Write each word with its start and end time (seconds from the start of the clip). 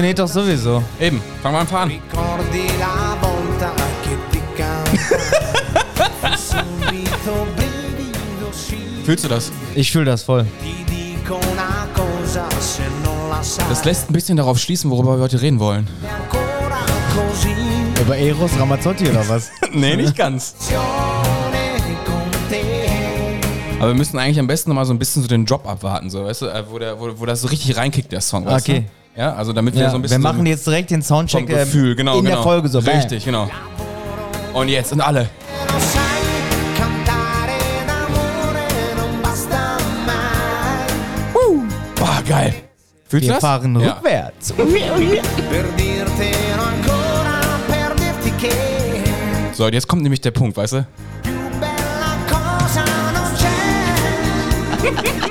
Nee, 0.00 0.14
doch 0.14 0.28
sowieso. 0.28 0.80
Eben, 1.00 1.20
fangen 1.42 1.56
wir 1.56 1.60
einfach 1.60 1.80
an. 1.80 1.90
Fühlst 9.04 9.24
du 9.24 9.28
das? 9.28 9.50
Ich 9.74 9.90
fühle 9.90 10.04
das 10.04 10.22
voll. 10.22 10.46
Das 13.68 13.84
lässt 13.84 14.08
ein 14.08 14.12
bisschen 14.12 14.36
darauf 14.36 14.60
schließen, 14.60 14.88
worüber 14.88 15.16
wir 15.18 15.22
heute 15.24 15.42
reden 15.42 15.58
wollen. 15.58 15.88
Über 18.00 18.16
Eros 18.16 18.52
Ramazzotti 18.56 19.08
oder 19.08 19.28
was? 19.28 19.50
nee, 19.72 19.96
nicht 19.96 20.16
ganz. 20.16 20.54
Aber 23.80 23.88
wir 23.88 23.94
müssen 23.94 24.16
eigentlich 24.18 24.38
am 24.38 24.46
besten 24.46 24.70
nochmal 24.70 24.84
so 24.84 24.92
ein 24.94 24.98
bisschen 25.00 25.22
so 25.22 25.28
den 25.28 25.44
Drop 25.44 25.66
abwarten, 25.66 26.08
so, 26.08 26.24
weißt 26.24 26.42
du, 26.42 26.46
äh, 26.46 26.62
wo, 26.70 26.78
der, 26.78 27.00
wo, 27.00 27.18
wo 27.18 27.26
das 27.26 27.40
so 27.40 27.48
richtig 27.48 27.76
reinkickt, 27.76 28.12
der 28.12 28.20
Song. 28.20 28.46
Weißt 28.46 28.68
Okay. 28.68 28.80
Du? 28.82 28.86
Ja, 29.18 29.34
also 29.34 29.52
damit 29.52 29.74
wir 29.74 29.82
Ja, 29.82 29.90
so 29.90 29.96
ein 29.96 29.98
wir 29.98 30.02
bisschen. 30.02 30.22
machen 30.22 30.38
so 30.44 30.44
jetzt 30.46 30.64
direkt 30.64 30.90
den 30.92 31.02
vom 31.02 31.16
Soundcheck 31.18 31.50
äh, 31.50 31.64
Gefühl, 31.64 31.96
genau, 31.96 32.18
in 32.18 32.24
genau. 32.24 32.36
der 32.36 32.42
Folge 32.44 32.68
so. 32.68 32.78
Richtig, 32.78 33.24
genau. 33.24 33.50
Und 34.54 34.68
jetzt 34.68 34.92
und 34.92 35.00
alle. 35.00 35.28
mai 40.06 41.58
Boah, 41.96 42.22
geil. 42.28 42.54
Fühlst 43.08 43.24
du 43.24 43.28
Wir 43.30 43.34
das? 43.34 43.40
fahren 43.40 43.80
Ja. 43.80 43.94
rückwärts. 43.94 44.54
dirti 47.96 48.32
che 48.38 48.52
So, 49.52 49.64
und 49.64 49.72
jetzt 49.74 49.88
kommt 49.88 50.02
nämlich 50.02 50.20
der 50.20 50.30
Punkt, 50.30 50.56
weißt 50.56 50.74
du? 50.74 50.86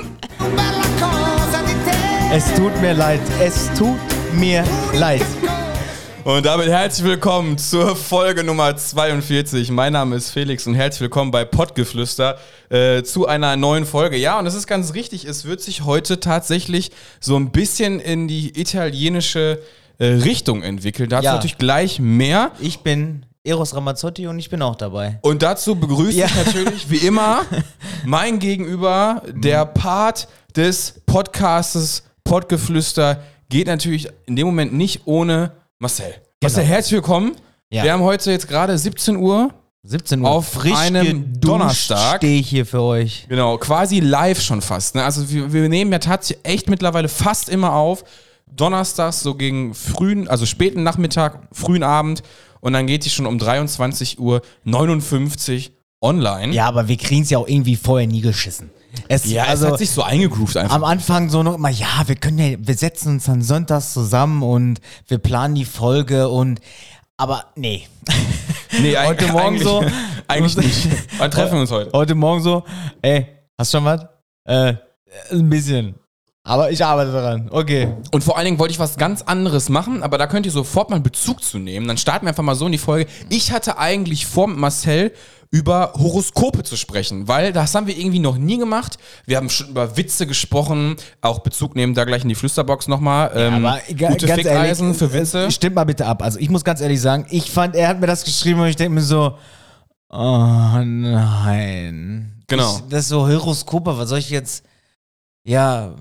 Es 2.31 2.53
tut 2.55 2.79
mir 2.81 2.93
leid. 2.93 3.19
Es 3.39 3.69
tut 3.77 3.97
mir 4.33 4.63
leid. 4.93 5.21
Und 6.23 6.45
damit 6.45 6.67
herzlich 6.67 7.05
willkommen 7.07 7.57
zur 7.57 7.95
Folge 7.95 8.43
Nummer 8.43 8.75
42. 8.75 9.71
Mein 9.71 9.93
Name 9.93 10.15
ist 10.17 10.31
Felix 10.31 10.67
und 10.67 10.73
herzlich 10.75 11.01
willkommen 11.01 11.31
bei 11.31 11.45
Pottgeflüster 11.45 12.37
äh, 12.69 13.03
zu 13.03 13.27
einer 13.27 13.55
neuen 13.55 13.85
Folge. 13.85 14.17
Ja, 14.17 14.37
und 14.39 14.45
es 14.45 14.53
ist 14.55 14.67
ganz 14.67 14.93
richtig, 14.93 15.23
es 15.25 15.45
wird 15.45 15.61
sich 15.61 15.85
heute 15.85 16.19
tatsächlich 16.19 16.91
so 17.21 17.37
ein 17.37 17.51
bisschen 17.51 17.99
in 17.99 18.27
die 18.27 18.59
italienische 18.59 19.59
äh, 19.99 20.05
Richtung 20.05 20.63
entwickeln. 20.63 21.09
Dazu 21.09 21.25
Ja. 21.25 21.33
natürlich 21.33 21.57
gleich 21.57 21.99
mehr. 21.99 22.51
Ich 22.59 22.79
bin 22.79 23.25
Eros 23.45 23.73
Ramazzotti 23.73 24.27
und 24.27 24.37
ich 24.37 24.49
bin 24.49 24.61
auch 24.61 24.75
dabei. 24.75 25.19
Und 25.21 25.41
dazu 25.43 25.75
begrüße 25.75 26.17
Ja. 26.17 26.25
ich 26.25 26.35
natürlich 26.35 26.89
wie 26.89 26.97
immer 26.97 27.43
mein 28.05 28.39
Gegenüber, 28.39 29.23
der 29.31 29.65
Part 29.65 30.27
des 30.57 30.95
Podcastes 31.05 32.03
Pottgeflüster, 32.27 33.23
geht 33.49 33.67
natürlich 33.67 34.09
in 34.25 34.35
dem 34.35 34.47
Moment 34.47 34.73
nicht 34.73 35.03
ohne 35.05 35.53
Marcel. 35.79 36.13
Marcel, 36.41 36.65
herzlich 36.65 36.93
willkommen. 36.93 37.29
Genau. 37.29 37.41
Ja. 37.69 37.83
Wir 37.83 37.93
haben 37.93 38.03
heute 38.03 38.31
jetzt 38.31 38.49
gerade 38.49 38.77
17 38.77 39.15
Uhr. 39.15 39.53
17 39.83 40.21
Uhr. 40.21 40.29
Auf 40.29 40.59
einem 40.65 41.33
geduscht 41.33 41.43
Donnerstag. 41.45 42.17
stehe 42.17 42.41
ich 42.41 42.49
hier 42.49 42.65
für 42.65 42.81
euch. 42.81 43.25
Genau, 43.29 43.57
quasi 43.57 44.01
live 44.01 44.41
schon 44.41 44.61
fast. 44.61 44.95
Ne? 44.95 45.05
Also 45.05 45.29
wir, 45.29 45.53
wir 45.53 45.69
nehmen 45.69 45.89
ja 45.91 45.99
tatsächlich 45.99 46.45
echt 46.45 46.69
mittlerweile 46.69 47.07
fast 47.07 47.47
immer 47.47 47.73
auf. 47.73 48.03
Donnerstags 48.45 49.21
so 49.21 49.35
gegen 49.35 49.73
frühen, 49.73 50.27
also 50.27 50.45
späten 50.45 50.83
Nachmittag, 50.83 51.47
frühen 51.53 51.83
Abend. 51.83 52.23
Und 52.59 52.73
dann 52.73 52.87
geht 52.87 53.05
die 53.05 53.09
schon 53.09 53.25
um 53.25 53.37
23.59 53.37 54.19
Uhr 54.19 54.41
online. 56.01 56.53
Ja, 56.53 56.67
aber 56.67 56.89
wir 56.89 56.97
kriegen 56.97 57.21
es 57.21 57.29
ja 57.29 57.37
auch 57.37 57.47
irgendwie 57.47 57.77
vorher 57.77 58.07
nie 58.07 58.21
geschissen. 58.21 58.69
Es, 59.07 59.25
Ja, 59.25 59.45
also, 59.45 59.65
es 59.67 59.71
hat 59.73 59.79
sich 59.79 59.91
so 59.91 60.01
eingegroovt 60.03 60.57
einfach. 60.57 60.75
am 60.75 60.83
Anfang 60.83 61.29
so 61.29 61.43
noch 61.43 61.55
immer, 61.55 61.69
ja, 61.69 62.03
wir 62.07 62.15
können 62.15 62.39
ja, 62.39 62.57
wir 62.59 62.75
setzen 62.75 63.13
uns 63.13 63.25
dann 63.25 63.41
sonntags 63.41 63.93
zusammen 63.93 64.43
und 64.43 64.79
wir 65.07 65.17
planen 65.17 65.55
die 65.55 65.65
Folge 65.65 66.29
und, 66.29 66.59
aber 67.17 67.45
nee. 67.55 67.87
Nee, 68.81 68.97
Heute 68.97 69.27
Morgen 69.31 69.57
so. 69.59 69.83
Eigentlich 70.27 70.57
nicht. 70.87 70.87
Wann 71.17 71.31
treffen 71.31 71.53
wir 71.53 71.61
uns 71.61 71.71
heute? 71.71 71.89
Heute 71.93 72.15
Morgen 72.15 72.41
so, 72.41 72.63
ey, 73.01 73.27
hast 73.57 73.73
du 73.73 73.77
schon 73.77 73.85
was? 73.85 74.01
Äh, 74.43 74.73
ein 75.31 75.49
bisschen. 75.49 75.95
Aber 76.43 76.71
ich 76.71 76.83
arbeite 76.83 77.11
daran. 77.11 77.49
Okay. 77.51 77.93
Und 78.11 78.23
vor 78.23 78.37
allen 78.37 78.45
Dingen 78.45 78.59
wollte 78.59 78.73
ich 78.73 78.79
was 78.79 78.97
ganz 78.97 79.21
anderes 79.21 79.67
machen, 79.69 80.03
aber 80.03 80.17
da 80.17 80.27
könnt 80.27 80.45
ihr 80.45 80.51
sofort 80.51 80.89
mal 80.89 80.99
Bezug 80.99 81.43
zu 81.43 81.59
nehmen. 81.59 81.87
Dann 81.87 81.97
starten 81.97 82.25
wir 82.25 82.29
einfach 82.29 82.43
mal 82.43 82.55
so 82.55 82.65
in 82.67 82.71
die 82.71 82.77
Folge. 82.77 83.09
Ich 83.29 83.51
hatte 83.51 83.77
eigentlich 83.77 84.25
vor, 84.25 84.47
mit 84.47 84.57
Marcel 84.57 85.11
über 85.49 85.93
Horoskope 85.93 86.63
zu 86.63 86.75
sprechen, 86.75 87.27
weil 87.27 87.53
das 87.53 87.73
haben 87.73 87.87
wir 87.87 87.97
irgendwie 87.97 88.19
noch 88.19 88.37
nie 88.37 88.57
gemacht. 88.57 88.97
Wir 89.25 89.37
haben 89.37 89.49
schon 89.49 89.69
über 89.69 89.95
Witze 89.95 90.27
gesprochen, 90.27 90.97
auch 91.21 91.39
Bezug 91.39 91.75
nehmen 91.75 91.93
da 91.93 92.03
gleich 92.03 92.23
in 92.23 92.29
die 92.29 92.35
Flüsterbox 92.35 92.87
nochmal. 92.89 93.31
Ähm, 93.33 93.65
Aber 93.65 93.79
ga- 93.95 94.09
gute 94.09 94.27
ganz 94.27 94.41
Fickeisen 94.41 94.85
ehrlich, 94.87 94.97
für 94.99 95.13
Witze. 95.13 95.45
äh, 95.45 95.51
Stimmt 95.51 95.75
mal 95.75 95.85
bitte 95.85 96.05
ab. 96.05 96.21
Also 96.21 96.37
ich 96.39 96.49
muss 96.49 96.63
ganz 96.65 96.81
ehrlich 96.81 96.99
sagen, 96.99 97.25
ich 97.29 97.49
fand, 97.49 97.75
er 97.75 97.87
hat 97.87 97.99
mir 98.01 98.07
das 98.07 98.25
geschrieben 98.25 98.59
und 98.59 98.67
ich 98.67 98.75
denke 98.75 98.93
mir 98.93 99.01
so, 99.01 99.37
oh 100.09 100.77
nein. 100.83 102.43
Genau. 102.47 102.75
Ich, 102.77 102.83
das 102.89 103.01
ist 103.03 103.09
so 103.09 103.27
Horoskope, 103.27 103.97
was 103.97 104.09
soll 104.09 104.19
ich 104.19 104.29
jetzt, 104.29 104.63
ja, 105.45 105.95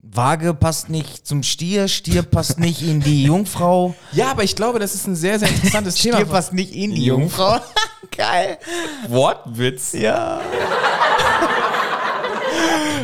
Waage 0.00 0.54
passt 0.54 0.88
nicht 0.88 1.26
zum 1.26 1.42
Stier, 1.42 1.88
Stier 1.88 2.22
passt 2.22 2.58
nicht 2.58 2.82
in 2.82 3.00
die 3.00 3.24
Jungfrau, 3.24 3.94
Ja, 4.12 4.30
aber 4.30 4.44
ich 4.44 4.56
glaube, 4.56 4.78
das 4.78 4.94
ist 4.94 5.06
ein 5.06 5.16
sehr, 5.16 5.38
sehr 5.38 5.48
interessantes 5.48 5.98
Stier 5.98 6.12
Thema. 6.16 6.30
passt 6.30 6.52
nicht 6.54 6.72
in 6.74 6.94
die 6.94 7.04
Jungfrau. 7.06 7.58
Geil. 8.16 8.58
Wortwitz. 9.08 9.92
Ja. 9.92 10.40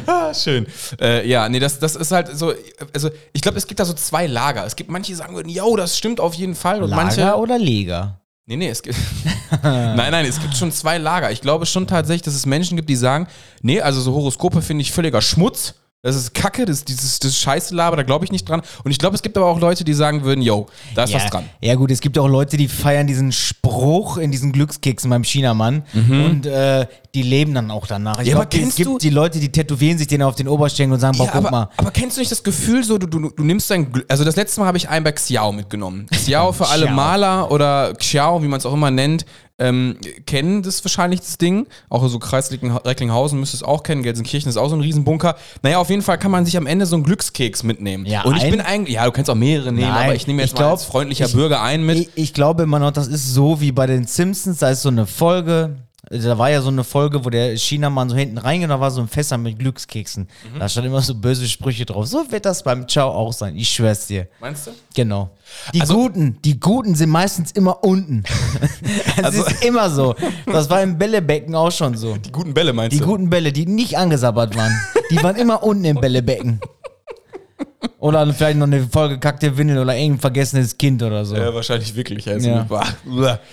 Ah, 0.07 0.35
schön. 0.35 0.67
Äh, 1.01 1.27
ja, 1.27 1.49
nee, 1.49 1.59
das, 1.59 1.79
das 1.79 1.97
ist 1.97 2.13
halt 2.13 2.37
so, 2.37 2.53
also 2.93 3.11
ich 3.33 3.41
glaube, 3.41 3.57
es 3.57 3.67
gibt 3.67 3.81
da 3.81 3.85
so 3.85 3.95
zwei 3.95 4.27
Lager. 4.27 4.67
Es 4.67 4.77
gibt 4.77 4.91
manche, 4.91 5.13
die 5.13 5.15
sagen 5.15 5.35
würden, 5.35 5.49
yo, 5.49 5.77
das 5.77 5.97
stimmt 5.97 6.21
auf 6.21 6.35
jeden 6.35 6.55
Fall. 6.55 6.83
Und 6.83 6.91
Lager 6.91 7.03
manche. 7.05 7.37
oder 7.37 7.59
Leger? 7.59 8.21
Nee, 8.47 8.57
nee, 8.57 8.69
es 8.69 8.83
gibt. 8.83 8.99
nein, 9.63 10.11
nein, 10.11 10.27
es 10.27 10.41
gibt 10.41 10.55
schon 10.57 10.71
zwei 10.73 10.99
Lager. 10.99 11.31
Ich 11.31 11.41
glaube 11.41 11.65
schon 11.65 11.87
tatsächlich, 11.87 12.23
dass 12.23 12.35
es 12.35 12.45
Menschen 12.45 12.77
gibt, 12.77 12.91
die 12.91 12.97
sagen, 12.97 13.27
nee, 13.63 13.81
also 13.81 14.01
so 14.01 14.13
Horoskope 14.13 14.61
finde 14.61 14.83
ich 14.83 14.93
völliger 14.93 15.23
Schmutz. 15.23 15.75
Das 16.05 16.15
ist 16.17 16.35
Kacke, 16.35 16.67
das, 16.67 16.85
dieses, 16.85 17.19
das 17.19 17.37
scheiße 17.39 17.75
Laber, 17.75 17.97
da 17.97 18.03
glaube 18.03 18.25
ich 18.27 18.31
nicht 18.31 18.47
dran. 18.49 18.61
Und 18.85 18.91
ich 18.91 18.99
glaube, 18.99 19.17
es 19.17 19.23
gibt 19.23 19.37
aber 19.39 19.47
auch 19.47 19.59
Leute, 19.59 19.83
die 19.85 19.95
sagen 19.95 20.23
würden, 20.23 20.43
yo, 20.43 20.67
da 20.95 21.05
ist 21.05 21.11
ja, 21.11 21.17
was 21.21 21.31
dran. 21.31 21.45
Ja 21.63 21.75
gut, 21.75 21.91
es 21.91 22.01
gibt 22.01 22.19
auch 22.19 22.29
Leute, 22.29 22.57
die 22.59 22.69
feiern 22.69 23.07
diesen 23.07 23.33
Spruch 23.33 24.19
in 24.19 24.31
diesen 24.31 24.53
Glückskeksen 24.53 25.09
beim 25.11 25.23
Chinamann 25.25 25.83
und 25.95 26.47
äh, 26.47 26.87
die 27.15 27.23
leben 27.23 27.55
dann 27.55 27.71
auch 27.71 27.87
danach. 27.87 28.19
Ich 28.19 28.25
Mhm. 28.25 28.29
Ja, 28.31 28.37
aber 28.37 28.47
glaub, 28.47 28.53
es 28.55 28.61
kennst 28.61 28.77
gibt 28.77 28.89
du- 28.91 28.99
die 28.99 29.11
Leute, 29.11 29.39
die 29.41 29.51
tätowieren 29.51 29.97
sich 29.99 30.07
den 30.07 30.21
auf 30.23 30.35
den 30.35 30.49
Oberschenkel 30.49 30.95
und 30.95 31.01
sagen, 31.01 31.17
boah, 31.17 31.25
Ja, 31.27 31.31
guck 31.33 31.41
aber, 31.47 31.51
mal. 31.51 31.69
aber 31.77 31.91
kennst 31.91 32.17
du 32.17 32.21
nicht 32.21 32.31
das 32.33 32.43
Gefühl, 32.43 32.85
so 32.85 32.99
du, 32.99 33.07
du, 33.07 33.31
du 33.31 33.43
nimmst 33.45 33.71
dein 33.71 33.91
Glück. 33.91 34.05
Also 34.09 34.25
das 34.25 34.37
letzte 34.37 34.61
Mal 34.61 34.67
habe 34.67 34.77
ich 34.77 34.89
einen 34.89 35.05
bei 35.05 35.13
Xiao 35.13 35.53
mitgenommen. 35.53 36.07
Xiao 36.13 36.53
für 36.53 36.69
alle. 36.69 36.91
Maler 36.91 37.51
oder 37.51 37.95
Xiao, 37.95 38.43
wie 38.43 38.49
man 38.49 38.59
es 38.59 38.67
auch 38.67 38.75
immer 38.75 38.91
nennt, 38.91 39.25
ähm, 39.59 39.97
kennen 40.27 40.63
das 40.63 40.85
wahrscheinlich 40.85 41.21
das 41.21 41.39
Ding. 41.39 41.67
Auch 41.89 42.07
so 42.09 42.19
Kreis 42.19 42.51
Reckling- 42.51 42.77
Recklinghausen 42.77 43.39
müsste 43.39 43.57
es 43.57 43.63
auch 43.63 43.83
kennen. 43.85 44.03
Gelsenkirchen 44.03 44.49
ist 44.51 44.57
auch 44.57 44.69
so 44.69 44.75
ein 44.75 44.81
Riesenbunker. 44.81 45.37
Naja, 45.63 45.79
auf 45.79 45.91
jeden 45.91 46.03
Fall 46.03 46.19
kann 46.19 46.31
man 46.33 46.45
sich 46.45 46.57
am 46.57 46.67
Ende 46.67 46.87
so 46.87 46.97
einen 46.97 47.05
Glückskeks 47.05 47.63
mitnehmen. 47.63 48.05
Ja, 48.07 48.23
Und 48.25 48.37
ich 48.37 48.43
ein- 48.45 48.51
bin 48.51 48.61
eigentlich, 48.61 48.97
ja, 48.97 49.05
du 49.05 49.13
kannst 49.13 49.31
auch 49.31 49.37
mehrere 49.37 49.71
nehmen, 49.73 49.89
Nein, 49.91 50.05
aber 50.07 50.15
ich 50.17 50.27
nehme 50.27 50.43
jetzt 50.43 50.51
ich 50.51 50.55
mal 50.55 50.63
glaub, 50.67 50.73
als 50.73 50.85
freundlicher 50.85 51.27
ich- 51.27 51.35
Bürger 51.35 51.63
einen 51.63 51.87
mit. 51.87 51.99
Ich, 51.99 52.09
ich 52.17 52.35
glaube 52.35 52.65
immer 52.65 52.81
noch, 52.81 52.91
das 52.91 53.07
ist 53.07 53.33
so 53.33 53.61
wie 53.61 53.71
bei 53.71 53.87
den 53.87 54.07
Simpsons, 54.07 54.59
da 54.59 54.71
ist 54.71 54.83
so 54.83 54.89
eine 54.89 55.07
Folge, 55.07 55.77
da 56.11 56.39
war 56.39 56.51
ja 56.51 56.61
so 56.63 56.69
eine 56.69 56.85
Folge, 56.85 57.25
wo 57.25 57.31
der 57.31 57.57
Chinamann 57.57 58.09
so 58.11 58.17
hinten 58.17 58.39
reingeht, 58.39 58.71
da 58.71 58.79
war 58.81 58.91
so 58.91 59.01
ein 59.01 59.09
Fässer 59.09 59.39
mit 59.39 59.59
Glückskeksen. 59.59 60.29
Mhm. 60.55 60.59
Da 60.59 60.69
stand 60.69 60.87
immer 60.87 61.01
so 61.03 61.15
böse 61.15 61.49
Sprüche 61.49 61.85
drauf. 61.87 62.07
So 62.07 62.25
wird 62.31 62.45
das 62.45 62.63
beim 62.63 62.87
Ciao 62.89 63.11
auch 63.11 63.33
sein, 63.33 63.57
ich 63.57 63.69
schwör's 63.69 64.07
dir. 64.07 64.29
Meinst 64.41 64.67
du? 64.67 64.71
Genau. 64.95 65.31
Die 65.73 65.81
Also- 65.81 65.95
Guten, 65.95 66.39
die 66.45 66.59
Guten 66.61 66.95
sind 66.95 67.11
meistens 67.11 67.51
immer 67.53 67.83
unten. 67.85 68.23
Es 69.17 69.25
Also- 69.25 69.45
ist 69.45 69.65
immer 69.65 69.89
so. 69.91 70.15
Das 70.47 70.69
war 70.71 70.83
im 70.83 70.99
Bällebecken 70.99 71.55
auch 71.55 71.71
schon 71.73 71.97
so. 71.97 72.17
Die 72.17 72.33
guten 72.33 72.53
Bälle 72.55 72.73
meinst 72.73 72.95
Die 72.95 73.01
du? 73.01 73.07
guten 73.07 73.31
Bälle, 73.31 73.53
die 73.53 73.67
nicht 73.67 73.97
angesabbert 73.97 74.57
waren, 74.57 74.73
die 75.11 75.23
waren 75.23 75.37
immer 75.37 75.63
unten 75.63 75.85
im 75.85 75.97
Bällebecken. 76.01 76.61
Oder 77.99 78.31
vielleicht 78.35 78.59
noch 78.59 78.67
eine 78.67 78.87
vollgekackte 78.87 79.57
Windel 79.57 79.79
oder 79.79 79.97
irgendein 79.97 80.21
vergessenes 80.21 80.77
Kind 80.77 81.03
oder 81.03 81.25
so. 81.25 81.37
Ja, 81.37 81.55
wahrscheinlich 81.55 81.95
wirklich. 81.95 82.29
Also, 82.29 82.49
Ja. 82.49 82.67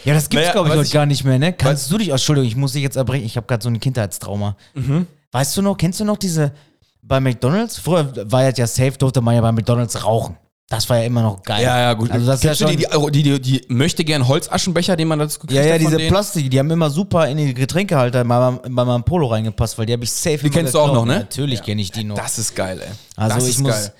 Ja, 0.03 0.13
das 0.13 0.29
gibt's, 0.29 0.45
Naja, 0.47 0.51
glaube 0.53 0.69
ich, 0.69 0.75
heute 0.75 0.87
ich- 0.87 0.91
gar 0.93 1.05
nicht 1.05 1.23
mehr, 1.23 1.39
ne? 1.39 1.53
Kannst 1.53 1.91
du 1.91 1.97
dich, 1.97 2.09
Entschuldigung, 2.09 2.47
ich 2.47 2.55
muss 2.55 2.73
dich 2.73 2.81
jetzt 2.83 2.95
erbrechen, 2.97 3.25
ich 3.25 3.37
habe 3.37 3.47
gerade 3.47 3.63
so 3.63 3.69
ein 3.69 3.79
Kindheitstrauma. 3.79 4.55
Mhm. 4.73 5.07
Weißt 5.31 5.55
du 5.55 5.61
noch, 5.61 5.77
kennst 5.77 5.99
du 5.99 6.05
noch 6.05 6.17
diese, 6.17 6.51
bei 7.01 7.19
McDonalds, 7.19 7.77
früher 7.79 8.11
war 8.31 8.43
ja 8.43 8.67
safe, 8.67 8.91
durfte 8.97 9.21
man 9.21 9.35
ja 9.35 9.41
bei 9.41 9.51
McDonalds 9.51 10.03
rauchen. 10.05 10.35
Das 10.71 10.89
war 10.89 10.99
ja 10.99 11.03
immer 11.03 11.21
noch 11.21 11.43
geil. 11.43 11.61
Ja, 11.61 11.77
ja, 11.81 11.93
gut. 11.93 12.09
Also 12.11 12.25
das 12.25 12.35
ist 12.35 12.43
ja 12.45 12.49
Kennst 12.51 12.61
du 12.61 12.93
schon, 12.93 13.11
die, 13.11 13.23
die, 13.23 13.39
die, 13.41 13.59
die 13.59 13.73
möchte 13.73 14.05
gern 14.05 14.25
Holzaschenbecher, 14.25 14.95
den 14.95 15.09
man 15.09 15.19
dazu 15.19 15.41
gekriegt 15.41 15.61
ja, 15.61 15.65
ja, 15.65 15.77
diese 15.77 15.97
denen? 15.97 16.07
Plastik, 16.07 16.49
die 16.49 16.57
haben 16.57 16.71
immer 16.71 16.89
super 16.89 17.27
in 17.27 17.35
die 17.35 17.53
Getränkehalter 17.53 18.23
bei 18.23 18.39
meinem, 18.39 18.59
bei 18.73 18.85
meinem 18.85 19.03
Polo 19.03 19.27
reingepasst, 19.27 19.77
weil 19.77 19.85
die 19.85 19.91
habe 19.91 20.05
ich 20.05 20.11
safe 20.13 20.37
Die 20.37 20.49
kennst 20.49 20.73
du 20.73 20.79
auch 20.79 20.93
noch, 20.93 21.03
ne? 21.03 21.19
Natürlich 21.19 21.61
kenne 21.61 21.81
ich 21.81 21.91
die 21.91 22.05
noch. 22.05 22.15
Das 22.15 22.39
ist 22.39 22.55
geil, 22.55 22.79
ey. 22.81 22.87
Also 23.17 23.35
das 23.35 23.49
ich 23.49 23.59
muss, 23.59 23.71
geil. 23.71 23.93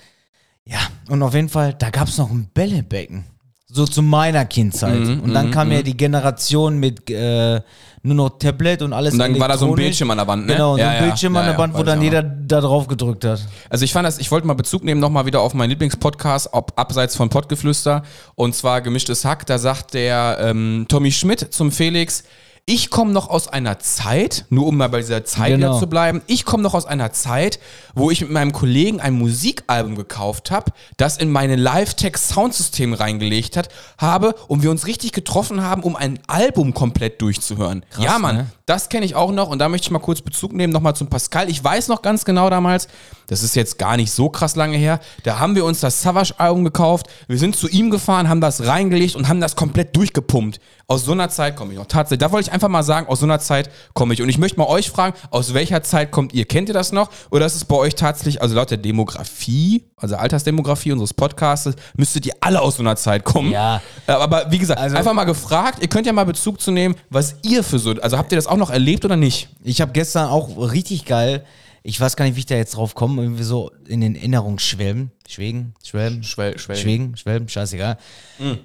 ja, 0.64 0.78
und 1.10 1.22
auf 1.22 1.34
jeden 1.34 1.50
Fall, 1.50 1.74
da 1.74 1.90
gab 1.90 2.08
es 2.08 2.16
noch 2.16 2.30
ein 2.30 2.48
Bällebecken. 2.54 3.26
So 3.74 3.86
zu 3.86 4.02
meiner 4.02 4.44
Kindheit. 4.44 5.00
Mhm, 5.00 5.20
und 5.20 5.32
dann 5.32 5.50
kam 5.50 5.72
ja 5.72 5.80
die 5.80 5.96
Generation 5.96 6.78
mit 6.78 7.08
äh, 7.08 7.60
nur 8.02 8.14
noch 8.14 8.38
Tablet 8.38 8.82
und 8.82 8.92
alles 8.92 9.14
Und 9.14 9.20
dann 9.20 9.38
war 9.40 9.48
da 9.48 9.56
so 9.56 9.66
ein. 9.68 9.74
Bildschirm 9.76 10.10
an 10.10 10.18
der 10.18 10.26
Wand, 10.26 10.46
ne? 10.46 10.52
Genau, 10.54 10.76
so 10.76 10.82
ein 10.82 10.94
ja. 10.96 11.02
Bildschirm 11.02 11.36
an 11.36 11.44
Ja, 11.46 11.50
der 11.52 11.58
Wand, 11.58 11.72
ja, 11.72 11.78
wo 11.78 11.82
weiß 11.82 11.86
dann 11.94 12.02
jeder 12.02 12.22
da 12.22 12.60
drauf 12.60 12.86
gedrückt 12.86 13.24
hat. 13.24 13.40
Also 13.70 13.84
ich 13.84 13.92
fand 13.92 14.06
das, 14.06 14.18
ich 14.18 14.30
wollte 14.30 14.46
mal 14.46 14.54
Bezug 14.54 14.84
nehmen 14.84 15.00
nochmal 15.00 15.24
wieder 15.24 15.40
auf 15.40 15.54
meinen 15.54 15.70
Lieblingspodcast, 15.70 16.50
ob 16.52 16.78
abseits 16.78 17.16
von 17.16 17.28
Pottgeflüster 17.30 18.02
und 18.34 18.54
zwar 18.54 18.82
gemischtes 18.82 19.24
Hack. 19.24 19.46
Da 19.46 19.58
sagt 19.58 19.94
der 19.94 20.36
ähm, 20.40 20.84
Tommy 20.88 21.10
Schmidt 21.12 21.46
zum 21.54 21.72
Felix, 21.72 22.24
ich 22.64 22.90
komme 22.90 23.12
noch 23.12 23.28
aus 23.28 23.48
einer 23.48 23.78
Zeit, 23.80 24.44
nur 24.50 24.66
um 24.66 24.76
mal 24.76 24.88
bei 24.88 24.98
dieser 24.98 25.24
Zeit 25.24 25.50
Genau. 25.52 25.80
zu 25.80 25.88
bleiben, 25.88 26.22
ich 26.28 26.44
komme 26.44 26.62
noch 26.62 26.74
aus 26.74 26.86
einer 26.86 27.10
Zeit, 27.12 27.58
wo 27.94 28.10
ich 28.10 28.20
mit 28.20 28.30
meinem 28.30 28.52
Kollegen 28.52 29.00
ein 29.00 29.14
Musikalbum 29.14 29.96
gekauft 29.96 30.50
habe, 30.50 30.72
das 30.96 31.16
in 31.16 31.30
meine 31.30 31.56
Live-Tech-Soundsystem 31.56 32.94
reingelegt 32.94 33.56
hat, 33.56 33.68
habe 33.98 34.34
und 34.48 34.62
wir 34.62 34.70
uns 34.70 34.86
richtig 34.86 35.12
getroffen 35.12 35.62
haben, 35.62 35.82
um 35.82 35.96
ein 35.96 36.18
Album 36.26 36.74
komplett 36.74 37.20
durchzuhören. 37.20 37.84
ja, 37.98 38.18
Mann, 38.18 38.36
ne? 38.36 38.46
das 38.66 38.88
kenne 38.88 39.04
ich 39.04 39.14
auch 39.14 39.32
noch 39.32 39.48
und 39.48 39.58
da 39.58 39.68
möchte 39.68 39.86
ich 39.86 39.90
mal 39.90 39.98
kurz 39.98 40.20
Bezug 40.20 40.52
nehmen, 40.52 40.72
nochmal 40.72 40.94
zum 40.94 41.08
Pascal. 41.08 41.50
Ich 41.50 41.62
weiß 41.62 41.88
noch 41.88 42.02
ganz 42.02 42.24
genau 42.24 42.50
damals, 42.50 42.88
das 43.26 43.42
ist 43.42 43.56
jetzt 43.56 43.78
gar 43.78 43.96
nicht 43.96 44.12
so 44.12 44.28
krass 44.28 44.56
lange 44.56 44.76
her, 44.76 45.00
da 45.24 45.38
haben 45.38 45.54
wir 45.54 45.64
uns 45.64 45.80
das 45.80 46.02
Savage-Album 46.02 46.64
gekauft, 46.64 47.06
wir 47.28 47.38
sind 47.38 47.56
zu 47.56 47.68
ihm 47.68 47.90
gefahren, 47.90 48.28
haben 48.28 48.40
das 48.40 48.66
reingelegt 48.66 49.16
und 49.16 49.28
haben 49.28 49.40
das 49.40 49.56
komplett 49.56 49.94
durchgepumpt. 49.96 50.60
Aus 50.92 51.04
so 51.04 51.12
einer 51.12 51.30
Zeit 51.30 51.56
komme 51.56 51.72
ich 51.72 51.78
noch. 51.78 51.86
Tatsächlich, 51.86 52.18
da 52.18 52.32
wollte 52.32 52.48
ich 52.48 52.52
einfach 52.52 52.68
mal 52.68 52.82
sagen, 52.82 53.06
aus 53.06 53.20
so 53.20 53.26
einer 53.26 53.38
Zeit 53.38 53.70
komme 53.94 54.12
ich. 54.12 54.20
Und 54.20 54.28
ich 54.28 54.36
möchte 54.36 54.58
mal 54.58 54.66
euch 54.66 54.90
fragen, 54.90 55.16
aus 55.30 55.54
welcher 55.54 55.82
Zeit 55.82 56.10
kommt 56.10 56.34
ihr? 56.34 56.44
Kennt 56.44 56.68
ihr 56.68 56.74
das 56.74 56.92
noch? 56.92 57.08
Oder 57.30 57.46
ist 57.46 57.54
es 57.54 57.64
bei 57.64 57.76
euch 57.82 57.94
tatsächlich, 57.94 58.40
also 58.40 58.54
laut 58.54 58.70
der 58.70 58.78
Demografie, 58.78 59.84
also 59.96 60.16
Altersdemografie 60.16 60.92
unseres 60.92 61.12
Podcasts, 61.12 61.70
müsstet 61.96 62.24
ihr 62.26 62.32
alle 62.40 62.60
aus 62.60 62.76
so 62.76 62.82
einer 62.82 62.96
Zeit 62.96 63.24
kommen? 63.24 63.50
Ja. 63.52 63.82
Äh, 64.06 64.12
Aber 64.12 64.50
wie 64.50 64.58
gesagt, 64.58 64.80
Also- 64.80 64.96
einfach 64.96 65.12
mal 65.12 65.24
gefragt, 65.24 65.78
ihr 65.82 65.88
könnt 65.88 66.06
ja 66.06 66.12
mal 66.12 66.24
Bezug 66.24 66.60
zu 66.60 66.70
nehmen, 66.70 66.94
was 67.10 67.36
ihr 67.42 67.62
für 67.62 67.78
so, 67.78 67.90
also 68.00 68.16
habt 68.16 68.32
ihr 68.32 68.36
das 68.36 68.46
auch 68.46 68.56
noch 68.56 68.70
erlebt 68.70 69.04
oder 69.04 69.16
nicht? 69.16 69.48
Ich 69.62 69.80
habe 69.80 69.92
gestern 69.92 70.28
auch 70.28 70.56
richtig 70.72 71.04
geil, 71.04 71.44
ich 71.84 72.00
weiß 72.00 72.14
gar 72.14 72.24
nicht, 72.24 72.36
wie 72.36 72.40
ich 72.40 72.46
da 72.46 72.54
jetzt 72.54 72.76
drauf 72.76 72.94
komme, 72.94 73.22
irgendwie 73.22 73.42
so 73.42 73.72
in 73.88 74.00
den 74.00 74.14
Erinnerungen 74.14 74.60
schwelgen. 74.60 75.10
Schwelgen? 75.28 75.74
Schwelgen? 75.84 76.22
Schwel- 76.22 76.56
schwelgen. 76.58 76.82
Schwelgen? 76.82 77.16
Schwelgen? 77.16 77.48
Scheißegal. 77.48 77.98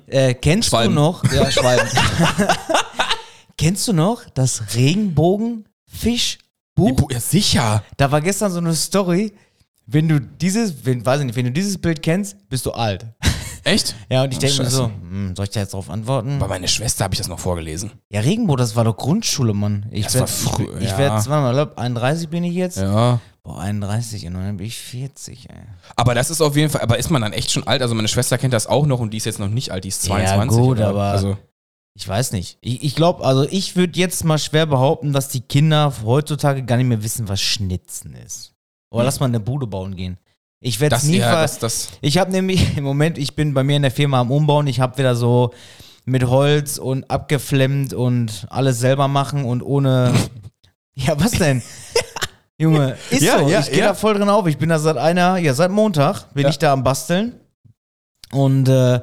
Äh, 0.05 0.35
kennst 0.35 0.69
Schwalben. 0.69 0.93
du 0.95 1.01
noch? 1.01 1.23
Ja, 1.33 1.49
Schwalben. 1.51 1.87
kennst 3.57 3.87
du 3.87 3.93
noch 3.93 4.21
das 4.33 4.61
Regenbogenfischbuch? 6.77 7.11
Ja, 7.11 7.19
sicher. 7.19 7.83
Da 7.97 8.11
war 8.11 8.21
gestern 8.21 8.51
so 8.51 8.59
eine 8.59 8.73
Story. 8.75 9.33
Wenn 9.85 10.09
du 10.09 10.19
dieses, 10.19 10.85
wenn, 10.85 11.05
weiß 11.05 11.21
ich 11.21 11.25
nicht, 11.27 11.35
wenn 11.35 11.45
du 11.45 11.51
dieses 11.51 11.77
Bild 11.77 12.01
kennst, 12.03 12.35
bist 12.49 12.65
du 12.65 12.71
alt. 12.71 13.05
Echt? 13.63 13.95
Ja, 14.09 14.23
und 14.23 14.31
ich 14.33 14.39
denke 14.39 14.63
mir 14.63 14.69
so, 14.69 14.85
hm, 14.85 15.33
soll 15.35 15.45
ich 15.45 15.51
da 15.51 15.61
jetzt 15.61 15.73
drauf 15.73 15.89
antworten? 15.89 16.39
Bei 16.39 16.47
meiner 16.47 16.67
Schwester 16.67 17.03
habe 17.05 17.13
ich 17.13 17.17
das 17.19 17.27
noch 17.27 17.39
vorgelesen. 17.39 17.91
Ja, 18.09 18.21
Regenbogen, 18.21 18.59
das 18.59 18.75
war 18.75 18.83
doch 18.85 18.95
Grundschule, 18.95 19.53
Mann. 19.53 19.85
Ich 19.91 20.05
Das 20.05 20.13
werd- 20.15 20.21
war 20.21 20.27
früher, 20.27 20.77
Ich, 20.77 20.83
ich 20.85 20.89
ja. 20.91 20.97
werde, 20.97 21.15
warte 21.15 21.29
mal, 21.29 21.53
glaub, 21.53 21.77
31 21.77 22.29
bin 22.29 22.43
ich 22.45 22.53
jetzt. 22.53 22.77
Ja. 22.77 23.19
Boah, 23.43 23.59
31 23.61 24.25
und 24.27 24.33
dann 24.35 24.57
bin 24.57 24.67
ich 24.67 24.77
40, 24.77 25.49
ey. 25.49 25.55
Aber 25.95 26.13
das 26.15 26.29
ist 26.29 26.41
auf 26.41 26.55
jeden 26.57 26.69
Fall, 26.69 26.81
aber 26.81 26.97
ist 26.97 27.09
man 27.09 27.21
dann 27.21 27.31
echt 27.33 27.51
schon 27.51 27.65
alt? 27.65 27.81
Also 27.81 27.95
meine 27.95 28.07
Schwester 28.09 28.37
kennt 28.37 28.53
das 28.53 28.67
auch 28.67 28.85
noch 28.85 28.99
und 28.99 29.11
die 29.11 29.17
ist 29.17 29.25
jetzt 29.25 29.39
noch 29.39 29.47
nicht 29.49 29.71
alt, 29.71 29.83
die 29.85 29.89
ist 29.89 30.01
22. 30.03 30.57
gut, 30.57 30.77
oder? 30.77 30.87
aber- 30.89 31.03
Also, 31.03 31.37
Ich 31.99 32.07
weiß 32.07 32.31
nicht. 32.33 32.59
Ich, 32.61 32.83
ich 32.83 32.95
glaube, 32.95 33.25
also 33.25 33.47
ich 33.49 33.75
würde 33.75 33.99
jetzt 33.99 34.23
mal 34.23 34.37
schwer 34.37 34.67
behaupten, 34.67 35.13
dass 35.13 35.29
die 35.29 35.41
Kinder 35.41 35.91
heutzutage 36.05 36.61
gar 36.63 36.77
nicht 36.77 36.85
mehr 36.85 37.01
wissen, 37.01 37.27
was 37.27 37.41
Schnitzen 37.41 38.13
ist. 38.13 38.53
Oder 38.91 39.05
lass 39.05 39.19
mal 39.19 39.25
eine 39.25 39.39
Bude 39.39 39.65
bauen 39.65 39.95
gehen. 39.95 40.19
Ich 40.59 40.79
werde 40.79 40.95
es 40.95 41.01
Hm. 41.01 41.07
das, 41.07 41.11
nie 41.11 41.17
ja, 41.21 41.41
das, 41.41 41.57
das, 41.57 41.89
Ich 42.01 42.19
habe 42.19 42.31
nämlich 42.31 42.77
im 42.77 42.83
Moment, 42.91 43.17
ich 43.17 43.35
bin 43.35 43.55
bei 43.55 43.63
mir 43.63 43.77
in 43.77 43.81
der 43.81 43.89
Firma 43.89 44.19
am 44.21 44.29
Umbauen. 44.29 44.67
Ich 44.67 44.79
habe 44.79 44.95
wieder 44.99 45.15
so 45.15 45.55
mit 46.05 46.27
Holz 46.27 46.77
und 46.77 47.09
abgeflemmt 47.09 47.95
und 47.95 48.45
alles 48.51 48.79
selber 48.79 49.07
machen 49.07 49.43
und 49.43 49.63
ohne. 49.63 50.13
ja, 50.93 51.19
was 51.19 51.31
denn? 51.31 51.63
Junge, 52.59 52.95
ist 53.09 53.23
Ja, 53.23 53.39
so. 53.39 53.49
ja, 53.49 53.59
ich 53.61 53.71
gehe 53.71 53.81
da 53.81 53.95
voll 53.95 54.13
drin 54.13 54.29
auf. 54.29 54.45
Ich 54.45 54.59
bin 54.59 54.69
da 54.69 54.77
seit 54.77 54.97
einer, 54.97 55.37
ja, 55.39 55.55
seit 55.55 55.71
Montag 55.71 56.31
bin 56.35 56.45
ich 56.47 56.59
da 56.59 56.73
am 56.73 56.83
Basteln. 56.83 57.33
Und 58.31 58.69
äh, 58.69 58.99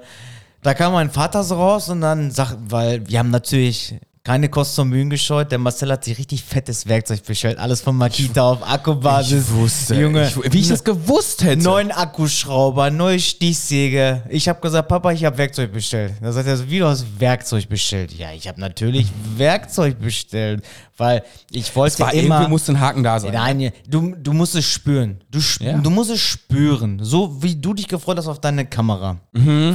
da 0.65 0.73
kam 0.73 0.95
mein 0.95 1.11
Vater 1.11 1.45
so 1.45 1.57
raus 1.57 1.91
und 1.91 2.01
dann 2.01 2.31
sagt, 2.31 2.57
weil 2.69 3.07
wir 3.07 3.19
haben 3.19 3.31
natürlich 3.31 3.97
keine 4.27 4.49
Kosten 4.49 4.81
und 4.81 4.89
Mühen 4.89 5.11
gescheut. 5.11 5.53
Der 5.53 5.59
Marcel 5.59 5.93
hat 5.93 6.03
sich 6.05 6.17
richtig 6.17 6.43
fettes 6.43 6.87
Werkzeug 6.89 7.23
bestellt. 7.25 7.59
Alles 7.59 7.83
von 7.83 7.95
Makita 7.95 8.41
auf 8.43 8.67
Akkubasis. 8.67 9.49
Junge, 9.91 10.27
ich, 10.29 10.53
wie 10.53 10.61
ich 10.61 10.69
das 10.69 10.83
gewusst 10.83 11.45
hätte. 11.45 11.63
Neuen 11.63 11.93
Akkuschrauber, 11.93 12.91
neue 12.91 13.21
Stichsäge. 13.21 14.23
Ich 14.31 14.49
habe 14.49 14.61
gesagt, 14.63 14.89
Papa, 14.89 15.13
ich 15.13 15.27
habe 15.27 15.37
Werkzeug 15.37 15.75
bestellt. 15.75 16.15
Da 16.23 16.33
sagt 16.33 16.49
er 16.49 16.57
so, 16.57 16.71
wie 16.71 16.79
du 16.79 16.87
hast 16.87 17.05
Werkzeug 17.19 17.69
bestellt. 17.69 18.13
Ja, 18.13 18.33
ich 18.33 18.49
habe 18.49 18.59
natürlich 18.59 19.09
Werkzeug 19.37 20.01
bestellt, 20.01 20.65
weil 20.97 21.23
ich 21.51 21.77
wollte 21.77 21.93
es 21.93 22.01
war 22.01 22.15
immer. 22.15 22.37
irgendwie 22.37 22.51
musste 22.51 22.73
ein 22.73 22.81
Haken 22.81 23.03
da 23.03 23.21
sein. 23.21 23.35
Nein, 23.35 23.73
du, 23.87 24.15
du 24.17 24.33
musst 24.33 24.55
es 24.55 24.65
spüren. 24.65 25.21
Du, 25.31 25.41
sp 25.45 25.61
Ja. 25.65 25.77
du 25.77 25.91
musst 25.91 26.09
es 26.09 26.21
spüren. 26.21 26.99
So 27.03 27.43
wie 27.43 27.57
du 27.57 27.75
dich 27.75 27.89
gefreut 27.89 28.17
hast 28.17 28.29
auf 28.29 28.41
deine 28.41 28.65
Kamera, 28.65 29.19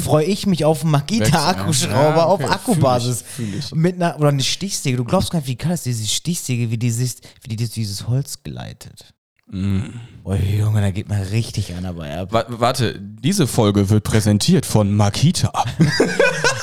freue 0.04 0.26
ich 0.26 0.48
mich 0.48 0.66
auf 0.66 0.84
Makita-Akkuschrauber 0.84 2.10
Mhm. 2.10 2.18
ja, 2.18 2.28
okay. 2.30 2.46
auf 2.46 2.52
Akkubasis. 2.52 3.22
Fühl 3.36 3.46
ich, 3.46 3.52
fühl 3.56 3.60
ich. 3.60 3.76
Mit 3.76 3.96
einer, 3.96 4.18
oder 4.20 4.39
eine 4.40 4.46
Stichsäge. 4.46 4.98
Du 4.98 5.04
glaubst 5.04 5.32
gar 5.32 5.40
nicht, 5.40 5.48
wie 5.48 5.56
geil 5.58 5.74
ist 5.74 5.86
diese 5.86 6.08
Stichsäge, 6.08 6.72
wie, 6.72 6.78
dieses, 6.78 7.18
wie 7.44 7.56
die 7.56 7.58
dieses 7.58 8.08
Holz 8.08 8.42
gleitet. 8.42 9.14
Oh 9.52 10.34
Junge, 10.36 10.82
da 10.82 10.92
geht 10.92 11.10
man 11.10 11.22
richtig 11.24 11.74
an 11.76 11.84
dabei 11.84 12.20
ab. 12.20 12.32
Wa- 12.32 12.46
Warte, 12.50 13.00
diese 13.00 13.48
Folge 13.48 13.90
wird 13.90 14.04
präsentiert 14.04 14.66
von 14.66 14.96
Makita. 14.96 15.52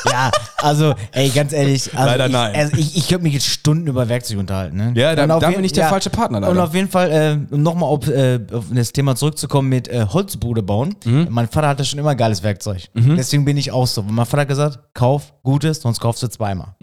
Ja, 0.09 0.31
also, 0.59 0.95
ey, 1.13 1.29
ganz 1.31 1.53
ehrlich. 1.53 1.93
Also 1.93 2.07
Leider 2.11 2.27
ich, 2.27 2.33
nein. 2.33 2.55
Also 2.55 2.77
ich 2.77 2.97
ich 2.97 3.09
könnte 3.09 3.25
mich 3.25 3.35
jetzt 3.35 3.47
Stunden 3.49 3.89
über 3.89 4.09
Werkzeug 4.09 4.39
unterhalten. 4.39 4.77
Ne? 4.77 4.93
Ja, 4.95 5.17
da- 5.17 5.25
Und 5.25 5.31
auf 5.33 5.41
da 5.41 5.51
bin 5.51 5.65
ich 5.65 5.73
der 5.73 5.89
falsche 5.89 6.11
Partner, 6.11 6.39
leider. 6.41 6.53
Und 6.53 6.59
auf 6.61 6.73
jeden 6.75 6.89
Fall, 6.89 7.11
äh, 7.51 7.55
um 7.55 7.61
nochmal 7.63 7.89
auf, 7.91 8.07
äh, 8.09 8.39
auf 8.53 8.67
das 8.73 8.93
Thema 8.93 9.17
zurückzukommen 9.17 9.69
mit 9.69 9.89
äh, 9.89 10.07
Holzbude 10.09 10.63
bauen. 10.63 10.95
Mhm. 11.05 11.27
Mein 11.31 11.49
Vater 11.49 11.67
hatte 11.69 11.85
schon 11.85 11.99
immer 11.99 12.15
geiles 12.15 12.43
Werkzeug. 12.45 12.83
Deswegen 12.95 13.45
bin 13.45 13.57
ich 13.57 13.73
auch 13.73 13.87
so. 13.89 14.01
Und 14.01 14.13
mein 14.13 14.27
Vater 14.27 14.43
hat 14.43 14.49
gesagt, 14.49 14.79
kauf 14.95 15.35
Gutes, 15.43 15.83
sonst 15.83 15.99
kaufst 16.01 16.23
du 16.23 16.29
zweimal. 16.29 16.77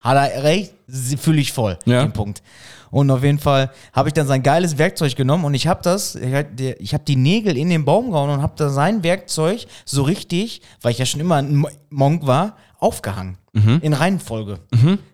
Hat 0.00 0.16
er 0.32 0.44
recht, 0.44 0.72
fühle 1.20 1.40
ich 1.40 1.52
voll, 1.52 1.76
Mhm. 1.84 1.92
Ja. 1.92 2.02
den 2.02 2.12
Punkt. 2.12 2.42
Und 2.90 3.10
auf 3.10 3.22
jeden 3.22 3.38
Fall 3.38 3.70
habe 3.92 4.08
ich 4.08 4.14
dann 4.14 4.26
sein 4.26 4.42
geiles 4.42 4.78
Werkzeug 4.78 5.14
genommen 5.16 5.44
und 5.44 5.54
ich 5.54 5.66
habe 5.66 5.80
das, 5.82 6.14
ich 6.14 6.34
hab 6.34 6.56
die- 6.56 6.74
ich 6.78 6.94
habe 6.94 7.04
die 7.04 7.16
Nägel 7.16 7.56
in 7.56 7.68
den 7.70 7.84
Baum 7.84 8.10
gehauen 8.10 8.30
und 8.30 8.42
habe 8.42 8.54
da 8.56 8.68
sein 8.70 9.02
Werkzeug 9.02 9.66
so 9.84 10.02
richtig, 10.02 10.62
weil 10.82 10.92
ich 10.92 10.98
ja 10.98 11.06
schon 11.06 11.20
immer 11.20 11.36
ein 11.36 11.54
Mo- 11.54 11.68
Monk 11.90 12.26
war, 12.26 12.56
aufgehangen. 12.78 13.38
In 13.82 13.92
Reihenfolge. 13.92 14.60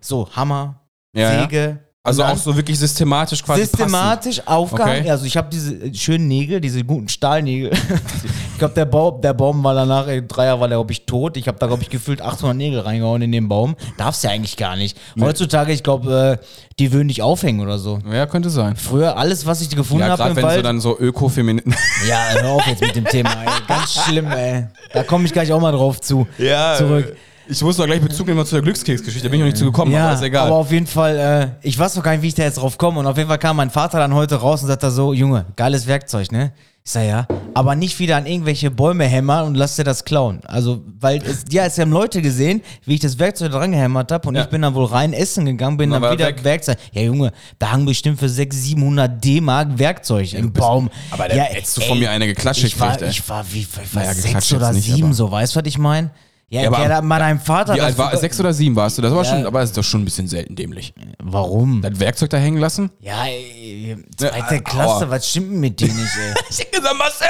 So, 0.01 0.29
Hammer, 0.35 0.81
Mhm. 1.13 1.19
Ja, 1.21 1.33
ja. 1.33 1.77
Also 2.05 2.23
auch 2.23 2.37
so 2.37 2.55
wirklich 2.55 2.77
systematisch 2.77 3.43
quasi 3.43 3.61
systematisch 3.61 4.41
aufgehangen. 4.45 5.01
Okay. 5.01 5.09
Also 5.09 5.25
ich 5.25 5.35
habe 5.35 5.47
diese 5.51 5.73
äh, 5.73 5.93
schönen 5.93 6.27
Nägel, 6.27 6.61
diese 6.61 6.83
guten 6.83 7.09
Stahlnägel. 7.09 7.71
ich 8.53 8.57
glaube, 8.59 8.75
der 8.75 8.85
Baum, 8.85 9.21
der 9.21 9.33
Baum 9.33 9.63
war 9.63 9.73
danach, 9.73 10.07
in 10.07 10.27
drei 10.27 10.45
Jahren 10.45 10.59
war 10.59 10.67
der, 10.67 10.77
glaube 10.77 10.91
ich, 10.91 11.05
tot. 11.05 11.35
Ich 11.35 11.47
habe 11.47 11.57
da, 11.57 11.65
glaube 11.65 11.81
ich, 11.81 11.89
gefühlt 11.89 12.21
800 12.21 12.55
Nägel 12.55 12.79
reingehauen 12.81 13.23
in 13.23 13.31
den 13.31 13.47
Baum. 13.47 13.75
Darfst 13.97 14.23
ja 14.23 14.29
eigentlich 14.29 14.55
gar 14.55 14.75
nicht. 14.75 14.95
Heutzutage, 15.19 15.73
ich 15.73 15.81
glaube, 15.81 16.39
äh, 16.39 16.45
die 16.77 16.91
würden 16.93 17.07
dich 17.07 17.21
aufhängen 17.21 17.61
oder 17.61 17.79
so. 17.79 17.99
Ja, 18.11 18.27
könnte 18.27 18.49
sein. 18.51 18.75
Früher, 18.75 19.17
alles, 19.17 19.45
was 19.45 19.61
ich 19.61 19.69
gefunden 19.69 20.03
Ja, 20.03 20.09
habe 20.11 20.17
gerade 20.17 20.31
im 20.31 20.35
wenn 20.37 20.43
so 20.43 20.47
Wald. 20.47 20.65
dann 20.65 20.79
so 20.79 20.99
Ökofeminin. 20.99 21.73
ja, 22.07 22.19
hör 22.33 22.51
auf 22.51 22.67
jetzt 22.67 22.81
mit 22.81 22.95
dem 22.95 23.05
Thema. 23.05 23.31
Ey. 23.31 23.49
Ganz 23.67 23.93
schlimm, 23.93 24.27
ey. 24.31 24.67
Da 24.93 25.03
komme 25.03 25.25
ich 25.25 25.33
gleich 25.33 25.51
auch 25.51 25.61
mal 25.61 25.71
drauf 25.71 26.01
zu. 26.01 26.27
Ja, 26.37 26.75
Zurück. 26.77 27.15
Ich 27.47 27.61
muss 27.61 27.77
doch 27.77 27.85
gleich 27.85 28.01
Bezug 28.01 28.27
nehmen 28.27 28.43
zu 28.45 28.55
der 28.55 28.61
Glückskeksgeschichte. 28.63 29.27
Da 29.27 29.31
bin 29.31 29.39
ich 29.39 29.43
noch 29.43 29.51
nicht 29.51 29.57
zu 29.57 29.65
gekommen, 29.65 29.91
Ja, 29.91 30.05
aber 30.07 30.15
ist 30.15 30.21
egal. 30.23 30.47
aber 30.47 30.55
auf 30.55 30.71
jeden 30.71 30.87
Fall, 30.87 31.17
äh, 31.61 31.67
ich 31.67 31.77
weiß 31.77 31.93
doch 31.93 32.01
gar 32.03 32.11
nicht, 32.13 32.21
wie 32.23 32.27
ich 32.29 32.33
da 32.35 32.43
jetzt 32.43 32.57
drauf 32.57 32.77
komme. 32.77 32.99
Und 32.99 33.05
auf 33.07 33.17
jeden 33.17 33.29
Fall 33.29 33.37
kam 33.37 33.57
mein 33.57 33.69
Vater 33.69 33.99
dann 33.99 34.13
heute 34.13 34.35
raus 34.35 34.61
und 34.63 34.67
sagte 34.67 34.89
so, 34.89 35.13
Junge, 35.13 35.45
geiles 35.55 35.85
Werkzeug, 35.85 36.31
ne? 36.31 36.53
Ich 36.83 36.91
sag 36.91 37.03
ja, 37.05 37.27
aber 37.55 37.73
nicht 37.75 37.97
wieder 37.99 38.15
an 38.17 38.27
irgendwelche 38.27 38.69
Bäume 38.69 39.05
hämmern 39.05 39.45
und 39.47 39.55
lass 39.55 39.75
dir 39.75 39.83
das 39.83 40.05
klauen. 40.05 40.41
Also, 40.45 40.83
weil 40.99 41.19
es, 41.23 41.45
ja, 41.49 41.65
es 41.65 41.79
haben 41.79 41.91
Leute 41.91 42.21
gesehen, 42.21 42.61
wie 42.85 42.93
ich 42.95 42.99
das 42.99 43.17
Werkzeug 43.17 43.51
dran 43.51 43.71
gehämmert 43.71 44.11
habe 44.11 44.27
und 44.27 44.35
Ja. 44.35 44.43
ich 44.43 44.49
bin 44.49 44.61
dann 44.61 44.75
wohl 44.75 44.85
rein 44.85 45.11
essen 45.13 45.45
gegangen, 45.45 45.77
bin 45.77 45.91
Und 45.91 46.01
dann 46.01 46.11
wieder 46.13 46.25
er 46.25 46.35
weg. 46.35 46.43
Werkzeug. 46.43 46.77
Ja, 46.91 47.01
Junge, 47.01 47.31
da 47.57 47.71
hangen 47.71 47.85
bestimmt 47.87 48.19
für 48.19 48.29
600, 48.29 48.53
700 48.63 49.23
D-Mark 49.25 49.79
Werkzeug 49.79 50.31
im 50.33 50.53
Baum. 50.53 50.91
aber 51.09 51.27
da 51.27 51.35
ja, 51.35 51.43
hättest 51.43 51.77
du 51.77 51.81
von 51.81 51.97
mir 51.97 52.11
eine 52.11 52.27
geklatscht 52.27 52.63
ich 52.63 52.79
war, 52.79 53.01
ey. 53.01 53.09
ich 53.09 53.27
war 53.27 53.43
wie, 53.51 53.61
ich 53.61 53.95
war 53.95 54.03
Naja, 54.03 54.13
sechs 54.13 54.53
oder 54.53 54.71
nicht, 54.71 54.85
sieben, 54.85 55.05
aber- 55.05 55.13
so, 55.15 55.31
weißt 55.31 55.55
du, 55.55 55.59
was 55.61 55.67
ich 55.67 55.79
meine? 55.79 56.11
Ja, 56.47 56.61
Ja, 56.61 56.67
aber- 56.71 57.01
mal 57.01 57.17
deinem 57.19 57.39
Vater. 57.39 57.73
Wie 57.73 57.81
alt 57.81 57.97
war 57.97 58.15
Sechs 58.15 58.39
oder 58.39 58.53
sieben 58.53 58.75
warst 58.75 58.97
du? 58.97 59.01
Das 59.01 59.11
war 59.13 59.23
Ja. 59.23 59.29
schon, 59.31 59.45
aber 59.47 59.61
das 59.61 59.71
ist 59.71 59.77
doch 59.77 59.83
schon 59.83 60.01
ein 60.01 60.05
bisschen 60.05 60.27
selten 60.27 60.55
dämlich. 60.55 60.93
Warum? 61.21 61.81
Das 61.81 61.99
Werkzeug 61.99 62.29
da 62.29 62.37
hängen 62.37 62.59
lassen? 62.59 62.91
Ja, 62.99 63.25
ey, 63.25 63.97
zweite 64.15 64.55
äh, 64.55 64.59
Klasse, 64.59 65.05
aua. 65.05 65.09
was 65.09 65.27
stimmt 65.29 65.51
denn 65.53 65.59
mit 65.59 65.79
dir 65.79 65.87
nicht, 65.87 65.97
ey? 65.97 66.33
Ich 66.51 66.59
hab 66.59 66.71
gesagt, 66.71 66.95
Marcel, 66.97 67.27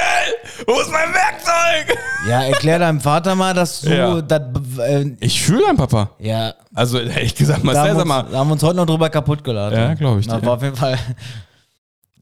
wo 0.66 0.80
ist 0.80 0.90
mein 0.92 1.14
Werkzeug? 1.14 1.98
Ja, 2.28 2.42
erklär 2.44 2.78
deinem 2.78 3.00
Vater 3.00 3.34
mal, 3.34 3.54
dass 3.54 3.80
du 3.80 3.96
Ja. 3.96 4.20
das, 4.20 4.42
äh, 4.80 5.06
Ich 5.20 5.40
fühle 5.42 5.62
deinen 5.66 5.78
Papa. 5.78 6.10
ja, 6.18 6.52
Also, 6.74 6.98
ehrlich 6.98 7.34
gesagt, 7.34 7.64
Marcel, 7.64 7.96
sag 7.96 8.04
mal. 8.04 8.24
da 8.30 8.38
haben 8.38 8.48
wir 8.48 8.52
uns 8.52 8.62
heute 8.62 8.76
noch 8.76 8.86
drüber 8.86 9.08
kaputt 9.08 9.42
geladen. 9.42 9.78
Ja, 9.78 9.94
glaub 9.94 10.18
ich 10.18 10.26
Das 10.28 10.44
war 10.44 10.54
auf 10.54 10.62
jeden 10.62 10.76
Fall, 10.76 10.98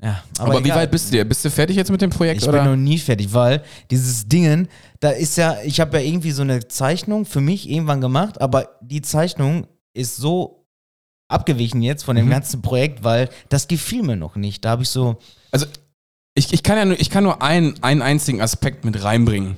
Ja, 0.05 0.23
Aber, 0.39 0.55
wie 0.63 0.65
egal. 0.69 0.81
weit 0.83 0.91
bist 0.91 1.13
du? 1.15 1.25
Bist 1.25 1.45
du 1.47 1.51
fertig 1.51 1.77
jetzt 1.77 1.91
mit 1.91 2.03
dem 2.03 2.11
Projekt? 2.11 2.43
Ich 2.43 2.49
oder? 2.49 2.59
bin 2.63 2.71
noch 2.73 2.77
nie 2.77 2.99
fertig, 2.99 3.33
weil 3.33 3.63
dieses 3.91 4.29
Dingen, 4.29 4.69
da 5.01 5.09
ist 5.11 5.37
ja, 5.39 5.57
ich 5.65 5.81
habe 5.81 5.97
ja 5.99 6.05
irgendwie 6.07 6.31
so 6.33 6.43
eine 6.43 6.69
Zeichnung 6.69 7.25
für 7.25 7.41
mich 7.41 7.69
irgendwann 7.71 8.03
gemacht, 8.03 8.39
aber 8.41 8.69
die 8.83 9.01
Zeichnung 9.01 9.67
ist 9.95 10.17
so 10.17 10.67
abgewichen 11.29 11.81
jetzt 11.81 12.05
von 12.05 12.17
dem 12.17 12.27
Mhm. 12.27 12.31
ganzen 12.31 12.61
Projekt, 12.61 13.03
weil 13.03 13.31
das 13.49 13.67
gefiel 13.67 14.03
mir 14.03 14.17
noch 14.17 14.37
nicht. 14.37 14.63
Da 14.65 14.71
habe 14.71 14.83
ich 14.83 14.91
so, 14.91 15.17
Also, 15.53 15.65
ich, 16.35 16.53
ich 16.53 16.63
kann 16.63 16.77
ja 16.77 16.85
nur, 16.85 17.01
ich 17.01 17.09
kann 17.09 17.25
nur 17.25 17.41
einen, 17.41 17.83
einen 17.83 18.03
einzigen 18.03 18.43
Aspekt 18.43 18.85
mit 18.85 19.03
reinbringen. 19.03 19.57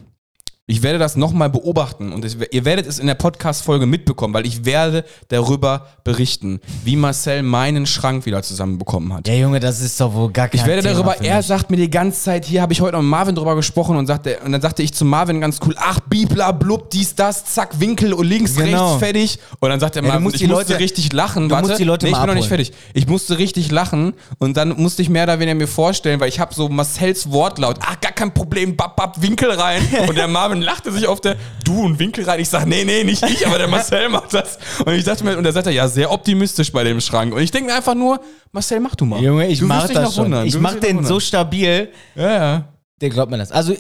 Ich 0.69 0.83
werde 0.83 0.99
das 0.99 1.15
nochmal 1.15 1.49
beobachten 1.49 2.13
und 2.13 2.25
es, 2.25 2.37
ihr 2.51 2.65
werdet 2.65 2.89
es 2.89 2.99
in 2.99 3.07
der 3.07 3.15
Podcast-Folge 3.15 3.87
mitbekommen, 3.87 4.35
weil 4.35 4.45
ich 4.45 4.65
werde 4.65 5.05
darüber 5.29 5.87
berichten, 6.03 6.59
wie 6.83 6.97
Marcel 6.97 7.45
meinen 7.45 7.87
Schrank 7.87 8.27
wieder 8.27 8.43
zusammenbekommen 8.43 9.13
hat. 9.15 9.29
ja 9.29 9.35
Junge, 9.35 9.61
das 9.61 9.81
ist 9.81 10.01
doch 10.01 10.13
wohl 10.13 10.33
gar 10.33 10.49
kein 10.49 10.59
Ich 10.59 10.67
werde 10.67 10.83
Thema 10.83 10.95
darüber, 10.95 11.21
er 11.25 11.41
sagt 11.45 11.71
mir 11.71 11.77
die 11.77 11.89
ganze 11.89 12.21
Zeit, 12.21 12.47
hier 12.47 12.63
habe 12.63 12.73
ich 12.73 12.81
heute 12.81 12.95
noch 12.95 13.03
mit 13.03 13.11
Marvin 13.11 13.37
drüber 13.37 13.55
gesprochen 13.55 13.97
und, 13.97 14.09
sagte, 14.09 14.41
und 14.45 14.51
dann 14.51 14.61
sagte 14.61 14.83
ich 14.83 14.93
zu 14.93 15.05
Marvin 15.05 15.41
ganz 15.41 15.61
cool, 15.65 15.77
ach, 15.79 16.01
bibla, 16.01 16.51
blub, 16.51 16.91
dies, 16.91 17.15
das, 17.15 17.45
zack, 17.45 17.79
Winkel 17.79 18.13
und 18.13 18.27
links, 18.27 18.57
Genau. 18.57 18.87
rechts, 18.95 18.99
fertig. 19.05 19.39
Und 19.61 19.71
dann 19.71 19.79
sagt 19.79 19.95
der 19.95 20.03
du 20.03 20.09
Marvin, 20.09 20.27
ich 20.31 20.33
die 20.39 20.47
musste 20.49 20.73
Leute- 20.73 20.81
richtig 20.81 21.13
lachen. 21.13 21.49
du 21.49 21.55
Warte, 21.55 21.69
musst 21.69 21.79
die 21.79 21.85
Leute 21.85 22.07
nee, 22.07 22.11
ich 22.13 22.19
bin 22.19 22.27
noch 22.27 22.35
nicht 22.35 22.49
fertig. 22.49 22.73
Ich 22.93 23.07
musste 23.07 23.39
richtig 23.39 23.71
lachen 23.71 24.15
und 24.39 24.57
dann 24.57 24.71
musste 24.71 25.01
ich 25.01 25.11
mehr 25.11 25.23
oder 25.23 25.39
weniger 25.39 25.55
mir 25.55 25.69
vorstellen, 25.69 26.19
weil 26.19 26.29
ich 26.29 26.41
habe 26.41 26.53
so 26.53 26.69
Marcells 26.69 27.31
Wortlaut, 27.31 27.77
ach, 27.83 28.01
gar 28.01 28.11
kein 28.11 28.35
Problem, 28.35 28.77
bap, 28.77 28.97
bap, 28.97 29.23
Winkel 29.23 29.53
rein. 29.53 29.81
Und 30.09 30.17
der 30.19 30.27
Marvin 30.27 30.56
lachte 30.63 30.93
sich 30.93 31.07
auf 31.07 31.21
der, 31.21 31.37
du 31.65 31.81
und 31.83 31.99
Winkel 31.99 32.25
rein. 32.25 32.41
Ich 32.41 32.49
sag, 32.49 32.67
nee, 32.67 32.85
nee, 32.85 33.05
nicht 33.05 33.23
ich, 33.23 33.47
aber 33.47 33.59
der 33.59 33.69
Marcel 33.69 34.09
macht 34.09 34.35
das. 34.35 34.59
Und 34.85 34.95
ich 34.95 35.05
dachte 35.05 35.25
mir, 35.25 35.37
und 35.37 35.45
da 35.45 35.53
sagt 35.53 35.67
er, 35.67 35.73
ja, 35.73 35.89
sehr 35.89 36.11
optimistisch 36.11 36.73
bei 36.73 36.85
dem 36.85 37.01
Schrank. 37.01 37.35
Und 37.35 37.41
ich 37.43 37.51
denke 37.51 37.71
mir 37.71 37.77
einfach 37.77 37.95
nur, 37.95 38.21
Marcel, 38.53 38.81
mach 38.81 38.95
du 38.95 39.05
mal. 39.05 39.21
Junge, 39.23 39.47
ich 39.47 39.59
du 39.61 39.67
mach 39.67 39.89
das 39.89 40.15
schon. 40.15 40.25
wundern. 40.27 40.47
Ich 40.47 40.53
Du 40.53 40.61
mach 40.61 40.75
den 40.75 41.05
so 41.05 41.21
stabil, 41.21 41.91
Ja, 42.15 42.33
ja. 42.33 42.65
Der 43.01 43.11
glaubt 43.11 43.31
mir 43.31 43.37
das. 43.37 43.53
Also, 43.53 43.75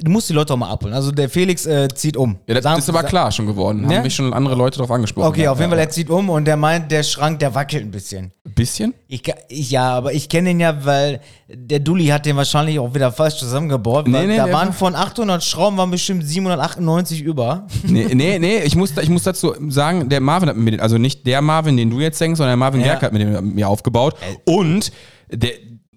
du 0.00 0.10
musst 0.10 0.28
die 0.28 0.32
Leute 0.32 0.52
auch 0.52 0.56
mal 0.56 0.70
abholen. 0.70 0.94
Also, 0.94 1.10
der 1.10 1.28
Felix 1.28 1.66
äh, 1.66 1.88
zieht 1.92 2.16
um. 2.16 2.36
Ja, 2.46 2.54
das 2.54 2.62
Sagen- 2.62 2.78
ist 2.78 2.88
aber 2.88 3.02
klar 3.02 3.32
schon 3.32 3.46
geworden. 3.46 3.80
Ne? 3.86 3.96
Haben 3.96 4.02
mich 4.04 4.14
schon 4.14 4.32
andere 4.32 4.54
Leute 4.54 4.78
darauf 4.78 4.92
angesprochen. 4.92 5.26
Okay, 5.26 5.48
auf 5.48 5.58
jeden 5.58 5.70
Fall, 5.70 5.78
er 5.80 5.90
zieht 5.90 6.08
um 6.08 6.30
und 6.30 6.44
der 6.44 6.56
meint, 6.56 6.90
der 6.92 7.02
Schrank, 7.02 7.40
der 7.40 7.52
wackelt 7.54 7.82
ein 7.82 7.90
bisschen. 7.90 8.30
Ein 8.46 8.54
bisschen? 8.54 8.94
Ich, 9.08 9.24
ka- 9.24 9.34
ich, 9.48 9.72
ja, 9.72 9.90
aber 9.90 10.12
ich 10.12 10.28
kenne 10.28 10.50
ihn 10.50 10.60
ja, 10.60 10.84
weil 10.84 11.20
der 11.52 11.80
Dulli 11.80 12.06
hat 12.06 12.26
den 12.26 12.36
wahrscheinlich 12.36 12.78
auch 12.78 12.94
wieder 12.94 13.10
falsch 13.10 13.38
zusammengebaut. 13.38 14.06
Nee, 14.06 14.14
weil 14.14 14.26
nee, 14.28 14.36
da 14.36 14.44
der 14.44 14.54
waren 14.54 14.68
war- 14.68 14.72
von 14.74 14.94
800 14.94 15.42
Schrauben 15.42 15.76
waren 15.76 15.90
bestimmt 15.90 16.24
798 16.24 17.22
über. 17.22 17.66
Nee, 17.88 18.06
nee, 18.14 18.38
nee 18.38 18.58
ich, 18.62 18.76
muss, 18.76 18.96
ich 18.96 19.08
muss 19.08 19.24
dazu 19.24 19.52
sagen, 19.68 20.08
der 20.08 20.20
Marvin 20.20 20.48
hat 20.48 20.56
mir 20.56 20.70
den, 20.70 20.80
also 20.80 20.96
nicht 20.96 21.26
der 21.26 21.42
Marvin, 21.42 21.76
den 21.76 21.90
du 21.90 21.98
jetzt 21.98 22.20
denkst, 22.20 22.38
sondern 22.38 22.52
der 22.52 22.56
Marvin 22.56 22.80
Ja. 22.82 22.88
Gerke 22.88 23.06
hat 23.06 23.12
mir 23.12 23.18
den 23.18 23.32
mit 23.32 23.54
mir 23.56 23.68
aufgebaut. 23.68 24.14
Und 24.44 24.92
der, 25.32 25.50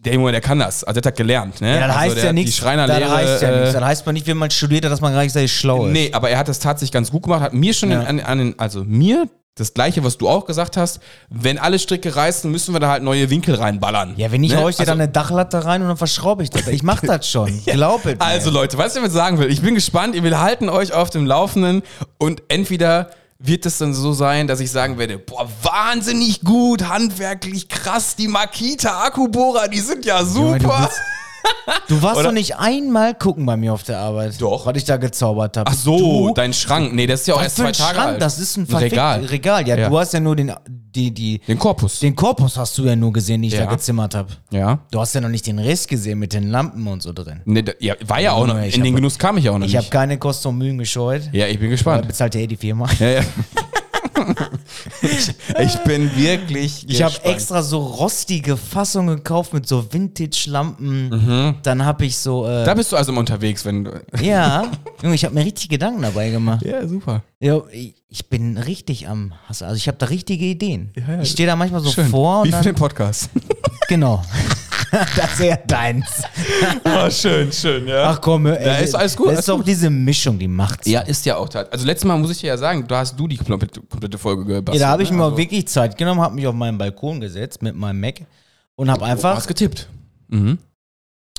der 0.06 0.14
Junge, 0.16 0.32
der 0.32 0.42
kann 0.42 0.60
das. 0.60 0.84
Also 0.84 1.00
der 1.02 1.12
hat 1.12 1.18
gelernt, 1.18 1.62
ne? 1.62 1.76
Ja, 1.80 1.88
das 1.88 1.96
also 1.96 2.00
heißt 2.00 2.18
der 2.18 2.24
ja 2.26 2.34
nichts. 2.34 2.58
Das 2.58 2.66
heißt 2.68 3.42
ja 3.42 3.50
äh, 3.50 3.60
nichts. 3.60 3.74
Das 3.74 3.84
heißt 3.84 4.06
man 4.06 4.14
nicht, 4.14 4.28
wenn 4.28 4.38
man 4.38 4.52
studiert 4.52 4.86
hat, 4.86 4.92
dass 4.92 5.02
man 5.02 5.14
gar 5.14 5.24
nicht 5.24 5.34
sehr 5.34 5.48
schlau 5.48 5.86
ist. 5.88 5.94
Nee, 5.94 6.10
aber 6.14 6.30
er 6.30 6.38
hat 6.38 6.48
das 6.48 6.60
tatsächlich 6.60 6.92
ganz 6.92 7.12
gut 7.12 7.24
gemacht, 7.24 7.42
hat 7.42 7.54
mir 7.54 7.74
schon 7.74 7.92
Ja. 7.92 8.02
an, 8.02 8.20
an 8.20 8.38
den, 8.38 8.60
also 8.60 8.84
mir 8.84 9.28
das 9.56 9.76
gleiche, 9.76 10.04
was 10.04 10.18
du 10.18 10.28
auch 10.28 10.46
gesagt 10.46 10.78
hast, 10.78 11.00
wenn 11.30 11.60
alle 11.60 11.78
Stricke 11.78 12.16
reißen, 12.16 12.50
müssen 12.50 12.74
wir 12.74 12.80
da 12.80 12.90
halt 12.90 13.04
neue 13.04 13.30
Winkel 13.30 13.54
reinballern. 13.54 14.16
Ja, 14.18 14.32
wenn 14.32 14.44
ich 14.44 14.52
Ne? 14.52 14.58
hau 14.58 14.68
ich 14.68 14.78
dir 14.78 14.82
Also- 14.82 14.92
dann 14.94 15.02
eine 15.02 15.12
Dachlatte 15.12 15.64
rein 15.64 15.84
und 15.84 15.90
dann 15.90 15.98
verschraube 15.98 16.42
ich 16.42 16.50
das. 16.50 16.68
Ich 16.68 16.82
mach 16.82 17.02
das 17.06 17.30
schon. 17.30 17.62
Glaub 17.64 18.00
es 18.04 18.16
mir. 18.16 18.22
Also 18.22 18.50
Leute, 18.50 18.80
was 18.80 18.88
ich 18.88 18.94
damit 18.96 19.12
sagen 19.12 19.38
will, 19.38 19.52
ich 19.52 19.62
bin 19.62 19.76
gespannt, 19.76 20.16
wir 20.22 20.42
halten 20.42 20.70
euch 20.70 20.92
auf 20.94 21.12
dem 21.12 21.28
Laufenden 21.28 21.84
und 22.18 22.42
entweder 22.48 23.12
wird 23.46 23.66
es 23.66 23.78
dann 23.78 23.94
so 23.94 24.14
sein, 24.14 24.48
dass 24.48 24.62
ich 24.62 24.72
sagen 24.72 24.98
werde, 24.98 25.18
boah, 25.20 25.50
wahnsinnig 25.64 26.42
gut, 26.42 26.88
handwerklich 26.88 27.68
krass, 27.68 28.16
die 28.16 28.30
Makita 28.30 29.04
Akkubohrer, 29.04 29.68
die 29.68 29.82
sind 29.82 30.06
ja 30.06 30.24
super. 30.24 30.88
bist- 30.88 31.02
Du 31.88 32.02
warst 32.02 32.18
Oder- 32.18 32.30
doch 32.30 32.34
nicht 32.34 32.56
einmal 32.58 33.14
gucken 33.14 33.46
bei 33.46 33.58
mir 33.58 33.74
auf 33.74 33.84
der 33.84 34.00
Arbeit. 34.00 34.40
Doch. 34.42 34.66
Was 34.66 34.76
ich 34.78 34.86
da 34.86 34.98
gezaubert 34.98 35.58
habe. 35.58 35.70
Ach 35.70 35.76
so, 35.76 36.32
dein 36.34 36.54
Schrank. 36.54 36.94
Nee, 36.94 37.08
das 37.08 37.22
ist 37.22 37.28
ja 37.28 37.34
auch 37.36 37.38
Was 37.40 37.44
erst 37.46 37.56
für 37.58 37.62
zwei 37.64 37.68
ein 37.70 37.74
Tage 37.74 37.96
Schrank? 37.96 38.10
alt. 38.14 38.22
Das 38.22 38.40
ist 38.40 38.58
ein, 38.58 38.68
ein 38.70 38.76
Regal. 38.76 39.26
Regal. 39.26 39.68
Ja, 39.68 39.78
Ja. 39.78 39.90
du 39.90 40.00
hast 40.00 40.14
ja 40.14 40.20
nur 40.20 40.36
den, 40.36 40.52
die, 40.70 41.12
die, 41.14 41.40
Den 41.40 41.60
Korpus. 41.60 42.00
den 42.00 42.16
Korpus 42.16 42.58
hast 42.58 42.78
du 42.78 42.86
ja 42.86 42.96
nur 42.96 43.12
gesehen, 43.12 43.42
den 43.42 43.48
ich 43.50 43.54
Ja. 43.58 43.66
da 43.66 43.72
gezimmert 43.72 44.16
habe. 44.16 44.30
ja. 44.52 44.80
Du 44.92 45.00
hast 45.00 45.14
ja 45.16 45.22
noch 45.22 45.30
nicht 45.30 45.46
den 45.48 45.60
Rest 45.60 45.88
gesehen 45.88 46.20
mit 46.20 46.34
den 46.34 46.50
Lampen 46.50 46.88
und 46.88 47.02
so 47.04 47.12
drin. 47.14 47.42
Nee, 47.46 47.62
da, 47.64 47.74
ja, 47.80 47.96
war 48.08 48.20
ja 48.22 48.32
auch 48.34 48.48
noch, 48.48 48.60
ich 48.62 48.78
in 48.78 48.84
den 48.84 48.96
Genuss 48.96 49.18
kam 49.20 49.38
ich 49.38 49.46
ja 49.46 49.52
auch 49.52 49.58
noch 49.58 49.66
Ich 49.68 49.76
habe 49.76 49.84
nicht. 49.84 49.92
keine 49.92 50.18
Kosten 50.18 50.48
und 50.50 50.58
Mühen 50.58 50.78
gescheut. 50.78 51.24
Ja, 51.34 51.48
ich 51.48 51.60
bin 51.60 51.70
gespannt. 51.70 52.08
bezahlt 52.08 52.36
ja 52.36 52.42
eh 52.42 52.48
die 52.48 52.58
Firma. 52.58 52.88
Ja, 53.00 53.10
ja. 53.10 53.22
ich, 55.02 55.34
ich 55.60 55.78
bin 55.84 56.16
wirklich 56.16 56.86
Ich 56.90 57.02
habe 57.04 57.14
extra 57.24 57.62
so 57.64 57.80
rostige 57.80 58.58
Fassungen 58.58 59.18
gekauft 59.18 59.54
mit 59.54 59.68
so 59.68 59.86
Vintage-Lampen. 59.92 61.56
Dann 61.64 61.86
habe 61.86 62.06
ich 62.06 62.18
so. 62.18 62.46
Äh, 62.48 62.62
Mhm. 62.64 62.66
Da 62.66 62.74
bist 62.76 62.92
du 62.92 62.96
also 62.98 63.12
immer 63.12 63.20
unterwegs, 63.20 63.66
wenn 63.66 63.84
du. 63.86 64.02
ja, 64.22 64.72
Junge, 65.02 65.16
ich 65.16 65.26
habe 65.26 65.36
mir 65.36 65.46
richtig 65.46 65.70
Gedanken 65.70 66.02
dabei 66.02 66.30
gemacht. 66.30 66.64
Ja, 66.66 66.88
super. 66.88 67.24
Ja, 67.40 67.62
ich- 67.72 67.94
bin 68.30 68.58
richtig 68.58 69.08
am 69.08 69.34
Hassen. 69.48 69.66
Also 69.66 69.76
ich 69.78 69.88
habe 69.88 69.98
da 69.98 70.06
richtige 70.08 70.46
Ideen. 70.46 70.92
Ja, 70.96 71.16
ja. 71.16 71.22
ich 71.22 71.32
stehe 71.32 71.48
da 71.48 71.56
manchmal 71.56 71.82
so 71.82 71.90
Schön. 71.92 72.08
vor 72.10 72.42
und 72.42 72.48
Wie 72.48 72.52
für 72.52 72.64
den 72.64 72.76
Podcast. 72.76 73.30
genau. 73.88 74.24
das 75.16 75.34
ist 75.34 75.40
ja 75.40 75.58
deins. 75.58 76.06
oh, 76.86 77.10
schön, 77.10 77.52
schön, 77.52 77.88
ja. 77.88 78.12
Ach 78.12 78.22
komm, 78.22 78.46
ey, 78.46 78.66
Ja, 78.66 78.76
ist 78.76 78.94
alles 78.96 79.16
gut, 79.16 79.30
Das 79.30 79.40
ist 79.40 79.50
doch 79.50 79.64
diese 79.64 79.90
Mischung, 79.90 80.38
die 80.38 80.48
macht's. 80.48 80.88
Ja, 80.88 81.02
ist 81.02 81.26
ja 81.26 81.38
auch. 81.38 81.50
Also 81.72 81.86
letztes 81.86 82.08
Mal 82.08 82.18
muss 82.18 82.32
ich 82.32 82.40
dir 82.40 82.48
ja 82.48 82.58
sagen, 82.58 82.86
da 82.88 83.00
hast 83.00 83.20
du 83.20 83.28
die 83.28 83.38
komplette, 83.38 83.82
komplette 83.82 84.18
Folge 84.18 84.46
gebastelt. 84.46 84.80
Ja, 84.80 84.88
da 84.88 84.92
habe 84.92 85.04
ich 85.04 85.12
ne? 85.12 85.18
mir 85.18 85.24
Also, 85.24 85.38
wirklich 85.38 85.68
Zeit 85.68 85.98
genommen, 85.98 86.22
habe 86.22 86.36
mich 86.36 86.46
auf 86.46 86.54
meinen 86.54 86.78
Balkon 86.78 87.20
gesetzt 87.20 87.62
mit 87.62 87.76
meinem 87.76 88.00
Mac 88.00 88.22
und 88.76 88.90
habe 88.92 89.00
Du 89.00 89.06
einfach, 89.06 89.36
hast 89.36 89.48
getippt. 89.48 89.90
Mhm. 90.28 90.60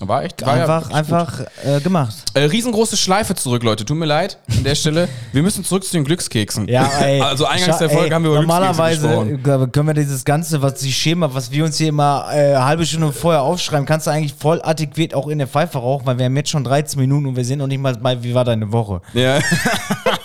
War 0.00 0.24
echt, 0.24 0.44
war 0.44 0.56
ja 0.56 0.62
einfach, 0.64 0.90
wirklich 0.90 0.96
einfach 0.96 1.40
äh, 1.64 1.80
gemacht. 1.80 2.16
Äh, 2.34 2.40
riesengroße 2.40 2.96
Schleife 2.96 3.36
zurück, 3.36 3.62
Leute. 3.62 3.84
Tut 3.84 3.96
mir 3.96 4.06
leid 4.06 4.38
an 4.50 4.64
der 4.64 4.74
Stelle. 4.74 5.08
Wir 5.30 5.40
müssen 5.40 5.64
zurück 5.64 5.84
zu 5.84 5.92
den 5.92 6.02
Glückskeksen. 6.02 6.66
Ja, 6.66 6.90
ey. 6.98 7.20
Also 7.24 7.46
eingangs 7.46 7.78
der 7.78 7.88
Folge 7.88 8.06
ey, 8.06 8.10
haben 8.10 8.24
wir 8.24 8.32
über 8.32 8.40
Normalerweise 8.40 9.06
Glückskekse 9.08 9.68
können 9.68 9.86
wir 9.86 9.94
dieses 9.94 10.24
Ganze, 10.24 10.60
was 10.62 10.74
die 10.80 10.92
Schema, 10.92 11.32
was 11.32 11.52
wir 11.52 11.64
uns 11.64 11.78
hier 11.78 11.90
immer 11.90 12.26
äh, 12.32 12.56
eine 12.56 12.64
halbe 12.64 12.84
Stunde 12.84 13.12
vorher 13.12 13.42
aufschreiben, 13.42 13.86
kannst 13.86 14.08
du 14.08 14.10
eigentlich 14.10 14.34
voll 14.34 14.60
adäquat 14.62 15.14
auch 15.14 15.28
in 15.28 15.38
der 15.38 15.46
Pfeife 15.46 15.78
rauchen, 15.78 16.04
weil 16.06 16.18
wir 16.18 16.24
haben 16.24 16.36
jetzt 16.36 16.50
schon 16.50 16.64
13 16.64 16.98
Minuten 16.98 17.26
und 17.26 17.36
wir 17.36 17.44
sehen 17.44 17.60
noch 17.60 17.68
nicht 17.68 17.80
mal 17.80 17.94
bei, 17.94 18.20
wie 18.20 18.34
war 18.34 18.44
deine 18.44 18.72
Woche. 18.72 19.00
Ja. 19.12 19.38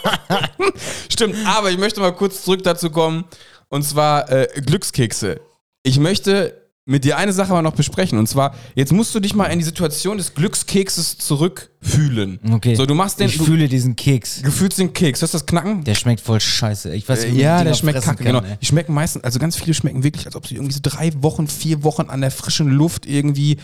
Stimmt, 1.09 1.35
aber 1.45 1.69
ich 1.69 1.77
möchte 1.77 2.01
mal 2.01 2.11
kurz 2.11 2.43
zurück 2.43 2.63
dazu 2.63 2.89
kommen. 2.89 3.25
Und 3.67 3.83
zwar 3.83 4.31
äh, 4.31 4.47
Glückskekse. 4.65 5.41
Ich 5.83 5.99
möchte 5.99 6.59
mit 6.89 7.05
dir 7.05 7.17
eine 7.17 7.33
Sache 7.33 7.53
mal 7.53 7.61
noch 7.61 7.75
besprechen. 7.75 8.17
Und 8.17 8.27
zwar, 8.27 8.55
jetzt 8.73 8.91
musst 8.91 9.13
du 9.13 9.19
dich 9.19 9.35
mal 9.35 9.45
in 9.45 9.59
die 9.59 9.65
Situation 9.65 10.17
des 10.17 10.33
Glückskekses 10.33 11.19
zurückfühlen. 11.81 12.39
Okay. 12.51 12.75
So, 12.75 12.85
du 12.85 12.93
machst 12.93 13.19
den. 13.19 13.27
ich 13.27 13.37
du, 13.37 13.43
fühle 13.45 13.67
diesen 13.67 13.95
Keks. 13.95 14.41
du 14.41 14.51
fühlst 14.51 14.77
den 14.79 14.93
Keks. 14.93 15.21
Hörst 15.21 15.33
du 15.33 15.37
das 15.37 15.45
Knacken? 15.45 15.83
Der 15.83 15.95
schmeckt 15.95 16.21
voll 16.21 16.39
scheiße. 16.39 16.93
Ich 16.95 17.07
weiß, 17.07 17.23
Äh, 17.23 17.27
wie 17.27 17.31
man 17.33 17.39
ja, 17.41 17.63
der 17.63 17.73
schmeckt 17.73 18.01
kacke, 18.03 18.23
kann, 18.23 18.33
genau. 18.41 18.47
ey. 18.47 18.57
Die 18.61 18.65
schmecken 18.65 18.93
meistens, 18.93 19.23
also 19.23 19.39
ganz 19.39 19.55
viele 19.55 19.73
schmecken 19.73 20.03
wirklich, 20.03 20.25
als 20.25 20.35
ob 20.35 20.47
sie 20.47 20.55
irgendwie 20.55 20.73
so 20.73 20.79
drei 20.81 21.11
Wochen, 21.21 21.47
vier 21.47 21.83
Wochen 21.83 22.03
an 22.03 22.21
der 22.21 22.31
frischen 22.31 22.69
Luft 22.69 23.05
irgendwie 23.05 23.57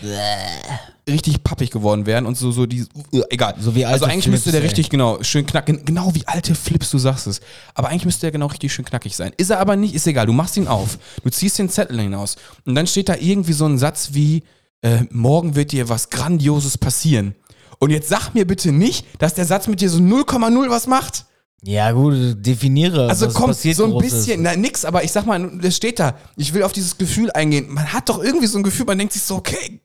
richtig 1.07 1.43
pappig 1.43 1.69
geworden 1.69 2.05
wären 2.07 2.25
und 2.25 2.35
so, 2.35 2.51
so 2.51 2.65
die, 2.65 2.79
äh, 3.11 3.21
egal. 3.29 3.55
So 3.59 3.75
wie 3.75 3.85
Also 3.85 4.05
alte 4.05 4.13
eigentlich 4.13 4.27
müsste 4.27 4.49
Flips, 4.49 4.53
der 4.53 4.61
ey. 4.61 4.67
richtig, 4.67 4.89
genau, 4.89 5.21
schön 5.21 5.45
knackig, 5.45 5.85
genau 5.85 6.15
wie 6.15 6.25
alte 6.25 6.55
Flips, 6.55 6.89
du 6.89 6.97
sagst 6.97 7.27
es. 7.27 7.41
Aber 7.75 7.89
eigentlich 7.89 8.05
müsste 8.05 8.21
der 8.21 8.31
genau 8.31 8.47
richtig 8.47 8.73
schön 8.73 8.85
knackig 8.85 9.15
sein. 9.15 9.31
Ist 9.37 9.51
er 9.51 9.59
aber 9.59 9.75
nicht, 9.75 9.93
ist 9.93 10.07
egal. 10.07 10.25
Du 10.25 10.33
machst 10.33 10.57
ihn 10.57 10.67
auf, 10.67 10.97
du 11.23 11.29
ziehst 11.29 11.59
den 11.59 11.69
Zettel 11.69 11.99
hinaus 11.99 12.37
und 12.65 12.73
dann 12.75 12.87
steht 12.87 13.09
da 13.09 13.15
irgendwie 13.19 13.53
so 13.53 13.65
ein 13.65 13.77
Satz 13.77 14.09
wie, 14.13 14.43
äh, 14.81 15.03
morgen 15.11 15.55
wird 15.55 15.71
dir 15.73 15.89
was 15.89 16.09
Grandioses 16.09 16.77
passieren. 16.77 17.35
Und 17.79 17.89
jetzt 17.91 18.09
sag 18.09 18.33
mir 18.33 18.45
bitte 18.45 18.71
nicht, 18.71 19.05
dass 19.21 19.33
der 19.33 19.45
Satz 19.45 19.67
mit 19.67 19.81
dir 19.81 19.89
so 19.89 19.99
0,0 19.99 20.69
was 20.69 20.87
macht. 20.87 21.25
Ja, 21.63 21.91
gut, 21.91 22.13
definiere. 22.45 23.09
Also 23.09 23.27
was 23.27 23.33
komm, 23.33 23.47
passiert 23.47 23.77
so 23.77 23.85
ein 23.85 23.91
Großes. 23.91 24.11
bisschen, 24.11 24.41
na 24.43 24.55
nix, 24.55 24.85
aber 24.85 25.03
ich 25.03 25.11
sag 25.11 25.25
mal, 25.25 25.51
das 25.61 25.75
steht 25.75 25.99
da. 25.99 26.15
Ich 26.37 26.53
will 26.53 26.61
auf 26.63 26.73
dieses 26.73 26.97
Gefühl 26.97 27.31
eingehen. 27.31 27.67
Man 27.69 27.91
hat 27.91 28.07
doch 28.09 28.23
irgendwie 28.23 28.45
so 28.47 28.59
ein 28.59 28.63
Gefühl, 28.63 28.85
man 28.85 28.97
denkt 28.97 29.13
sich 29.13 29.23
so, 29.23 29.35
okay, 29.35 29.81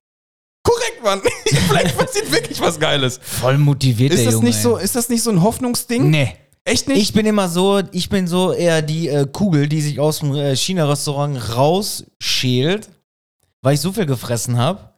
korrekt, 0.63 1.03
Mann. 1.03 1.23
Vielleicht 1.47 1.97
passiert 1.97 2.31
wirklich 2.31 2.61
was 2.61 2.79
Geiles. 2.79 3.19
Voll 3.23 3.57
motiviert 3.57 4.13
Ist 4.13 4.19
der 4.19 4.25
das 4.27 4.35
Junge. 4.35 4.47
nicht 4.47 4.57
ey. 4.57 4.63
so, 4.63 4.77
ist 4.77 4.95
das 4.95 5.09
nicht 5.09 5.23
so 5.23 5.31
ein 5.31 5.43
Hoffnungsding? 5.43 6.11
Nee. 6.11 6.35
Echt 6.65 6.87
nicht? 6.87 7.01
Ich 7.01 7.13
bin 7.15 7.25
immer 7.25 7.49
so, 7.49 7.81
ich 7.93 8.11
bin 8.11 8.27
so 8.29 8.53
eher 8.53 8.83
die 8.83 9.09
äh, 9.09 9.27
Kugel, 9.27 9.67
die 9.67 9.81
sich 9.81 9.99
aus 9.99 10.19
dem 10.19 10.35
äh, 10.35 10.55
China-Restaurant 10.55 11.57
rausschält, 11.57 12.91
weil 13.63 13.75
ich 13.75 13.81
so 13.81 13.93
viel 13.93 14.05
gefressen 14.07 14.59
habe. 14.59 14.91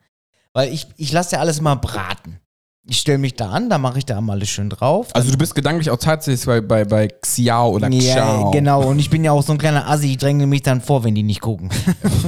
Weil 0.53 0.73
ich, 0.73 0.89
ich 0.97 1.13
lasse 1.13 1.37
ja 1.37 1.41
alles 1.41 1.61
mal 1.61 1.77
braten. 1.77 2.41
Ich 2.89 2.99
stelle 2.99 3.19
mich 3.19 3.35
da 3.35 3.49
an, 3.51 3.71
da 3.71 3.79
mache 3.79 3.99
ich 3.99 4.07
da 4.07 4.21
mal 4.21 4.33
alles 4.33 4.49
schön 4.49 4.69
drauf. 4.69 5.07
also 5.13 5.31
du 5.31 5.39
bist 5.39 5.55
gedanklich 5.55 5.89
auch 5.91 5.99
tatsächlich 5.99 6.45
bei, 6.45 6.61
bei, 6.61 6.85
bei 6.85 7.07
Xiao 7.09 7.71
oder 7.71 7.89
ja, 7.89 8.15
Xiao. 8.15 8.51
genau. 8.51 8.83
Und 8.89 8.99
ich 8.99 9.09
bin 9.09 9.23
ja 9.23 9.31
auch 9.31 9.43
so 9.45 9.53
ein 9.53 9.59
kleiner 9.59 9.89
Assi, 9.89 10.09
ich 10.11 10.19
dränge 10.19 10.49
mich 10.49 10.63
dann 10.63 10.81
vor, 10.81 11.05
wenn 11.05 11.15
die 11.15 11.23
nicht 11.23 11.41
gucken. 11.41 11.71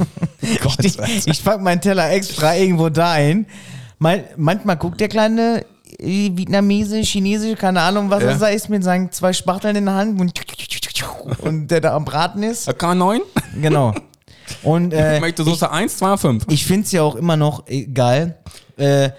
Gott, 0.62 0.76
ich 0.84 0.96
ich 1.26 1.44
pack 1.44 1.60
meinen 1.60 1.80
Teller 1.80 2.08
extra 2.12 2.54
irgendwo 2.54 2.88
dahin. 2.88 3.46
Mein, 3.98 4.24
manchmal 4.36 4.76
guckt 4.76 5.00
der 5.00 5.08
kleine 5.08 5.64
äh, 5.98 6.30
Vietnamese, 6.36 7.02
Chinese, 7.02 7.56
keine 7.56 7.80
Ahnung, 7.80 8.10
was 8.10 8.22
Ja. 8.22 8.30
er 8.30 8.38
da 8.38 8.46
ist, 8.46 8.68
mit 8.68 8.84
seinen 8.84 9.10
zwei 9.10 9.32
Spachteln 9.32 9.74
in 9.74 9.86
der 9.86 9.94
Hand 9.94 10.20
und, 10.20 10.32
und 11.42 11.68
der 11.68 11.80
da 11.80 11.96
am 11.96 12.04
Braten 12.04 12.44
ist. 12.44 12.68
K9? 12.68 13.20
Genau. 13.60 13.92
Und 14.62 14.92
äh, 14.94 15.16
Ich 15.16 15.20
möchte 15.20 15.42
Soße 15.42 15.68
1, 15.68 15.96
2, 15.98 16.16
5. 16.16 16.44
ich 16.48 16.64
finde 16.64 16.84
es 16.86 16.92
ja 16.92 17.02
auch 17.02 17.16
immer 17.16 17.36
noch 17.36 17.66
äh, 17.66 17.86
geil. 17.86 18.36
Äh, 18.76 19.10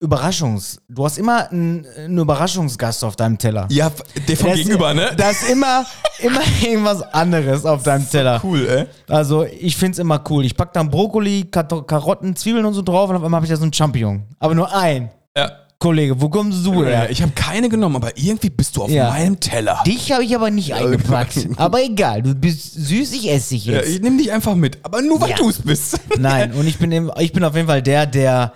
Überraschungs. 0.00 0.78
Du 0.88 1.04
hast 1.06 1.16
immer 1.16 1.50
einen, 1.50 1.86
einen 1.96 2.18
Überraschungsgast 2.18 3.02
auf 3.02 3.16
deinem 3.16 3.38
Teller. 3.38 3.66
Ja, 3.70 3.90
der 4.28 4.36
vom 4.36 4.50
Das- 4.50 4.58
Gegenüber, 4.58 4.92
ne? 4.92 5.10
Da 5.16 5.30
ist 5.30 5.48
immer, 5.48 5.86
immer 6.18 6.40
irgendwas 6.62 7.00
anderes 7.14 7.64
auf 7.64 7.82
deinem 7.82 8.08
Teller. 8.08 8.40
Cool, 8.44 8.66
ey. 8.68 8.86
Also 9.08 9.44
ich 9.44 9.74
find's 9.76 9.98
immer 9.98 10.22
cool. 10.28 10.44
Ich 10.44 10.54
pack 10.54 10.74
dann 10.74 10.90
Brokkoli, 10.90 11.44
Karotten, 11.50 12.36
Zwiebeln 12.36 12.66
und 12.66 12.74
so 12.74 12.82
drauf 12.82 13.08
und 13.08 13.16
auf 13.16 13.24
einmal 13.24 13.38
habe 13.38 13.46
ich 13.46 13.50
da 13.50 13.56
so 13.56 13.62
einen 13.62 13.72
Champignon. 13.72 14.24
Aber 14.38 14.54
nur 14.54 14.74
ein. 14.74 15.10
Ja. 15.36 15.50
Kollege, 15.78 16.18
wo 16.20 16.30
kommst 16.30 16.64
du 16.64 16.82
Ja, 16.84 16.88
her? 16.88 17.10
ich 17.10 17.20
habe 17.20 17.32
keine 17.34 17.68
genommen, 17.68 17.96
aber 17.96 18.16
irgendwie 18.16 18.48
bist 18.48 18.76
du 18.76 18.82
auf 18.84 18.90
Ja. 18.90 19.10
meinem 19.10 19.38
Teller. 19.40 19.82
Dich 19.86 20.10
habe 20.12 20.24
ich 20.24 20.34
aber 20.34 20.50
nicht 20.50 20.72
eingepackt. 20.74 21.48
Aber 21.58 21.82
egal, 21.82 22.22
du 22.22 22.34
bist 22.34 22.72
süß, 22.74 23.12
ich 23.12 23.30
esse 23.30 23.50
dich 23.54 23.66
Ja, 23.66 23.74
jetzt. 23.74 23.90
ich 23.90 24.00
nehme 24.00 24.16
dich 24.16 24.32
einfach 24.32 24.54
mit, 24.54 24.78
aber 24.82 25.02
nur 25.02 25.20
weil 25.20 25.30
Ja. 25.30 25.36
du 25.36 25.50
es 25.50 25.60
bist. 25.60 26.00
Nein, 26.18 26.52
und 26.54 26.66
ich 26.66 26.78
bin, 26.78 27.10
ich 27.18 27.32
bin 27.32 27.44
auf 27.44 27.54
jeden 27.54 27.68
Fall 27.68 27.82
der, 27.82 28.06
der 28.06 28.54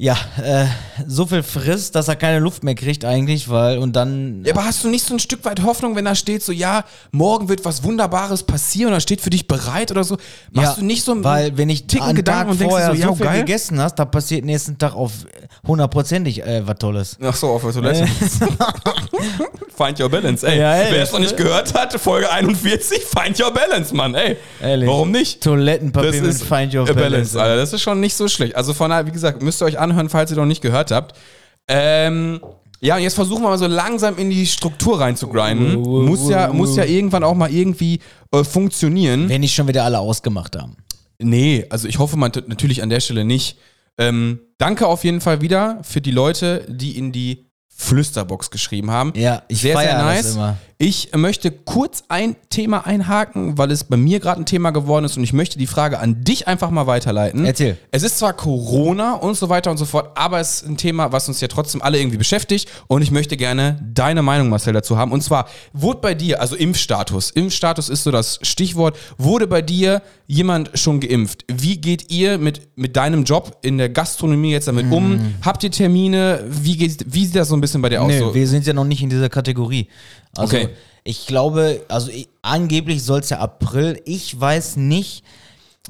ja, 0.00 0.16
äh, 0.40 0.66
so 1.08 1.26
viel 1.26 1.42
frisst, 1.42 1.96
dass 1.96 2.06
er 2.06 2.14
keine 2.14 2.38
Luft 2.38 2.62
mehr 2.62 2.76
kriegt 2.76 3.04
eigentlich, 3.04 3.48
weil 3.48 3.78
und 3.78 3.96
dann 3.96 4.44
Ja, 4.44 4.54
aber 4.54 4.64
hast 4.64 4.84
du 4.84 4.88
nicht 4.88 5.04
so 5.04 5.12
ein 5.12 5.18
Stück 5.18 5.44
weit 5.44 5.60
Hoffnung, 5.64 5.96
wenn 5.96 6.04
da 6.04 6.14
steht 6.14 6.44
so, 6.44 6.52
ja, 6.52 6.84
morgen 7.10 7.48
wird 7.48 7.64
was 7.64 7.82
Wunderbares 7.82 8.44
passieren 8.44 8.92
oder 8.92 9.00
steht 9.00 9.20
für 9.20 9.30
dich 9.30 9.48
bereit 9.48 9.90
oder 9.90 10.04
so? 10.04 10.16
Machst 10.52 10.76
ja, 10.76 10.80
du 10.80 10.84
nicht 10.84 11.02
so 11.04 11.10
einen 11.10 11.24
weil 11.24 11.56
wenn 11.58 11.68
ich 11.68 11.88
Ticken 11.88 12.14
Gedanken 12.14 12.52
und 12.52 12.60
denkst 12.60 12.70
vorher 12.70 12.90
so, 12.90 12.94
so, 12.94 13.00
ja, 13.08 13.14
viel 13.14 13.26
geil? 13.26 13.38
gegessen 13.40 13.80
hast, 13.80 13.96
da 13.96 14.04
passiert 14.04 14.44
nächsten 14.44 14.78
Tag 14.78 14.94
auf 14.94 15.10
hundertprozentig 15.66 16.44
äh, 16.44 16.64
was 16.64 16.78
Tolles. 16.78 17.18
Ach 17.20 17.34
so, 17.34 17.48
auf 17.48 17.62
der 17.62 17.72
Toilette. 17.72 18.06
Find 19.78 20.00
your 20.00 20.08
balance, 20.08 20.44
ey. 20.44 20.58
Ja, 20.58 20.74
ey, 20.74 20.92
Wer 20.92 21.02
es 21.04 21.12
noch 21.12 21.20
nicht 21.20 21.36
gehört 21.36 21.72
hat, 21.72 21.92
Folge 22.00 22.28
41, 22.28 23.04
Find 23.04 23.40
your 23.40 23.52
balance, 23.52 23.94
Mann, 23.94 24.14
ey. 24.16 24.36
Ehrlich. 24.60 24.88
Warum 24.88 25.12
nicht? 25.12 25.40
Toilettenpapier 25.40 26.10
Das 26.10 26.20
mit 26.20 26.30
ist 26.30 26.42
Find 26.42 26.74
Your 26.74 26.88
a 26.88 26.92
Balance. 26.92 27.40
Alter. 27.40 27.56
Das 27.56 27.72
ist 27.72 27.82
schon 27.82 28.00
nicht 28.00 28.16
so 28.16 28.26
schlecht. 28.26 28.56
Also 28.56 28.74
von 28.74 28.90
daher, 28.90 29.06
wie 29.06 29.12
gesagt, 29.12 29.40
müsst 29.40 29.62
ihr 29.62 29.66
euch 29.66 29.78
anhören, 29.90 30.08
falls 30.08 30.30
ihr 30.30 30.36
noch 30.36 30.46
nicht 30.46 30.62
gehört 30.62 30.90
habt. 30.90 31.16
Ähm, 31.68 32.40
ja, 32.80 32.96
und 32.96 33.02
jetzt 33.02 33.14
versuchen 33.14 33.42
wir 33.42 33.48
mal 33.48 33.58
so 33.58 33.66
langsam 33.66 34.16
in 34.18 34.30
die 34.30 34.46
Struktur 34.46 35.00
reinzugrinden. 35.00 35.80
Muss 35.80 36.28
ja, 36.28 36.52
muss 36.52 36.76
ja 36.76 36.84
irgendwann 36.84 37.24
auch 37.24 37.34
mal 37.34 37.52
irgendwie 37.52 38.00
äh, 38.30 38.44
funktionieren. 38.44 39.28
Wenn 39.28 39.40
nicht 39.40 39.54
schon 39.54 39.66
wieder 39.66 39.84
alle 39.84 39.98
ausgemacht 39.98 40.56
haben. 40.56 40.76
Nee, 41.18 41.66
also 41.70 41.88
ich 41.88 41.98
hoffe 41.98 42.16
man 42.16 42.30
natürlich 42.46 42.82
an 42.82 42.88
der 42.88 43.00
Stelle 43.00 43.24
nicht. 43.24 43.58
Ähm, 43.98 44.38
danke 44.58 44.86
auf 44.86 45.02
jeden 45.02 45.20
Fall 45.20 45.40
wieder 45.40 45.80
für 45.82 46.00
die 46.00 46.12
Leute, 46.12 46.64
die 46.68 46.96
in 46.96 47.10
die 47.10 47.50
Flüsterbox 47.68 48.50
geschrieben 48.50 48.90
haben. 48.90 49.12
Ja, 49.16 49.42
ich 49.48 49.60
sehr, 49.60 49.76
sehr 49.76 49.82
feier 49.82 49.98
das 49.98 50.04
nice. 50.04 50.34
immer. 50.34 50.56
Ich 50.80 51.10
möchte 51.16 51.50
kurz 51.50 52.04
ein 52.06 52.36
Thema 52.50 52.86
einhaken, 52.86 53.58
weil 53.58 53.72
es 53.72 53.82
bei 53.82 53.96
mir 53.96 54.20
gerade 54.20 54.40
ein 54.40 54.46
Thema 54.46 54.70
geworden 54.70 55.04
ist 55.06 55.16
und 55.16 55.24
ich 55.24 55.32
möchte 55.32 55.58
die 55.58 55.66
Frage 55.66 55.98
an 55.98 56.22
dich 56.22 56.46
einfach 56.46 56.70
mal 56.70 56.86
weiterleiten. 56.86 57.44
Erzähl. 57.44 57.76
Es 57.90 58.04
ist 58.04 58.18
zwar 58.18 58.32
Corona 58.32 59.14
und 59.14 59.36
so 59.36 59.48
weiter 59.48 59.72
und 59.72 59.76
so 59.76 59.84
fort, 59.84 60.16
aber 60.16 60.38
es 60.38 60.62
ist 60.62 60.68
ein 60.68 60.76
Thema, 60.76 61.10
was 61.10 61.26
uns 61.26 61.40
ja 61.40 61.48
trotzdem 61.48 61.82
alle 61.82 61.98
irgendwie 61.98 62.16
beschäftigt 62.16 62.70
und 62.86 63.02
ich 63.02 63.10
möchte 63.10 63.36
gerne 63.36 63.84
deine 63.92 64.22
Meinung, 64.22 64.50
Marcel, 64.50 64.72
dazu 64.72 64.96
haben. 64.96 65.10
Und 65.10 65.20
zwar, 65.22 65.48
wurde 65.72 65.98
bei 66.00 66.14
dir, 66.14 66.40
also 66.40 66.54
Impfstatus, 66.54 67.32
Impfstatus 67.32 67.88
ist 67.88 68.04
so 68.04 68.12
das 68.12 68.38
Stichwort, 68.42 68.96
wurde 69.16 69.48
bei 69.48 69.62
dir 69.62 70.00
jemand 70.28 70.70
schon 70.74 71.00
geimpft? 71.00 71.44
Wie 71.48 71.78
geht 71.78 72.12
ihr 72.12 72.38
mit, 72.38 72.68
mit 72.76 72.94
deinem 72.96 73.24
Job 73.24 73.58
in 73.62 73.78
der 73.78 73.88
Gastronomie 73.88 74.52
jetzt 74.52 74.68
damit 74.68 74.92
um? 74.92 75.34
Habt 75.42 75.64
ihr 75.64 75.72
Termine? 75.72 76.44
Wie, 76.48 76.76
geht, 76.76 77.04
wie 77.08 77.24
sieht 77.24 77.34
das 77.34 77.48
so 77.48 77.56
ein 77.56 77.60
bisschen 77.60 77.82
bei 77.82 77.88
dir 77.88 78.02
aus? 78.02 78.12
So? 78.16 78.32
wir 78.34 78.46
sind 78.46 78.64
ja 78.66 78.74
noch 78.74 78.84
nicht 78.84 79.02
in 79.02 79.10
dieser 79.10 79.28
Kategorie. 79.28 79.88
Also 80.36 80.56
Okay. 80.56 80.68
ich 81.04 81.26
glaube, 81.26 81.84
also 81.88 82.10
ich, 82.10 82.28
angeblich 82.42 83.02
soll 83.02 83.20
es 83.20 83.30
ja 83.30 83.38
April. 83.38 84.00
Ich 84.04 84.38
weiß 84.38 84.76
nicht. 84.76 85.24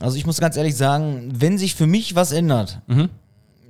Also 0.01 0.17
ich 0.17 0.27
muss 0.27 0.39
ganz 0.39 0.57
ehrlich 0.57 0.77
sagen, 0.77 1.33
wenn 1.35 1.59
sich 1.59 1.75
für 1.75 1.87
mich 1.87 2.15
was 2.15 2.31
ändert, 2.33 2.81
Mhm. 2.87 3.09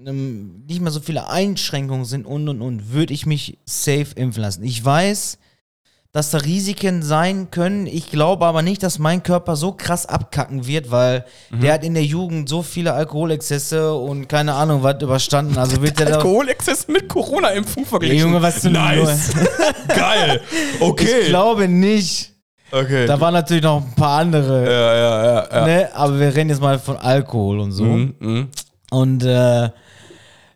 ähm, 0.06 0.64
nicht 0.68 0.80
mehr 0.80 0.92
so 0.92 1.00
viele 1.00 1.28
Einschränkungen 1.28 2.04
sind 2.04 2.26
und 2.26 2.48
und 2.48 2.60
und, 2.60 2.92
würde 2.92 3.14
ich 3.14 3.24
mich 3.26 3.58
safe 3.64 4.08
impfen 4.14 4.42
lassen. 4.42 4.62
Ich 4.62 4.84
weiß, 4.84 5.38
dass 6.12 6.30
da 6.30 6.38
Risiken 6.38 7.02
sein 7.02 7.50
können. 7.50 7.86
Ich 7.86 8.10
glaube 8.10 8.46
aber 8.46 8.62
nicht, 8.62 8.82
dass 8.82 8.98
mein 8.98 9.22
Körper 9.22 9.56
so 9.56 9.72
krass 9.72 10.06
abkacken 10.06 10.66
wird, 10.66 10.90
weil 10.90 11.24
Mhm. 11.50 11.60
der 11.60 11.74
hat 11.74 11.84
in 11.84 11.94
der 11.94 12.04
Jugend 12.04 12.48
so 12.48 12.62
viele 12.62 12.94
Alkoholexzesse 12.94 13.92
und 13.94 14.26
keine 14.28 14.54
Ahnung 14.54 14.82
was 14.82 15.02
überstanden. 15.02 15.58
Also 15.58 15.82
wird 15.82 15.98
der 15.98 16.06
Alkoholexzess 16.16 16.88
mit 16.88 17.08
Corona-Impfung 17.08 17.84
verglichen. 17.84 18.18
Junge, 18.18 18.40
was 18.42 18.62
du 18.62 18.70
Nice. 18.70 19.32
Geil. 19.88 20.40
Okay. 20.80 21.20
Ich 21.22 21.26
glaube 21.28 21.68
nicht. 21.68 22.32
okay. 22.72 23.06
Da 23.06 23.20
waren 23.20 23.34
natürlich 23.34 23.62
noch 23.62 23.82
ein 23.82 23.94
paar 23.94 24.20
andere, 24.20 24.64
ja, 24.64 24.94
ja, 24.94 25.24
ja. 25.24 25.48
ja. 25.60 25.66
ne? 25.66 25.88
aber 25.94 26.18
wir 26.18 26.34
reden 26.34 26.48
jetzt 26.50 26.60
mal 26.62 26.78
von 26.78 26.96
Alkohol 26.96 27.60
und 27.60 27.72
so. 27.72 27.84
Mhm, 27.84 28.14
mhm. 28.18 28.48
Und 28.90 29.24
äh, 29.24 29.68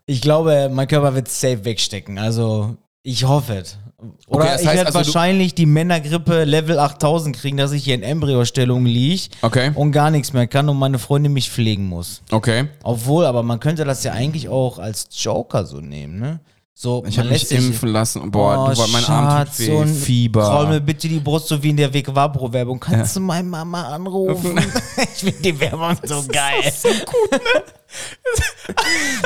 ich 0.07 0.23
glaube, 0.23 0.71
mein 0.73 0.89
Körper 0.89 1.15
wird 1.15 1.29
safe 1.29 1.65
wegstecken. 1.67 2.19
Also 2.19 2.77
ich 3.03 3.25
hoffe 3.25 3.57
es. 3.59 3.79
Oder 4.27 4.45
Okay, 4.45 4.53
das 4.53 4.61
ich 4.63 4.67
heißt 4.69 4.77
werde 4.79 4.87
also, 4.95 4.99
wahrscheinlich 4.99 5.55
die 5.55 5.67
Männergrippe 5.67 6.45
Level 6.45 6.79
8000 6.79 7.37
kriegen, 7.37 7.57
dass 7.57 7.73
ich 7.73 7.85
hier 7.85 7.95
in 7.95 8.03
Embryostellung 8.03 8.85
liege 8.85 9.23
Okay. 9.43 9.71
und 9.75 9.93
gar 9.93 10.11
nichts 10.11 10.33
mehr 10.33 10.47
kann 10.47 10.69
und 10.69 10.79
meine 10.79 10.99
Freundin 10.99 11.33
mich 11.33 11.51
pflegen 11.51 11.87
muss. 11.87 12.23
Okay. 12.31 12.69
Obwohl, 12.83 13.25
aber 13.27 13.43
man 13.43 13.61
könnte 13.61 13.85
das 13.85 14.03
ja 14.05 14.13
eigentlich 14.13 14.49
auch 14.49 14.79
als 14.79 15.07
Joker 15.13 15.65
so 15.67 15.81
nehmen, 15.81 16.19
ne? 16.19 16.41
So, 16.75 17.05
Ich 17.07 17.17
habe 17.19 17.29
mich 17.29 17.49
impfen 17.53 17.91
lassen. 17.91 18.31
Boah, 18.31 18.71
Oh, 18.71 18.75
du, 18.75 18.91
mein 18.91 19.05
Arm 19.05 19.29
tut 19.47 19.49
Schatz, 19.55 19.59
weh. 19.61 19.67
so 19.67 19.79
ein- 19.83 19.95
Fieber. 19.95 20.41
Kraul 20.43 20.67
mir 20.69 20.81
bitte 20.81 21.07
die 21.07 21.21
Brust, 21.21 21.47
so 21.47 21.63
wie 21.63 21.71
in 21.71 21.77
der 21.77 21.93
Weg-Vabro-Werbung. 21.93 22.81
Kannst 22.81 23.15
du 23.15 23.21
meine 23.21 23.47
Mama 23.47 23.83
anrufen? 23.85 24.59
ich 24.97 25.21
finde 25.21 25.43
die 25.43 25.61
Werbung 25.61 25.95
so 26.03 26.25
geil. 26.27 26.73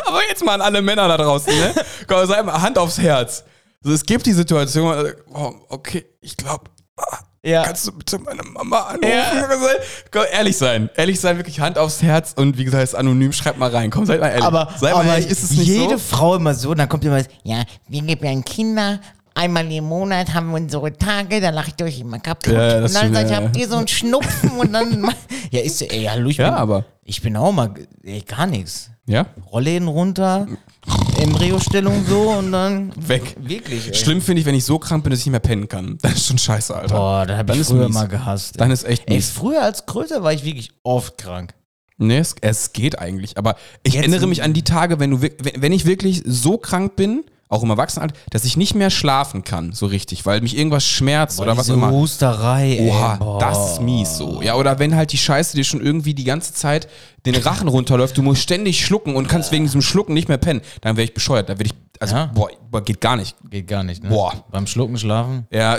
Aber 0.06 0.20
jetzt 0.28 0.44
mal 0.44 0.54
an 0.54 0.60
alle 0.60 0.82
Männer 0.82 1.08
da 1.08 1.16
draußen, 1.16 1.56
ne? 1.56 1.72
Komm, 2.06 2.26
sei 2.26 2.42
mal 2.42 2.60
Hand 2.60 2.78
aufs 2.78 2.98
Herz. 2.98 3.44
Also, 3.86 3.94
es 3.94 4.04
gibt 4.04 4.26
die 4.26 4.32
Situation, 4.32 5.06
äh, 5.06 5.12
oh, 5.32 5.52
okay, 5.68 6.04
ich 6.20 6.36
glaube, 6.36 6.64
Ja. 7.44 7.62
kannst 7.62 7.86
du 7.86 7.92
bitte 7.92 8.18
meine 8.18 8.42
Mama 8.42 8.80
anrufen? 8.80 9.08
Komm, 10.10 10.24
ehrlich 10.32 10.56
sein. 10.56 10.90
Ehrlich 10.96 11.20
sein, 11.20 11.36
wirklich 11.36 11.60
Hand 11.60 11.78
aufs 11.78 12.02
Herz 12.02 12.32
und 12.34 12.58
wie 12.58 12.64
gesagt, 12.64 12.82
ist 12.82 12.96
anonym, 12.96 13.32
schreibt 13.32 13.60
mal 13.60 13.70
rein. 13.70 13.90
Komm, 13.90 14.04
seid 14.04 14.18
mal 14.18 14.30
ehrlich. 14.30 14.42
Aber, 14.44 14.70
seid 14.80 14.92
mal 14.92 15.02
aber 15.02 15.10
ehrlich, 15.10 15.28
ist 15.30 15.44
es 15.44 15.50
nicht 15.52 15.68
jede 15.68 15.98
so? 15.98 16.16
Frau 16.16 16.34
immer 16.34 16.52
so, 16.54 16.74
dann 16.74 16.88
kommt 16.88 17.04
immer, 17.04 17.22
Ja, 17.44 17.62
wir 17.86 18.02
gebären 18.02 18.44
Kinder. 18.44 18.98
Einmal 19.36 19.70
im 19.70 19.84
Monat 19.84 20.34
haben 20.34 20.48
wir 20.48 20.56
unsere 20.56 20.92
Tage, 20.98 21.40
da 21.40 21.50
lache 21.50 21.70
ich 21.78 21.84
euch 21.84 22.00
immer 22.00 22.18
kaputt. 22.18 22.54
Ja, 22.54 22.68
ja, 22.68 22.80
das 22.80 22.90
und 22.90 22.94
dann 22.96 23.02
stimmt, 23.02 23.14
sag 23.14 23.24
ich, 23.26 23.30
ja, 23.30 23.38
ja. 23.38 23.44
habt 23.46 23.56
ihr 23.56 23.68
so 23.68 23.76
einen 23.76 23.86
Schnupfen 23.86 24.50
und 24.50 24.72
dann. 24.72 25.14
ja, 25.52 25.60
ist, 25.60 25.80
ey, 25.82 26.04
hallo, 26.10 26.28
ich 26.30 26.38
Ja, 26.38 26.50
bin, 26.50 26.58
aber. 26.58 26.84
ich 27.04 27.22
bin 27.22 27.36
auch 27.36 27.52
mal, 27.52 27.72
ey, 28.02 28.22
gar 28.22 28.46
nichts. 28.46 28.90
Ja? 29.06 29.26
Rollläden 29.52 29.86
runter, 29.86 30.48
Embryostellung 31.18 32.04
so 32.06 32.30
und 32.30 32.52
dann 32.52 32.92
Weg. 33.08 33.36
wirklich, 33.38 33.88
ey. 33.88 33.94
Schlimm 33.94 34.20
finde 34.20 34.40
ich, 34.40 34.46
wenn 34.46 34.54
ich 34.54 34.64
so 34.64 34.78
krank 34.78 35.02
bin, 35.04 35.10
dass 35.10 35.20
ich 35.20 35.26
nicht 35.26 35.32
mehr 35.32 35.40
pennen 35.40 35.68
kann. 35.68 35.98
Das 36.02 36.14
ist 36.14 36.26
schon 36.26 36.38
scheiße, 36.38 36.74
Alter. 36.76 36.94
Boah, 36.96 37.26
da 37.26 37.36
habe 37.36 37.46
Dann 37.46 37.56
ich 37.56 37.60
ist 37.62 37.70
früher 37.70 37.86
mies. 37.86 37.94
mal 37.94 38.08
gehasst. 38.08 38.60
Dann 38.60 38.70
ist 38.70 38.84
echt 38.84 39.04
ey, 39.08 39.16
mies. 39.16 39.30
früher 39.30 39.62
als 39.62 39.86
größer 39.86 40.22
war 40.22 40.32
ich 40.32 40.44
wirklich 40.44 40.70
oft 40.82 41.18
krank. 41.18 41.54
Nee, 41.98 42.18
es, 42.18 42.34
es 42.42 42.72
geht 42.72 42.98
eigentlich. 42.98 43.38
Aber 43.38 43.56
ich 43.82 43.94
Jetzt- 43.94 44.02
erinnere 44.02 44.26
mich 44.26 44.42
an 44.42 44.52
die 44.52 44.62
Tage, 44.64 45.00
wenn, 45.00 45.12
du, 45.12 45.22
wenn, 45.22 45.32
wenn 45.56 45.72
ich 45.72 45.86
wirklich 45.86 46.22
so 46.26 46.58
krank 46.58 46.94
bin, 46.96 47.24
auch 47.48 47.62
im 47.62 47.70
Erwachsenenalter, 47.70 48.14
dass 48.30 48.44
ich 48.44 48.56
nicht 48.56 48.74
mehr 48.74 48.90
schlafen 48.90 49.44
kann, 49.44 49.72
so 49.72 49.86
richtig, 49.86 50.26
weil 50.26 50.40
mich 50.40 50.56
irgendwas 50.56 50.84
schmerzt 50.84 51.40
oder 51.40 51.56
was 51.56 51.68
immer. 51.68 51.90
Husterei, 51.90 52.76
ey. 52.78 52.90
Oha, 52.90 53.16
Boah. 53.16 53.38
das 53.38 53.72
ist 53.72 53.80
mies 53.82 54.16
so. 54.16 54.42
Ja, 54.42 54.54
oder 54.56 54.78
wenn 54.78 54.96
halt 54.96 55.12
die 55.12 55.18
Scheiße 55.18 55.56
dir 55.56 55.64
schon 55.64 55.80
irgendwie 55.80 56.14
die 56.14 56.24
ganze 56.24 56.54
Zeit 56.54 56.88
den 57.24 57.36
Rachen 57.36 57.68
runterläuft, 57.68 58.16
du 58.16 58.22
musst 58.22 58.42
ständig 58.42 58.84
schlucken 58.84 59.14
und 59.14 59.28
kannst 59.28 59.52
wegen 59.52 59.64
diesem 59.64 59.82
Schlucken 59.82 60.14
nicht 60.14 60.28
mehr 60.28 60.38
pennen, 60.38 60.60
dann 60.80 60.96
wäre 60.96 61.04
ich 61.04 61.14
bescheuert. 61.14 61.48
Da 61.48 61.54
würde 61.58 61.66
ich, 61.70 61.74
also, 62.00 62.16
Ja. 62.16 62.26
boah, 62.34 62.48
boah, 62.70 62.82
geht 62.82 63.00
gar 63.00 63.16
nicht. 63.16 63.36
Geht 63.48 63.68
gar 63.68 63.82
nicht, 63.84 64.02
ne? 64.02 64.08
Boah. 64.10 64.32
Beim 64.50 64.66
Schlucken 64.66 64.98
schlafen? 64.98 65.46
Ja, 65.50 65.78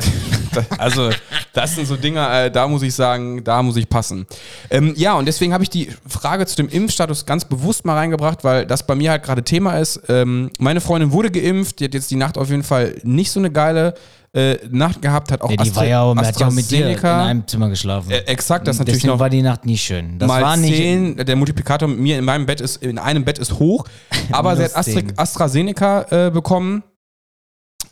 also 0.78 1.10
das 1.54 1.76
sind 1.76 1.88
so 1.88 1.96
Dinge, 1.96 2.28
äh, 2.46 2.52
da 2.52 2.68
muss 2.68 2.82
ich 2.84 2.94
sagen, 2.94 3.44
da 3.44 3.62
muss 3.64 3.76
ich 3.78 3.88
passen. 3.90 4.26
Ähm, 4.70 4.94
ja, 4.96 5.14
und 5.16 5.26
deswegen 5.26 5.54
habe 5.54 5.64
ich 5.64 5.70
die 5.70 5.90
Frage 6.08 6.46
zu 6.46 6.56
dem 6.56 6.70
Impfstatus 6.70 7.26
ganz 7.26 7.46
bewusst 7.46 7.86
mal 7.86 7.96
reingebracht, 7.96 8.44
weil 8.44 8.66
das 8.66 8.86
bei 8.86 8.96
mir 8.96 9.12
halt 9.12 9.24
gerade 9.24 9.44
Thema 9.44 9.78
ist. 9.80 10.02
Ähm, 10.10 10.52
meine 10.60 10.82
Freundin 10.82 11.12
wurde 11.12 11.32
geimpft, 11.32 11.80
die 11.80 11.86
hat 11.86 11.94
jetzt 11.94 12.12
die 12.12 12.16
Nacht 12.16 12.38
auf 12.38 12.50
jeden 12.50 12.64
Fall 12.64 12.96
nicht 13.04 13.32
so 13.32 13.40
eine 13.40 13.52
geile 13.52 13.94
äh, 14.34 14.58
Nacht 14.70 15.02
gehabt, 15.02 15.32
hat 15.32 15.42
auch 15.42 15.50
Ja, 15.50 15.58
die 15.58 15.76
war 15.76 15.86
ja, 15.86 16.02
auch- 16.04 16.16
hat 16.16 16.40
ja 16.40 16.48
auch 16.48 16.52
mit 16.52 16.70
dir 16.70 16.90
in 16.90 16.98
einem 17.06 17.48
Zimmer 17.48 17.70
geschlafen. 17.70 18.12
Äh, 18.12 18.20
exakt, 18.26 18.68
das 18.68 18.78
natürlich 18.78 19.00
Deswegen 19.02 19.14
noch 19.14 19.20
war 19.20 19.30
die 19.30 19.42
Nacht 19.42 19.66
nie 19.66 19.78
schön. 19.78 20.20
Das 20.20 20.28
mal 20.28 20.42
war 20.42 20.58
nicht. 20.58 20.76
10, 20.76 21.18
der 21.26 21.36
Multiplikator 21.36 21.88
mit 21.88 22.00
mir 22.00 22.20
in 22.20 22.26
meinem 22.26 22.46
Bett 22.46 22.62
ist, 22.62 22.84
in 22.84 23.00
einem 23.00 23.24
Bett 23.24 23.40
ist 23.40 23.54
hoch, 23.54 23.86
aber 24.32 24.56
sie 24.56 24.66
hat 24.66 24.76
Astra. 24.76 25.02
AstraZeneca 25.16 26.28
äh, 26.28 26.32
bekommen 26.32 26.84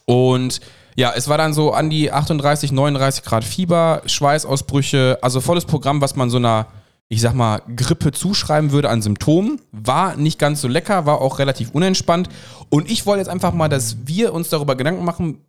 und 0.05 0.59
ja, 0.95 1.11
es 1.15 1.27
war 1.27 1.37
dann 1.37 1.53
so 1.53 1.71
an 1.73 1.89
die 1.89 2.11
38, 2.11 2.71
39 2.71 3.23
Grad 3.23 3.43
Fieber, 3.43 4.01
Schweißausbrüche, 4.05 5.19
also 5.21 5.41
volles 5.41 5.65
Programm, 5.65 6.01
was 6.01 6.15
man 6.15 6.29
so 6.29 6.37
einer, 6.37 6.67
ich 7.09 7.21
sag 7.21 7.33
mal, 7.33 7.61
Grippe 7.75 8.11
zuschreiben 8.11 8.71
würde 8.71 8.89
an 8.89 9.01
Symptomen. 9.01 9.59
War 9.71 10.15
nicht 10.15 10.39
ganz 10.39 10.61
so 10.61 10.67
lecker, 10.67 11.05
war 11.05 11.21
auch 11.21 11.39
relativ 11.39 11.71
unentspannt. 11.71 12.29
Und 12.69 12.89
ich 12.89 13.05
wollte 13.05 13.19
jetzt 13.21 13.29
einfach 13.29 13.53
mal, 13.53 13.67
dass 13.69 13.97
wir 14.05 14.33
uns 14.33 14.49
darüber 14.49 14.75
Gedanken 14.75 15.03
machen, 15.05 15.41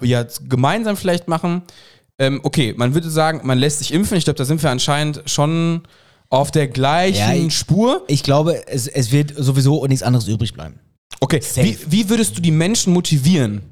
ja, 0.00 0.24
gemeinsam 0.48 0.96
vielleicht 0.96 1.28
machen, 1.28 1.62
ähm, 2.18 2.40
okay, 2.42 2.74
man 2.76 2.94
würde 2.94 3.10
sagen, 3.10 3.40
man 3.44 3.58
lässt 3.58 3.78
sich 3.78 3.92
impfen. 3.94 4.16
Ich 4.18 4.24
glaube, 4.24 4.36
da 4.38 4.44
sind 4.44 4.62
wir 4.62 4.70
anscheinend 4.70 5.22
schon 5.26 5.82
auf 6.30 6.50
der 6.50 6.68
gleichen 6.68 7.18
Ja, 7.18 7.32
ich- 7.34 7.56
Spur. 7.56 8.02
Ich 8.08 8.22
glaube, 8.22 8.66
es, 8.68 8.86
es 8.88 9.12
wird 9.12 9.32
sowieso 9.36 9.86
nichts 9.86 10.02
anderes 10.02 10.26
übrig 10.28 10.52
bleiben. 10.52 10.80
Okay, 11.20 11.40
wie, 11.54 11.78
wie 11.88 12.08
würdest 12.10 12.36
du 12.36 12.42
die 12.42 12.50
Menschen 12.50 12.92
motivieren, 12.92 13.62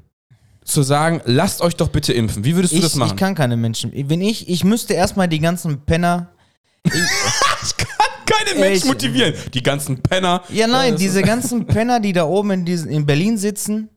zu 0.67 0.83
sagen, 0.83 1.21
lasst 1.25 1.61
euch 1.61 1.75
doch 1.75 1.87
bitte 1.89 2.13
impfen? 2.13 2.43
Wie 2.45 2.55
würdest 2.55 2.73
du 2.73 2.77
Ich, 2.77 2.83
das 2.83 2.95
machen? 2.95 3.11
ich 3.11 3.15
kann 3.15 3.35
keine 3.35 3.57
Menschen. 3.57 3.91
Wenn 3.93 4.21
ich, 4.21 4.49
ich 4.49 4.63
müsste 4.63 4.93
erstmal 4.93 5.27
die 5.27 5.39
ganzen 5.39 5.81
Penner. 5.85 6.29
keine 8.25 8.59
Menschen 8.59 8.77
Ich- 8.77 8.85
motivieren. 8.85 9.33
Die 9.53 9.63
ganzen 9.63 10.01
Penner. 10.01 10.43
Ja, 10.49 10.67
nein, 10.67 10.93
das- 10.93 11.01
diese 11.01 11.21
ganzen 11.21 11.65
Penner, 11.65 11.99
die 11.99 12.13
da 12.13 12.25
oben 12.25 12.51
in, 12.51 12.65
diesen, 12.65 12.89
in 12.89 13.05
Berlin 13.05 13.37
sitzen 13.37 13.89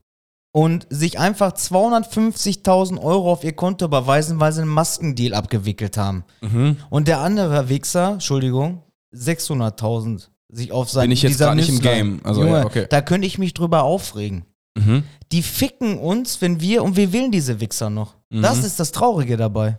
und 0.52 0.86
sich 0.90 1.18
einfach 1.18 1.52
250.000 1.52 3.00
Euro 3.00 3.30
auf 3.32 3.44
ihr 3.44 3.52
Konto 3.52 3.84
überweisen, 3.84 4.40
weil 4.40 4.52
sie 4.52 4.62
einen 4.62 4.70
Maskendeal 4.70 5.34
abgewickelt 5.34 5.96
haben. 5.96 6.24
Mhm. 6.40 6.76
Und 6.90 7.08
der 7.08 7.20
andere 7.20 7.68
Wichser, 7.68 8.12
Entschuldigung, 8.14 8.82
600.000 9.14 10.28
sich 10.52 10.72
auf 10.72 10.90
sein 10.90 11.02
Bin 11.04 11.12
ich 11.12 11.22
jetzt 11.22 11.38
grad 11.38 11.54
nicht 11.54 11.68
im. 11.68 11.80
Game. 11.80 12.20
Also, 12.24 12.42
Junge, 12.42 12.58
ja, 12.58 12.64
okay. 12.64 12.86
da 12.90 13.00
könnte 13.02 13.26
ich 13.26 13.38
mich 13.38 13.54
drüber 13.54 13.84
aufregen. 13.84 14.44
Mhm. 14.78 15.04
Die 15.32 15.42
ficken 15.42 15.98
uns, 15.98 16.40
wenn 16.40 16.60
wir, 16.60 16.82
und 16.82 16.96
wir 16.96 17.12
wählen 17.12 17.30
diese 17.30 17.60
Wichser 17.60 17.90
noch. 17.90 18.16
Mhm. 18.30 18.42
Das 18.42 18.64
ist 18.64 18.80
das 18.80 18.92
Traurige 18.92 19.36
dabei. 19.36 19.78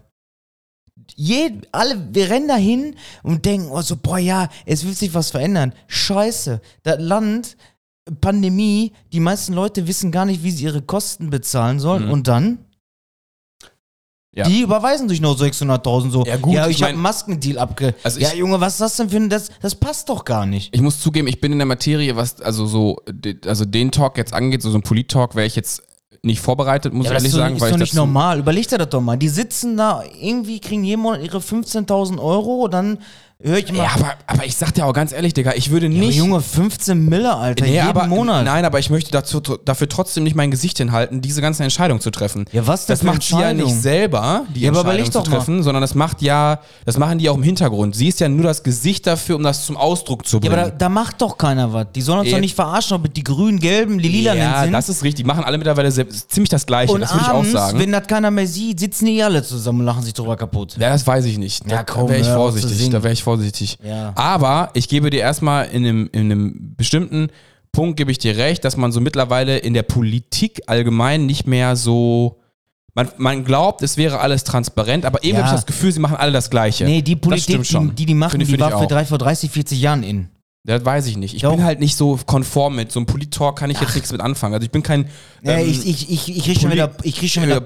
Je, 1.15 1.51
alle, 1.71 2.07
wir 2.13 2.29
rennen 2.29 2.47
dahin 2.47 2.95
und 3.23 3.45
denken, 3.45 3.69
oh 3.71 3.81
so, 3.81 3.95
boah, 3.97 4.17
ja, 4.17 4.49
es 4.65 4.85
wird 4.85 4.95
sich 4.95 5.13
was 5.13 5.31
verändern. 5.31 5.73
Scheiße, 5.87 6.61
das 6.83 6.99
Land, 6.99 7.57
Pandemie, 8.19 8.93
die 9.11 9.19
meisten 9.19 9.53
Leute 9.53 9.87
wissen 9.87 10.11
gar 10.11 10.25
nicht, 10.25 10.43
wie 10.43 10.51
sie 10.51 10.65
ihre 10.65 10.81
Kosten 10.81 11.29
bezahlen 11.29 11.79
sollen. 11.79 12.05
Mhm. 12.05 12.11
Und 12.11 12.27
dann? 12.27 12.59
Ja. 14.33 14.47
Die 14.47 14.61
überweisen 14.61 15.09
sich 15.09 15.19
nur 15.19 15.35
600.000 15.35 16.09
so. 16.09 16.23
Ja, 16.25 16.37
gut, 16.37 16.53
ja 16.53 16.65
ich 16.67 16.77
ich, 16.77 16.83
habe 16.83 16.91
mein- 16.91 16.95
einen 16.95 17.01
Maskendeal 17.03 17.57
abge... 17.59 17.93
Also 18.01 18.19
ja, 18.21 18.29
ich- 18.29 18.35
Junge, 18.35 18.61
was 18.61 18.73
ist 18.73 18.81
das 18.81 18.95
denn 18.95 19.09
für 19.09 19.17
ein... 19.17 19.29
Das, 19.29 19.49
das 19.61 19.75
passt 19.75 20.07
doch 20.07 20.23
gar 20.23 20.45
nicht. 20.45 20.73
Ich 20.73 20.79
muss 20.81 21.01
zugeben, 21.01 21.27
ich 21.27 21.41
bin 21.41 21.51
in 21.51 21.59
der 21.59 21.65
Materie, 21.65 22.15
was 22.15 22.39
also 22.41 22.65
so, 22.65 22.97
also 23.45 23.65
den 23.65 23.91
Talk 23.91 24.17
jetzt 24.17 24.33
angeht, 24.33 24.61
so, 24.61 24.71
so 24.71 24.77
ein 24.77 24.83
Polit-Talk, 24.83 25.35
wäre 25.35 25.45
ich 25.47 25.57
jetzt 25.57 25.83
nicht 26.23 26.39
vorbereitet, 26.39 26.93
muss 26.93 27.07
Ja, 27.07 27.11
ich 27.11 27.15
das 27.15 27.23
ehrlich 27.23 27.33
ist 27.33 27.37
doch, 27.37 27.43
sagen. 27.43 27.55
ist 27.55 27.61
weil 27.61 27.69
doch 27.71 27.75
ich 27.77 27.81
nicht 27.81 27.93
normal. 27.95 28.39
Überleg 28.39 28.67
dir 28.69 28.77
das 28.77 28.89
doch 28.89 29.01
mal. 29.01 29.17
Die 29.17 29.27
sitzen 29.27 29.75
da, 29.75 30.03
irgendwie 30.21 30.59
kriegen 30.61 30.83
jeden 30.85 31.01
Monat 31.01 31.21
ihre 31.23 31.39
15.000 31.39 32.17
Euro, 32.21 32.67
dann 32.69 32.99
höre 33.43 33.57
ich 33.57 33.69
immer... 33.69 33.83
Ja, 33.83 33.89
aber, 33.95 34.13
aber 34.27 34.45
ich 34.45 34.55
sag 34.55 34.73
dir 34.73 34.85
auch 34.85 34.93
ganz 34.93 35.11
ehrlich, 35.11 35.33
Digga, 35.33 35.53
ich 35.55 35.71
würde 35.71 35.87
Ja, 35.87 35.99
nicht. 35.99 36.17
Junge, 36.17 36.41
15 36.41 37.05
Mille, 37.07 37.35
Alter, 37.35 37.65
Nee, 37.65 37.73
jeden 37.73 37.87
aber, 37.87 38.07
Monat. 38.07 38.45
Nein, 38.45 38.65
aber 38.65 38.79
ich 38.79 38.89
möchte 38.89 39.11
dazu, 39.11 39.39
dafür 39.39 39.87
trotzdem 39.89 40.23
nicht 40.23 40.35
mein 40.35 40.51
Gesicht 40.51 40.77
hinhalten, 40.77 41.21
diese 41.21 41.41
ganzen 41.41 41.63
Entscheidungen 41.63 42.01
zu 42.01 42.11
treffen. 42.11 42.45
Ja, 42.51 42.65
was 42.67 42.85
denn 42.85 42.93
Das 42.93 43.03
macht 43.03 43.23
sie 43.23 43.33
ja 43.33 43.49
Entscheidung? 43.49 43.71
nicht 43.71 43.81
selber, 43.81 44.45
die 44.55 44.61
Ja, 44.61 44.69
Entscheidung 44.69 45.05
zu 45.05 45.11
doch 45.11 45.27
mal. 45.27 45.37
treffen, 45.37 45.63
sondern 45.63 45.81
das 45.81 45.95
macht 45.95 46.21
ja, 46.21 46.59
das 46.85 46.97
machen 46.97 47.17
die 47.17 47.29
auch 47.29 47.35
im 47.35 47.43
Hintergrund. 47.43 47.95
Sie 47.95 48.07
ist 48.07 48.19
ja 48.19 48.29
nur 48.29 48.43
das 48.43 48.63
Gesicht 48.63 49.07
dafür, 49.07 49.35
um 49.35 49.43
das 49.43 49.65
zum 49.65 49.77
Ausdruck 49.77 50.25
zu 50.27 50.37
Ja, 50.37 50.39
bringen. 50.41 50.53
aber 50.53 50.69
da, 50.71 50.77
da 50.77 50.89
macht 50.89 51.21
doch 51.21 51.37
keiner 51.37 51.71
was. 51.73 51.87
Die 51.95 52.01
sollen 52.01 52.19
uns 52.19 52.29
Ja. 52.29 52.35
doch 52.37 52.41
nicht 52.41 52.55
verarschen, 52.55 52.95
ob 52.97 53.13
die 53.13 53.23
grünen, 53.23 53.59
gelben, 53.59 53.99
die 53.99 54.09
lilanen 54.09 54.39
ja, 54.41 54.63
sind. 54.63 54.73
das 54.73 54.89
ist 54.89 55.03
richtig. 55.03 55.23
Die 55.23 55.27
machen 55.27 55.43
alle 55.43 55.57
mittlerweile 55.57 55.91
ziemlich 55.91 56.49
das 56.49 56.65
Gleiche. 56.65 56.93
und 56.93 57.01
das 57.01 57.13
würde 57.13 57.25
ich 57.25 57.31
auch 57.31 57.45
sagen. 57.45 57.79
wenn 57.79 57.91
das 57.91 58.07
keiner 58.07 58.31
mehr 58.31 58.47
sieht, 58.47 58.79
sitzen 58.79 59.05
die 59.05 59.21
alle 59.21 59.43
zusammen 59.43 59.79
und 59.81 59.85
lachen 59.85 60.03
sich 60.03 60.13
drüber 60.13 60.35
kaputt. 60.37 60.75
Ja, 60.79 60.89
das 60.89 61.05
weiß 61.05 61.25
ich 61.25 61.37
nicht. 61.37 61.63
Ja, 61.69 61.77
da 61.77 61.83
komm, 61.83 62.09
wäre 62.09 62.19
ich 62.19 62.27
hör 62.27 62.35
vorsichtig. 62.35 62.89
Da 62.89 63.01
wäre 63.03 63.13
ich 63.13 63.23
vorsichtig. 63.23 63.30
Ja. 63.83 64.13
Aber 64.15 64.69
ich 64.73 64.87
gebe 64.89 65.09
dir 65.09 65.19
erstmal 65.21 65.67
in 65.69 65.85
einem, 65.85 66.09
in 66.11 66.31
einem 66.31 66.75
bestimmten 66.75 67.29
Punkt 67.71 67.97
gebe 67.97 68.11
ich 68.11 68.17
dir 68.17 68.35
recht, 68.37 68.65
dass 68.65 68.75
man 68.77 68.91
so 68.91 68.99
mittlerweile 68.99 69.57
in 69.57 69.73
der 69.73 69.83
Politik 69.83 70.61
allgemein 70.67 71.25
nicht 71.25 71.47
mehr 71.47 71.75
so. 71.75 72.37
Man, 72.93 73.07
man 73.17 73.45
glaubt, 73.45 73.81
es 73.83 73.95
wäre 73.95 74.19
alles 74.19 74.43
transparent, 74.43 75.05
aber 75.05 75.19
irgendwie 75.23 75.39
Ja. 75.39 75.45
habe 75.45 75.55
ich 75.55 75.61
das 75.61 75.65
Gefühl, 75.65 75.93
sie 75.93 76.01
machen 76.01 76.17
alle 76.17 76.33
das 76.33 76.49
Gleiche. 76.49 76.83
Nee, 76.83 77.01
die 77.01 77.15
Politik, 77.15 77.61
die, 77.63 77.89
die 77.95 78.05
die 78.05 78.13
machen, 78.13 78.31
Finde 78.31 78.45
ich- 78.45 78.51
die 78.51 78.59
war 78.59 78.73
ich 78.73 78.77
für 78.79 78.87
drei, 78.87 79.05
vor 79.05 79.17
30, 79.17 79.49
40 79.49 79.79
Jahren 79.79 80.03
in. 80.03 80.27
Das 80.63 80.83
weiß 80.85 81.07
ich 81.07 81.17
nicht. 81.17 81.33
Ich 81.33 81.41
Doch. 81.41 81.55
bin 81.55 81.63
halt 81.63 81.79
nicht 81.79 81.95
so 81.95 82.19
konform 82.25 82.75
mit. 82.75 82.91
So 82.91 82.99
einem 82.99 83.07
Polit-Talk 83.07 83.57
kann 83.57 83.71
ich 83.71 83.79
jetzt 83.81 83.95
nichts 83.95 84.11
mit 84.11 84.21
anfangen. 84.21 84.53
Also 84.53 84.65
ich 84.65 84.69
bin 84.69 84.83
kein. 84.83 85.07
Ja, 85.41 85.53
ähm, 85.57 85.67
ich, 85.67 85.87
ich, 85.87 86.11
ich, 86.11 86.37
ich 86.37 86.43
krieg 86.43 86.59
schon 86.61 86.71
wieder, 86.71 86.91
ich 87.01 87.15
krieg 87.15 87.29
schon 87.31 87.41
wieder. 87.43 87.63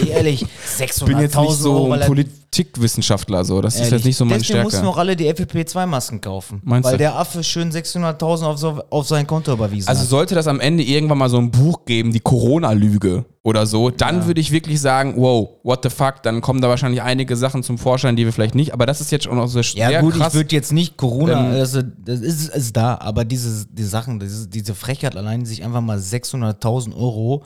Ey, 0.00 0.08
Ehrlich, 0.08 0.44
600.000 0.78 1.04
bin 1.04 1.18
jetzt 1.20 1.36
nicht 1.38 1.52
so 1.52 1.92
ein 1.92 2.00
er- 2.00 2.24
Politikwissenschaftler. 2.52 3.44
So. 3.44 3.60
Das 3.60 3.74
ist 3.74 3.80
Ehrlich. 3.80 3.92
jetzt 3.92 4.04
nicht 4.04 4.16
so 4.16 4.24
meine 4.24 4.38
Deswegen 4.38 4.62
mussten 4.62 4.78
Stärke. 4.80 4.90
auch 4.94 4.98
alle 4.98 5.16
die 5.16 5.32
FFP2-Masken 5.32 6.20
kaufen. 6.20 6.60
Meinst 6.64 6.84
weil 6.86 6.92
du? 6.92 6.98
der 6.98 7.16
Affe 7.16 7.42
schön 7.42 7.70
600.000 7.72 8.44
auf, 8.44 8.58
so, 8.58 8.82
auf 8.90 9.06
sein 9.08 9.26
Konto 9.26 9.52
überwiesen 9.52 9.88
Also 9.88 10.02
hat. 10.02 10.08
sollte 10.08 10.34
das 10.34 10.46
am 10.46 10.60
Ende 10.60 10.82
irgendwann 10.82 11.18
mal 11.18 11.28
so 11.30 11.38
ein 11.38 11.50
Buch 11.50 11.84
geben, 11.84 12.12
die 12.12 12.20
Corona-Lüge 12.20 13.24
oder 13.44 13.66
so, 13.66 13.90
dann 13.90 14.26
würde 14.26 14.40
ich 14.40 14.52
wirklich 14.52 14.80
sagen, 14.80 15.14
wow, 15.16 15.48
what 15.64 15.80
the 15.82 15.90
fuck, 15.90 16.22
dann 16.22 16.40
kommen 16.40 16.60
da 16.60 16.68
wahrscheinlich 16.68 17.02
einige 17.02 17.36
Sachen 17.36 17.64
zum 17.64 17.76
Vorschein, 17.76 18.14
die 18.14 18.24
wir 18.24 18.32
vielleicht 18.32 18.54
nicht, 18.54 18.72
aber 18.72 18.86
das 18.86 19.00
ist 19.00 19.10
jetzt 19.10 19.24
schon 19.24 19.36
noch 19.36 19.48
so 19.48 19.58
Ja 19.58 19.88
sehr 19.88 20.00
gut, 20.00 20.14
krass. 20.14 20.28
ich 20.28 20.34
würde 20.34 20.54
jetzt 20.54 20.72
nicht 20.72 20.96
Corona, 20.96 21.46
Ähm, 21.48 21.52
also, 21.58 21.80
das 21.82 22.20
ist, 22.20 22.54
ist 22.54 22.76
da, 22.76 22.98
aber 22.98 23.24
diese 23.24 23.66
die 23.66 23.82
Sachen, 23.82 24.20
diese, 24.20 24.46
diese 24.48 24.74
Frechheit 24.76 25.16
allein, 25.16 25.44
sich 25.44 25.64
einfach 25.64 25.80
mal 25.80 25.98
600.000 25.98 26.94
Euro 26.94 27.42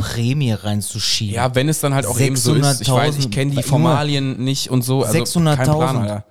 Prämie 0.00 0.52
reinzuschieben. 0.52 1.34
ja, 1.34 1.54
wenn 1.54 1.68
es 1.68 1.80
dann 1.80 1.94
halt 1.94 2.06
auch 2.06 2.18
eben 2.18 2.36
so 2.36 2.54
ist, 2.54 2.80
ich 2.80 2.90
weiß, 2.90 3.16
ich 3.16 3.26
600.000 3.26 3.30
kenne 3.30 3.50
die 3.56 3.62
Formalien 3.62 4.42
nicht 4.42 4.70
und 4.70 4.82
so, 4.82 5.04
also 5.04 5.18
600.000. 5.18 5.56
kein 5.56 5.64
Plan, 5.64 5.96
Alter. 5.96 6.24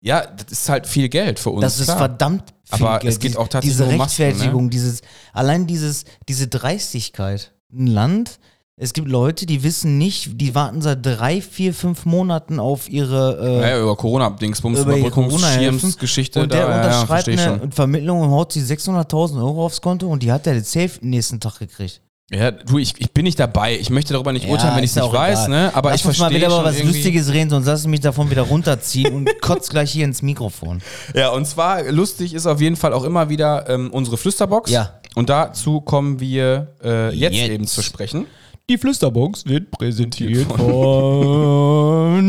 Ja, 0.00 0.26
das 0.26 0.50
ist 0.50 0.68
halt 0.68 0.86
viel 0.86 1.08
Geld 1.08 1.38
für 1.38 1.50
uns. 1.50 1.62
das 1.62 1.78
ist 1.78 1.86
klar. 1.86 1.98
verdammt 1.98 2.52
viel 2.64 2.86
Aber 2.86 2.98
Geld. 2.98 3.12
es 3.12 3.20
geht 3.20 3.36
auch 3.36 3.46
tatsächlich 3.46 3.78
Diese 3.78 3.84
um 3.84 3.96
Masken, 3.96 4.22
Rechtfertigung, 4.22 4.70
dieses, 4.70 5.02
allein 5.32 5.66
dieses, 5.68 6.04
diese 6.28 6.48
Dreistigkeit. 6.48 7.52
Ein 7.72 7.86
Land, 7.86 8.40
es 8.76 8.94
gibt 8.94 9.06
Leute, 9.06 9.46
die 9.46 9.62
wissen 9.62 9.98
nicht, 9.98 10.40
die 10.40 10.56
warten 10.56 10.82
seit 10.82 11.06
drei, 11.06 11.40
vier, 11.40 11.72
fünf 11.72 12.04
Monaten 12.04 12.58
auf 12.58 12.88
ihre 12.88 13.60
äh, 13.62 13.70
ja, 13.70 13.80
über 13.80 13.94
Corona-Dingsbums, 13.94 14.80
über 14.80 14.96
Überbrückungsschirmsgeschichte, 14.96 16.42
und 16.42 16.52
da, 16.52 16.56
der 16.56 16.66
ja, 16.66 16.70
ja, 16.70 16.76
unterschreibt 16.78 17.08
versteh 17.08 17.30
ich 17.34 17.40
eine 17.40 17.58
schon. 17.60 17.72
Vermittlung 17.72 18.22
und 18.22 18.30
haut 18.30 18.52
sie 18.52 18.60
600.000 18.60 19.36
Euro 19.36 19.66
aufs 19.66 19.80
Konto 19.80 20.08
und 20.08 20.22
die 20.22 20.32
hat 20.32 20.48
er 20.48 20.54
jetzt 20.54 20.72
safe 20.72 20.98
nächsten 21.02 21.38
Tag 21.38 21.60
gekriegt. 21.60 22.00
Ja, 22.34 22.50
du, 22.50 22.78
ich, 22.78 22.94
ich 22.98 23.12
bin 23.12 23.24
nicht 23.24 23.38
dabei. 23.38 23.76
Ich 23.78 23.90
möchte 23.90 24.14
darüber 24.14 24.32
nicht 24.32 24.46
Ja, 24.46 24.50
urteilen, 24.52 24.76
wenn 24.76 24.84
ich 24.84 24.90
es 24.90 24.96
nicht 24.96 25.04
ja 25.04 25.12
weiß, 25.12 25.46
egal. 25.46 25.50
ne? 25.50 25.70
Aber 25.74 25.90
Lass 25.90 26.00
ich 26.00 26.06
uns 26.06 26.18
mal 26.18 26.24
verstehe 26.30 26.38
wieder 26.40 26.50
schon 26.50 26.62
mal 26.64 26.70
was 26.70 26.78
irgendwie- 26.78 26.94
Lustiges 26.96 27.30
reden, 27.32 27.50
sonst 27.50 27.66
lass 27.66 27.82
ich 27.82 27.88
mich 27.88 28.00
davon 28.00 28.30
wieder 28.30 28.42
runterziehen 28.42 29.12
und 29.14 29.28
kotz 29.42 29.68
gleich 29.68 29.90
hier 29.92 30.06
ins 30.06 30.22
Mikrofon. 30.22 30.80
Ja, 31.14 31.28
und 31.30 31.44
zwar 31.46 31.82
lustig 31.92 32.32
ist 32.32 32.46
auf 32.46 32.60
jeden 32.60 32.76
Fall 32.76 32.94
auch 32.94 33.04
immer 33.04 33.28
wieder 33.28 33.68
ähm, 33.68 33.90
unsere 33.90 34.16
Flüsterbox. 34.16 34.70
Ja. 34.70 34.94
Und 35.14 35.28
dazu 35.28 35.82
kommen 35.82 36.20
wir 36.20 36.68
äh, 36.82 37.14
jetzt, 37.14 37.34
Jetzt. 37.36 37.50
eben 37.50 37.66
zu 37.66 37.82
sprechen. 37.82 38.26
Die 38.70 38.78
Flüsterbox 38.78 39.44
wird 39.44 39.70
präsentiert 39.70 40.46
von 40.52 42.22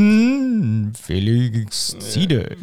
Felix 1.01 1.95
Ziede. 1.99 2.57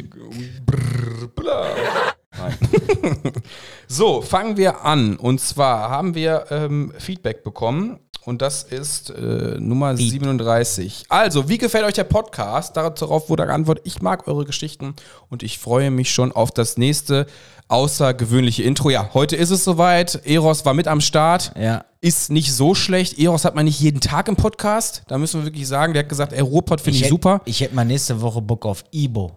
So, 3.87 4.21
fangen 4.21 4.57
wir 4.57 4.85
an. 4.85 5.17
Und 5.17 5.41
zwar 5.41 5.89
haben 5.89 6.15
wir 6.15 6.45
ähm, 6.49 6.93
Feedback 6.97 7.43
bekommen. 7.43 7.99
Und 8.23 8.43
das 8.43 8.61
ist 8.63 9.09
äh, 9.09 9.57
Nummer 9.59 9.97
37. 9.97 11.05
Also, 11.09 11.49
wie 11.49 11.57
gefällt 11.57 11.85
euch 11.85 11.95
der 11.95 12.03
Podcast? 12.03 12.77
Darauf 12.77 13.29
wurde 13.29 13.47
geantwortet, 13.47 13.83
ich 13.87 14.01
mag 14.03 14.27
eure 14.27 14.45
Geschichten 14.45 14.93
und 15.29 15.41
ich 15.41 15.57
freue 15.57 15.89
mich 15.89 16.11
schon 16.11 16.31
auf 16.31 16.51
das 16.51 16.77
nächste 16.77 17.25
außergewöhnliche 17.67 18.61
Intro. 18.61 18.91
Ja, 18.91 19.09
heute 19.15 19.35
ist 19.35 19.49
es 19.49 19.63
soweit. 19.63 20.21
Eros 20.25 20.65
war 20.65 20.75
mit 20.75 20.87
am 20.87 21.01
Start. 21.01 21.51
Ja. 21.59 21.83
Ist 21.99 22.29
nicht 22.29 22.53
so 22.53 22.75
schlecht. 22.75 23.17
Eros 23.17 23.43
hat 23.43 23.55
man 23.55 23.65
nicht 23.65 23.79
jeden 23.79 24.01
Tag 24.01 24.27
im 24.27 24.35
Podcast. 24.35 25.01
Da 25.07 25.17
müssen 25.17 25.41
wir 25.41 25.45
wirklich 25.47 25.67
sagen, 25.67 25.93
der 25.93 26.03
hat 26.03 26.09
gesagt, 26.09 26.31
ey, 26.31 26.41
Ruhrpott 26.41 26.79
finde 26.79 26.97
ich, 26.97 27.03
hätt- 27.05 27.09
super. 27.09 27.41
Ich 27.45 27.59
hätte 27.61 27.73
mal 27.73 27.85
nächste 27.85 28.21
Woche 28.21 28.41
Bock 28.41 28.65
auf 28.67 28.83
Ibo. 28.91 29.31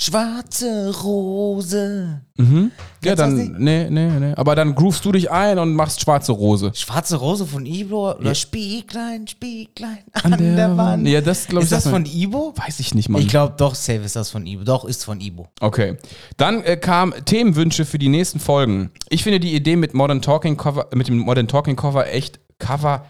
Schwarze 0.00 0.94
Rose. 1.02 2.20
Ja, 2.36 2.44
Kennst 2.44 2.70
du 3.02 3.08
das 3.10 3.16
dann, 3.16 3.34
nicht? 3.36 3.58
nee, 3.58 3.90
nee, 3.90 4.08
nee. 4.20 4.32
Aber 4.36 4.54
dann 4.54 4.76
groovst 4.76 5.04
du 5.04 5.10
dich 5.10 5.28
ein 5.28 5.58
und 5.58 5.74
machst 5.74 6.00
schwarze 6.00 6.30
Rose. 6.30 6.70
Schwarze 6.74 7.16
Rose 7.16 7.44
von 7.44 7.66
Ibo 7.66 8.12
oder 8.12 8.32
Spieglein, 8.36 9.26
Spieglein 9.26 9.98
an, 10.12 10.38
der, 10.38 10.76
Wand. 10.76 11.08
Ja, 11.08 11.20
das 11.20 11.46
glaube 11.48 11.64
ich. 11.64 11.64
ist 11.64 11.72
das 11.72 11.82
sagt 11.84 11.92
man- 11.92 12.06
von 12.06 12.14
Ibo? 12.14 12.54
Weiß 12.56 12.78
ich 12.78 12.94
nicht, 12.94 13.08
Mann. 13.08 13.20
Ich 13.22 13.28
glaube 13.28 13.54
doch, 13.56 13.74
safe 13.74 13.98
ist 14.02 14.14
das 14.14 14.30
von 14.30 14.46
Ibo. 14.46 14.62
Doch, 14.62 14.84
ist 14.84 15.04
von 15.04 15.20
Ibo. 15.20 15.48
Okay. 15.60 15.96
Dann 16.36 16.62
äh, 16.62 16.76
kam 16.76 17.12
Themenwünsche 17.24 17.84
für 17.84 17.98
die 17.98 18.08
nächsten 18.08 18.38
Folgen. 18.38 18.92
Ich 19.08 19.24
finde 19.24 19.40
die 19.40 19.52
Idee 19.54 19.74
mit 19.74 19.94
Modern 19.94 20.22
Talking 20.22 20.56
Cover, 20.56 20.86
mit 20.94 21.08
dem 21.08 21.18
Modern 21.18 21.48
Talking 21.48 21.74
Cover 21.74 22.06
echt 22.06 22.38
Cover 22.60 23.04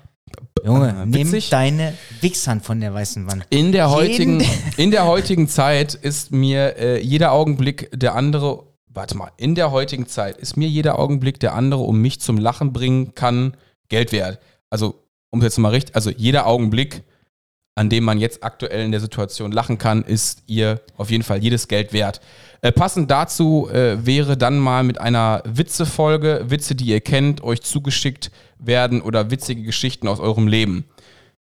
Junge, 0.65 0.89
äh, 0.91 1.07
nimm 1.07 1.35
deine 1.51 1.95
Wichshand 2.21 2.65
von 2.65 2.81
der 2.81 2.93
weißen 2.95 3.27
Wand. 3.31 3.47
In 3.51 3.73
der 3.73 3.91
heutigen, 3.91 4.41
Jeden- 4.41 4.53
in 4.77 4.91
der 4.91 5.07
heutigen 5.07 5.49
Zeit 5.49 5.95
ist 5.95 6.33
mir 6.33 6.77
äh, 6.77 7.01
jeder 7.01 7.33
Augenblick 7.33 7.91
der 7.93 8.15
andere. 8.15 8.65
Warte 8.89 9.17
mal, 9.17 9.31
in 9.37 9.55
der 9.55 9.71
heutigen 9.71 10.07
Zeit 10.09 10.39
ist 10.39 10.57
mir 10.57 10.69
jeder 10.69 10.99
Augenblick 10.99 11.39
der 11.41 11.55
andere, 11.55 11.83
um 11.83 12.01
mich 12.01 12.21
zum 12.21 12.39
Lachen 12.39 12.73
bringen 12.73 13.15
kann, 13.15 13.57
Geld 13.89 14.13
wert. 14.13 14.41
Also, 14.71 14.97
um 15.31 15.41
es 15.41 15.45
jetzt 15.45 15.59
mal 15.59 15.69
richtig, 15.71 15.95
also 15.95 16.11
jeder 16.11 16.47
Augenblick, 16.47 17.03
an 17.79 17.89
dem 17.89 18.03
man 18.03 18.19
jetzt 18.19 18.43
aktuell 18.43 18.85
in 18.85 18.91
der 18.91 19.01
Situation 19.01 19.53
lachen 19.53 19.79
kann, 19.79 20.03
ist 20.03 20.43
ihr 20.47 20.81
auf 20.97 21.11
jeden 21.11 21.23
Fall 21.23 21.39
jedes 21.43 21.69
Geld 21.69 21.93
wert. 21.93 22.21
Äh, 22.61 22.73
passend 22.73 23.09
dazu 23.09 23.69
äh, 23.73 24.05
wäre 24.05 24.37
dann 24.37 24.59
mal 24.59 24.83
mit 24.83 25.01
einer 25.01 25.43
Witzefolge, 25.47 26.47
Witze, 26.49 26.75
die 26.75 26.87
ihr 26.87 27.01
kennt, 27.01 27.43
euch 27.45 27.63
zugeschickt 27.63 28.33
werden 28.59 29.01
oder 29.01 29.31
witzige 29.31 29.63
Geschichten 29.63 30.09
aus 30.09 30.19
eurem 30.19 30.49
Leben. 30.49 30.87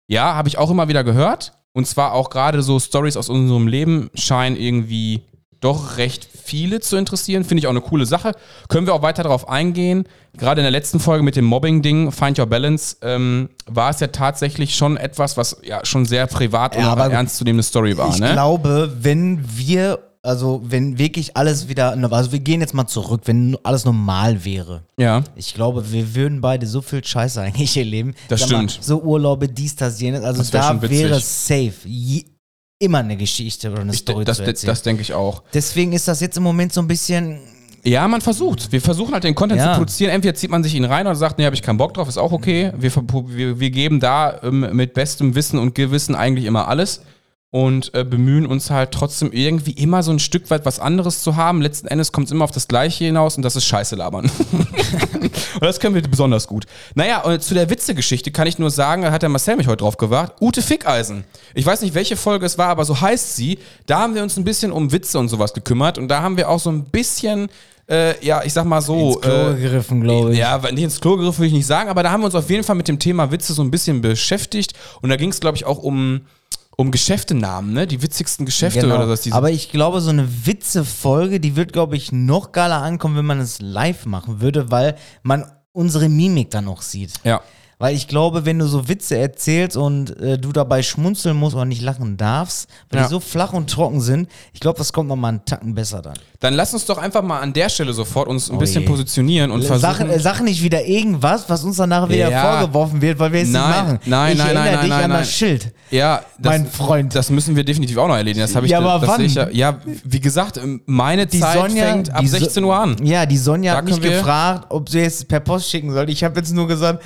Ja, 0.05 0.35
habe 0.35 0.47
ich 0.47 0.59
auch 0.59 0.69
immer 0.69 0.87
wieder 0.87 1.03
gehört 1.03 1.53
Und 1.73 1.87
zwar 1.87 2.13
auch 2.13 2.29
gerade 2.29 2.61
so 2.61 2.79
Stories 2.79 3.17
aus 3.17 3.29
unserem 3.29 3.67
Leben 3.67 4.11
scheinen 4.13 4.55
irgendwie 4.57 5.23
doch 5.59 5.97
recht 5.97 6.27
viele 6.43 6.79
zu 6.79 6.97
interessieren. 6.97 7.43
Finde 7.43 7.59
ich 7.59 7.67
auch 7.67 7.71
eine 7.71 7.81
coole 7.81 8.05
Sache. 8.05 8.31
Können 8.69 8.85
wir 8.87 8.93
auch 8.93 9.01
weiter 9.01 9.23
darauf 9.23 9.49
eingehen. 9.49 10.07
Gerade 10.37 10.61
in 10.61 10.63
der 10.63 10.71
letzten 10.71 10.99
Folge 10.99 11.23
mit 11.23 11.35
dem 11.35 11.45
Mobbing-Ding, 11.45 12.11
Find 12.11 12.37
Your 12.37 12.45
Balance, 12.45 12.97
ähm, 13.01 13.49
war 13.65 13.89
es 13.89 13.99
ja 13.99 14.07
tatsächlich 14.07 14.75
schon 14.75 14.97
etwas, 14.97 15.35
was 15.35 15.57
ja 15.63 15.83
schon 15.83 16.05
sehr 16.05 16.27
privat 16.27 16.75
und 16.75 16.83
Ja, 16.83 16.91
aber 16.91 17.11
ernstzunehmende 17.11 17.63
Story 17.63 17.97
war. 17.97 18.09
Ich 18.09 18.19
ne? 18.19 18.33
glaube, 18.33 18.91
wenn 19.01 19.43
wir, 19.57 19.97
also 20.21 20.61
wenn 20.63 20.99
wirklich 20.99 21.35
alles 21.35 21.67
wieder, 21.69 21.97
also 22.11 22.31
wir 22.31 22.39
gehen 22.39 22.61
jetzt 22.61 22.75
mal 22.75 22.85
zurück, 22.85 23.21
wenn 23.25 23.57
alles 23.63 23.83
normal 23.85 24.45
wäre. 24.45 24.83
ja. 24.99 25.23
Ich 25.35 25.55
glaube, 25.55 25.91
wir 25.91 26.13
würden 26.15 26.39
beide 26.39 26.67
so 26.67 26.81
viel 26.81 27.03
Scheiße 27.03 27.41
eigentlich 27.41 27.75
erleben. 27.75 28.13
Das 28.27 28.41
Sag 28.41 28.51
mal, 28.51 28.69
stimmt. 28.69 28.85
so 28.85 29.01
Urlaube, 29.01 29.49
dies, 29.49 29.75
das, 29.75 29.99
jenes. 29.99 30.23
Also 30.23 30.39
Das 30.43 30.53
wär 30.53 30.61
da 30.61 30.81
wäre 30.89 31.19
safe 31.19 31.73
je, 31.85 32.25
immer 32.79 32.99
eine 32.99 33.17
Geschichte 33.17 33.71
oder 33.71 33.81
eine 33.81 33.93
Ich, 33.93 33.99
Story 33.99 34.23
das 34.25 34.37
zu 34.37 34.43
das, 34.43 34.49
erzählen. 34.49 34.69
das 34.69 34.81
denke 34.83 35.01
ich 35.01 35.13
auch. 35.13 35.43
Deswegen 35.53 35.93
ist 35.93 36.07
das 36.07 36.19
jetzt 36.19 36.37
im 36.37 36.43
Moment 36.43 36.73
so 36.73 36.81
ein 36.81 36.87
bisschen. 36.87 37.39
Ja, 37.83 38.07
man 38.07 38.21
versucht. 38.21 38.71
Wir 38.71 38.81
versuchen 38.81 39.13
halt 39.13 39.23
den 39.23 39.33
Content 39.35 39.59
Ja. 39.61 39.71
zu 39.73 39.77
produzieren. 39.79 40.11
Entweder 40.11 40.35
zieht 40.35 40.49
man 40.49 40.61
sich 40.63 40.75
ihn 40.75 40.83
rein 40.83 41.07
oder 41.07 41.15
sagt, 41.15 41.37
nee, 41.37 41.45
habe 41.45 41.55
ich 41.55 41.61
keinen 41.61 41.77
Bock 41.77 41.93
drauf, 41.93 42.07
ist 42.09 42.17
auch 42.17 42.31
okay. 42.33 42.71
Wir, 42.77 42.91
wir, 42.93 43.59
wir 43.59 43.69
geben 43.69 43.99
da 43.99 44.39
ähm, 44.43 44.75
mit 44.75 44.93
bestem 44.93 45.35
Wissen 45.35 45.57
und 45.57 45.73
Gewissen 45.73 46.13
eigentlich 46.13 46.45
immer 46.45 46.67
alles 46.67 47.01
und 47.49 47.93
äh, 47.93 48.03
bemühen 48.03 48.45
uns 48.45 48.69
halt 48.69 48.91
trotzdem 48.91 49.31
irgendwie 49.31 49.71
immer 49.71 50.03
so 50.03 50.11
ein 50.11 50.19
Stück 50.19 50.49
weit 50.49 50.65
was 50.65 50.79
anderes 50.79 51.21
zu 51.21 51.37
haben. 51.37 51.61
Letzten 51.61 51.87
Endes 51.87 52.11
kommt 52.11 52.27
es 52.27 52.31
immer 52.31 52.43
auf 52.43 52.51
das 52.51 52.67
Gleiche 52.67 53.05
hinaus 53.05 53.37
und 53.37 53.43
das 53.43 53.55
ist 53.55 53.63
Scheiße 53.65 53.95
labern. 53.95 54.29
und 54.51 55.61
das 55.61 55.79
können 55.79 55.95
wir 55.95 56.01
besonders 56.01 56.47
gut. 56.47 56.65
Naja, 56.93 57.21
und 57.21 57.41
zu 57.41 57.53
der 57.53 57.69
Witzegeschichte 57.69 58.31
kann 58.31 58.47
ich 58.47 58.59
nur 58.59 58.69
sagen, 58.69 59.03
da 59.03 59.11
hat 59.11 59.21
der 59.21 59.29
Marcel 59.29 59.55
mich 59.55 59.67
heute 59.67 59.77
drauf 59.77 59.95
gewacht, 59.95 60.33
Ute 60.41 60.61
Fickeisen. 60.61 61.23
Ich 61.53 61.65
weiß 61.65 61.81
nicht, 61.81 61.95
welche 61.95 62.17
Folge 62.17 62.45
es 62.45 62.57
war, 62.57 62.67
aber 62.67 62.83
so 62.83 62.99
heißt 62.99 63.37
sie. 63.37 63.59
Da 63.85 63.99
haben 63.99 64.13
wir 64.13 64.23
uns 64.23 64.35
ein 64.35 64.43
bisschen 64.43 64.73
um 64.73 64.91
Witze 64.91 65.17
und 65.17 65.29
sowas 65.29 65.53
gekümmert 65.53 65.97
und 65.97 66.09
da 66.09 66.21
haben 66.21 66.35
wir 66.35 66.49
auch 66.49 66.59
so 66.59 66.69
ein 66.69 66.83
bisschen, 66.83 67.47
äh, 67.89 68.23
ja, 68.25 68.43
ich 68.43 68.51
sag 68.51 68.65
mal 68.65 68.81
so. 68.81 69.13
ins 69.13 69.21
Klo 69.21 69.49
äh, 69.51 69.53
gegriffen, 69.55 70.01
glaube 70.01 70.33
ich. 70.33 70.37
ja, 70.37 70.57
nicht 70.71 70.83
ins 70.83 70.99
Klo 70.99 71.15
gegriffen 71.15 71.39
will 71.39 71.47
ich 71.47 71.53
nicht 71.53 71.67
sagen, 71.67 71.89
aber 71.89 72.03
da 72.03 72.11
haben 72.11 72.21
wir 72.21 72.25
uns 72.25 72.35
auf 72.35 72.49
jeden 72.49 72.65
Fall 72.65 72.75
mit 72.75 72.89
dem 72.89 72.99
Thema 72.99 73.31
Witze 73.31 73.53
so 73.53 73.61
ein 73.61 73.71
bisschen 73.71 74.01
beschäftigt. 74.01 74.73
Und 75.01 75.09
da 75.09 75.15
ging 75.15 75.29
es, 75.29 75.39
glaube 75.39 75.55
ich, 75.55 75.65
auch 75.65 75.77
um, 75.77 76.21
um 76.77 76.91
Geschäftenamen, 76.91 77.73
ne? 77.73 77.87
Die 77.87 78.01
witzigsten 78.01 78.45
Geschäfte 78.45 78.81
Genau. 78.81 78.95
oder 78.95 79.09
was 79.09 79.21
diese. 79.21 79.35
Aber 79.35 79.49
ich 79.51 79.71
glaube, 79.71 79.99
so 79.99 80.11
eine 80.11 80.45
Witze-Folge, 80.45 81.39
die 81.39 81.55
wird, 81.55 81.73
glaube 81.73 81.97
ich, 81.97 82.11
noch 82.11 82.51
geiler 82.51 82.81
ankommen, 82.81 83.17
wenn 83.17 83.25
man 83.25 83.39
es 83.39 83.59
live 83.59 84.05
machen 84.05 84.41
würde, 84.41 84.69
weil 84.71 84.95
man 85.23 85.51
unsere 85.71 86.07
Mimik 86.07 86.51
dann 86.51 86.67
auch 86.67 86.81
sieht. 86.81 87.13
ja. 87.23 87.41
Weil 87.79 87.95
ich 87.95 88.07
glaube, 88.07 88.43
wenn 88.45 88.57
du 88.57 88.65
so 88.65 88.89
Witze 88.89 89.17
erzählst 89.17 89.77
und 89.77 90.19
äh, 90.19 90.39
du 90.39 90.51
dabei 90.51 90.81
schmunzeln 90.81 91.37
musst 91.37 91.55
oder 91.55 91.65
nicht 91.65 91.83
lachen 91.83 92.17
darfst, 92.17 92.67
weil 92.89 93.01
Ja. 93.01 93.05
die 93.07 93.11
so 93.11 93.19
flach 93.19 93.53
und 93.53 93.69
trocken 93.69 94.01
sind, 94.01 94.27
ich 94.51 94.59
glaube, 94.59 94.79
das 94.79 94.91
kommt 94.91 95.09
nochmal 95.09 95.29
einen 95.33 95.45
Tacken 95.45 95.75
besser 95.75 96.01
dann. 96.01 96.15
Dann 96.39 96.53
lass 96.55 96.73
uns 96.73 96.85
doch 96.85 96.97
einfach 96.97 97.21
mal 97.23 97.39
an 97.39 97.53
der 97.53 97.69
Stelle 97.69 97.93
sofort 97.93 98.27
uns 98.27 98.49
ein 98.49 98.57
bisschen 98.57 98.81
je. 98.81 98.87
positionieren 98.87 99.51
und 99.51 99.63
versuchen. 99.63 99.79
Sag, 99.97 100.09
äh, 100.09 100.19
sag 100.19 100.41
nicht 100.41 100.63
wieder 100.63 100.85
irgendwas, 100.85 101.47
was 101.49 101.63
uns 101.63 101.77
danach 101.77 102.09
wieder 102.09 102.29
Ja. 102.31 102.57
vorgeworfen 102.59 102.99
wird, 103.01 103.19
weil 103.19 103.31
wir 103.33 103.41
es 103.41 103.49
Nein, 103.49 103.67
nicht 103.69 103.77
machen. 103.83 103.99
nein, 104.05 104.31
ich 104.33 104.37
nein, 104.39 104.47
erinnere 104.47 104.71
nein, 104.73 104.81
dich 104.81 104.89
nein, 104.89 105.03
an 105.03 105.09
nein. 105.11 105.19
das 105.19 105.31
Schild. 105.31 105.73
ja, 105.91 106.21
das, 106.39 106.51
mein 106.51 106.65
Freund. 106.67 107.13
Das 107.15 107.29
müssen 107.29 107.55
wir 107.55 107.63
definitiv 107.63 107.97
auch 107.97 108.07
noch 108.07 108.15
erledigen. 108.15 108.41
Das 108.41 108.55
habe 108.55 108.65
ich 108.65 108.71
Ja, 108.71 108.79
aber 108.79 108.99
das 109.05 109.09
wann? 109.17 109.21
Ich 109.25 109.35
ja, 109.35 109.49
ja, 109.49 109.77
wie 110.03 110.19
gesagt, 110.19 110.59
meine 110.87 111.25
Die 111.27 111.39
Zeit 111.39 111.57
Sonja, 111.59 111.85
fängt 111.85 112.11
ab 112.13 112.21
die 112.21 112.27
So- 112.27 112.37
16 112.37 112.63
Uhr 112.63 112.75
an. 112.75 112.95
Ja, 113.03 113.25
die 113.27 113.37
Sonja 113.37 113.73
Da 113.73 113.77
hat 113.79 113.85
mich 113.85 114.01
gefragt, 114.01 114.65
ob 114.69 114.89
sie 114.89 115.01
es 115.01 115.23
per 115.25 115.39
Post 115.41 115.69
schicken 115.69 115.91
soll. 115.91 116.09
Ich 116.09 116.23
habe 116.23 116.39
jetzt 116.39 116.53
nur 116.53 116.67
gesagt, 116.67 117.03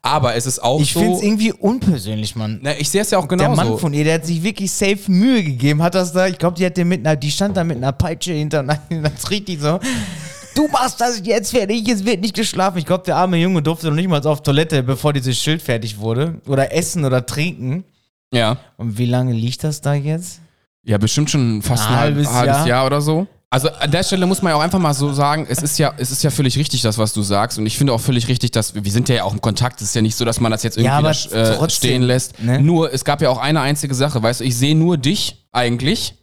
Aber 0.00 0.36
es 0.36 0.46
ist 0.46 0.62
auch 0.62 0.80
ich 0.80 0.92
finde 0.92 1.12
es 1.14 1.18
so. 1.20 1.24
irgendwie 1.24 1.52
unpersönlich, 1.52 2.36
Mann. 2.36 2.60
Na, 2.62 2.70
ich 2.78 2.88
sehe 2.88 3.02
es 3.02 3.10
ja 3.10 3.18
auch 3.18 3.26
Der 3.26 3.36
genauso. 3.36 3.56
Mann 3.56 3.78
von 3.78 3.92
ihr, 3.92 4.04
der 4.04 4.14
hat 4.14 4.26
sich 4.26 4.42
wirklich 4.42 4.70
safe 4.70 4.98
Mühe 5.08 5.42
gegeben, 5.42 5.82
hat 5.82 5.94
das 5.94 6.12
da, 6.12 6.28
ich 6.28 6.38
glaube, 6.38 6.56
die 6.56 6.64
hat 6.64 6.76
den 6.76 6.88
mit 6.88 7.00
einer, 7.04 7.16
die 7.16 7.30
stand 7.30 7.56
da 7.56 7.64
mit 7.64 7.76
einer 7.76 7.92
Peitsche 7.92 8.32
hinter, 8.32 8.62
das 8.90 9.30
richtig 9.30 9.60
so. 9.60 9.80
Du 10.54 10.66
machst 10.68 11.00
das 11.00 11.20
jetzt 11.24 11.50
fertig, 11.50 11.86
es 11.88 12.04
wird 12.04 12.20
nicht 12.20 12.34
geschlafen. 12.34 12.78
Ich 12.78 12.86
glaube, 12.86 13.04
der 13.04 13.16
arme 13.16 13.36
Junge 13.36 13.60
durfte 13.62 13.88
noch 13.88 13.94
nicht 13.96 14.08
mal 14.08 14.24
auf 14.26 14.42
Toilette, 14.42 14.82
bevor 14.82 15.12
dieses 15.12 15.36
Schild 15.38 15.60
fertig 15.62 15.98
wurde. 15.98 16.40
Oder 16.46 16.72
essen 16.72 17.04
oder 17.04 17.24
trinken. 17.26 17.84
ja. 18.32 18.56
Und 18.76 18.98
wie 18.98 19.06
lange 19.06 19.32
liegt 19.32 19.62
das 19.64 19.80
da 19.80 19.94
jetzt? 19.94 20.40
Ja, 20.84 20.96
bestimmt 20.96 21.28
schon 21.30 21.60
fast 21.60 21.86
ein, 21.86 21.92
Ein 21.92 21.98
halbes, 21.98 22.26
halbes 22.28 22.34
halbes 22.34 22.56
Jahr. 22.56 22.66
Jahr. 22.68 22.86
oder 22.86 23.00
so. 23.00 23.26
Also 23.50 23.70
an 23.70 23.90
der 23.90 24.02
Stelle 24.02 24.26
muss 24.26 24.42
man 24.42 24.50
ja 24.50 24.56
auch 24.56 24.60
einfach 24.60 24.78
mal 24.78 24.92
so 24.92 25.10
sagen, 25.12 25.46
es 25.48 25.62
ist 25.62 25.78
ja, 25.78 25.94
es 25.96 26.10
ist 26.10 26.22
ja 26.22 26.28
völlig 26.30 26.58
richtig, 26.58 26.82
das, 26.82 26.98
was 26.98 27.14
du 27.14 27.22
sagst. 27.22 27.58
Und 27.58 27.64
ich 27.64 27.78
finde 27.78 27.94
auch 27.94 28.00
völlig 28.00 28.28
richtig, 28.28 28.50
dass 28.50 28.74
wir, 28.74 28.84
wir 28.84 28.92
sind 28.92 29.08
ja 29.08 29.24
auch 29.24 29.32
im 29.32 29.40
Kontakt. 29.40 29.80
Es 29.80 29.88
ist 29.88 29.94
ja 29.94 30.02
nicht 30.02 30.16
so, 30.16 30.26
dass 30.26 30.38
man 30.38 30.52
das 30.52 30.62
jetzt 30.62 30.76
irgendwie 30.76 30.90
Ja, 30.90 31.00
da, 31.00 31.52
äh, 31.52 31.56
trotzdem, 31.56 31.88
stehen 31.88 32.02
lässt. 32.02 32.38
ne? 32.42 32.60
Nur, 32.60 32.92
es 32.92 33.04
gab 33.04 33.22
ja 33.22 33.30
auch 33.30 33.38
eine 33.38 33.62
einzige 33.62 33.94
Sache, 33.94 34.22
weißt 34.22 34.40
du, 34.40 34.44
ich 34.44 34.56
sehe 34.56 34.76
nur 34.76 34.98
dich 34.98 35.46
eigentlich 35.50 36.14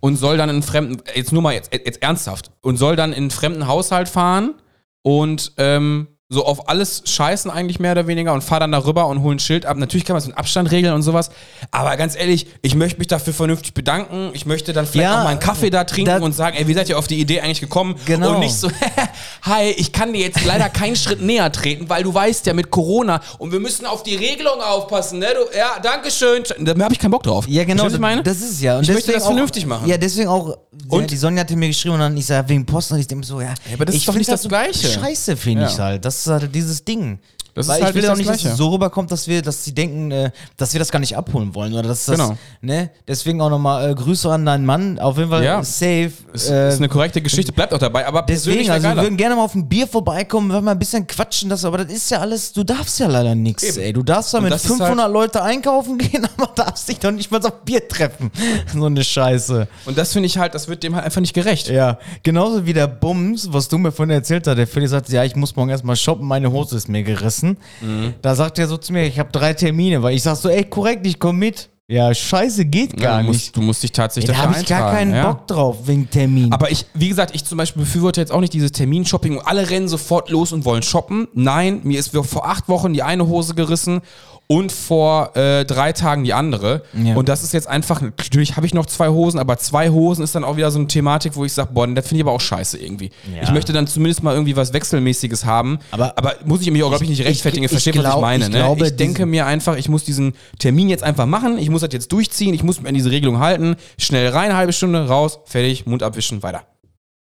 und 0.00 0.16
soll 0.16 0.36
dann 0.36 0.50
in 0.50 0.56
einen 0.56 0.62
fremden, 0.62 1.02
jetzt 1.14 1.32
nur 1.32 1.40
mal 1.40 1.54
jetzt, 1.54 1.72
jetzt 1.72 2.02
ernsthaft, 2.02 2.50
und 2.60 2.76
soll 2.76 2.94
dann 2.94 3.12
in 3.12 3.18
einen 3.24 3.30
fremden 3.30 3.66
Haushalt 3.66 4.08
fahren 4.10 4.54
und 5.02 5.52
ähm, 5.56 6.08
so 6.28 6.44
auf 6.44 6.68
alles 6.68 7.02
scheißen 7.04 7.52
eigentlich 7.52 7.78
mehr 7.78 7.92
oder 7.92 8.08
weniger 8.08 8.32
und 8.32 8.42
fahr 8.42 8.58
dann 8.58 8.72
darüber 8.72 9.06
und 9.06 9.22
hol 9.22 9.32
ein 9.32 9.38
Schild 9.38 9.64
ab. 9.64 9.76
Natürlich 9.76 10.04
kann 10.04 10.14
man 10.14 10.22
es 10.22 10.26
mit 10.26 10.36
Abstand 10.36 10.72
regeln 10.72 10.92
und 10.92 11.02
sowas, 11.02 11.30
aber 11.70 11.96
ganz 11.96 12.16
ehrlich, 12.16 12.48
ich 12.62 12.74
möchte 12.74 12.98
mich 12.98 13.06
dafür 13.06 13.32
vernünftig 13.32 13.74
bedanken. 13.74 14.30
Ich 14.32 14.44
möchte 14.44 14.72
dann 14.72 14.86
vielleicht 14.86 15.04
Ja, 15.08 15.20
auch 15.20 15.24
mal 15.24 15.30
einen 15.30 15.38
Kaffee 15.38 15.70
da 15.70 15.84
trinken 15.84 16.22
und 16.22 16.32
sagen, 16.32 16.56
ey, 16.56 16.66
wie 16.66 16.74
seid 16.74 16.88
ihr 16.88 16.98
auf 16.98 17.06
die 17.06 17.20
Idee 17.20 17.42
eigentlich 17.42 17.60
gekommen? 17.60 17.94
Genau. 18.06 18.34
Und 18.34 18.40
nicht 18.40 18.56
so, 18.56 18.68
hi, 19.42 19.70
ich 19.76 19.92
kann 19.92 20.12
dir 20.12 20.20
jetzt 20.20 20.44
leider 20.44 20.68
keinen 20.68 20.96
Schritt 20.96 21.22
näher 21.22 21.52
treten, 21.52 21.88
weil 21.88 22.02
du 22.02 22.12
weißt 22.12 22.44
ja 22.46 22.54
mit 22.54 22.72
Corona 22.72 23.20
und 23.38 23.52
wir 23.52 23.60
müssen 23.60 23.86
auf 23.86 24.02
die 24.02 24.16
Regelung 24.16 24.60
aufpassen, 24.60 25.20
ne? 25.20 25.28
Du, 25.32 25.56
ja, 25.56 25.78
danke 25.80 26.10
schön. 26.10 26.42
Da 26.58 26.74
habe 26.84 26.92
ich 26.92 26.98
keinen 26.98 27.12
Bock 27.12 27.22
drauf. 27.22 27.46
Ja, 27.46 27.62
genau. 27.62 27.82
Du, 27.82 27.86
was 27.86 27.94
ich 27.94 28.00
meine? 28.00 28.24
Das 28.24 28.38
ist 28.38 28.60
ja. 28.60 28.78
Und 28.78 28.82
Ich 28.82 28.92
möchte 28.92 29.12
das 29.12 29.24
vernünftig 29.26 29.64
machen. 29.64 29.88
Ja, 29.88 29.96
deswegen 29.96 30.28
auch. 30.28 30.56
Ja, 30.90 30.98
Und- 30.98 31.10
die 31.10 31.16
Sonja 31.16 31.40
hatte 31.40 31.56
mir 31.56 31.68
geschrieben 31.68 31.94
und 31.94 32.00
dann 32.00 32.16
ich 32.16 32.26
sag 32.26 32.48
wegen 32.48 32.64
Post 32.64 32.92
und 32.92 32.98
ich 32.98 33.06
denke 33.06 33.26
so, 33.26 33.40
ja. 33.40 33.54
aber 33.72 33.84
das 33.84 33.94
ist 33.96 34.06
doch 34.06 34.14
nicht 34.14 34.30
das 34.30 34.46
Gleiche. 34.46 34.86
Scheiße 34.88 35.36
finde 35.36 35.62
Ja. 35.64 35.68
ich 35.70 35.78
halt. 35.78 36.04
Das 36.04 36.18
ist 36.20 36.26
halt 36.26 36.54
dieses 36.54 36.84
Ding. 36.84 37.18
Das 37.56 37.66
ist 37.66 37.72
Weil 37.72 37.80
halt 37.82 37.88
ich 37.88 37.94
will 37.96 38.02
nicht 38.02 38.10
auch 38.12 38.16
nicht, 38.16 38.28
dass 38.28 38.36
Gleiche. 38.40 38.52
es 38.52 38.58
so 38.58 38.68
rüberkommt, 38.68 39.10
dass 39.10 39.26
wir, 39.26 39.42
dass 39.42 39.64
sie 39.64 39.74
denken, 39.74 40.10
äh, 40.12 40.30
dass 40.56 40.72
wir 40.74 40.78
das 40.78 40.90
gar 40.92 40.98
nicht 41.00 41.16
abholen 41.16 41.54
wollen 41.54 41.72
oder 41.72 41.82
dass 41.88 42.04
das, 42.04 42.16
Genau. 42.18 42.36
ne? 42.60 42.90
Deswegen 43.08 43.40
auch 43.40 43.50
nochmal 43.50 43.90
äh, 43.90 43.94
Grüße 43.94 44.30
an 44.30 44.44
deinen 44.46 44.64
Mann. 44.66 44.98
Auf 44.98 45.16
jeden 45.18 45.30
Fall 45.30 45.42
Ja. 45.42 45.62
safe. 45.64 46.12
Ist, 46.32 46.48
äh, 46.50 46.68
ist 46.68 46.76
eine 46.76 46.88
korrekte 46.88 47.20
Geschichte, 47.22 47.52
bleibt 47.52 47.72
auch 47.74 47.78
dabei, 47.78 48.06
aber 48.06 48.22
persönlich 48.22 48.66
Deswegen, 48.66 48.84
also 48.86 48.96
wir 48.96 49.02
würden 49.02 49.16
gerne 49.16 49.36
mal 49.36 49.44
auf 49.44 49.54
ein 49.54 49.68
Bier 49.68 49.86
vorbeikommen, 49.88 50.52
wir 50.52 50.60
mal 50.60 50.72
ein 50.72 50.78
bisschen 50.78 51.06
quatschen, 51.06 51.48
das, 51.50 51.64
aber 51.64 51.78
das 51.78 51.90
ist 51.92 52.10
ja 52.10 52.20
alles, 52.20 52.52
du 52.52 52.62
darfst 52.62 53.00
ja 53.00 53.06
leider 53.08 53.34
nichts, 53.34 53.76
ey. 53.78 53.92
Du 53.92 54.02
darfst 54.02 54.34
da 54.34 54.38
Und 54.38 54.44
mit 54.44 54.52
das 54.52 54.62
ist 54.62 54.68
500 54.68 55.04
halt- 55.04 55.12
Leute 55.14 55.42
einkaufen 55.42 55.96
gehen, 55.98 56.28
aber 56.36 56.50
darfst 56.54 56.88
dich 56.88 56.98
doch 56.98 57.10
nicht 57.10 57.30
mal 57.30 57.44
auf 57.44 57.62
Bier 57.64 57.88
treffen. 57.88 58.30
so 58.74 58.84
eine 58.84 59.02
Scheiße. 59.02 59.66
Und 59.86 59.96
das 59.96 60.12
finde 60.12 60.26
ich 60.26 60.36
halt, 60.36 60.54
das 60.54 60.68
wird 60.68 60.82
dem 60.82 60.94
halt 60.94 61.06
einfach 61.06 61.22
nicht 61.22 61.32
gerecht. 61.32 61.68
Ja, 61.68 61.98
genauso 62.22 62.66
wie 62.66 62.74
der 62.74 62.86
Bums, 62.86 63.48
was 63.50 63.68
du 63.68 63.78
mir 63.78 63.92
vorhin 63.92 64.10
erzählt 64.14 64.46
hast. 64.46 64.56
Der 64.56 64.66
Felix 64.66 64.90
sagt, 64.90 65.08
ja, 65.08 65.24
ich 65.24 65.34
muss 65.36 65.56
morgen 65.56 65.70
erstmal 65.70 65.96
shoppen, 65.96 66.26
meine 66.26 66.52
Hose 66.52 66.76
ist 66.76 66.88
mir 66.88 67.02
gerissen. 67.02 67.45
Mhm. 67.80 68.14
Da 68.22 68.34
sagt 68.34 68.58
er 68.58 68.66
so 68.66 68.76
zu 68.76 68.92
mir, 68.92 69.04
ich 69.06 69.18
habe 69.18 69.30
drei 69.32 69.54
Termine, 69.54 70.02
weil 70.02 70.14
ich 70.14 70.22
sag 70.22 70.36
so, 70.36 70.48
ey, 70.48 70.64
korrekt, 70.64 71.06
ich 71.06 71.18
komm 71.18 71.38
mit. 71.38 71.68
Ja, 71.88 72.12
scheiße, 72.12 72.64
geht 72.64 73.00
Ja, 73.00 73.10
gar 73.10 73.22
du, 73.22 73.28
nicht. 73.28 73.28
musst, 73.28 73.56
du 73.56 73.60
musst 73.62 73.82
dich 73.84 73.92
tatsächlich 73.92 74.28
Ey, 74.30 74.34
da 74.34 74.42
dafür 74.42 74.54
habe 74.56 74.62
ich 74.62 74.68
gar 74.68 74.90
keinen 74.92 75.14
ja. 75.14 75.30
Bock 75.30 75.46
drauf, 75.46 75.76
wegen 75.86 76.10
Termin. 76.10 76.52
Aber 76.52 76.68
ich, 76.72 76.84
wie 76.94 77.08
gesagt, 77.08 77.32
ich 77.34 77.44
zum 77.44 77.58
Beispiel 77.58 77.82
befürworte 77.82 78.20
jetzt 78.20 78.32
auch 78.32 78.40
nicht 78.40 78.52
dieses 78.52 78.72
Terminshopping 78.72 79.38
und 79.38 79.46
alle 79.46 79.70
rennen 79.70 79.86
sofort 79.86 80.30
los 80.30 80.52
und 80.52 80.64
wollen 80.64 80.82
shoppen. 80.82 81.28
Nein, 81.32 81.82
mir 81.84 82.00
ist 82.00 82.10
vor 82.16 82.48
acht 82.48 82.68
Wochen 82.68 82.92
die 82.92 83.04
eine 83.04 83.28
Hose 83.28 83.54
gerissen 83.54 84.00
und 84.48 84.70
vor 84.70 85.36
äh, 85.36 85.64
drei 85.64 85.92
Tagen 85.92 86.22
die 86.22 86.32
andere. 86.32 86.82
Ja. 86.92 87.16
Und 87.16 87.28
das 87.28 87.42
ist 87.42 87.52
jetzt 87.52 87.66
einfach, 87.66 88.00
natürlich 88.00 88.56
habe 88.56 88.64
ich 88.64 88.74
noch 88.74 88.86
zwei 88.86 89.08
Hosen, 89.08 89.40
aber 89.40 89.58
zwei 89.58 89.90
Hosen 89.90 90.22
ist 90.22 90.34
dann 90.36 90.44
auch 90.44 90.56
wieder 90.56 90.70
so 90.70 90.78
eine 90.78 90.86
Thematik, 90.86 91.34
wo 91.34 91.44
ich 91.44 91.52
sage, 91.52 91.70
boah, 91.72 91.86
das 91.88 92.06
finde 92.06 92.20
ich 92.20 92.24
aber 92.24 92.32
auch 92.32 92.40
scheiße 92.40 92.78
irgendwie. 92.78 93.10
Ja. 93.34 93.42
Ich 93.42 93.50
möchte 93.50 93.72
dann 93.72 93.86
zumindest 93.88 94.22
mal 94.22 94.32
irgendwie 94.34 94.54
was 94.56 94.72
Wechselmäßiges 94.72 95.44
haben. 95.44 95.78
Aber- 95.90 96.16
aber 96.16 96.34
muss 96.44 96.60
ich 96.62 96.70
mich 96.70 96.82
auch, 96.84 96.90
glaube 96.90 97.02
ich, 97.04 97.10
nicht 97.10 97.20
Ich- 97.20 97.26
rechtfertigen, 97.26 97.64
ich- 97.64 97.70
versteht, 97.72 97.96
ich 97.96 98.02
was 98.04 98.14
ich 98.14 98.20
meine. 98.20 98.44
ich 98.44 98.50
ne? 98.50 98.58
glaube, 98.58 98.86
ich 98.86 98.96
denke 98.96 99.26
mir 99.26 99.46
einfach, 99.46 99.76
ich 99.76 99.88
muss 99.88 100.04
diesen 100.04 100.34
Termin 100.60 100.88
jetzt 100.88 101.02
einfach 101.02 101.26
machen, 101.26 101.58
ich 101.58 101.68
muss 101.68 101.80
das 101.80 101.92
jetzt 101.92 102.12
durchziehen, 102.12 102.54
ich 102.54 102.62
muss 102.62 102.78
mich 102.80 102.88
an 102.88 102.94
diese 102.94 103.10
Regelung 103.10 103.40
halten, 103.40 103.74
schnell 103.98 104.28
rein, 104.28 104.54
halbe 104.56 104.72
Stunde, 104.72 105.08
raus, 105.08 105.40
fertig, 105.46 105.86
Mund 105.86 106.02
abwischen, 106.04 106.42
weiter. 106.44 106.62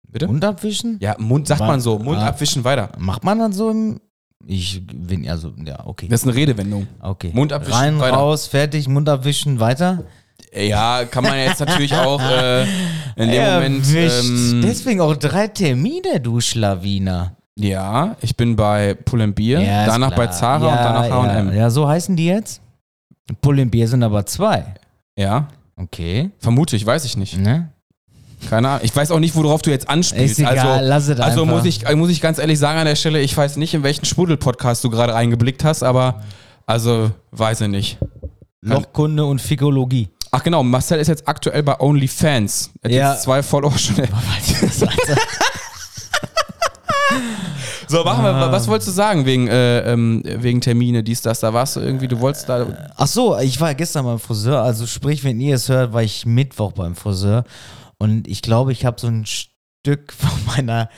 Bitte? 0.10 0.28
Mund 0.28 0.46
abwischen? 0.46 0.98
Ja, 1.02 1.16
Mund 1.18 1.48
sagt 1.48 1.62
man 1.62 1.82
so, 1.82 2.00
Mund 2.00 2.20
Ah. 2.20 2.28
abwischen, 2.28 2.64
weiter. 2.64 2.90
Macht 2.98 3.24
man 3.24 3.40
dann 3.40 3.52
so 3.54 3.70
im. 3.72 4.00
Ich 4.46 4.82
bin, 4.86 5.28
also, 5.30 5.52
ja, 5.66 5.86
okay. 5.86 6.08
Das 6.10 6.22
ist 6.22 6.28
eine 6.28 6.36
Redewendung. 6.36 6.88
okay. 7.02 7.32
Mund 7.34 7.52
abwischen, 7.52 7.74
Rein, 7.74 8.00
weiter. 8.00 8.16
raus, 8.18 8.48
fertig, 8.48 8.88
Mund 8.88 9.10
abwischen, 9.10 9.60
weiter. 9.60 10.04
Ja, 10.54 11.04
kann 11.06 11.24
man 11.24 11.38
jetzt 11.38 11.60
natürlich 11.60 11.94
auch 11.94 12.22
äh, 12.22 12.64
in 13.16 13.30
dem 13.30 13.54
Moment. 13.54 13.94
Erwischt. 13.94 14.24
Ähm, 14.54 14.62
Deswegen 14.64 15.02
auch 15.02 15.16
drei 15.18 15.48
Termine, 15.48 16.20
du 16.22 16.40
Schlawiner. 16.40 17.36
ja, 17.56 18.16
ich 18.22 18.38
bin 18.38 18.56
bei 18.56 18.94
Pull 18.94 19.28
Bier, 19.34 19.60
Ja, 19.60 19.86
danach 19.86 20.16
bei. 20.16 20.28
Zara 20.28 20.66
ja, 20.68 20.72
und 20.72 20.78
danach 20.78 21.10
H&M. 21.34 21.50
Ja, 21.50 21.56
ja, 21.56 21.70
so 21.70 21.88
heißen 21.88 22.16
die 22.16 22.28
jetzt? 22.28 22.62
Pull 23.42 23.66
Bier 23.66 23.88
sind 23.88 24.04
aber 24.04 24.26
zwei. 24.26 24.66
Ja, 25.18 25.48
Okay. 25.80 26.32
vermute 26.40 26.76
ich, 26.76 26.86
weiß 26.86 27.06
ich 27.06 27.18
nicht. 27.18 27.38
Ne? 27.38 27.70
Keine 28.50 28.70
Ahnung. 28.70 28.82
Ich 28.84 28.96
weiß 28.96 29.12
auch 29.12 29.20
nicht, 29.20 29.36
worauf 29.36 29.62
du 29.62 29.70
jetzt 29.72 29.90
anspielst. 29.90 30.34
Ist 30.34 30.40
egal, 30.40 30.58
also, 30.60 30.86
lass 30.88 31.08
es 31.08 31.20
also 31.20 31.42
einfach. 31.44 31.56
muss 31.56 31.66
ich, 31.66 31.96
muss 31.96 32.10
ich 32.10 32.22
ganz 32.22 32.38
ehrlich 32.38 32.60
sagen 32.60 32.80
an 32.80 32.86
der 32.86 32.96
Stelle, 32.96 33.20
ich 33.20 33.36
weiß 33.36 33.58
nicht, 33.58 33.74
in 33.74 33.84
welchen 33.84 34.06
Schmuddel-Podcast 34.06 34.84
du 34.84 34.90
gerade 34.90 35.14
reingeblickt 35.14 35.64
hast, 35.64 35.84
aber 35.84 36.22
also 36.66 37.12
weiß 37.32 37.62
ich 37.62 37.68
nicht. 37.70 37.98
Lochkunde 38.62 39.26
und 39.26 39.42
Fikologie. 39.42 40.10
Ach 40.32 40.44
genau, 40.44 40.62
Marcel 40.64 41.00
ist 41.00 41.08
jetzt 41.08 41.28
aktuell 41.28 41.64
bei 41.64 41.80
OnlyFans. 41.80 42.72
Er 42.82 42.90
hat 42.90 42.96
Ja. 42.96 43.12
jetzt 43.14 43.24
zwei 43.24 43.42
Follower 43.42 43.78
schon. 43.78 43.96
So, 47.90 48.04
machen 48.04 48.26
Ah. 48.26 48.48
wir, 48.48 48.52
was 48.52 48.68
wolltest 48.68 48.90
du 48.90 48.92
sagen 48.92 49.26
wegen, 49.26 49.48
äh, 49.48 49.80
ähm, 49.94 50.22
wegen 50.26 50.60
Termine, 50.60 51.04
dies, 51.04 51.22
das, 51.22 51.40
da 51.40 51.54
warst 51.54 51.78
du 51.78 51.80
irgendwie, 51.80 52.10
du 52.10 52.20
wolltest 52.20 52.50
da, 52.50 52.66
Ach 52.98 53.08
so, 53.08 53.38
ich 53.40 53.62
war 53.62 53.74
gestern 53.76 54.04
beim 54.04 54.20
Friseur. 54.20 54.62
Also 54.62 54.86
sprich, 54.86 55.24
wenn 55.24 55.40
ihr 55.40 55.56
es 55.56 55.70
hört, 55.70 55.94
war 55.94 56.04
ich 56.04 56.26
Mittwoch 56.26 56.74
beim 56.74 56.96
Friseur. 56.98 57.46
Und 58.00 58.28
ich 58.28 58.42
glaube, 58.42 58.72
ich 58.72 58.86
habe 58.86 59.00
so 59.00 59.08
ein 59.08 59.26
Stück 59.26 60.14
von 60.18 60.30
meiner, 60.46 60.90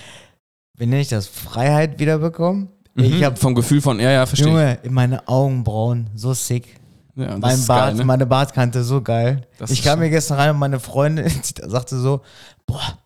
wie 0.77 0.85
nenne 0.85 1.01
ich 1.01 1.09
das, 1.09 1.27
Freiheit 1.27 1.99
wiederbekommen. 1.99 2.69
Ich 2.95 3.11
Mhm, 3.13 3.23
habe, 3.23 3.35
vom 3.37 3.55
Gefühl 3.55 3.81
von, 3.81 3.99
ja, 3.99 4.11
ja, 4.11 4.25
verstehe 4.25 4.47
ich. 4.47 4.53
Junge, 4.53 4.79
meine 4.89 5.27
Augenbrauen, 5.27 6.09
so 6.15 6.33
sick. 6.33 6.75
Ja, 7.15 7.37
Mein 7.37 7.65
Bart, 7.65 7.87
geil, 7.89 7.95
ne? 7.95 8.05
meine 8.05 8.25
Bartkante, 8.25 8.83
so 8.83 9.01
geil. 9.01 9.47
Das 9.57 9.71
ich 9.71 9.81
kam 9.83 9.93
schon- 9.93 9.99
mir 10.01 10.09
gestern 10.09 10.37
rein 10.39 10.49
und 10.51 10.57
meine 10.57 10.79
Freundin 10.79 11.29
sagte 11.67 11.97
so, 11.99 12.21
boah, 12.65 12.97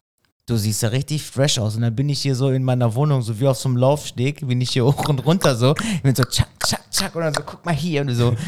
du 0.45 0.55
siehst 0.57 0.81
ja 0.83 0.89
richtig 0.89 1.23
fresh 1.23 1.57
aus. 1.59 1.75
Und 1.75 1.81
dann 1.81 1.95
bin 1.95 2.09
ich 2.09 2.21
hier 2.21 2.35
so 2.35 2.49
in 2.49 2.63
meiner 2.63 2.93
Wohnung, 2.95 3.21
so 3.21 3.39
wie 3.39 3.47
auf 3.47 3.57
so 3.57 3.69
einem 3.69 3.77
Laufsteg, 3.77 4.47
bin 4.47 4.61
ich 4.61 4.71
hier 4.71 4.85
hoch 4.85 5.07
und 5.09 5.25
runter 5.25 5.55
so. 5.55 5.73
Ich 5.95 6.01
bin 6.03 6.13
so, 6.15 6.23
tschack, 6.23 6.47
tschack, 6.63 6.81
tschack. 6.91 7.15
Und 7.15 7.21
dann 7.21 7.33
so, 7.33 7.41
guck 7.45 7.65
mal 7.65 7.73
hier. 7.75 8.01
Und 8.01 8.13
so. 8.15 8.35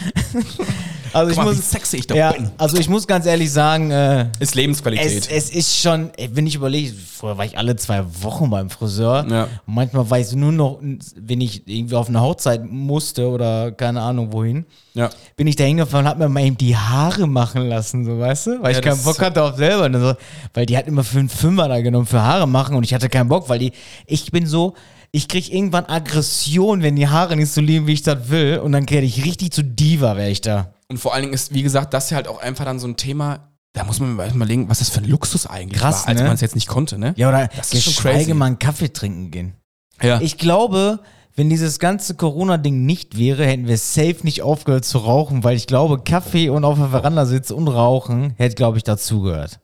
also 1.15 1.32
ich 1.32 1.38
mal, 1.38 1.45
muss, 1.45 1.71
sexy 1.71 1.97
ich 1.97 2.08
doch 2.08 2.15
ja, 2.15 2.32
bin. 2.34 2.51
also 2.58 2.78
ich 2.78 2.89
muss 2.89 3.08
ganz 3.08 3.25
ehrlich 3.25 3.51
sagen, 3.51 3.89
äh, 3.91 4.28
Ist 4.39 4.56
Lebensqualität. 4.56 5.08
es, 5.08 5.28
es 5.28 5.49
ist 5.49 5.78
schon, 5.80 6.12
wenn 6.32 6.45
ich 6.45 6.56
überlege, 6.56 6.93
vorher 6.93 7.38
war 7.38 7.45
ich 7.45 7.58
alle 7.58 7.75
zwei 7.75 8.04
Wochen 8.21 8.49
beim 8.49 8.69
Friseur. 8.69 9.25
Ja. 9.30 9.43
Und 9.65 9.73
manchmal 9.73 10.10
war 10.10 10.19
ich 10.19 10.32
nur 10.34 10.51
noch, 10.51 10.80
wenn 11.15 11.41
ich 11.41 11.67
irgendwie 11.67 11.95
auf 11.95 12.10
eine 12.10 12.21
Hochzeit 12.21 12.65
musste 12.69 13.28
oder 13.30 13.71
keine 13.71 14.01
Ahnung 14.01 14.34
wohin, 14.34 14.65
ja. 14.93 15.10
bin 15.36 15.47
ich 15.47 15.56
da 15.56 15.63
hingefahren 15.63 16.06
und 16.06 16.10
hab 16.10 16.17
mir 16.19 16.30
mal 16.30 16.43
eben 16.43 16.58
die 16.58 16.75
Haare 16.75 17.28
machen 17.28 17.67
lassen, 17.67 18.06
so 18.06 18.19
weißt 18.19 18.47
du? 18.47 18.62
Weil 18.62 18.73
Ja, 18.73 18.80
ich 18.80 18.86
keinen 18.86 19.04
Bock 19.04 19.19
hatte 19.21 19.41
auf 19.41 19.56
selber. 19.56 19.99
So, 19.99 20.13
weil 20.54 20.65
die 20.65 20.78
hat 20.78 20.88
immer 20.88 21.04
für 21.04 21.19
einen 21.19 21.30
Fünfer 21.30 21.67
da 21.67 21.82
genommen 21.82 22.06
für 22.06 22.21
Haare 22.21 22.47
machen 22.47 22.75
und 22.75 22.84
ich 22.84 22.93
hatte 22.93 23.10
keinen 23.10 23.30
Bock, 23.30 23.49
weil 23.49 23.60
die, 23.60 23.71
ich 24.06 24.32
bin 24.32 24.45
so, 24.45 24.73
ich 25.12 25.30
krieg 25.30 25.54
irgendwann 25.54 25.86
Aggression, 25.86 26.82
wenn 26.84 26.97
die 26.97 27.08
Haare 27.08 27.38
nicht 27.38 27.49
so 27.49 27.62
liegen, 27.62 27.88
wie 27.88 27.93
ich 27.93 28.01
das 28.04 28.30
will. 28.30 28.60
Und 28.60 28.73
dann 28.73 28.89
werde 28.89 29.08
ich 29.08 29.23
richtig 29.23 29.54
zu 29.54 29.63
Diva, 29.63 30.17
wäre 30.17 30.30
ich 30.30 30.41
da. 30.41 30.73
Und 30.89 30.97
vor 30.97 31.13
allen 31.13 31.23
Dingen 31.23 31.33
ist, 31.33 31.53
wie 31.53 31.63
gesagt, 31.63 31.93
das 31.93 32.09
ja 32.09 32.15
halt 32.17 32.27
auch 32.27 32.39
einfach 32.39 32.65
dann 32.65 32.79
so 32.79 32.87
ein 32.87 32.95
Thema, 32.95 33.49
da 33.73 33.83
muss 33.83 33.99
man 33.99 34.13
mal 34.13 34.29
überlegen, 34.33 34.69
was 34.69 34.79
das 34.79 34.89
für 34.89 34.99
ein 34.99 35.05
Luxus 35.05 35.45
eigentlich 35.47 35.81
Krass, 35.81 36.03
war, 36.03 36.09
als 36.09 36.19
ne? 36.19 36.27
man 36.27 36.35
es 36.35 36.41
jetzt 36.41 36.55
nicht 36.55 36.67
konnte, 36.67 36.97
ne? 36.97 37.13
Ja, 37.17 37.29
oder 37.29 37.49
Das 37.55 37.73
ist 37.73 37.83
schon 37.83 38.03
crazy. 38.11 38.33
mal 38.33 38.45
einen 38.45 38.59
Kaffee 38.59 38.91
trinken 38.93 39.31
gehen. 39.31 39.53
Ja. 40.01 40.21
Ich 40.21 40.37
glaube, 40.37 40.99
wenn 41.35 41.49
dieses 41.49 41.79
ganze 41.79 42.15
Corona-Ding 42.15 42.85
nicht 42.85 43.17
wäre, 43.17 43.45
hätten 43.45 43.67
wir 43.67 43.77
safe 43.77 44.17
nicht 44.23 44.41
aufgehört 44.41 44.85
zu 44.85 44.99
rauchen, 44.99 45.43
weil 45.43 45.57
ich 45.57 45.67
glaube, 45.67 45.99
Kaffee 45.99 46.49
und 46.49 46.63
auf 46.63 46.77
der 46.77 46.89
Veranda 46.89 47.25
sitzen 47.25 47.53
und 47.53 47.67
rauchen 47.67 48.33
hätte, 48.37 48.55
glaube 48.55 48.77
ich, 48.77 48.83
dazugehört. 48.83 49.59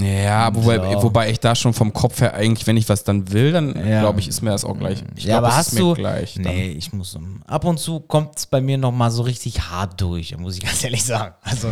Ja, 0.00 0.52
wobei, 0.52 0.76
Ja. 0.76 1.00
wobei 1.02 1.30
ich 1.30 1.38
da 1.38 1.54
schon 1.54 1.72
vom 1.72 1.92
Kopf 1.92 2.20
her 2.20 2.34
eigentlich, 2.34 2.66
wenn 2.66 2.76
ich 2.76 2.88
was 2.88 3.04
dann 3.04 3.30
will, 3.32 3.52
dann 3.52 3.68
Ja. 3.88 4.00
glaube 4.00 4.18
ich, 4.18 4.26
ist 4.26 4.42
mir 4.42 4.50
das 4.50 4.64
auch 4.64 4.76
gleich. 4.76 4.98
Ich 5.14 5.24
ja, 5.24 5.38
glaub, 5.38 5.44
aber 5.44 5.56
hast 5.56 5.68
ist 5.68 5.72
mir 5.74 5.80
du. 5.80 5.94
gleich. 5.94 6.36
nee, 6.38 6.68
ich 6.76 6.92
muss. 6.92 7.14
um- 7.14 7.40
Ab 7.46 7.64
und 7.64 7.78
zu 7.78 8.00
kommt 8.00 8.36
es 8.36 8.46
bei 8.46 8.60
mir 8.60 8.78
nochmal 8.78 9.12
so 9.12 9.22
richtig 9.22 9.60
hart 9.70 10.00
durch, 10.00 10.36
muss 10.38 10.56
ich 10.56 10.60
ganz 10.64 10.82
ehrlich 10.82 11.04
sagen. 11.04 11.34
Also 11.42 11.68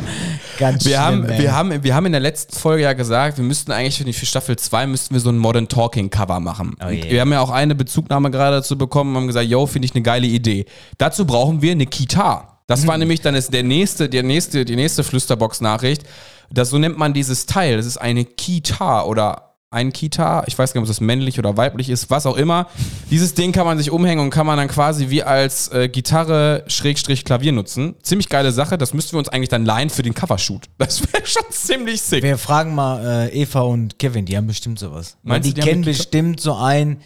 ganz 0.58 0.84
Wir 0.84 0.92
schlimm, 0.92 1.00
haben, 1.02 1.24
ey. 1.28 1.38
wir, 1.42 1.52
haben, 1.54 1.82
wir 1.82 1.94
haben 1.94 2.06
in 2.06 2.12
der 2.12 2.20
letzten 2.20 2.54
Folge 2.56 2.84
ja 2.84 2.92
gesagt, 2.92 3.36
wir 3.38 3.44
müssten 3.44 3.72
eigentlich 3.72 3.98
für, 3.98 4.04
die, 4.04 4.12
für 4.12 4.26
Staffel 4.26 4.56
2 4.56 4.86
müssten 4.86 5.12
wir 5.14 5.20
so 5.20 5.30
ein 5.30 5.38
Modern 5.38 5.66
Talking 5.66 6.08
Cover 6.08 6.38
machen. 6.38 6.76
Oh 6.84 6.88
yeah. 6.90 7.10
Wir 7.10 7.20
haben 7.20 7.32
ja 7.32 7.40
auch 7.40 7.50
eine 7.50 7.74
Bezugnahme 7.74 8.30
gerade 8.30 8.56
dazu 8.58 8.78
bekommen 8.78 9.10
und 9.16 9.22
haben 9.22 9.26
gesagt, 9.26 9.48
yo, 9.48 9.66
finde 9.66 9.86
ich 9.86 9.94
eine 9.94 10.02
geile 10.02 10.26
Idee. 10.28 10.66
Dazu 10.98 11.26
brauchen 11.26 11.62
wir 11.62 11.72
eine 11.72 11.86
Kita. 11.86 12.58
Das 12.66 12.82
Mhm. 12.82 12.86
war 12.86 12.98
nämlich 12.98 13.20
dann 13.20 13.34
ist 13.34 13.52
der 13.52 13.62
nächste, 13.62 14.08
der 14.08 14.22
nächste, 14.22 14.64
die 14.64 14.76
nächste 14.76 15.02
Flüsterbox-Nachricht. 15.04 16.04
Das, 16.50 16.70
so 16.70 16.78
nennt 16.78 16.98
man 16.98 17.14
dieses 17.14 17.46
Teil. 17.46 17.76
Das 17.76 17.86
ist 17.86 17.96
eine 17.96 18.24
Kita 18.24 19.04
oder 19.04 19.54
ein 19.74 19.92
Kita. 19.92 20.44
Ich 20.46 20.56
weiß 20.56 20.72
gar 20.72 20.80
nicht, 20.80 20.88
ob 20.88 20.90
das 20.90 21.00
männlich 21.00 21.38
oder 21.38 21.56
weiblich 21.56 21.90
ist, 21.90 22.08
was 22.08 22.26
auch 22.26 22.36
immer. 22.36 22.68
Dieses 23.10 23.34
Ding 23.34 23.52
kann 23.52 23.66
man 23.66 23.76
sich 23.76 23.90
umhängen 23.90 24.24
und 24.24 24.30
kann 24.30 24.46
man 24.46 24.56
dann 24.56 24.68
quasi 24.68 25.10
wie 25.10 25.24
als 25.24 25.68
äh, 25.72 25.88
Gitarre 25.88 26.64
Schrägstrich 26.68 27.24
Klavier 27.24 27.52
nutzen. 27.52 27.96
Ziemlich 28.02 28.28
geile 28.28 28.52
Sache. 28.52 28.78
Das 28.78 28.94
müssten 28.94 29.12
wir 29.12 29.18
uns 29.18 29.28
eigentlich 29.28 29.48
dann 29.48 29.64
leihen 29.64 29.90
für 29.90 30.02
den 30.02 30.14
Covershoot. 30.14 30.66
Das 30.78 31.02
wäre 31.12 31.26
schon 31.26 31.42
ziemlich 31.50 32.00
sick. 32.02 32.22
Wir 32.22 32.38
fragen 32.38 32.74
mal 32.74 33.28
äh, 33.28 33.42
Eva 33.42 33.62
und 33.62 33.98
Kevin, 33.98 34.24
die 34.26 34.36
haben 34.36 34.46
bestimmt 34.46 34.78
sowas. 34.78 35.16
Meinst 35.22 35.48
die, 35.48 35.54
die 35.54 35.60
kennen 35.60 35.82
bestimmt 35.82 36.40
so 36.40 36.54
einen, 36.54 37.00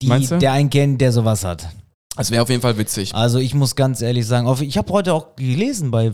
die, 0.00 0.08
der 0.38 0.52
einen 0.52 0.70
kennt, 0.70 1.00
der 1.00 1.10
sowas 1.10 1.44
hat. 1.44 1.68
Das 2.16 2.30
wäre 2.30 2.42
auf 2.42 2.48
jeden 2.48 2.62
Fall 2.62 2.78
witzig. 2.78 3.14
Also 3.14 3.38
ich 3.38 3.54
muss 3.54 3.74
ganz 3.74 4.00
ehrlich 4.00 4.26
sagen, 4.26 4.46
ich 4.62 4.78
habe 4.78 4.92
heute 4.92 5.12
auch 5.14 5.34
gelesen 5.34 5.90
bei 5.90 6.12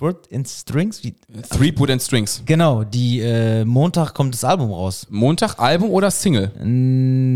Freebird 0.00 0.28
in 0.28 0.44
Strings. 0.44 1.02
Wie, 1.02 1.12
Three 1.50 1.72
Put 1.72 1.90
and 1.90 2.00
Strings. 2.00 2.40
genau, 2.46 2.84
die 2.84 3.18
äh, 3.18 3.64
Montag 3.64 4.14
kommt 4.14 4.32
das 4.32 4.44
Album 4.44 4.70
raus. 4.70 5.08
Montag 5.10 5.58
Album 5.58 5.90
oder 5.90 6.08
Single? 6.12 6.52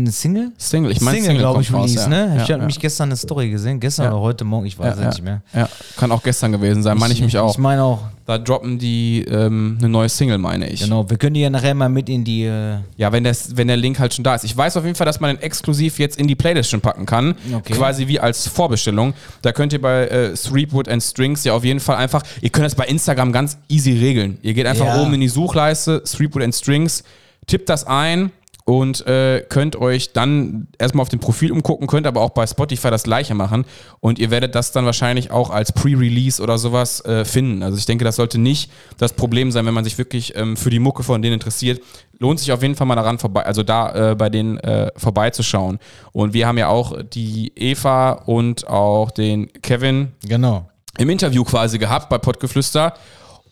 Single? 0.09 0.51
Single, 0.57 0.91
ich 0.93 1.01
meine 1.01 1.21
Single, 1.21 1.39
glaube 1.39 1.61
ich, 1.61 1.73
raus, 1.73 1.89
Release, 1.89 2.03
ja. 2.03 2.07
ne? 2.07 2.35
Ja, 2.37 2.43
ich 2.43 2.51
habe 2.51 2.61
ja. 2.61 2.65
mich 2.65 2.79
gestern 2.79 3.09
eine 3.09 3.17
Story 3.17 3.49
gesehen, 3.49 3.81
gestern 3.81 4.05
Ja. 4.05 4.11
oder 4.13 4.21
heute 4.21 4.45
Morgen, 4.45 4.65
ich 4.65 4.79
weiß 4.79 4.85
Ja, 4.85 4.93
es 4.93 4.99
ja. 5.01 5.09
nicht 5.09 5.23
mehr. 5.23 5.41
Ja, 5.53 5.67
kann 5.97 6.09
auch 6.13 6.23
gestern 6.23 6.53
gewesen 6.53 6.83
sein, 6.83 6.97
meine 6.97 7.13
ich, 7.13 7.21
mich 7.21 7.37
auch. 7.37 7.51
Ich 7.51 7.57
meine 7.57 7.83
auch, 7.83 7.99
da 8.25 8.37
droppen 8.37 8.79
die 8.79 9.25
ähm, 9.29 9.77
eine 9.79 9.89
neue 9.89 10.07
Single, 10.07 10.37
meine 10.37 10.69
ich. 10.69 10.81
genau. 10.81 11.09
Wir 11.09 11.17
können 11.17 11.33
die 11.33 11.41
ja 11.41 11.49
nachher 11.49 11.73
mal 11.73 11.89
mit 11.89 12.07
in 12.09 12.23
die. 12.23 12.43
Äh, 12.45 12.77
Ja, 12.97 13.11
wenn, 13.11 13.23
das, 13.23 13.57
wenn 13.57 13.67
der 13.67 13.75
Link 13.77 13.99
halt 13.99 14.13
schon 14.13 14.23
da 14.23 14.35
ist. 14.35 14.43
Ich 14.45 14.55
weiß 14.55 14.77
auf 14.77 14.83
jeden 14.85 14.95
Fall, 14.95 15.05
dass 15.05 15.19
man 15.19 15.35
den 15.35 15.41
exklusiv 15.43 15.99
jetzt 15.99 16.17
in 16.17 16.27
die 16.27 16.35
Playlist 16.35 16.69
schon 16.69 16.79
packen 16.81 17.05
kann. 17.05 17.35
Okay. 17.53 17.73
Quasi 17.73 18.07
wie 18.07 18.19
als 18.19 18.47
Vorbestellung. 18.47 19.13
Da 19.41 19.51
könnt 19.51 19.73
ihr 19.73 19.81
bei 19.81 20.07
äh, 20.07 20.33
Threepwood 20.35 20.87
and 20.87 21.03
Strings 21.03 21.43
ja 21.43 21.53
auf 21.53 21.65
jeden 21.65 21.79
Fall 21.81 21.97
einfach, 21.97 22.23
ihr 22.41 22.49
könnt 22.49 22.65
das 22.65 22.75
bei 22.75 22.85
Instagram 22.85 23.31
ganz 23.33 23.57
easy 23.67 23.91
regeln. 23.99 24.37
Ihr 24.41 24.53
geht 24.53 24.67
einfach 24.67 24.85
Ja. 24.85 25.01
oben 25.01 25.13
in 25.15 25.21
die 25.21 25.27
Suchleiste, 25.27 26.01
Threepwood 26.03 26.43
and 26.43 26.55
Strings, 26.55 27.03
tippt 27.47 27.67
das 27.67 27.85
ein 27.85 28.31
und 28.65 29.05
äh, 29.07 29.41
könnt 29.47 29.75
euch 29.75 30.13
dann 30.13 30.67
erstmal 30.77 31.01
auf 31.01 31.09
dem 31.09 31.19
Profil 31.19 31.51
umgucken, 31.51 31.87
könnt 31.87 32.07
aber 32.07 32.21
auch 32.21 32.29
bei 32.29 32.47
Spotify 32.47 32.89
das 32.89 33.03
gleiche 33.03 33.35
machen 33.35 33.65
und 33.99 34.19
ihr 34.19 34.31
werdet 34.31 34.55
das 34.55 34.71
dann 34.71 34.85
wahrscheinlich 34.85 35.31
auch 35.31 35.49
als 35.49 35.73
Pre-Release 35.73 36.41
oder 36.41 36.57
sowas 36.57 37.03
äh, 37.05 37.25
finden. 37.25 37.61
Also 37.61 37.77
ich 37.77 37.85
denke, 37.85 38.05
das 38.05 38.15
sollte 38.15 38.37
nicht 38.39 38.71
das 38.97 39.13
Problem 39.13 39.51
sein, 39.51 39.65
wenn 39.65 39.73
man 39.73 39.83
sich 39.83 39.97
wirklich 39.97 40.35
ähm, 40.35 40.55
für 40.55 40.69
die 40.69 40.79
Mucke 40.79 41.03
von 41.03 41.21
denen 41.21 41.33
interessiert. 41.33 41.81
Lohnt 42.19 42.39
sich 42.39 42.51
auf 42.53 42.61
jeden 42.61 42.75
Fall 42.75 42.87
mal 42.87 42.95
daran 42.95 43.19
vorbei, 43.19 43.45
also 43.45 43.63
da 43.63 44.11
äh, 44.11 44.15
bei 44.15 44.29
denen 44.29 44.57
äh, 44.59 44.91
vorbeizuschauen. 44.95 45.79
Und 46.13 46.33
wir 46.33 46.47
haben 46.47 46.57
ja 46.57 46.69
auch 46.69 47.01
die 47.01 47.51
Eva 47.55 48.11
und 48.11 48.67
auch 48.67 49.11
den 49.11 49.51
Kevin 49.61 50.13
genau. 50.25 50.69
im 50.97 51.09
Interview 51.09 51.43
quasi 51.43 51.79
gehabt 51.79 52.09
bei 52.09 52.17
Pottgeflüster. 52.17 52.93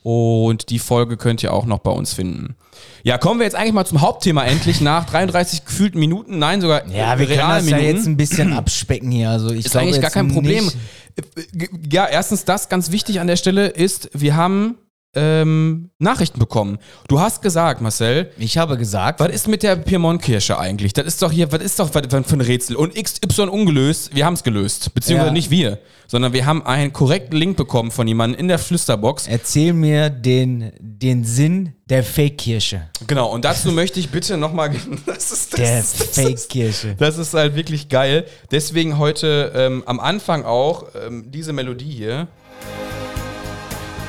Und 0.04 0.70
die 0.70 0.80
Folge 0.80 1.18
könnt 1.18 1.44
ihr 1.44 1.54
auch 1.54 1.66
noch 1.66 1.80
bei 1.80 1.92
uns 1.92 2.14
finden. 2.14 2.56
Ja, 3.04 3.18
kommen 3.18 3.40
wir 3.40 3.46
jetzt 3.46 3.56
eigentlich 3.56 3.74
mal 3.74 3.86
zum 3.86 4.02
Hauptthema 4.02 4.44
endlich 4.44 4.82
nach 4.82 5.06
33 5.06 5.66
gefühlten 5.66 6.00
Minuten. 6.00 6.40
Nein, 6.40 6.62
sogar 6.62 6.88
Ja, 6.88 7.18
wir 7.20 7.28
können 7.28 7.40
das 7.40 7.70
ja 7.70 7.78
jetzt 7.78 8.08
ein 8.08 8.18
bisschen 8.18 8.54
abspecken 8.54 9.12
hier. 9.12 9.30
Also 9.30 9.52
ich 9.52 9.66
Ist 9.66 9.72
glaube 9.72 9.88
eigentlich 9.88 10.02
gar 10.02 10.12
kein 10.12 10.32
Problem. 10.32 10.66
Nicht, 10.66 11.70
Ja, 11.92 12.08
erstens 12.08 12.46
das 12.46 12.70
ganz 12.70 12.92
wichtig 12.92 13.20
an 13.20 13.28
der 13.28 13.36
Stelle 13.36 13.68
ist, 13.68 14.10
wir 14.14 14.36
haben 14.36 14.78
ähm, 15.14 15.90
Nachrichten 16.00 16.40
bekommen. 16.40 16.78
Du 17.08 17.20
hast 17.20 17.42
gesagt, 17.42 17.82
Marcel, 17.82 18.32
ich 18.38 18.58
habe 18.58 18.78
gesagt, 18.78 19.20
was 19.20 19.30
ist 19.30 19.48
mit 19.48 19.62
der 19.64 19.76
Piemont-Kirsche 19.76 20.58
eigentlich? 20.58 20.94
Das 20.94 21.06
ist 21.06 21.22
doch 21.22 21.32
hier, 21.32 21.52
was 21.52 21.62
ist 21.62 21.80
doch 21.80 21.94
was 21.94 22.04
für 22.26 22.36
ein 22.36 22.42
Rätsel? 22.42 22.76
Und 22.78 22.96
XY 22.96 23.44
ungelöst, 23.50 24.16
wir 24.16 24.26
haben 24.26 24.36
es 24.36 24.44
gelöst. 24.44 24.94
Beziehungsweise 24.94 25.28
Ja. 25.30 25.34
nicht 25.34 25.52
wir, 25.52 25.80
sondern 26.08 26.32
wir 26.34 26.46
haben 26.46 26.66
einen 26.66 26.94
korrekten 26.94 27.38
Link 27.38 27.58
bekommen 27.58 27.92
von 27.92 28.08
jemandem 28.08 28.40
in 28.40 28.48
der 28.48 28.60
Flüsterbox. 28.60 29.28
erzähl 29.28 29.74
mir 29.74 30.10
den, 30.10 30.72
den 30.80 31.26
Sinn 31.26 31.74
der 31.90 32.04
Fake-Kirche. 32.06 32.90
Genau, 33.06 33.30
und 33.34 33.44
dazu 33.44 33.72
möchte 33.74 34.00
ich 34.00 34.10
bitte 34.10 34.38
nochmal. 34.38 34.72
Das 35.06 35.32
ist, 35.32 35.58
Der 35.58 35.78
das, 35.80 35.98
das, 35.98 36.08
Fake-Kirche. 36.16 36.96
das 36.98 37.18
ist 37.18 37.34
halt 37.34 37.56
wirklich 37.56 37.90
geil. 37.90 38.26
Deswegen 38.50 38.98
heute 38.98 39.52
ähm, 39.56 39.84
am 39.86 40.00
Anfang 40.00 40.46
auch 40.46 40.86
ähm, 41.06 41.30
diese 41.32 41.52
Melodie 41.52 41.92
hier. 41.92 42.28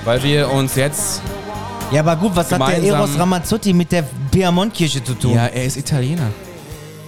Weil 0.04 0.20
wir 0.22 0.50
uns 0.50 0.74
jetzt. 0.74 1.22
Ja, 1.92 2.00
aber 2.00 2.16
gut, 2.16 2.34
was 2.34 2.50
hat 2.50 2.60
der 2.60 2.82
Eros 2.82 3.16
Ramazzotti 3.16 3.72
mit 3.72 3.92
der 3.92 4.04
Piemont-Kirche 4.32 5.04
zu 5.04 5.14
tun? 5.14 5.34
Ja, 5.34 5.46
er 5.46 5.64
ist 5.64 5.76
Italiener. 5.76 6.28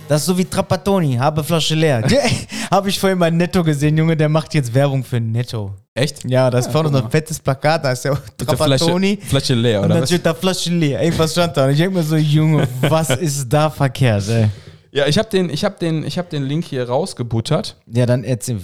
Das 0.07 0.21
ist 0.21 0.27
so 0.27 0.39
wie 0.39 0.45
Trapattoni, 0.45 1.15
habe 1.17 1.43
Flasche 1.43 1.75
leer. 1.75 2.03
habe 2.71 2.91
ich 2.91 3.01
vorhin 3.01 3.19
bei 3.19 3.31
Netto 3.31 3.65
gesehen, 3.65 3.97
Junge, 3.97 4.17
der 4.17 4.29
macht 4.29 4.55
jetzt 4.55 4.73
Werbung 4.73 5.03
für 5.03 5.19
Netto. 5.19 5.73
Echt? 5.95 6.29
Ja, 6.29 6.51
das 6.51 6.67
ist 6.67 6.73
vorne 6.73 6.91
so 6.91 6.99
ein 6.99 7.11
fettes 7.11 7.41
Plakat, 7.41 7.85
da 7.85 7.93
ist 7.93 8.05
ja 8.05 8.15
Trapattoni. 8.37 9.17
Flasche, 9.17 9.29
Flasche 9.29 9.55
leer, 9.55 9.81
Und 9.81 9.87
oder 9.87 9.95
dann 9.95 10.03
was? 10.03 10.11
steht 10.11 10.27
da 10.27 10.35
Flasche 10.35 10.71
leer. 10.71 11.03
Irgendwas 11.03 11.33
stand 11.33 11.57
da. 11.57 11.65
Und 11.65 11.71
ich 11.73 11.79
denke 11.79 11.97
mir 11.97 12.03
so, 12.05 12.17
Junge, 12.17 12.69
was 12.83 13.11
ist 13.11 13.49
da 13.49 13.71
verkehrt, 13.71 14.29
ey? 14.29 14.49
Ja, 14.93 15.07
ich 15.07 15.19
habe 15.19 15.29
den, 15.31 15.51
ich 15.51 15.65
hab 15.65 15.81
den, 15.81 16.05
ich 16.05 16.19
hab 16.19 16.31
den 16.31 16.45
Link 16.45 16.65
hier 16.67 16.89
rausgebuttert. 16.89 17.77
Ja, 17.87 18.07
dann 18.07 18.23
erzähl. 18.23 18.61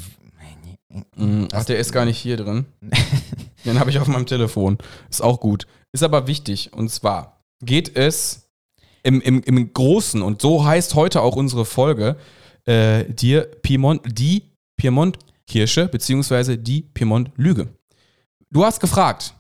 Ach, 1.52 1.64
der 1.64 1.78
ist 1.78 1.92
gar 1.92 2.04
nicht 2.04 2.18
hier 2.18 2.36
drin. 2.36 2.66
Den 3.64 3.78
habe 3.78 3.90
ich 3.90 3.98
auf 3.98 4.08
meinem 4.08 4.26
Telefon. 4.26 4.78
Ist 5.08 5.22
auch 5.22 5.40
gut. 5.40 5.66
Ist 5.92 6.02
aber 6.02 6.26
wichtig. 6.26 6.72
Und 6.72 6.90
zwar 6.90 7.44
geht 7.62 7.96
es 7.96 8.50
im, 9.02 9.20
im, 9.20 9.42
im 9.42 9.72
Großen, 9.72 10.22
und 10.22 10.42
so 10.42 10.64
heißt 10.64 10.94
heute 10.94 11.22
auch 11.22 11.36
unsere 11.36 11.64
Folge, 11.64 12.16
äh, 12.66 13.04
dir 13.04 13.42
Piemont, 13.62 14.02
die 14.06 14.52
Piemont-Kirsche, 14.76 15.88
beziehungsweise 15.88 16.58
die 16.58 16.82
Piemont-Lüge. 16.82 17.68
du 18.50 18.64
hast 18.64 18.80
gefragt, 18.80 19.34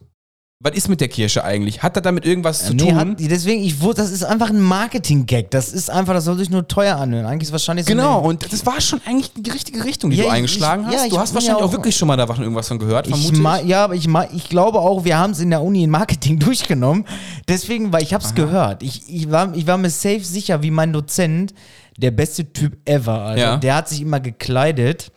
was 0.62 0.74
ist 0.74 0.90
mit 0.90 1.00
der 1.00 1.08
Kirche 1.08 1.42
eigentlich? 1.42 1.82
Hat 1.82 1.96
das 1.96 2.02
damit 2.02 2.26
irgendwas 2.26 2.66
zu 2.66 2.74
Nee, 2.74 2.90
tun? 2.90 2.94
hat, 2.94 3.08
deswegen, 3.18 3.62
ich 3.64 3.80
wusste, 3.80 4.02
das 4.02 4.10
ist 4.10 4.22
einfach 4.24 4.50
ein 4.50 4.60
Marketing-Gag. 4.60 5.50
Das 5.50 5.70
ist 5.72 5.88
einfach, 5.88 6.12
das 6.12 6.26
soll 6.26 6.36
sich 6.36 6.50
nur 6.50 6.68
teuer 6.68 6.96
anhören. 6.96 7.24
Eigentlich 7.24 7.48
ist 7.48 7.52
wahrscheinlich 7.52 7.86
so 7.86 7.92
Genau, 7.94 8.20
und 8.20 8.52
das 8.52 8.66
war 8.66 8.78
schon 8.82 9.00
eigentlich 9.06 9.32
die 9.34 9.48
richtige 9.48 9.82
Richtung, 9.82 10.10
die 10.10 10.18
Ja, 10.18 10.24
du 10.24 10.28
eingeschlagen 10.30 10.82
ich- 10.82 10.88
hast. 10.88 10.94
ja, 10.96 11.04
ich 11.06 11.12
du 11.14 11.18
hast 11.18 11.32
wahrscheinlich 11.32 11.62
auch 11.62 11.68
auch- 11.68 11.72
wirklich 11.72 11.96
schon 11.96 12.08
mal 12.08 12.16
da 12.18 12.26
irgendwas 12.28 12.68
von 12.68 12.78
gehört, 12.78 13.06
vermute 13.06 13.32
Ich 13.32 13.40
ma, 13.40 13.58
ja, 13.62 13.84
aber 13.84 13.94
ich, 13.94 14.06
ma, 14.06 14.26
ich 14.34 14.50
glaube 14.50 14.80
auch, 14.80 15.02
wir 15.04 15.16
haben 15.16 15.30
es 15.30 15.40
in 15.40 15.48
der 15.48 15.62
Uni 15.62 15.82
in 15.82 15.88
Marketing 15.90 16.38
durchgenommen. 16.38 17.06
Deswegen, 17.48 17.90
weil 17.90 18.02
ich 18.02 18.12
habe 18.12 18.22
es 18.22 18.34
gehört. 18.34 18.82
Ich, 18.82 19.02
ich, 19.08 19.30
war, 19.30 19.54
ich 19.54 19.66
war 19.66 19.78
mir 19.78 19.88
safe 19.88 20.20
sicher, 20.22 20.62
wie 20.62 20.70
mein 20.70 20.92
Dozent, 20.92 21.54
der 21.96 22.10
beste 22.10 22.52
Typ 22.52 22.76
ever. 22.86 23.22
Also, 23.22 23.42
Ja. 23.42 23.56
Der 23.56 23.76
hat 23.76 23.88
sich 23.88 24.02
immer 24.02 24.20
gekleidet. 24.20 25.10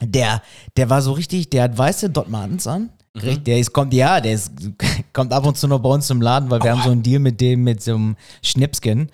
Der, 0.00 0.42
der 0.76 0.88
war 0.90 1.02
so 1.02 1.10
richtig, 1.10 1.50
der 1.50 1.64
hat 1.64 1.76
weiße 1.76 2.10
Dot 2.10 2.28
Martens 2.28 2.68
an. 2.68 2.90
Mhm. 3.22 3.44
Der 3.44 3.58
ist, 3.58 3.72
kommt, 3.72 3.92
ja, 3.94 4.20
der 4.20 4.32
ist, 4.32 4.52
kommt 5.12 5.32
ab 5.32 5.46
und 5.46 5.56
zu 5.56 5.66
noch 5.68 5.80
bei 5.80 5.88
uns 5.88 6.06
zum 6.06 6.20
Laden, 6.20 6.50
weil 6.50 6.62
wir 6.62 6.72
haben 6.72 6.82
so 6.82 6.90
einen 6.90 7.02
Deal 7.02 7.20
mit 7.20 7.40
dem, 7.40 7.64
mit 7.64 7.82
so 7.82 7.94
einem 7.94 8.16
Schnipskin. 8.42 9.10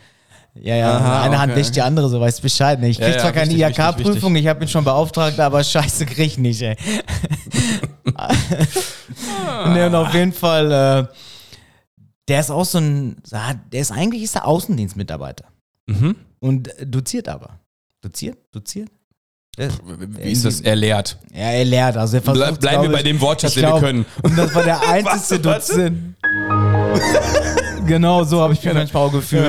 Ja, 0.61 0.77
ja, 0.77 0.97
Aha, 0.99 1.23
eine 1.25 1.39
Hand 1.41 1.51
okay. 1.53 1.61
wäscht 1.61 1.75
die 1.75 1.83
andere, 1.83 2.09
so 2.09 2.21
weißt 2.21 2.41
Bescheid. 2.41 2.81
Ne? 2.81 2.89
Ich 2.89 2.99
Ja, 2.99 3.07
krieg 3.07 3.17
ja, 3.17 3.21
zwar 3.23 3.33
keine 3.33 3.51
wichtig, 3.51 3.67
wichtig, 3.67 3.85
IHK-Prüfung, 3.85 4.37
ich 4.37 4.47
habe 4.47 4.65
ihn 4.65 4.69
schon 4.69 4.85
beauftragt, 4.85 5.41
aber 5.41 5.65
scheiße 5.65 6.07
krieg 6.07 6.27
ich 6.27 6.39
nicht, 6.39 6.63
ey. 6.63 6.77
ne, 9.67 9.87
und 9.87 9.95
auf 9.97 10.15
jeden 10.15 10.33
Fall, 10.33 10.71
äh, 10.71 11.07
der 12.29 12.41
ist 12.41 12.51
auch 12.51 12.65
so 12.65 12.79
ein, 12.79 13.17
ja, 13.31 13.55
der 13.73 13.81
ist 13.81 13.91
eigentlich 13.91 14.23
ist 14.23 14.37
er 14.37 14.47
Außendienstmitarbeiter. 14.47 15.47
Mhm. 15.87 16.15
Und 16.39 16.69
äh, 16.79 16.87
doziert 16.87 17.29
aber. 17.29 17.59
Doziert? 18.01 18.39
Doziert? 18.53 18.91
Der- 19.57 19.71
Wie 20.23 20.33
ist 20.33 20.45
das? 20.45 20.61
Er 20.61 20.75
lehrt. 20.77 21.17
Ja, 21.33 21.51
er 21.51 21.65
lehrt, 21.65 21.97
also 21.97 22.17
er 22.17 22.23
versucht, 22.23 22.61
bleiben 22.61 22.83
wir 22.83 22.91
bei 22.91 22.99
ich- 22.99 23.05
dem 23.05 23.21
Wortschatz, 23.21 23.55
den 23.55 23.63
wir 23.65 23.79
können. 23.81 24.05
Und 24.23 24.37
das 24.37 24.55
war 24.55 24.63
der 24.65 24.81
einzige. 24.89 25.41
Dozent. 25.41 26.15
genau 27.87 28.25
so 28.25 28.41
habe 28.41 28.53
ich 28.55 28.65
mich 28.65 28.75
manchmal 28.75 29.07
auch 29.09 29.13
gefühlt. 29.13 29.47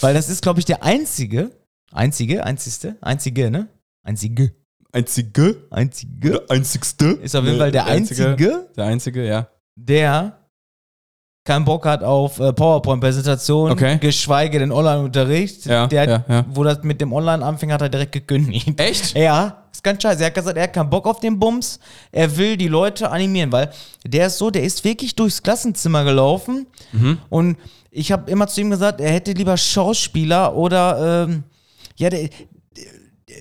Weil 0.00 0.14
das 0.14 0.28
ist, 0.28 0.42
glaube 0.42 0.60
ich, 0.60 0.64
der 0.66 0.82
einzige, 0.82 1.50
einzige, 1.92 2.44
einzigste, 2.44 2.96
einzige, 3.00 3.50
ne? 3.50 3.68
Einzige, 4.04 4.52
Einzige? 4.92 5.56
einzige. 5.70 6.42
Einzigste? 6.48 7.06
Ist 7.22 7.36
auf 7.36 7.44
jeden 7.44 7.58
Fall 7.58 7.72
der 7.72 7.86
einzige, 7.86 8.66
Der 8.76 8.84
einzige, 8.86 9.26
ja. 9.26 9.48
der 9.76 10.38
keinen 11.44 11.64
Bock 11.64 11.84
hat 11.86 12.04
auf 12.04 12.38
äh, 12.38 12.52
PowerPoint-Präsentation, 12.52 13.72
Okay. 13.72 13.98
geschweige 13.98 14.58
denn 14.60 14.70
Online-Unterricht. 14.70 15.66
Ja, 15.66 15.86
der, 15.88 16.08
ja, 16.08 16.24
ja. 16.28 16.44
Wo 16.50 16.62
das 16.62 16.82
mit 16.82 17.00
dem 17.00 17.12
Online 17.12 17.44
anfing, 17.44 17.72
hat 17.72 17.82
er 17.82 17.88
direkt 17.88 18.12
gekündigt. 18.12 18.78
Echt? 18.80 19.16
Ja, 19.22 19.64
ist 19.72 19.82
ganz 19.82 20.02
scheiße. 20.02 20.20
Er 20.20 20.26
hat 20.26 20.34
gesagt, 20.34 20.56
er 20.56 20.62
hat 20.64 20.72
keinen 20.72 20.90
Bock 20.90 21.06
auf 21.06 21.18
den 21.20 21.38
Bums. 21.38 21.80
Er 22.12 22.36
will 22.36 22.56
die 22.56 22.68
Leute 22.68 23.10
animieren, 23.10 23.50
weil 23.50 23.70
der 24.06 24.28
ist 24.28 24.38
so, 24.38 24.50
der 24.50 24.62
ist 24.62 24.84
wirklich 24.84 25.16
durchs 25.16 25.42
Klassenzimmer 25.42 26.04
gelaufen. 26.04 26.66
Mhm. 26.92 27.18
Und 27.28 27.56
ich 27.90 28.12
habe 28.12 28.30
immer 28.30 28.46
zu 28.46 28.60
ihm 28.60 28.70
gesagt, 28.70 29.00
er 29.00 29.10
hätte 29.10 29.32
lieber 29.32 29.56
Schauspieler 29.56 30.54
oder, 30.54 31.24
ähm, 31.28 31.42
ja, 31.96 32.08
der, 32.10 32.28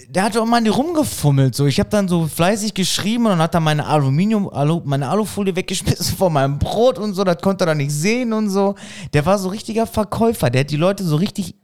der 0.10 0.24
hat 0.24 0.38
auch 0.38 0.46
mal 0.46 0.66
rumgefummelt. 0.68 1.56
So. 1.56 1.66
Ich 1.66 1.80
habe 1.80 1.89
dann 1.89 2.08
so 2.08 2.28
fleißig 2.28 2.74
geschrieben 2.74 3.26
und 3.26 3.32
dann 3.32 3.42
hat 3.42 3.54
er 3.54 3.60
meine 3.60 3.86
Aluminium, 3.86 4.50
Alu, 4.50 4.82
meine 4.86 5.10
Alufolie 5.10 5.56
weggeschmissen 5.56 6.18
von 6.18 6.34
meinem 6.34 6.60
Brot 6.60 6.98
und 7.00 7.14
so. 7.14 7.24
Das 7.24 7.38
konnte 7.42 7.64
er 7.64 7.68
dann 7.68 7.78
nicht 7.78 7.92
sehen 7.92 8.34
und 8.34 8.50
so. 8.50 8.76
Der 9.14 9.26
war 9.26 9.38
so 9.38 9.50
richtiger 9.50 9.88
Verkäufer. 9.88 10.50
Der 10.50 10.62
hat 10.62 10.72
die 10.72 10.78
Leute 10.78 11.04
so 11.04 11.16
richtig 11.16 11.56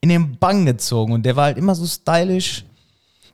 in 0.00 0.08
den 0.08 0.38
Bann 0.38 0.66
gezogen 0.66 1.12
und 1.12 1.24
der 1.24 1.36
war 1.36 1.44
halt 1.44 1.58
immer 1.58 1.74
so 1.74 1.86
stylisch 1.86 2.64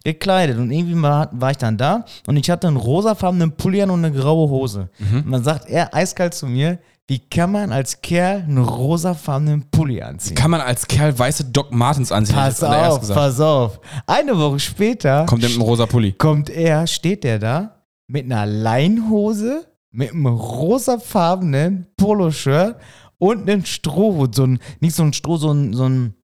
gekleidet 0.04 0.58
und 0.58 0.70
irgendwie 0.70 1.00
war, 1.00 1.30
war 1.32 1.50
ich 1.50 1.56
dann 1.56 1.78
da 1.78 2.04
und 2.26 2.36
ich 2.36 2.50
hatte 2.50 2.68
einen 2.68 2.76
rosafarbenen 2.76 3.52
Pulli 3.52 3.82
und 3.82 3.90
eine 3.90 4.12
graue 4.12 4.50
Hose. 4.50 4.90
Und 5.24 5.32
dann 5.32 5.42
sagt 5.42 5.68
er 5.68 5.94
eiskalt 5.94 6.34
zu 6.34 6.46
mir, 6.46 6.78
wie 7.06 7.18
kann 7.18 7.52
man 7.52 7.70
als 7.70 8.00
Kerl 8.00 8.42
einen 8.42 8.58
rosafarbenen 8.58 9.70
Pulli 9.70 10.00
anziehen? 10.00 10.36
Kann 10.36 10.50
man 10.50 10.62
als 10.62 10.88
Kerl 10.88 11.18
weiße 11.18 11.44
Doc 11.46 11.70
Martens 11.70 12.10
anziehen? 12.10 12.34
Pass 12.36 12.62
auf, 12.62 13.08
pass 13.08 13.40
auf. 13.40 13.80
Eine 14.06 14.38
Woche 14.38 14.58
später 14.58 15.26
Kommt 15.26 15.42
der 15.42 15.50
mit 15.50 15.58
einem 15.58 15.68
rosa 15.68 15.84
Pulli. 15.86 16.12
kommt 16.12 16.48
er, 16.48 16.86
steht 16.86 17.24
der 17.24 17.38
da 17.38 17.84
mit 18.06 18.24
einer 18.24 18.46
Leinhose, 18.46 19.66
mit 19.90 20.12
einem 20.12 20.26
rosafarbenen 20.26 21.86
Poloshirt 21.96 22.76
und 23.18 23.48
einem 23.50 23.64
Strohhut. 23.64 24.34
So 24.34 24.44
ein, 24.46 24.58
nicht 24.80 24.94
so 24.94 25.02
ein 25.02 25.12
Stroh, 25.12 25.36
so 25.36 25.52
ein, 25.52 25.72
so 25.72 25.84
ein, 25.88 26.14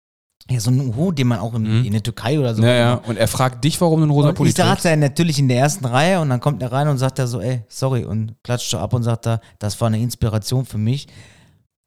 ja, 0.50 0.60
so 0.60 0.70
ein 0.70 0.94
Hut, 0.96 1.18
den 1.18 1.28
man 1.28 1.38
auch 1.38 1.54
in, 1.54 1.84
in 1.84 1.92
der 1.92 2.02
Türkei 2.02 2.38
oder 2.38 2.54
so. 2.54 2.62
Mhm. 2.62 2.68
Ja, 2.68 2.74
ja. 2.74 2.94
Und 2.94 3.16
er 3.16 3.28
fragt 3.28 3.62
dich, 3.64 3.80
warum 3.80 4.00
du 4.00 4.04
einen 4.04 4.10
rosa 4.12 4.32
Pulli 4.32 4.50
ich 4.50 4.56
saß 4.56 4.66
trägst. 4.68 4.84
da 4.84 4.96
natürlich 4.96 5.38
in 5.38 5.48
der 5.48 5.58
ersten 5.58 5.84
Reihe 5.84 6.20
und 6.20 6.28
dann 6.30 6.40
kommt 6.40 6.62
er 6.62 6.72
rein 6.72 6.88
und 6.88 6.98
sagt 6.98 7.18
er 7.18 7.26
so, 7.26 7.40
ey, 7.40 7.62
sorry, 7.68 8.04
und 8.04 8.34
klatscht 8.42 8.70
so 8.70 8.78
ab 8.78 8.92
und 8.92 9.02
sagt 9.02 9.26
da, 9.26 9.40
das 9.58 9.80
war 9.80 9.86
eine 9.88 9.98
Inspiration 10.00 10.64
für 10.66 10.78
mich. 10.78 11.06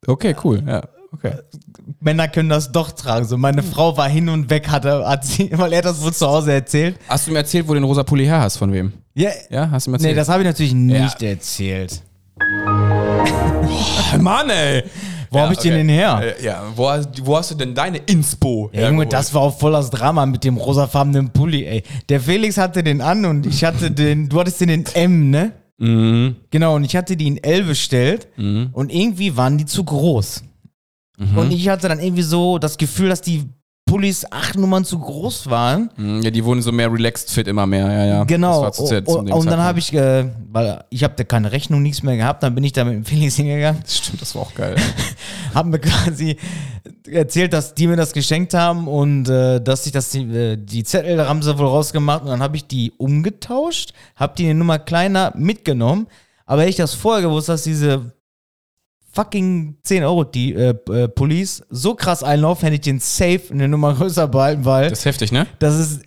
Okay, 0.06 0.34
cool. 0.44 0.62
Ja, 0.66 0.82
okay. 1.12 1.34
Männer 2.00 2.28
können 2.28 2.48
das 2.48 2.72
doch 2.72 2.90
tragen. 2.92 3.26
So, 3.26 3.36
meine 3.36 3.62
Frau 3.62 3.96
war 3.96 4.08
hin 4.08 4.28
und 4.28 4.48
weg, 4.50 4.68
hat 4.68 4.84
er, 4.84 5.06
hat 5.08 5.24
sie, 5.24 5.50
weil 5.58 5.72
er 5.72 5.82
das 5.82 6.02
wohl 6.02 6.12
zu 6.12 6.26
Hause 6.26 6.52
erzählt. 6.52 6.98
Hast 7.08 7.26
du 7.26 7.30
ihm 7.30 7.36
erzählt, 7.36 7.66
wo 7.68 7.74
du 7.74 7.80
den 7.80 7.84
rosa 7.84 8.02
Pulli 8.02 8.24
her 8.24 8.40
hast? 8.40 8.56
Von 8.56 8.72
wem? 8.72 8.92
Ja, 9.14 9.30
Ja, 9.50 9.70
hast 9.70 9.86
du 9.86 9.90
ihm 9.90 9.94
erzählt? 9.94 10.12
nee, 10.12 10.16
das 10.16 10.28
habe 10.28 10.42
ich 10.42 10.46
natürlich 10.46 10.74
nicht 10.74 11.22
erzählt. 11.22 12.02
Mann, 14.20 14.50
ey! 14.50 14.84
Wo 15.34 15.40
hab 15.40 15.52
ich 15.52 15.58
den 15.58 15.74
denn 15.74 15.88
her? 15.88 16.20
Äh, 16.40 16.44
Ja, 16.44 16.62
wo, 16.74 16.88
hast- 16.88 17.24
wo 17.26 17.36
hast 17.36 17.50
du 17.50 17.54
denn 17.56 17.74
deine 17.74 17.98
Inspo? 17.98 18.70
Ja, 18.72 18.88
Junge, 18.88 19.06
das 19.06 19.34
war 19.34 19.42
auch 19.42 19.58
voll 19.58 19.72
das 19.72 19.90
Drama 19.90 20.24
mit 20.26 20.44
dem 20.44 20.56
rosafarbenen 20.56 21.30
Pulli, 21.30 21.64
ey. 21.64 21.82
Der 22.08 22.20
Felix 22.20 22.56
hatte 22.56 22.82
den 22.82 23.00
an 23.00 23.24
und 23.24 23.46
ich 23.46 23.64
hatte 23.64 23.90
den, 23.90 24.28
du 24.28 24.40
hattest 24.40 24.60
den 24.60 24.68
in 24.70 24.84
M, 24.94 25.30
ne? 25.30 25.52
Mhm. 25.78 26.36
Genau, 26.50 26.76
und 26.76 26.84
ich 26.84 26.94
hatte 26.96 27.16
die 27.16 27.26
in 27.26 27.42
L 27.42 27.64
bestellt 27.64 28.28
und 28.36 28.92
irgendwie 28.92 29.36
waren 29.36 29.58
die 29.58 29.66
zu 29.66 29.82
groß. 29.84 30.44
Mhm. 31.18 31.38
Und 31.38 31.50
ich 31.52 31.68
hatte 31.68 31.88
dann 31.88 31.98
irgendwie 32.00 32.22
so 32.22 32.58
das 32.58 32.78
Gefühl, 32.78 33.08
dass 33.08 33.20
die 33.20 33.44
Pullis 33.86 34.24
acht 34.30 34.56
Nummern 34.56 34.84
zu 34.84 34.98
groß 34.98 35.50
waren. 35.50 35.90
Mhm, 35.96 36.22
Ja, 36.22 36.30
die 36.30 36.42
wurden 36.44 36.62
so 36.62 36.72
mehr 36.72 36.90
relaxed 36.90 37.30
fit 37.30 37.46
immer 37.46 37.66
mehr, 37.66 37.86
ja, 37.92 38.04
ja. 38.06 38.24
Genau. 38.24 38.62
Das 38.64 38.78
war 38.78 38.86
zu, 38.86 38.86
zu, 38.86 39.04
zu 39.04 39.18
und 39.18 39.30
und 39.30 39.46
dann 39.46 39.60
habe 39.60 39.78
ich, 39.78 39.92
äh, 39.92 40.30
weil 40.50 40.82
ich 40.88 41.04
habe 41.04 41.14
da 41.16 41.24
keine 41.24 41.52
Rechnung, 41.52 41.82
nichts 41.82 42.02
mehr 42.02 42.16
gehabt, 42.16 42.42
dann 42.42 42.54
bin 42.54 42.64
ich 42.64 42.72
da 42.72 42.84
mit 42.84 42.94
dem 42.94 43.04
Felix 43.04 43.36
hingegangen, 43.36 43.82
Das 43.82 43.98
stimmt, 43.98 44.22
das 44.22 44.34
war 44.34 44.42
auch 44.42 44.54
geil. 44.54 44.76
habe 45.54 45.68
mir 45.68 45.78
quasi 45.78 46.36
erzählt, 47.10 47.52
dass 47.52 47.74
die 47.74 47.86
mir 47.86 47.96
das 47.96 48.12
geschenkt 48.14 48.54
haben 48.54 48.88
und 48.88 49.28
äh, 49.28 49.60
dass 49.60 49.84
ich 49.84 49.92
das, 49.92 50.08
die, 50.10 50.22
äh, 50.22 50.56
die 50.56 50.82
Zettel, 50.84 51.18
da 51.18 51.28
haben 51.28 51.42
sie 51.42 51.58
wohl 51.58 51.66
rausgemacht 51.66 52.22
und 52.22 52.28
dann 52.28 52.42
habe 52.42 52.56
ich 52.56 52.66
die 52.66 52.90
umgetauscht, 52.96 53.92
habe 54.16 54.32
die 54.38 54.44
eine 54.46 54.54
Nummer 54.54 54.78
kleiner 54.78 55.32
mitgenommen, 55.36 56.06
aber 56.46 56.62
hätte 56.62 56.70
ich 56.70 56.76
das 56.76 56.94
vorher 56.94 57.22
gewusst, 57.22 57.50
dass 57.50 57.62
diese 57.62 58.12
fucking 59.14 59.76
10 59.82 60.04
Euro 60.04 60.24
die 60.24 60.52
äh, 60.54 60.74
äh, 60.90 61.08
Police 61.08 61.62
so 61.70 61.94
krass 61.94 62.22
einlaufen, 62.22 62.64
hätte 62.64 62.74
ich 62.76 62.80
den 62.80 63.00
safe 63.00 63.42
eine 63.50 63.68
Nummer 63.68 63.94
größer 63.94 64.28
behalten, 64.28 64.64
weil 64.64 64.90
Das 64.90 65.00
ist 65.00 65.04
heftig, 65.04 65.32
ne? 65.32 65.46
das 65.58 65.74
ist 65.78 66.00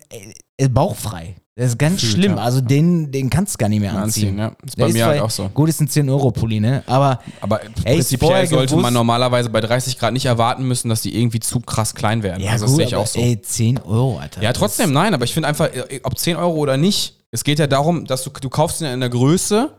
äh, 0.58 0.68
bauchfrei. 0.68 1.36
Das 1.56 1.70
ist 1.70 1.78
ganz 1.78 2.00
Fühlt, 2.00 2.12
schlimm. 2.12 2.36
ja. 2.36 2.42
Also 2.42 2.60
den, 2.60 3.10
den 3.10 3.28
kannst 3.30 3.54
du 3.54 3.58
gar 3.58 3.68
nicht 3.68 3.80
mehr 3.80 3.92
anziehen. 3.92 4.28
Anziehen, 4.28 4.38
ja. 4.38 4.52
Ist 4.64 4.78
Der 4.78 4.86
bei 4.86 4.92
mir 4.92 5.06
halt 5.06 5.20
auch 5.22 5.30
so. 5.30 5.48
Gut, 5.48 5.68
ist 5.68 5.80
ein 5.80 5.88
10-Euro-Pulli, 5.88 6.60
ne? 6.60 6.84
Aber 6.86 7.18
Aber 7.40 7.60
Ey, 7.82 7.96
prinzipiell 7.96 8.46
sollte 8.46 8.74
man 8.76 8.82
gewusst- 8.84 8.92
normalerweise 8.94 9.50
bei 9.50 9.60
30 9.60 9.98
Grad 9.98 10.12
nicht 10.12 10.26
erwarten 10.26 10.62
müssen, 10.68 10.88
dass 10.88 11.02
die 11.02 11.18
irgendwie 11.20 11.40
zu 11.40 11.58
krass 11.58 11.96
klein 11.96 12.22
werden. 12.22 12.40
ja, 12.44 12.52
also 12.52 12.66
gut, 12.66 12.74
das 12.74 12.76
sehe 12.76 12.86
ich 12.86 12.94
aber, 12.94 13.02
auch 13.02 13.06
so. 13.08 13.18
ey, 13.20 13.40
10 13.42 13.78
Euro, 13.80 14.18
Alter. 14.18 14.40
ja, 14.40 14.52
trotzdem, 14.52 14.92
nein, 14.92 15.14
aber 15.14 15.24
ich 15.24 15.34
finde 15.34 15.48
einfach, 15.48 15.66
äh, 15.74 15.98
ob 16.04 16.16
10 16.16 16.36
Euro 16.36 16.54
oder 16.54 16.76
nicht, 16.76 17.16
es 17.32 17.42
geht 17.42 17.58
ja 17.58 17.66
darum, 17.66 18.04
dass 18.04 18.22
du, 18.22 18.30
du 18.30 18.48
kaufst 18.48 18.80
ihn 18.80 18.86
in 18.86 18.92
einer 18.92 19.08
Größe, 19.08 19.72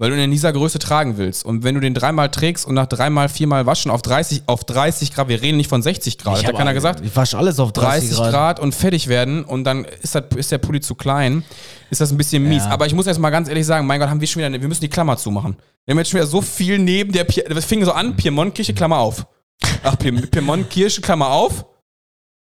weil 0.00 0.08
du 0.08 0.16
ihn 0.16 0.22
in 0.22 0.30
dieser 0.30 0.50
Größe 0.50 0.78
tragen 0.78 1.18
willst. 1.18 1.44
Und 1.44 1.62
wenn 1.62 1.74
du 1.74 1.80
den 1.82 1.92
dreimal 1.92 2.30
trägst 2.30 2.66
und 2.66 2.74
nach 2.74 2.86
dreimal, 2.86 3.28
viermal 3.28 3.66
waschen 3.66 3.90
auf 3.90 4.00
30, 4.00 4.44
auf 4.46 4.64
30 4.64 5.14
Grad, 5.14 5.28
wir 5.28 5.42
reden 5.42 5.58
nicht 5.58 5.68
von 5.68 5.82
60 5.82 6.16
Grad, 6.16 6.40
Ich 6.40 6.46
hat 6.46 6.56
keiner 6.56 6.72
gesagt, 6.72 7.04
Ich 7.04 7.14
wasche 7.14 7.36
alles 7.36 7.60
auf 7.60 7.72
30, 7.72 8.08
30 8.08 8.16
Grad. 8.16 8.30
Grad. 8.30 8.60
und 8.60 8.74
fertig 8.74 9.08
werden 9.08 9.44
und 9.44 9.64
dann 9.64 9.84
ist, 9.84 10.14
das, 10.14 10.24
ist 10.36 10.50
der 10.50 10.56
Pulli 10.56 10.80
zu 10.80 10.94
klein, 10.94 11.44
ist 11.90 12.00
das 12.00 12.10
ein 12.12 12.16
bisschen 12.16 12.48
mies. 12.48 12.64
Ja. 12.64 12.70
Aber 12.70 12.86
ich 12.86 12.94
muss 12.94 13.04
jetzt 13.04 13.18
mal 13.18 13.28
ganz 13.28 13.50
ehrlich 13.50 13.66
sagen, 13.66 13.86
mein 13.86 14.00
Gott, 14.00 14.08
haben 14.08 14.22
wir 14.22 14.26
schon 14.26 14.42
wieder, 14.42 14.50
wir 14.50 14.68
müssen 14.68 14.80
die 14.80 14.88
Klammer 14.88 15.18
zumachen. 15.18 15.56
Wir 15.84 15.92
haben 15.92 15.98
jetzt 15.98 16.10
schon 16.10 16.18
wieder 16.18 16.28
so 16.28 16.40
viel 16.40 16.78
neben 16.78 17.12
der, 17.12 17.24
das 17.24 17.66
fing 17.66 17.84
so 17.84 17.92
an, 17.92 18.16
Piemontkirche, 18.16 18.72
Klammer 18.72 19.00
auf. 19.00 19.26
Ach, 19.82 19.98
Piemontkirche, 19.98 21.02
Klammer 21.02 21.28
auf. 21.28 21.66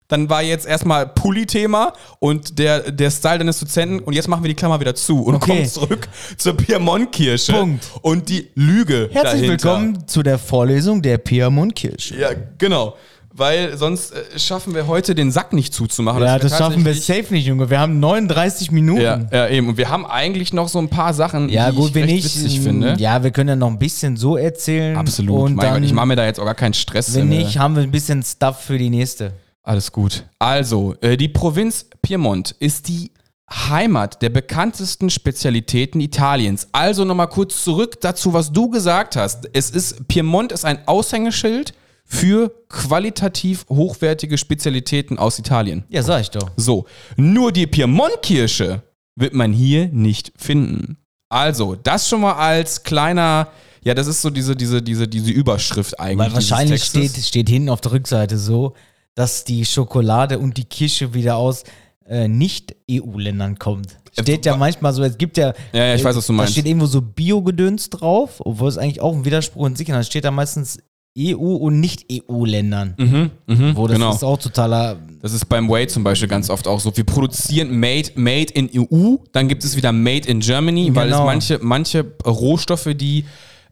Dann 0.08 0.30
war 0.30 0.44
jetzt 0.44 0.68
erstmal 0.68 1.08
Pulli-Thema 1.08 1.94
und 2.20 2.60
der, 2.60 2.92
der 2.92 3.10
Style 3.10 3.40
deines 3.40 3.60
Dozenten 3.60 4.00
und 4.00 4.14
jetzt 4.14 4.28
machen 4.28 4.44
wir 4.44 4.50
die 4.50 4.54
Klammer 4.56 4.80
wieder 4.80 4.94
zu 4.94 5.24
und 5.24 5.36
Okay. 5.36 5.48
kommen 5.48 5.66
zurück 5.66 6.08
zur 6.38 6.56
Piemontkirche 6.56 7.54
Punkt. 7.54 7.86
und 8.04 8.30
die 8.30 8.50
Lüge 8.54 9.10
Herzlich 9.12 9.42
dahinter. 9.48 9.48
willkommen 9.50 10.08
zu 10.08 10.22
der 10.22 10.38
Vorlesung 10.38 11.02
der 11.02 11.18
Piemont-Kirche. 11.18 12.18
Ja, 12.20 12.30
genau. 12.60 12.96
Weil 13.38 13.76
sonst 13.78 14.14
äh, 14.14 14.40
schaffen 14.40 14.74
wir 14.76 14.88
heute 14.88 15.14
den 15.14 15.30
Sack 15.32 15.52
nicht 15.52 15.74
zuzumachen. 15.74 16.22
Ja, 16.22 16.28
wär 16.34 16.40
das 16.40 16.58
schaffen 16.58 16.86
wir 16.86 16.94
safe 16.94 17.26
nicht, 17.34 17.46
Junge. 17.48 17.70
Wir 17.70 17.80
haben 17.80 18.00
39 18.00 18.72
Minuten. 18.72 19.02
Ja, 19.02 19.20
ja, 19.30 19.50
eben. 19.50 19.68
Und 19.68 19.78
wir 19.78 19.90
haben 19.90 20.06
eigentlich 20.06 20.54
noch 20.54 20.70
so 20.70 20.80
ein 20.80 20.88
paar 20.88 21.14
Sachen, 21.14 21.50
Ja, 21.50 21.70
die 21.72 21.76
gut, 21.76 21.90
ich 21.90 21.96
wenn 21.96 22.08
ich. 22.10 22.24
witzig 22.24 22.62
finde. 22.62 22.96
Ja, 22.98 23.24
wir 23.24 23.32
können 23.32 23.50
ja 23.50 23.56
noch 23.58 23.68
ein 23.72 23.78
bisschen 23.80 24.16
so 24.16 24.38
erzählen. 24.38 24.96
Absolut. 24.96 25.38
Und 25.50 25.56
mein 25.56 25.66
dann, 25.66 25.74
Gott, 25.82 25.84
ich 25.84 25.94
mache 25.94 26.06
mir 26.06 26.16
da 26.16 26.26
jetzt 26.26 26.40
auch 26.40 26.46
gar 26.46 26.56
keinen 26.56 26.74
Stress. 26.76 27.14
wenn 27.16 27.30
wir- 27.30 27.40
nicht, 27.40 27.58
haben 27.58 27.76
wir 27.76 27.84
ein 27.84 27.92
bisschen 27.92 28.24
Stuff 28.24 28.62
für 28.62 28.78
die 28.78 28.90
nächste. 28.90 29.34
Alles 29.66 29.92
gut. 29.92 30.26
Also, 30.38 30.96
äh, 31.02 31.18
die 31.18 31.28
Provinz 31.28 31.88
Piemont 32.04 32.52
ist 32.60 32.88
die 32.88 33.12
Heimat 33.50 34.22
der 34.22 34.30
bekanntesten 34.30 35.10
Spezialitäten 35.10 36.00
Italiens. 36.02 36.68
Also 36.72 37.04
nochmal 37.04 37.30
kurz 37.30 37.64
zurück 37.64 38.00
dazu, 38.02 38.34
was 38.34 38.52
du 38.52 38.70
gesagt 38.70 39.16
hast. 39.16 39.50
Es 39.54 39.72
ist, 39.72 40.08
Piemont 40.08 40.52
ist 40.52 40.66
ein 40.66 40.88
Aushängeschild 40.88 41.74
für 42.04 42.52
qualitativ 42.70 43.66
hochwertige 43.68 44.38
Spezialitäten 44.38 45.18
aus 45.18 45.40
Italien. 45.40 45.84
Ja, 45.90 46.04
sag 46.04 46.22
ich 46.22 46.30
doch. 46.30 46.52
So, 46.58 46.86
nur 47.18 47.52
die 47.52 47.66
Piemont-Kirsche 47.66 48.84
wird 49.16 49.34
man 49.34 49.52
hier 49.52 49.88
nicht 49.88 50.32
finden. 50.38 50.98
Also, 51.30 51.76
das 51.76 52.08
schon 52.08 52.22
mal 52.22 52.34
als 52.34 52.84
kleiner, 52.84 53.48
ja, 53.84 53.96
das 53.96 54.06
ist 54.06 54.22
so 54.22 54.30
diese, 54.30 54.56
diese, 54.56 54.84
diese, 54.84 55.08
diese 55.08 55.32
Überschrift 55.32 56.00
eigentlich. 56.00 56.28
Weil 56.28 56.34
wahrscheinlich 56.36 56.84
steht, 56.84 57.16
steht 57.18 57.50
hinten 57.50 57.70
auf 57.70 57.82
der 57.82 57.94
Rückseite 57.94 58.38
so, 58.38 58.76
dass 59.16 59.44
die 59.46 59.66
Schokolade 59.66 60.38
und 60.40 60.58
die 60.58 60.66
Kirsche 60.66 61.14
wieder 61.14 61.38
aus 61.38 61.64
äh, 62.08 62.28
Nicht-EU-Ländern 62.28 63.58
kommt. 63.58 63.98
Steht 64.18 64.46
ja 64.46 64.56
manchmal 64.56 64.94
so, 64.94 65.04
es 65.04 65.18
gibt 65.18 65.38
ja. 65.38 65.54
Ja, 65.74 65.86
ja, 65.88 65.96
ich 65.96 66.04
weiß, 66.04 66.16
was 66.16 66.28
du 66.28 66.34
Da 66.34 66.38
meinst. 66.38 66.54
steht 66.54 66.66
irgendwo 66.68 66.86
so 66.86 67.02
Biogedöns 67.02 67.90
drauf, 67.90 68.36
obwohl 68.40 68.70
es 68.70 68.78
eigentlich 68.78 69.02
auch 69.02 69.14
ein 69.14 69.26
Widerspruch 69.26 69.66
in 69.68 69.76
sich 69.76 69.90
ist. 69.90 69.96
Da 69.96 70.04
steht 70.04 70.24
da 70.26 70.32
meistens 70.32 70.78
EU- 71.18 71.56
und 71.56 71.80
Nicht-EU-Ländern. 71.82 72.94
Mhm, 72.98 73.32
mhm, 73.48 73.76
Wo 73.76 73.88
das 73.88 73.98
genau. 73.98 74.14
ist 74.14 74.24
auch 74.24 74.38
totaler. 74.38 74.98
Das 75.22 75.34
ist 75.34 75.46
beim 75.50 75.70
Way 75.70 75.88
zum 75.88 76.04
Beispiel 76.04 76.28
ganz 76.28 76.50
oft 76.50 76.68
auch 76.68 76.80
so. 76.80 76.96
Wir 76.96 77.04
produzieren 77.06 77.78
Made, 77.80 78.10
made 78.16 78.54
in 78.54 78.70
EU, 78.74 79.16
dann 79.32 79.48
gibt 79.48 79.64
es 79.64 79.76
wieder 79.76 79.92
Made 79.92 80.28
in 80.30 80.40
Germany, 80.42 80.94
weil 80.96 81.08
es 81.10 81.14
Genau. 81.14 81.26
manche, 81.26 81.60
manche 81.62 82.06
Rohstoffe, 82.26 82.90
die 82.96 83.26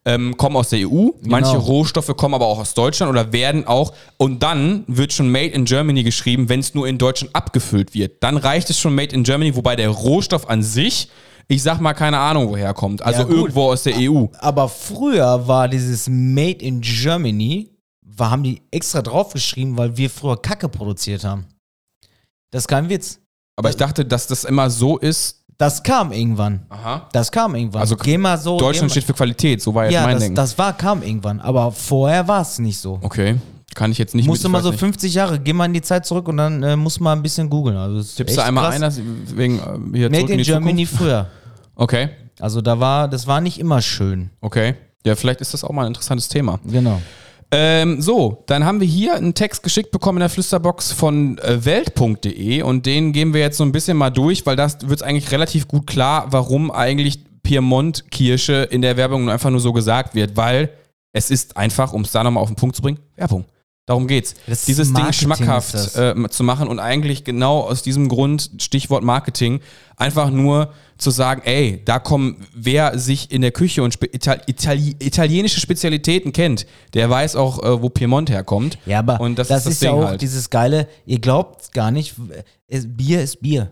ähm, 0.06 0.36
kommen 0.38 0.56
aus 0.58 0.70
der 0.70 0.80
EU, 0.88 1.10
manche 1.22 1.54
Genau. 1.54 1.64
Rohstoffe 1.64 2.16
kommen 2.18 2.34
aber 2.34 2.46
auch 2.46 2.60
aus 2.60 2.74
Deutschland 2.74 3.10
oder 3.10 3.32
werden 3.32 3.66
auch, 3.68 3.94
und 4.18 4.44
dann 4.44 4.84
wird 4.88 5.14
schon 5.14 5.30
Made 5.32 5.48
in 5.54 5.66
Germany 5.66 6.04
geschrieben, 6.04 6.50
wenn 6.50 6.60
es 6.60 6.74
nur 6.74 6.88
in 6.88 6.98
Deutschland 6.98 7.34
abgefüllt 7.36 7.94
wird. 7.94 8.22
Dann 8.22 8.38
reicht 8.38 8.70
es 8.70 8.80
schon 8.80 8.94
Made 8.96 9.16
in 9.16 9.24
Germany, 9.24 9.56
wobei 9.56 9.76
der 9.76 9.90
Rohstoff 9.90 10.50
an 10.50 10.62
sich, 10.62 11.10
ich 11.48 11.64
sag 11.64 11.80
mal, 11.80 11.94
keine 11.94 12.18
Ahnung, 12.20 12.50
woher 12.50 12.74
kommt. 12.74 13.02
Also 13.02 13.24
Ja, 13.24 13.30
irgendwo 13.30 13.72
aus 13.72 13.84
der 13.84 13.96
EU. 13.98 14.26
Aber 14.40 14.68
früher 14.70 15.48
war 15.48 15.68
dieses 15.70 16.08
Made 16.10 16.64
in 16.64 16.82
Germany, 16.82 17.70
war, 18.02 18.30
haben 18.32 18.44
die 18.44 18.62
extra 18.72 19.02
draufgeschrieben, 19.02 19.78
weil 19.78 19.96
wir 19.96 20.10
früher 20.10 20.42
Kacke 20.42 20.68
produziert 20.70 21.24
haben. 21.24 21.46
Das 22.52 22.64
ist 22.64 22.68
kein 22.68 22.90
Witz. 22.90 23.20
Aber 23.56 23.70
ich 23.70 23.78
dachte, 23.78 24.04
dass 24.06 24.28
das 24.28 24.44
immer 24.44 24.70
so 24.70 24.98
ist. 24.98 25.43
Das 25.58 25.82
kam 25.84 26.12
irgendwann. 26.12 26.66
Aha. 26.70 27.08
Das 27.12 27.32
kam 27.32 27.56
irgendwann. 27.56 27.82
Also 27.82 27.96
geh 27.96 28.18
mal 28.18 28.38
so. 28.38 28.58
Deutschland 28.58 28.92
steht 28.92 29.04
für 29.04 29.14
Qualität, 29.14 29.62
so 29.62 29.74
war 29.74 29.86
jetzt 29.86 29.94
Ja, 29.94 30.04
mein 30.04 30.16
das, 30.16 30.24
Ding. 30.24 30.36
das 30.36 30.58
war, 30.58 30.74
kam 30.76 31.04
irgendwann. 31.04 31.40
Aber 31.40 31.72
vorher 31.72 32.28
war 32.28 32.42
es 32.42 32.60
nicht 32.60 32.78
so. 32.78 33.00
okay, 33.02 33.36
kann 33.76 33.92
ich 33.92 33.98
jetzt 33.98 34.14
nicht 34.16 34.28
Musste 34.28 34.50
mal 34.50 34.62
so 34.64 34.70
nicht. 34.72 34.80
50 34.80 35.14
Jahre, 35.14 35.40
geh 35.40 35.54
mal 35.54 35.66
in 35.66 35.74
die 35.74 35.82
Zeit 35.82 36.06
zurück 36.06 36.28
und 36.28 36.38
dann 36.38 36.62
äh, 36.64 36.76
muss 36.76 37.00
mal 37.00 37.14
ein 37.14 37.22
bisschen 37.24 37.50
googeln. 37.50 37.78
Also, 37.78 38.02
Tippst 38.18 38.38
du 38.38 38.44
einmal 38.44 38.66
krass. 38.66 38.76
ein, 38.76 38.82
dass- 38.82 39.00
wegen 39.36 39.58
äh, 39.58 39.98
hier 39.98 40.12
zurück 40.12 40.12
Made 40.12 40.22
in 40.22 40.30
in 40.30 40.38
die 40.40 40.44
Germany 40.44 40.86
Zukunft? 40.86 41.04
früher. 41.04 41.28
Okay, 41.76 42.10
Also 42.40 42.62
da 42.62 42.80
war, 42.80 43.08
das 43.08 43.26
war 43.26 43.42
nicht 43.42 43.60
immer 43.60 43.82
schön. 43.82 44.30
okay. 44.42 44.76
Ja, 45.06 45.16
vielleicht 45.16 45.42
ist 45.42 45.54
das 45.56 45.64
auch 45.64 45.72
mal 45.72 45.82
ein 45.82 45.88
interessantes 45.90 46.30
Thema. 46.30 46.60
Genau. 46.66 47.02
Ähm, 47.56 48.02
so, 48.02 48.44
dann 48.48 48.66
haben 48.66 48.80
wir 48.80 48.88
hier 48.88 49.14
einen 49.14 49.36
Text 49.36 49.62
geschickt 49.62 49.92
bekommen 49.92 50.18
in 50.18 50.22
der 50.22 50.30
Flüsterbox 50.30 50.92
von 50.92 51.38
äh, 51.38 51.64
welt.de 51.64 52.64
und 52.64 52.88
den 52.88 53.14
gehen 53.14 53.32
wir 53.32 53.42
jetzt 53.42 53.58
so 53.58 53.64
ein 53.64 53.72
bisschen 53.72 53.96
mal 53.96 54.10
durch, 54.10 54.44
weil 54.48 54.56
das 54.56 54.90
wird 54.90 55.04
eigentlich 55.04 55.32
relativ 55.32 55.68
gut 55.68 55.86
klar, 55.86 56.26
warum 56.32 56.72
eigentlich 56.72 57.20
Piemont-Kirsche 57.44 58.68
in 58.72 58.82
der 58.82 58.98
Werbung 58.98 59.26
nur 59.26 59.34
einfach 59.34 59.52
nur 59.52 59.60
so 59.60 59.72
gesagt 59.72 60.16
wird, 60.16 60.36
weil 60.36 60.72
es 61.12 61.30
ist 61.30 61.56
einfach, 61.56 61.94
um 61.94 62.02
es 62.02 62.12
da 62.12 62.24
nochmal 62.24 62.42
auf 62.42 62.50
den 62.50 62.56
Punkt 62.56 62.76
zu 62.76 62.82
bringen, 62.82 62.98
Werbung. 63.16 63.46
Darum 63.86 64.08
geht's. 64.08 64.36
Das 64.48 64.64
Dieses 64.64 64.94
Ding 64.94 65.12
schmackhaft 65.12 65.96
äh, 65.98 66.16
zu 66.30 66.44
machen 66.44 66.70
und 66.70 66.80
eigentlich 66.80 67.26
genau 67.26 67.60
aus 67.60 67.82
diesem 67.84 68.08
Grund, 68.08 68.52
Stichwort 68.60 69.04
Marketing, 69.04 69.60
einfach 69.98 70.30
nur 70.30 70.72
zu 70.98 71.12
sagen, 71.12 71.42
ey, 71.44 71.82
da 71.84 72.00
kommen, 72.00 72.46
wer 72.56 72.98
sich 72.98 73.30
in 73.30 73.42
der 73.42 73.52
Küche 73.52 73.84
und 73.84 74.02
Ital 74.02 74.42
Itali 74.48 74.96
italienische 75.00 75.60
Spezialitäten 75.60 76.32
kennt, 76.32 76.66
der 76.94 77.10
weiß 77.10 77.36
auch, 77.36 77.62
äh, 77.62 77.82
wo 77.82 77.90
Piemont 77.90 78.30
herkommt. 78.30 78.78
Ja, 78.86 79.00
aber 79.00 79.20
und 79.20 79.38
das, 79.38 79.50
das, 79.50 79.60
ist 79.60 79.66
das 79.66 79.74
ist 79.74 79.82
Ding 79.82 79.90
ja 79.90 79.96
auch 79.96 80.08
halt. 80.08 80.22
dieses 80.22 80.50
geile, 80.50 80.88
ihr 81.06 81.20
glaubt 81.20 81.74
gar 81.74 81.92
nicht, 81.92 82.16
Bier 82.70 83.22
ist 83.22 83.42
Bier. 83.42 83.70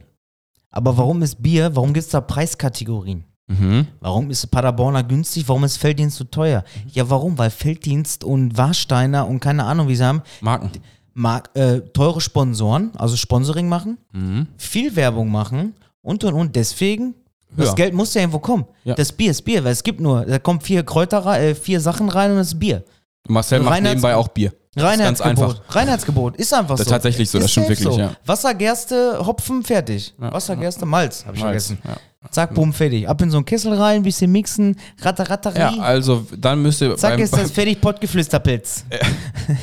Aber 0.72 0.97
warum 0.97 1.22
ist 1.22 1.41
Bier, 1.41 1.74
warum 1.74 1.93
gibt 1.93 2.05
es 2.05 2.12
da 2.12 2.20
Preiskategorien? 2.20 3.24
Mhm. 3.60 3.88
Warum 3.99 4.30
ist 4.32 4.49
Paderborner 4.52 5.04
günstig, 5.04 5.47
warum 5.47 5.64
ist 5.64 5.78
Felddienst 5.78 6.18
so 6.18 6.24
teuer? 6.26 6.64
Ja, 6.91 7.10
warum? 7.10 7.38
Weil 7.38 7.49
Felddienst 7.49 8.24
und 8.24 8.58
Warsteiner 8.58 9.28
und 9.28 9.39
keine 9.39 9.64
Ahnung, 9.66 9.88
wie 9.88 9.95
sie 9.95 10.06
haben, 10.06 10.22
Marken. 10.41 10.72
mag, 11.14 11.49
äh, 11.56 11.80
teure 11.93 12.22
Sponsoren, 12.22 12.91
also 12.97 13.16
Sponsoring 13.18 13.68
machen, 13.68 13.97
Mhm. 14.14 14.47
viel 14.58 14.95
Werbung 14.95 15.30
machen 15.30 15.74
und 16.02 16.24
und 16.24 16.34
und. 16.34 16.56
Deswegen, 16.56 17.16
das 17.56 17.68
Ja. 17.70 17.74
Geld 17.74 17.93
muss 17.93 18.14
ja 18.14 18.22
irgendwo 18.22 18.39
kommen. 18.39 18.66
Ja. 18.84 18.95
Das 18.95 19.12
Bier 19.12 19.32
ist 19.32 19.41
Bier, 19.43 19.64
weil 19.64 19.74
es 19.74 19.84
gibt 19.84 19.99
nur, 19.99 20.26
da 20.26 20.39
kommen 20.39 20.62
vier 20.62 20.84
Kräuter, 20.84 21.26
äh, 21.39 21.54
vier 21.56 21.82
Sachen 21.82 22.08
rein 22.10 22.32
und 22.32 22.38
das 22.38 22.47
ist 22.47 22.60
Bier. 22.60 22.84
Marcel 23.28 23.60
macht 23.60 23.74
Reinheits- 23.76 23.84
nebenbei 23.89 24.16
auch 24.16 24.30
Bier. 24.30 24.54
Das 24.74 24.86
Reinheitsgebot. 24.86 25.49
einfach. 25.49 25.76
Reinheitsgebot. 25.76 26.36
Ist 26.38 26.54
einfach 26.54 26.78
Das 26.78 26.80
so. 26.80 26.84
ist 26.84 26.89
tatsächlich 26.91 27.30
so, 27.30 27.38
das 27.39 27.45
Ist 27.45 27.52
stimmt 27.52 27.68
safe 27.68 27.80
wirklich, 27.84 27.97
ja. 27.97 28.16
Wasser, 28.26 28.54
Gerste, 28.54 29.20
Hopfen, 29.26 29.64
fertig. 29.64 30.14
Wasser, 30.18 30.56
Gerste, 30.56 30.86
Malz, 30.86 31.26
habe 31.26 31.36
ich 31.36 31.43
Malz, 31.43 31.68
vergessen. 31.68 31.78
ja. 31.86 31.97
Zack, 32.30 32.53
bumm, 32.53 32.72
fertig. 32.72 33.09
Ab 33.09 33.19
in 33.22 33.32
so 33.32 33.38
einen 33.38 33.45
Kessel 33.45 33.74
rein, 33.74 34.03
bisschen 34.03 34.32
mixen, 34.32 34.78
ratter, 35.01 35.28
ratter, 35.30 35.57
Ja, 35.57 35.74
also 35.80 36.26
dann 36.38 36.61
müsst 36.61 36.80
ihr 36.82 36.95
Zack, 36.95 37.13
beim, 37.13 37.22
ist 37.22 37.36
das 37.36 37.49
fertig, 37.51 37.82
Pottgeflüsterpilz. 37.82 38.86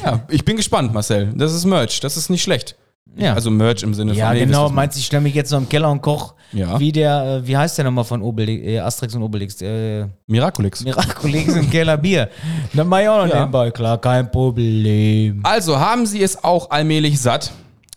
ja, 0.04 0.20
ich 0.28 0.44
bin 0.44 0.56
gespannt, 0.56 0.92
Marcel. 0.92 1.32
Das 1.36 1.54
ist 1.54 1.64
Merch, 1.64 2.00
das 2.00 2.16
ist 2.16 2.30
nicht 2.30 2.42
schlecht. 2.42 2.74
Ja. 3.16 3.34
Also 3.34 3.50
Merch 3.50 3.82
im 3.82 3.94
Sinne 3.94 4.12
Ja, 4.12 4.28
von 4.28 4.34
nee, 4.36 4.44
genau. 4.44 4.68
Meinst 4.70 4.96
du, 4.96 5.00
ich 5.00 5.06
stelle 5.06 5.22
mich 5.22 5.34
jetzt 5.34 5.50
noch 5.50 5.58
im 5.58 5.68
Keller 5.68 5.90
und 5.90 6.02
koch, 6.02 6.34
Ja. 6.52 6.78
wie 6.78 6.92
der, 6.92 7.40
äh, 7.42 7.46
wie 7.46 7.56
heißt 7.56 7.78
der 7.78 7.84
nochmal 7.84 8.04
von 8.04 8.22
Obelix, 8.22 8.62
äh, 8.66 8.78
Asterix 8.80 9.14
und 9.14 9.22
Obelix? 9.22 9.60
Äh, 9.62 10.06
Miraculix. 10.26 10.84
Miraculix 10.84 11.54
im 11.54 11.70
Keller 11.70 11.96
Bier. 11.96 12.28
Dann 12.74 12.86
mach 12.88 13.00
ich 13.00 13.08
auch 13.08 13.24
noch 13.24 13.32
Ja. 13.32 13.40
nebenbei. 13.40 13.70
Klar, 13.70 13.98
kein 13.98 14.30
Problem. 14.30 15.40
Also 15.42 15.78
haben 15.78 16.06
sie 16.06 16.22
es 16.22 16.42
auch 16.44 16.70
allmählich 16.70 17.20
satt. 17.20 17.50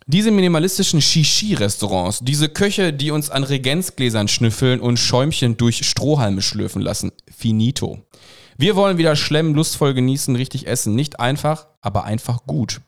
Diese 0.08 0.32
minimalistischen 0.32 1.00
Shishi-Restaurants, 1.00 2.22
diese 2.24 2.50
Köche, 2.50 2.92
die 2.92 3.12
uns 3.12 3.30
an 3.30 3.44
Regenzgläsern 3.44 4.28
schnüffeln 4.28 4.80
und 4.80 4.98
Schäumchen 4.98 5.58
durch 5.58 5.88
Strohhalme 5.88 6.42
schlürfen 6.42 6.82
lassen. 6.82 7.12
Finito. 7.30 8.00
Wir 8.58 8.76
wollen 8.76 8.98
wieder 8.98 9.16
schlemmen, 9.16 9.54
lustvoll 9.54 9.94
genießen, 9.94 10.36
richtig 10.36 10.68
essen. 10.68 10.96
Nicht 10.96 11.20
einfach, 11.20 11.68
aber 11.82 12.04
einfach 12.04 12.46
gut. 12.48 12.82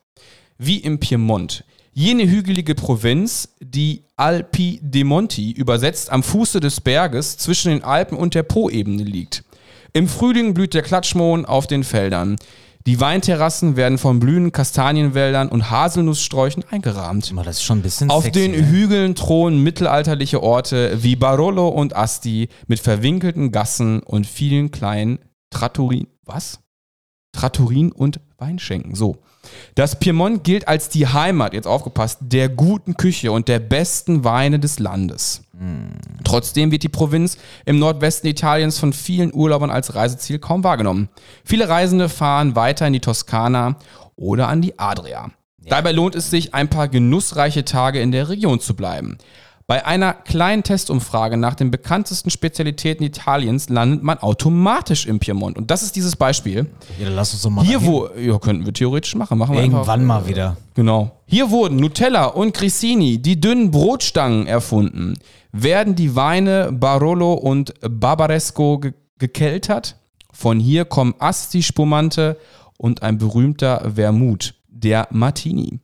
Wie 0.58 0.78
im 0.78 1.00
Piemont. 1.00 1.64
Jene 1.94 2.28
hügelige 2.28 2.74
Provinz, 2.74 3.50
die 3.60 4.04
Alpi 4.16 4.80
de 4.82 5.04
Monti, 5.04 5.52
übersetzt 5.52 6.12
am 6.12 6.24
Fuße 6.24 6.60
des 6.60 6.82
Berges 6.82 7.38
zwischen 7.38 7.70
den 7.70 7.84
Alpen 7.84 8.18
und 8.18 8.34
der 8.34 8.44
Po-Ebene 8.44 9.04
liegt. 9.04 9.44
Im 9.94 10.08
Frühling 10.08 10.56
blüht 10.56 10.74
der 10.74 10.82
Klatschmohn 10.82 11.46
auf 11.46 11.68
den 11.68 11.84
Feldern. 11.84 12.38
Die 12.86 13.00
Weinterrassen 13.00 13.78
werden 13.78 13.98
von 13.98 14.20
blühenden 14.20 14.52
Kastanienwäldern 14.52 15.48
und 15.48 15.72
Haselnusssträuchen 15.72 16.66
eingerahmt. 16.70 17.34
Das 17.46 17.58
ist 17.58 17.64
schon 17.64 17.80
ein 17.80 17.82
bisschen 17.82 18.10
Auf 18.10 18.26
sexy, 18.26 18.42
den 18.42 18.52
ne? 18.52 18.68
Hügeln 18.68 19.16
thronen 19.16 19.64
mittelalterliche 19.64 20.44
Orte 20.44 21.02
wie 21.02 21.16
Barolo 21.16 21.70
und 21.70 21.96
Asti 21.96 22.50
mit 22.68 22.80
verwinkelten 22.80 23.52
Gassen 23.52 24.02
und 24.02 24.28
vielen 24.28 24.72
kleinen 24.72 25.20
Trattorin. 25.50 26.08
Was? 26.26 26.60
Trattorin 27.32 27.92
und 27.92 28.20
Weinschenken. 28.38 28.96
So. 28.96 29.18
Das 29.76 30.00
Piemont 30.00 30.44
gilt 30.44 30.68
als 30.68 30.90
die 30.90 31.08
Heimat, 31.08 31.54
jetzt 31.54 31.68
aufgepasst, 31.68 32.20
der 32.22 32.50
guten 32.50 32.96
Küche 32.96 33.32
und 33.32 33.48
der 33.48 33.60
besten 33.60 34.24
Weine 34.24 34.60
des 34.60 34.80
Landes. 34.80 35.44
Trotzdem 36.24 36.72
wird 36.72 36.84
die 36.84 36.90
Provinz 36.90 37.38
im 37.66 37.80
Nordwesten 37.80 38.30
Italiens 38.30 38.80
von 38.80 38.94
vielen 38.94 39.34
Urlaubern 39.34 39.70
als 39.70 39.96
Reiseziel 39.96 40.40
kaum 40.40 40.64
wahrgenommen. 40.64 41.10
Viele 41.44 41.70
Reisende 41.70 42.10
fahren 42.10 42.56
weiter 42.56 42.88
in 42.88 42.94
die 42.94 43.00
Toskana 43.00 43.78
oder 44.16 44.48
an 44.48 44.62
die 44.62 44.78
Adria. 44.80 45.32
Dabei 45.66 45.94
lohnt 45.94 46.16
es 46.16 46.30
sich, 46.30 46.54
ein 46.54 46.70
paar 46.70 46.90
genussreiche 46.90 47.64
Tage 47.64 48.02
in 48.02 48.12
der 48.12 48.28
Region 48.28 48.60
zu 48.60 48.76
bleiben. 48.76 49.18
Bei 49.66 49.86
einer 49.86 50.14
kleinen 50.14 50.64
Testumfrage 50.64 51.38
nach 51.38 51.56
den 51.56 51.72
bekanntesten 51.72 52.30
Spezialitäten 52.30 53.06
Italiens 53.06 53.70
landet 53.70 54.04
man 54.04 54.18
automatisch 54.18 55.06
im 55.06 55.20
Piemont. 55.20 55.58
Und 55.58 55.72
das 55.72 55.84
ist 55.84 55.96
dieses 55.96 56.18
Beispiel. 56.18 56.68
Ja, 57.00 57.06
dann 57.06 57.16
lass 57.16 57.34
uns 57.34 57.44
doch 57.44 57.50
mal 57.50 57.64
Hier 57.66 57.84
wo, 57.86 58.10
ja, 58.18 58.38
könnten 58.40 58.66
wir 58.66 58.74
theoretisch 58.74 59.16
machen. 59.16 59.38
machen 59.38 59.56
wir 59.56 59.62
Irgendwann 59.62 60.02
einfach, 60.02 60.22
mal 60.24 60.28
wieder. 60.28 60.58
Genau. 60.74 61.12
Hier 61.26 61.50
wurden 61.50 61.78
Nutella 61.78 62.26
und 62.26 62.54
Grissini, 62.54 63.22
die 63.22 63.40
dünnen 63.40 63.72
Brotstangen, 63.72 64.48
erfunden. 64.48 65.18
Werden 65.54 65.96
die 65.96 66.16
Weine 66.16 66.72
Barolo 66.74 67.34
und 67.34 67.74
Barbaresco 67.82 68.80
ge 68.80 68.94
gekeltert? 69.20 69.96
Von 70.34 70.60
hier 70.60 70.84
kommen 70.84 71.14
Asti 71.20 71.64
Spumante 71.64 72.38
und 72.78 73.04
ein 73.04 73.18
berühmter 73.18 73.92
Vermut, 73.96 74.56
der 74.68 75.08
Martini. 75.12 75.80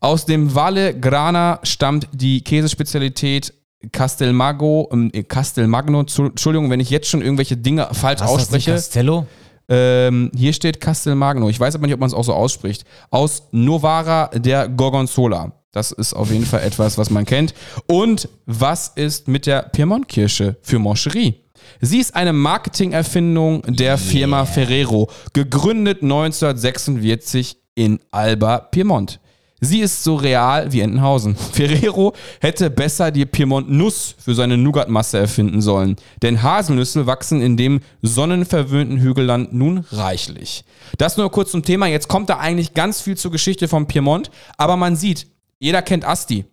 Aus 0.00 0.26
dem 0.26 0.54
Valle 0.54 0.98
Grana 0.98 1.60
stammt 1.62 2.08
die 2.12 2.42
Käsespezialität 2.42 3.52
Castelmago, 3.92 4.88
ähm, 4.92 5.10
Castelmagno, 5.28 6.04
Zu- 6.04 6.26
Entschuldigung, 6.26 6.70
wenn 6.70 6.80
ich 6.80 6.90
jetzt 6.90 7.08
schon 7.08 7.22
irgendwelche 7.22 7.56
Dinge 7.56 7.88
falsch 7.92 8.20
Was 8.20 8.30
ist 8.30 8.36
das 8.38 8.44
ausspreche. 8.44 8.72
Castello? 8.72 9.26
Ähm, 9.68 10.30
hier 10.36 10.52
steht 10.52 10.80
Castelmagno. 10.80 11.48
Ich 11.48 11.58
weiß 11.58 11.74
aber 11.74 11.86
nicht, 11.86 11.94
ob 11.94 12.00
man 12.00 12.06
es 12.08 12.14
auch 12.14 12.22
so 12.24 12.34
ausspricht. 12.34 12.84
Aus 13.10 13.44
Novara 13.52 14.28
der 14.28 14.68
Gorgonzola. 14.68 15.52
Das 15.72 15.92
ist 15.92 16.14
auf 16.14 16.30
jeden 16.30 16.46
Fall 16.46 16.62
etwas, 16.62 16.96
was 16.98 17.10
man 17.10 17.24
kennt. 17.26 17.52
Und 17.86 18.28
was 18.46 18.88
ist 18.94 19.28
mit 19.28 19.46
der 19.46 19.62
Piemont-Kirsche 19.62 20.56
für 20.62 20.78
Moncherie? 20.78 21.34
Sie 21.80 21.98
ist 21.98 22.14
eine 22.14 22.32
Marketingerfindung 22.32 23.62
der 23.66 23.98
Firma 23.98 24.44
Ferrero, 24.46 25.10
gegründet 25.32 26.02
1946 26.02 27.56
in 27.74 27.98
Alba, 28.10 28.58
Piemont. 28.58 29.20
Sie 29.60 29.80
ist 29.80 30.04
so 30.04 30.16
real 30.16 30.72
wie 30.72 30.80
Entenhausen. 30.80 31.34
Ferrero 31.52 32.12
hätte 32.40 32.68
besser 32.68 33.10
die 33.10 33.24
Piemont-Nuss 33.24 34.14
für 34.18 34.34
seine 34.34 34.58
Nougatmasse 34.58 35.18
erfinden 35.18 35.62
sollen. 35.62 35.96
Denn 36.22 36.42
Haselnüsse 36.42 37.06
wachsen 37.06 37.40
in 37.40 37.56
dem 37.56 37.80
sonnenverwöhnten 38.02 39.00
Hügelland 39.00 39.54
nun 39.54 39.84
reichlich. 39.92 40.64
Das 40.98 41.16
nur 41.16 41.30
kurz 41.30 41.50
zum 41.50 41.62
Thema. 41.62 41.86
Jetzt 41.86 42.08
kommt 42.08 42.28
da 42.28 42.38
eigentlich 42.38 42.74
ganz 42.74 43.00
viel 43.00 43.16
zur 43.16 43.30
Geschichte 43.30 43.66
vom 43.66 43.86
Piemont. 43.86 44.30
Aber 44.58 44.76
man 44.76 44.94
sieht, 44.94 45.26
jeder 45.58 45.80
kennt 45.80 46.04
Asti. 46.04 46.44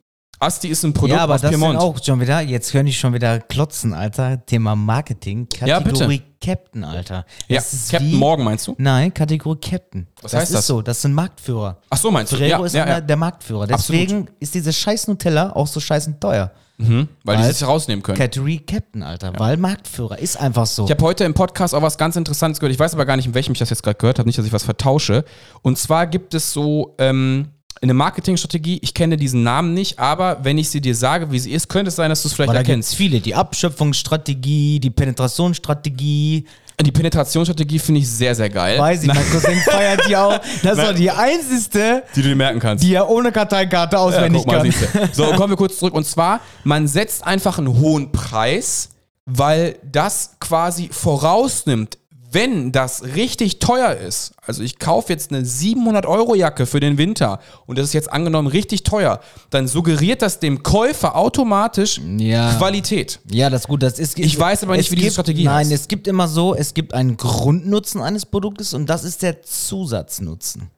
Asti 0.43 0.67
ist 0.67 0.83
ein 0.83 0.93
Produkt 0.93 1.15
Ja, 1.17 1.23
aber 1.23 1.35
aus 1.35 1.41
das 1.41 1.51
Piemont. 1.51 1.71
sind 1.73 1.81
auch 1.81 2.03
schon 2.03 2.19
wieder, 2.19 2.41
jetzt 2.41 2.71
können 2.71 2.87
ich 2.87 2.99
schon 2.99 3.13
wieder 3.13 3.39
klotzen, 3.39 3.93
Alter. 3.93 4.45
Thema 4.45 4.75
Marketing, 4.75 5.47
Ja, 5.65 5.79
bitte. 5.79 5.91
Kategorie 5.93 6.21
Captain, 6.41 6.83
Alter. 6.83 7.25
ja, 7.47 7.57
Das 7.57 7.73
ist 7.73 7.91
Captain 7.91 8.13
Morgan 8.15 8.45
meinst 8.45 8.67
du? 8.67 8.75
Nein, 8.77 9.13
Kategorie 9.13 9.57
Captain. 9.59 10.07
Was 10.21 10.31
das 10.31 10.41
heißt 10.41 10.51
ist 10.51 10.57
das? 10.57 10.67
so, 10.67 10.81
das 10.81 11.01
sind 11.01 11.13
Marktführer. 11.13 11.77
Ach 11.89 11.97
so, 11.97 12.11
meinst 12.11 12.31
du? 12.33 12.37
Ferrero 12.37 12.61
ja, 12.61 12.65
ist 12.65 12.73
ja, 12.75 12.87
ja. 12.87 13.01
der 13.01 13.15
Marktführer. 13.17 13.67
Deswegen 13.67 14.27
ist 14.39 14.53
diese 14.53 14.73
scheiß 14.73 15.07
Nutella 15.07 15.51
auch 15.55 15.67
so 15.67 15.79
scheißen 15.79 16.19
teuer. 16.19 16.51
Weil 16.79 17.07
die 17.37 17.43
Weil- 17.43 17.53
sich 17.53 17.65
rausnehmen 17.65 18.03
können. 18.03 18.17
Kategorie 18.17 18.59
Captain, 18.59 19.03
Alter. 19.03 19.31
Weil 19.37 19.55
Marktführer 19.55 20.17
ist 20.19 20.35
einfach 20.37 20.65
so. 20.65 20.83
Ich 20.83 20.91
habe 20.91 21.03
heute 21.05 21.23
im 21.23 21.33
Podcast 21.33 21.73
auch 21.73 21.81
was 21.81 21.97
ganz 21.97 22.17
Interessantes 22.17 22.59
gehört. 22.59 22.73
Ich 22.73 22.79
weiß 22.79 22.93
aber 22.93 23.05
gar 23.05 23.15
nicht, 23.15 23.27
in 23.27 23.33
welchem 23.35 23.53
ich 23.53 23.59
das 23.59 23.69
jetzt 23.69 23.83
gerade 23.83 23.97
gehört 23.97 24.19
habe. 24.19 24.27
Nicht, 24.27 24.37
dass 24.37 24.45
ich 24.45 24.51
was 24.51 24.63
vertausche. 24.63 25.23
Und 25.61 25.77
zwar 25.77 26.07
gibt 26.07 26.33
es 26.33 26.51
so 26.51 26.95
ähm, 26.97 27.49
eine 27.83 27.93
Marketingstrategie. 27.93 28.79
Ich 28.81 28.93
kenne 28.93 29.17
diesen 29.17 29.43
Namen 29.43 29.73
nicht, 29.73 29.99
aber 29.99 30.39
wenn 30.43 30.57
ich 30.57 30.69
sie 30.69 30.81
dir 30.81 30.95
sage, 30.95 31.31
wie 31.31 31.39
sie 31.39 31.51
ist, 31.51 31.67
könnte 31.69 31.89
es 31.89 31.95
sein, 31.95 32.09
dass 32.09 32.21
du 32.23 32.29
es 32.29 32.33
vielleicht 32.33 32.49
Weil 32.49 32.55
da 32.55 32.61
gibt 32.61 32.69
erkennst. 32.69 32.95
viele. 32.95 33.19
Die 33.19 33.35
Abschöpfungsstrategie, 33.35 34.79
die 34.79 34.89
Penetrationsstrategie. 34.89 36.45
Die 36.81 36.91
Penetrationsstrategie 36.91 37.79
finde 37.79 38.01
ich 38.01 38.09
sehr, 38.09 38.33
sehr 38.33 38.49
geil. 38.49 38.79
Weiß 38.79 39.03
ich, 39.03 39.07
mein 39.07 39.29
Cousin 39.29 39.55
feiert 39.65 40.01
die 40.09 40.17
auch. 40.17 40.39
Das 40.63 40.77
doch 40.77 40.93
die 40.95 41.11
einzige, 41.11 42.03
die 42.15 42.21
du 42.21 42.29
dir 42.29 42.35
merken 42.35 42.59
kannst. 42.59 42.83
die 42.83 42.93
er 42.95 43.07
ohne 43.09 43.31
Karteikarte 43.31 43.95
Ja, 43.95 44.01
auswendig 44.01 44.45
mal, 44.45 44.63
kann. 44.63 45.09
So, 45.13 45.25
kommen 45.33 45.51
wir 45.51 45.57
kurz 45.57 45.77
zurück. 45.77 45.93
Und 45.93 46.05
zwar, 46.05 46.39
man 46.63 46.87
setzt 46.87 47.25
einfach 47.25 47.57
einen 47.59 47.79
hohen 47.79 48.11
Preis, 48.11 48.89
weil 49.25 49.77
das 49.83 50.35
quasi 50.39 50.89
vorausnimmt, 50.91 51.97
wenn 52.33 52.71
das 52.71 53.03
richtig 53.15 53.59
teuer 53.59 53.93
ist. 53.95 54.33
Also 54.45 54.63
ich 54.63 54.79
kaufe 54.79 55.11
jetzt 55.13 55.31
eine 55.31 55.45
700 55.45 56.05
Euro 56.05 56.35
Jacke 56.35 56.65
für 56.65 56.79
den 56.79 56.97
Winter 56.97 57.39
und 57.65 57.77
das 57.77 57.85
ist 57.87 57.93
jetzt 57.93 58.11
angenommen 58.11 58.47
richtig 58.47 58.83
teuer, 58.83 59.19
dann 59.49 59.67
suggeriert 59.67 60.21
das 60.21 60.39
dem 60.39 60.63
Käufer 60.63 61.15
automatisch 61.15 61.99
Ja. 62.17 62.53
Qualität. 62.57 63.19
Ja, 63.31 63.49
das 63.49 63.61
ist 63.61 63.67
gut. 63.67 63.83
Das 63.83 63.99
ist, 63.99 64.17
Ich 64.19 64.37
weiß 64.39 64.63
aber 64.63 64.77
nicht, 64.77 64.91
wie 64.91 64.95
diese 64.95 65.05
gibt, 65.07 65.13
Strategie 65.13 65.43
Nein, 65.45 65.65
heißt. 65.67 65.71
es 65.71 65.87
gibt 65.87 66.07
immer 66.07 66.27
so, 66.27 66.55
es 66.55 66.73
gibt 66.73 66.93
einen 66.93 67.17
Grundnutzen 67.17 68.01
eines 68.01 68.25
Produktes 68.25 68.73
und 68.73 68.87
das 68.87 69.03
ist 69.03 69.21
der 69.21 69.41
Zusatznutzen. 69.41 70.69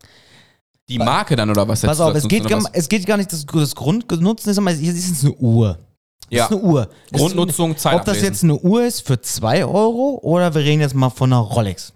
Die 0.87 0.99
Marke 0.99 1.35
dann 1.35 1.49
oder 1.49 1.67
was? 1.67 1.81
Pass 1.81 1.99
auf, 1.99 2.13
es 2.15 2.27
geht, 2.27 2.47
gar, 2.47 2.61
es 2.71 2.87
geht 2.87 3.05
gar 3.07 3.17
nicht, 3.17 3.31
das, 3.33 3.45
das 3.45 3.73
Grundnutzen 3.75 4.49
ist 4.51 4.57
immer, 4.57 4.71
hier 4.71 4.93
ist 4.93 5.11
es 5.11 5.23
eine 5.25 5.33
Uhr. 5.35 5.79
Das 6.29 6.37
Ja. 6.37 6.45
ist 6.45 6.51
eine 6.53 6.61
Uhr. 6.61 6.89
Das 7.11 7.21
Grundnutzung, 7.21 7.71
ist, 7.75 7.81
Zeit 7.81 7.95
Ob 7.99 8.05
das 8.05 8.21
jetzt 8.21 8.43
eine 8.43 8.55
Uhr 8.57 8.83
ist 8.83 9.05
für 9.05 9.21
2 9.21 9.63
Euro 9.65 10.19
oder 10.23 10.53
wir 10.55 10.61
reden 10.61 10.81
jetzt 10.81 10.95
mal 10.95 11.09
von 11.09 11.31
einer 11.31 11.41
Rolex. 11.41 11.93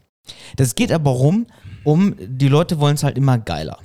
Das 0.55 0.75
geht 0.75 0.91
aber 0.91 1.11
rum, 1.11 1.47
um, 1.83 2.15
die 2.19 2.47
Leute 2.47 2.79
wollen 2.79 2.95
es 2.95 3.03
halt 3.03 3.17
immer 3.17 3.37
geiler. 3.39 3.79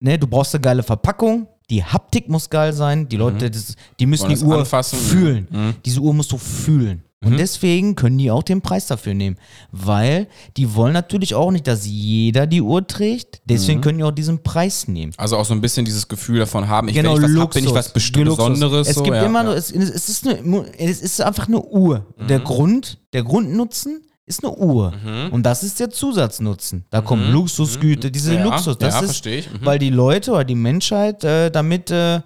Ne, 0.00 0.18
du 0.18 0.26
brauchst 0.26 0.54
eine 0.54 0.62
geile 0.62 0.82
Verpackung, 0.82 1.46
die 1.70 1.84
Haptik 1.84 2.28
muss 2.28 2.50
geil 2.50 2.72
sein, 2.72 3.08
die 3.08 3.16
Leute, 3.16 3.48
das, 3.50 3.76
die 4.00 4.06
müssen 4.06 4.24
Mhm. 4.24 4.30
Wollen 4.30 4.38
die 4.40 4.46
Uhr 4.46 4.58
anfassen. 4.58 4.98
fühlen. 4.98 5.46
Mhm. 5.48 5.74
Diese 5.84 6.00
Uhr 6.00 6.12
musst 6.12 6.32
du 6.32 6.38
fühlen. 6.38 7.04
Und 7.24 7.38
deswegen 7.38 7.94
können 7.94 8.18
die 8.18 8.30
auch 8.30 8.42
den 8.42 8.60
Preis 8.62 8.86
dafür 8.86 9.14
nehmen. 9.14 9.36
Weil 9.70 10.26
die 10.56 10.74
wollen 10.74 10.92
natürlich 10.92 11.34
auch 11.34 11.50
nicht, 11.50 11.66
dass 11.66 11.86
jeder 11.86 12.46
die 12.46 12.60
Uhr 12.60 12.86
trägt. 12.86 13.40
Deswegen 13.44 13.78
Mhm. 13.78 13.82
können 13.82 13.98
die 13.98 14.04
auch 14.04 14.10
diesen 14.10 14.42
Preis 14.42 14.88
nehmen. 14.88 15.12
Also 15.16 15.36
auch 15.36 15.44
so 15.44 15.54
ein 15.54 15.60
bisschen 15.60 15.84
dieses 15.84 16.08
Gefühl 16.08 16.40
davon 16.40 16.68
haben, 16.68 16.88
ich, 16.88 16.94
Genau, 16.94 17.10
wenn 17.14 17.18
ich 17.18 17.22
was 17.22 17.30
hab, 17.30 17.36
Luxus. 17.38 17.54
bin 17.60 17.64
ich 17.70 17.74
was 17.74 17.92
best 17.92 18.16
Luxus. 18.16 18.36
Besonderes. 18.36 18.88
Es 18.88 18.94
so, 18.96 19.02
gibt 19.04 19.16
ja, 19.16 19.24
immer 19.24 19.40
ja. 19.40 19.44
nur, 19.44 19.56
es, 19.56 19.70
es, 19.70 20.08
ist 20.08 20.26
eine, 20.26 20.64
es 20.78 21.00
ist 21.00 21.20
einfach 21.20 21.46
eine 21.48 21.62
Uhr. 21.62 22.06
Der 22.28 22.40
Mhm. 22.40 22.44
Grund, 22.44 22.98
der 23.12 23.22
Grundnutzen 23.22 24.02
ist 24.26 24.44
eine 24.44 24.54
Uhr. 24.56 24.92
Und 25.30 25.42
das 25.44 25.62
ist 25.62 25.78
der 25.80 25.90
Zusatznutzen. 25.90 26.84
Da 26.90 27.00
kommen 27.02 27.30
Luxusgüter, 27.32 28.10
diese 28.10 28.32
Mhm. 28.32 28.38
Ja, 28.38 28.44
Luxus. 28.44 28.78
Das 28.78 28.94
ja, 28.94 29.00
ist, 29.00 29.06
verstehe 29.06 29.38
ich. 29.38 29.50
Mhm. 29.52 29.58
weil 29.64 29.78
die 29.78 29.90
Leute 29.90 30.30
oder 30.32 30.44
die 30.44 30.54
Menschheit 30.54 31.22
äh, 31.24 31.50
damit 31.50 31.90
äh, 31.90 32.20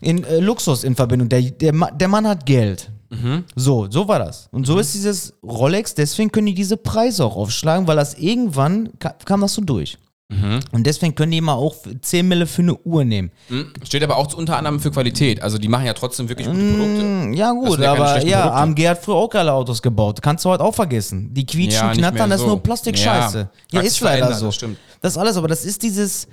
in 0.00 0.24
äh, 0.24 0.40
Luxus 0.40 0.82
in 0.84 0.94
Verbindung. 0.96 1.28
Der, 1.28 1.42
der, 1.42 1.72
der 1.72 2.08
Mann 2.08 2.26
hat 2.26 2.46
Geld. 2.46 2.90
Mhm. 3.10 3.44
So, 3.56 3.88
so 3.90 4.06
war 4.08 4.18
das. 4.20 4.48
Und 4.52 4.66
so 4.66 4.78
ist 4.78 4.94
dieses 4.94 5.34
Rolex, 5.42 5.94
deswegen 5.94 6.30
können 6.30 6.46
die 6.46 6.54
diese 6.54 6.76
Preise 6.76 7.24
auch 7.24 7.36
aufschlagen, 7.36 7.86
weil 7.86 7.96
das 7.96 8.14
irgendwann 8.14 8.90
ka 8.98 9.10
kam 9.24 9.40
das 9.40 9.54
so 9.54 9.62
durch. 9.62 9.98
Mhm. 10.32 10.60
Und 10.70 10.86
deswegen 10.86 11.16
können 11.16 11.32
die 11.32 11.38
immer 11.38 11.54
auch 11.54 11.74
10 12.02 12.28
Mille 12.28 12.46
für 12.46 12.62
eine 12.62 12.76
Uhr 12.76 13.04
nehmen. 13.04 13.32
Hm, 13.48 13.72
Steht 13.82 14.04
aber 14.04 14.16
auch 14.16 14.32
unter 14.34 14.56
anderem 14.56 14.78
für 14.78 14.92
Qualität. 14.92 15.42
Also 15.42 15.58
die 15.58 15.66
machen 15.66 15.86
ja 15.86 15.92
trotzdem 15.92 16.28
wirklich 16.28 16.46
gute 16.46 16.56
Produkte. 16.60 17.02
Mm, 17.02 17.32
Ja, 17.32 17.52
Das 17.52 17.68
gut, 17.68 17.80
ja 17.80 17.90
aber 17.90 18.22
ja, 18.24 18.42
Produkte. 18.42 18.54
AMG 18.54 18.88
hat 18.90 19.04
früher 19.04 19.16
auch 19.16 19.28
geile 19.28 19.52
Autos 19.52 19.82
gebaut. 19.82 20.22
Kannst 20.22 20.44
du 20.44 20.50
heute 20.50 20.62
auch 20.62 20.74
vergessen. 20.74 21.34
Die 21.34 21.44
quietschen, 21.44 21.88
Ja, 21.88 21.92
knattern, 21.92 22.14
mehr 22.14 22.28
das 22.28 22.36
ist 22.36 22.42
so. 22.42 22.46
nur 22.46 22.62
Plastikscheiße. 22.62 23.50
Ja, 23.72 23.80
Ja, 23.80 23.84
ist 23.84 24.00
leider 24.00 24.32
so. 24.34 24.46
das 24.46 24.54
stimmt. 24.54 24.78
Das 25.02 25.14
ist 25.14 25.18
alles, 25.18 25.36
aber 25.36 25.48
das 25.48 25.64
ist 25.64 25.82
dieses. 25.82 26.28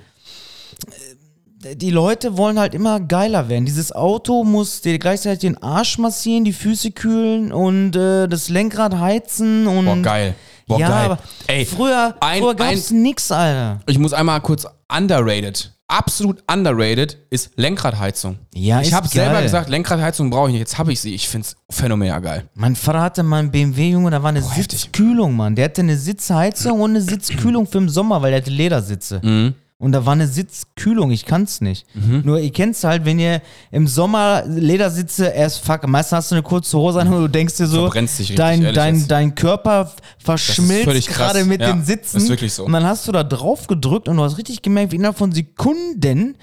Die 1.59 1.89
Leute 1.89 2.37
wollen 2.37 2.59
halt 2.59 2.75
immer 2.75 2.99
geiler 2.99 3.49
werden. 3.49 3.65
Dieses 3.65 3.91
Auto 3.91 4.43
muss 4.43 4.81
dir 4.81 4.99
gleichzeitig 4.99 5.39
den 5.39 5.57
Arsch 5.63 5.97
massieren, 5.97 6.45
die 6.45 6.53
Füße 6.53 6.91
kühlen 6.91 7.51
und 7.51 7.95
äh, 7.95 8.27
das 8.27 8.49
Lenkrad 8.49 8.97
heizen 8.99 9.65
und. 9.65 9.85
Boah, 9.85 9.97
geil. 10.01 10.35
Boah, 10.67 10.79
ja, 10.79 10.87
geil. 10.89 11.05
aber 11.05 11.19
Ey, 11.47 11.65
früher, 11.65 12.15
ein- 12.19 12.41
früher 12.41 12.53
gab's 12.53 12.91
nix, 12.91 13.31
Alter. 13.31 13.79
Ich 13.87 13.97
muss 13.97 14.13
einmal 14.13 14.39
kurz 14.41 14.67
underrated. 14.95 15.73
Absolut 15.87 16.43
underrated 16.51 17.17
ist 17.29 17.51
Lenkradheizung. 17.55 18.37
Ja, 18.53 18.81
ich 18.81 18.93
habe 18.93 19.07
selber 19.07 19.41
gesagt, 19.41 19.69
Lenkradheizung 19.69 20.29
brauche 20.29 20.47
ich 20.49 20.53
nicht. 20.53 20.59
Jetzt 20.59 20.77
habe 20.77 20.91
ich 20.91 20.99
sie. 20.99 21.15
Ich 21.15 21.27
finde 21.29 21.47
es 21.47 21.55
phänomenal 21.75 22.19
geil. 22.21 22.43
Mein 22.55 22.75
Vater 22.75 23.01
hatte 23.01 23.23
mal 23.23 23.39
einen 23.39 23.51
BMW, 23.51 23.91
Junge, 23.91 24.11
da 24.11 24.21
war 24.21 24.29
eine 24.29 24.41
heftig. 24.47 24.81
Sitzkühlung, 24.81 25.33
Mann. 25.35 25.55
Der 25.55 25.65
hatte 25.65 25.81
eine 25.81 25.95
Sitzheizung 25.97 26.81
und 26.81 26.89
eine 26.91 27.01
Sitzkühlung 27.01 27.65
für 27.65 27.79
den 27.79 27.87
Sommer, 27.89 28.21
weil 28.21 28.31
der 28.31 28.41
hatte 28.41 28.51
Ledersitze. 28.51 29.21
Mhm. 29.23 29.55
Und 29.79 29.91
da 29.91 30.07
war 30.07 30.13
eine 30.13 30.27
Sitzkühlung, 30.27 31.11
ich 31.11 31.25
kann's 31.25 31.61
nicht. 31.61 31.85
Nur 32.23 32.39
ihr 32.39 32.51
kennt's 32.51 32.83
halt, 32.83 33.05
wenn 33.05 33.19
ihr 33.19 33.43
im 33.71 33.85
Sommer 33.87 34.43
Ledersitze 34.47 35.27
erst 35.27 35.63
fuck, 35.63 35.87
meistens 35.87 36.17
hast 36.17 36.31
du 36.31 36.35
eine 36.35 36.41
kurze 36.41 36.77
Hose 36.79 36.99
an 36.99 37.13
und 37.13 37.21
du 37.21 37.27
denkst 37.27 37.57
dir 37.57 37.67
so, 37.67 37.85
richtig, 37.85 38.33
dein, 38.35 38.73
dein, 38.73 39.07
dein 39.07 39.35
Körper 39.35 39.91
verschmilzt 40.17 41.09
gerade 41.09 41.45
mit 41.45 41.61
Ja, 41.61 41.71
den 41.73 41.83
Sitzen. 41.85 42.17
ist 42.17 42.29
wirklich 42.29 42.53
so. 42.53 42.65
Und 42.65 42.73
dann 42.73 42.85
hast 42.85 43.07
du 43.07 43.11
da 43.11 43.23
drauf 43.23 43.67
gedrückt 43.67 44.07
und 44.09 44.17
du 44.17 44.23
hast 44.23 44.39
richtig 44.39 44.63
gemerkt, 44.63 44.91
wie 44.93 44.95
innerhalb 44.95 45.17
von 45.17 45.31
Sekunden 45.31 46.37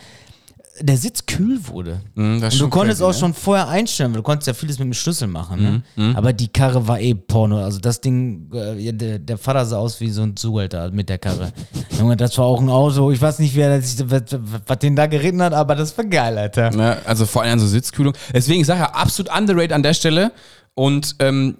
der 0.80 0.96
Sitz 0.96 1.24
kühl 1.26 1.60
wurde. 1.68 2.00
Das 2.16 2.54
ist 2.54 2.60
Und 2.60 2.66
du 2.66 2.68
konntest 2.68 3.00
crazy, 3.00 3.08
auch 3.08 3.14
ne? 3.14 3.18
schon 3.20 3.34
vorher 3.34 3.68
einstellen, 3.68 4.10
weil 4.10 4.18
du 4.18 4.22
konntest 4.22 4.48
ja 4.48 4.54
vieles 4.54 4.78
mit 4.78 4.86
dem 4.86 4.94
Schlüssel 4.94 5.28
machen. 5.28 5.82
Mhm, 5.96 6.04
Ne? 6.04 6.16
Aber 6.16 6.32
die 6.32 6.48
Karre 6.48 6.86
war 6.88 7.00
eh 7.00 7.14
Porno. 7.14 7.58
Also 7.62 7.78
das 7.78 8.00
Ding, 8.00 8.50
äh, 8.52 8.92
der, 8.92 9.18
der 9.20 9.38
Vater 9.38 9.64
sah 9.66 9.78
aus 9.78 10.00
wie 10.00 10.10
so 10.10 10.22
ein 10.22 10.36
Zuhälter 10.36 10.90
mit 10.90 11.08
der 11.08 11.18
Karre. 11.18 11.52
Junge, 11.98 12.16
das 12.16 12.36
war 12.38 12.46
auch 12.46 12.60
ein 12.60 12.68
Auto. 12.68 13.10
Ich 13.12 13.20
weiß 13.22 13.38
nicht, 13.38 13.54
wer 13.54 13.78
das, 13.78 14.10
was, 14.10 14.22
was 14.66 14.78
den 14.78 14.96
da 14.96 15.06
geritten 15.06 15.40
hat, 15.42 15.52
aber 15.52 15.76
das 15.76 15.96
war 15.96 16.04
geil, 16.04 16.36
Alter. 16.36 16.70
Ne? 16.70 16.98
Also 17.04 17.26
vor 17.26 17.42
allem 17.42 17.58
so 17.58 17.66
Sitzkühlung. 17.66 18.14
Deswegen 18.32 18.60
ich 18.60 18.66
sage 18.66 18.80
ja 18.80 18.90
absolut 18.90 19.30
underrated 19.36 19.72
an 19.72 19.82
der 19.82 19.94
Stelle. 19.94 20.32
Und 20.74 21.16
ähm, 21.20 21.56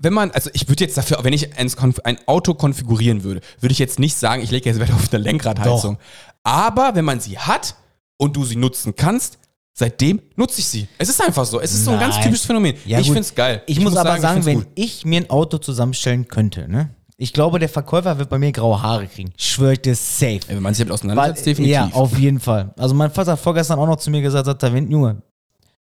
wenn 0.00 0.12
man, 0.12 0.30
also 0.32 0.50
ich 0.52 0.68
würde 0.68 0.84
jetzt 0.84 0.96
dafür, 0.96 1.18
wenn 1.22 1.32
ich 1.32 1.56
ein, 1.58 1.70
ein 2.04 2.18
Auto 2.26 2.54
konfigurieren 2.54 3.24
würde, 3.24 3.40
würde 3.60 3.72
ich 3.72 3.78
jetzt 3.78 3.98
nicht 3.98 4.16
sagen, 4.16 4.42
ich 4.42 4.50
lege 4.50 4.68
jetzt 4.68 4.78
Wert 4.80 4.92
auf 4.92 5.12
eine 5.12 5.22
Lenkradheizung. 5.22 5.98
Aber 6.42 6.94
wenn 6.94 7.04
man 7.04 7.20
sie 7.20 7.38
hat 7.38 7.74
und 8.18 8.36
du 8.36 8.44
sie 8.44 8.56
nutzen 8.56 8.94
kannst, 8.94 9.38
seitdem 9.72 10.20
nutze 10.36 10.60
ich 10.60 10.66
sie. 10.66 10.86
Es 10.98 11.08
ist 11.08 11.22
einfach 11.22 11.44
so. 11.46 11.60
Es 11.60 11.72
ist 11.72 11.84
so 11.84 11.92
ein 11.92 12.00
ganz 12.00 12.16
typisches 12.20 12.44
Phänomen. 12.44 12.74
Ja, 12.84 12.98
ich 12.98 13.06
gut. 13.06 13.14
finde 13.14 13.20
es 13.28 13.34
geil. 13.34 13.62
Ich, 13.66 13.80
muss 13.80 13.96
aber 13.96 14.20
sagen, 14.20 14.40
ich 14.40 14.46
wenn 14.46 14.58
gut. 14.58 14.66
ich 14.74 15.04
mir 15.06 15.20
ein 15.22 15.30
Auto 15.30 15.56
zusammenstellen 15.58 16.28
könnte, 16.28 16.68
ne? 16.68 16.90
Ich 17.20 17.32
glaube, 17.32 17.58
der 17.58 17.68
Verkäufer 17.68 18.16
wird 18.18 18.28
bei 18.28 18.38
mir 18.38 18.52
graue 18.52 18.80
Haare 18.80 19.06
kriegen. 19.08 19.32
Ich 19.36 19.46
schwöre 19.46 19.72
ich 19.72 19.80
dir 19.82 19.94
safe. 19.96 20.40
Wenn 20.46 20.62
man 20.62 20.72
sich 20.74 20.84
damit 20.84 20.94
auseinandersetzt, 20.94 21.46
definitiv. 21.46 21.72
Ja, 21.74 21.88
auf 21.92 22.16
jeden 22.16 22.38
Fall. 22.38 22.72
Also 22.76 22.94
mein 22.94 23.10
Vater 23.10 23.32
hat 23.32 23.40
vorgestern 23.40 23.78
auch 23.80 23.86
noch 23.88 23.96
zu 23.96 24.10
mir 24.10 24.20
gesagt, 24.22 24.46
sagt 24.46 24.62
er, 24.62 24.72
wenn, 24.72 24.88
Junge, 24.88 25.20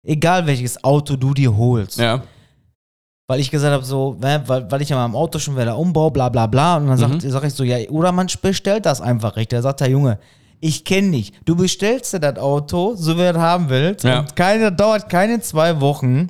egal 0.04 0.46
welches 0.46 0.84
Auto 0.84 1.16
du 1.16 1.34
dir 1.34 1.56
holst, 1.56 2.00
ja. 2.00 2.22
weil 3.28 3.40
ich 3.40 3.50
gesagt 3.50 3.72
habe, 3.74 3.86
so, 3.86 4.18
ne, 4.20 4.44
weil, 4.46 4.70
weil 4.70 4.82
ich 4.82 4.90
ja 4.90 4.98
mal 4.98 5.06
im 5.06 5.16
Auto 5.16 5.40
schon 5.40 5.56
wieder 5.56 5.78
umbau, 5.78 6.10
bla 6.10 6.28
bla 6.28 6.48
bla. 6.48 6.76
Und 6.76 6.88
dann 6.88 6.96
Mhm. 7.00 7.20
sagt, 7.22 7.22
sag 7.32 7.44
ich 7.46 7.54
so, 7.54 7.64
ja, 7.64 7.78
oder 7.90 8.12
man 8.12 8.28
bestellt 8.42 8.86
das 8.86 9.00
einfach 9.00 9.38
richtig. 9.38 9.58
Da 9.58 9.62
sagt 9.62 9.80
der 9.80 9.90
Junge, 9.90 10.20
ich 10.62 10.86
kenne 10.86 11.12
dich. 11.12 11.34
Du 11.44 11.56
bestellst 11.56 12.14
dir 12.14 12.20
das 12.20 12.38
Auto, 12.38 12.96
so 12.96 13.16
wie 13.16 13.22
du 13.22 13.34
das 13.34 13.42
haben 13.42 13.68
willst. 13.70 14.06
Ja. 14.06 14.20
Und 14.22 14.36
keine, 14.36 14.72
dauert 14.72 15.10
keine 15.10 15.42
zwei 15.42 15.82
Wochen, 15.82 16.30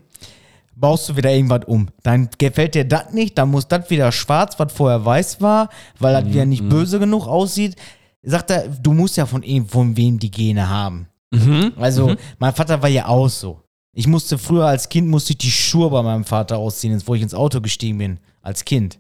baust 0.76 1.10
du 1.10 1.16
wieder 1.18 1.32
irgendwas 1.32 1.66
um. 1.68 1.90
Dann 2.02 2.30
gefällt 2.38 2.74
dir 2.76 2.86
das 2.86 3.12
nicht, 3.14 3.38
dann 3.38 3.52
muss 3.52 3.68
das 3.68 3.90
wieder 3.90 4.12
schwarz, 4.12 4.58
was 4.58 4.74
vorher 4.74 5.06
weiß 5.06 5.42
war, 5.42 5.70
weil 6.00 6.14
das 6.14 6.26
wieder 6.32 6.46
Mhm. 6.46 6.50
nicht 6.50 6.68
böse 6.70 6.98
genug 6.98 7.28
aussieht. 7.28 7.76
Sagt 8.24 8.50
er, 8.52 8.68
du 8.68 8.94
musst 8.94 9.18
ja 9.18 9.26
von, 9.26 9.44
von 9.68 9.96
wem 9.98 10.18
die 10.18 10.32
Gene 10.32 10.68
haben. 10.70 11.08
Mhm. 11.32 11.74
Also, 11.78 12.16
mein 12.40 12.54
Vater 12.54 12.82
war 12.82 12.90
ja 12.90 13.08
auch 13.08 13.28
so. 13.30 13.62
Ich 13.94 14.08
musste 14.08 14.38
früher 14.38 14.66
als 14.66 14.88
Kind, 14.90 15.08
musste 15.10 15.34
ich 15.34 15.38
die 15.40 15.52
Schuhe 15.52 15.90
bei 15.90 16.02
meinem 16.02 16.24
Vater 16.24 16.58
ausziehen, 16.58 17.02
wo 17.06 17.16
ich 17.16 17.22
ins 17.22 17.34
Auto 17.34 17.60
gestiegen 17.62 17.98
bin, 17.98 18.20
als 18.42 18.64
Kind. 18.64 19.00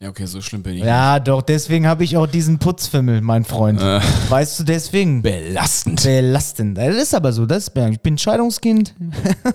Ja, 0.00 0.08
okay, 0.08 0.26
so 0.26 0.40
schlimm 0.40 0.62
bin 0.62 0.74
ich. 0.74 0.82
Ja, 0.84 1.20
doch, 1.20 1.40
deswegen 1.40 1.86
habe 1.86 2.02
ich 2.04 2.16
auch 2.16 2.26
diesen 2.26 2.58
Putzfimmel, 2.58 3.20
mein 3.20 3.44
Freund. 3.44 3.80
Äh. 3.80 4.00
Weißt 4.28 4.58
du, 4.58 4.64
deswegen. 4.64 5.22
Belastend. 5.22 6.02
Belastend. 6.02 6.76
Das 6.78 6.94
ist 6.96 7.14
aber 7.14 7.32
so, 7.32 7.46
das 7.46 7.68
ist, 7.68 7.76
ich 7.76 8.00
bin 8.00 8.18
Scheidungskind. 8.18 8.94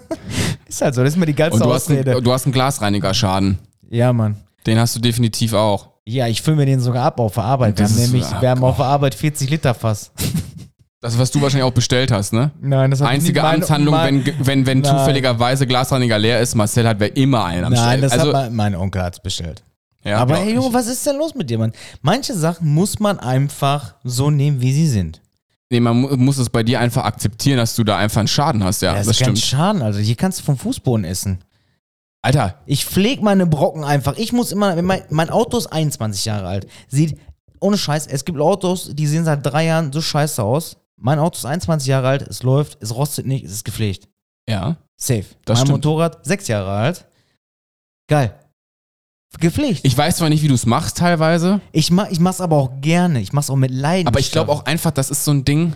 ist 0.68 0.82
halt 0.82 0.96
so, 0.96 1.04
das 1.04 1.14
ist 1.14 1.20
mir 1.20 1.26
die 1.26 1.36
geilste 1.36 1.56
Und 1.62 1.68
du 1.70 1.74
hast, 1.74 1.84
Ausrede. 1.84 2.12
einen, 2.14 2.24
du 2.24 2.32
hast 2.32 2.46
einen 2.46 2.54
Glasreinigerschaden. 2.54 3.60
ja, 3.90 4.14
Mann. 4.14 4.38
Den 4.66 4.78
hast 4.78 4.96
du 4.96 5.00
definitiv 5.00 5.54
auch. 5.54 5.90
Ja, 6.06 6.28
ich 6.28 6.42
fülle 6.42 6.58
mir 6.58 6.66
den 6.66 6.80
sogar 6.80 7.06
ab 7.06 7.20
auf 7.20 7.36
der 7.36 7.44
Arbeit. 7.44 7.78
Wir 7.78 7.86
haben 7.86 7.96
nämlich, 7.96 8.26
ah, 8.26 8.42
wir 8.42 8.50
haben 8.50 8.64
auf 8.64 8.76
der 8.78 8.86
Arbeit 8.86 9.16
40 9.16 9.50
Liter 9.50 9.74
Fass. 9.74 10.12
Das, 11.02 11.18
was 11.18 11.32
du 11.32 11.42
wahrscheinlich 11.42 11.64
auch 11.64 11.72
bestellt 11.74 12.12
hast, 12.12 12.34
ne? 12.34 12.52
Nein, 12.60 12.92
das 12.92 13.00
hat 13.00 13.08
Einzige 13.08 13.42
nicht 13.42 13.50
Amtshandlung, 13.50 13.94
mein- 13.94 14.26
wenn, 14.26 14.46
wenn, 14.46 14.66
wenn 14.66 14.80
Nein. 14.82 14.98
zufälligerweise 14.98 15.66
Glasreiniger 15.66 16.20
leer 16.20 16.42
ist, 16.42 16.56
Marcel 16.56 16.86
hat 16.86 17.00
wer 17.00 17.16
immer 17.16 17.46
einen 17.46 17.64
am 17.64 17.72
Nein, 17.72 18.00
Stell. 18.00 18.02
das 18.02 18.12
also, 18.12 18.28
hat 18.28 18.52
mein, 18.52 18.74
mein 18.74 18.76
Onkel 18.76 19.02
hat's 19.04 19.22
bestellt. 19.22 19.64
Ja, 20.04 20.18
aber 20.18 20.44
ich. 20.44 20.54
Junge, 20.54 20.74
was 20.74 20.88
ist 20.88 21.06
denn 21.06 21.18
los 21.18 21.36
mit 21.36 21.50
dir, 21.50 21.58
Mann? 21.58 21.74
Manche 22.02 22.34
Sachen 22.34 22.74
muss 22.74 23.00
man 23.00 23.20
einfach 23.20 23.96
so 24.04 24.30
nehmen, 24.30 24.62
wie 24.62 24.74
sie 24.74 24.88
sind. 24.88 25.22
Nee, 25.72 25.80
man 25.80 26.00
mu- 26.02 26.16
muss 26.18 26.38
es 26.38 26.50
bei 26.50 26.64
dir 26.64 26.80
einfach 26.80 27.04
akzeptieren, 27.06 27.58
dass 27.58 27.76
du 27.76 27.84
da 27.84 27.98
einfach 27.98 28.20
einen 28.20 28.28
Schaden 28.28 28.64
hast, 28.64 28.82
ja. 28.82 28.94
das, 28.96 29.06
das 29.08 29.18
ist 29.18 29.24
kein 29.26 29.36
stimmt. 29.36 29.48
Schaden, 29.50 29.82
also 29.82 30.00
hier 30.00 30.16
kannst 30.16 30.40
du 30.40 30.44
vom 30.44 30.58
Fußboden 30.58 31.06
essen. 31.06 31.40
Alter, 32.22 32.60
Ich 32.66 32.86
pflege 32.86 33.24
meine 33.24 33.46
Brocken 33.46 33.84
einfach. 33.84 34.18
Ich 34.18 34.34
muss 34.34 34.52
immer, 34.52 34.82
mein, 34.82 35.04
mein 35.10 35.30
Auto 35.30 35.58
ist 35.58 35.68
21 35.68 36.26
Jahre 36.26 36.48
alt. 36.48 36.68
Sieht, 36.90 37.18
ohne 37.62 37.78
Scheiß, 37.78 38.08
es 38.08 38.26
gibt 38.26 38.40
Autos, 38.40 38.90
die 38.94 39.08
sehen 39.08 39.26
seit 39.26 39.46
drei 39.46 39.66
Jahren 39.66 39.94
so 39.94 40.02
scheiße 40.02 40.42
aus. 40.44 40.78
Mein 40.98 41.20
Auto 41.20 41.38
ist 41.38 41.46
21 41.46 41.88
Jahre 41.88 42.08
alt, 42.10 42.22
es 42.24 42.44
läuft, 42.44 42.78
es 42.82 42.94
rostet 42.94 43.26
nicht, 43.26 43.46
es 43.46 43.52
ist 43.52 43.64
gepflegt. 43.66 44.08
ja. 44.50 44.76
Safe. 45.02 45.24
Das 45.46 45.60
mein 45.60 45.68
stimmt. 45.68 45.86
Motorrad, 45.86 46.26
sechs 46.26 46.50
Jahre 46.50 46.72
alt. 46.72 47.06
Geil. 48.10 48.34
Gepflegt. 49.40 49.82
Ich 49.84 49.96
weiß 49.98 50.18
zwar 50.18 50.30
nicht, 50.30 50.42
wie 50.44 50.48
du 50.48 50.56
es 50.56 50.66
machst 50.66 50.98
teilweise, 50.98 51.62
Ich, 51.72 51.92
mach, 51.92 52.10
ich 52.10 52.20
mach's 52.20 52.42
aber 52.42 52.56
auch 52.58 52.72
gerne. 52.82 53.22
Ich 53.22 53.32
mach's 53.32 53.50
auch 53.50 53.56
mit 53.56 53.72
Leidenschaft. 53.72 54.08
aber 54.08 54.20
ich 54.20 54.32
glaube 54.32 54.52
auch 54.52 54.66
einfach, 54.66 54.92
das 54.92 55.10
ist 55.12 55.24
so 55.24 55.32
ein 55.32 55.46
Ding, 55.46 55.74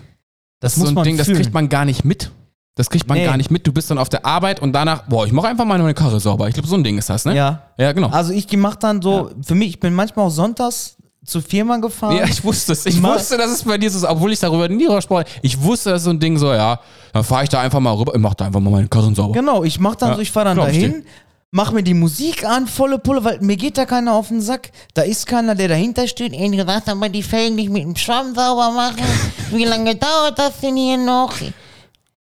das 0.60 0.74
ist 0.74 0.80
muss 0.80 0.88
so 0.88 0.92
ein 0.92 0.96
man 0.96 1.04
Ding, 1.04 1.18
das 1.18 1.28
fühlen. 1.28 1.38
kriegt 1.40 1.54
man 1.54 1.70
gar 1.70 1.86
nicht 1.86 2.04
mit. 2.04 2.32
Das 2.76 2.90
kriegt 2.90 3.08
man 3.08 3.20
Nee. 3.20 3.26
gar 3.26 3.38
nicht 3.38 3.52
mit. 3.52 3.68
Du 3.68 3.72
bist 3.72 3.92
dann 3.92 4.00
auf 4.00 4.10
der 4.10 4.26
Arbeit 4.26 4.60
und 4.60 4.74
danach, 4.74 5.04
boah, 5.04 5.28
ich 5.28 5.32
mache 5.32 5.48
einfach 5.48 5.66
mal 5.66 5.78
meine 5.78 5.94
Karre 5.94 6.20
sauber. 6.20 6.48
Ich 6.48 6.56
glaube, 6.56 6.68
so 6.68 6.76
ein 6.76 6.84
Ding 6.84 6.98
ist 6.98 7.08
das, 7.10 7.24
ne? 7.26 7.36
Ja. 7.36 7.62
Ja, 7.78 7.92
genau. 7.92 8.08
Also 8.10 8.34
ich 8.34 8.52
mach 8.58 8.76
dann 8.76 9.00
so, 9.02 9.30
für 9.46 9.54
mich, 9.54 9.70
ich 9.70 9.80
bin 9.80 9.94
manchmal 9.94 10.26
auch 10.26 10.32
sonntags 10.32 10.98
zur 11.24 11.44
Firma 11.44 11.78
gefahren. 11.78 12.18
Ja, 12.18 12.24
ich 12.26 12.44
wusste 12.44 12.74
es. 12.74 12.88
Ich 12.88 13.00
Ma- 13.00 13.14
wusste, 13.14 13.38
dass 13.38 13.52
es 13.52 13.64
bei 13.64 13.78
dir 13.78 13.92
so 13.92 14.00
ist, 14.00 14.04
obwohl 14.06 14.34
ich 14.34 14.40
darüber 14.40 14.68
nie 14.68 14.88
gesprochen 14.88 15.26
Ich 15.44 15.62
wusste, 15.62 15.92
dass 15.92 16.04
so 16.04 16.10
ein 16.10 16.20
Ding 16.20 16.38
so, 16.40 16.52
ja, 16.52 16.80
dann 17.14 17.24
fahre 17.24 17.44
ich 17.44 17.50
da 17.50 17.62
einfach 17.62 17.80
mal 17.80 17.92
rüber, 17.94 18.14
ich 18.16 18.20
mach 18.20 18.34
da 18.34 18.46
einfach 18.48 18.60
mal 18.60 18.72
meine 18.72 18.88
Karren 18.88 19.14
sauber. 19.14 19.34
Genau, 19.34 19.64
ich 19.64 19.80
mach 19.80 19.96
dann 19.96 20.10
Ja, 20.10 20.16
so, 20.16 20.22
ich 20.22 20.32
fahr 20.32 20.44
dann 20.46 20.58
dahin, 20.58 21.06
mach 21.54 21.72
mir 21.72 21.84
die 21.84 21.94
Musik 21.94 22.44
an, 22.46 22.68
volle 22.68 22.98
Pulle, 22.98 23.24
weil 23.24 23.40
mir 23.40 23.56
geht 23.56 23.78
da 23.78 23.86
keiner 23.86 24.14
auf 24.16 24.28
den 24.30 24.42
Sack. 24.42 24.72
Da 24.96 25.04
ist 25.04 25.28
keiner, 25.28 25.54
der 25.56 25.68
dahinter 25.70 26.08
steht. 26.08 26.34
Ihnen 26.34 26.58
gesagt, 26.58 26.90
aber 26.90 27.08
die 27.10 27.24
Felgen 27.24 27.56
nicht 27.56 27.70
mit 27.70 27.84
dem 27.84 27.96
Schwamm 27.96 28.34
sauber 28.36 28.72
machen. 28.72 29.04
Wie 29.52 29.64
lange 29.64 29.96
dauert 29.96 30.38
das 30.38 30.60
denn 30.60 30.76
hier 30.76 30.98
noch? 30.98 31.34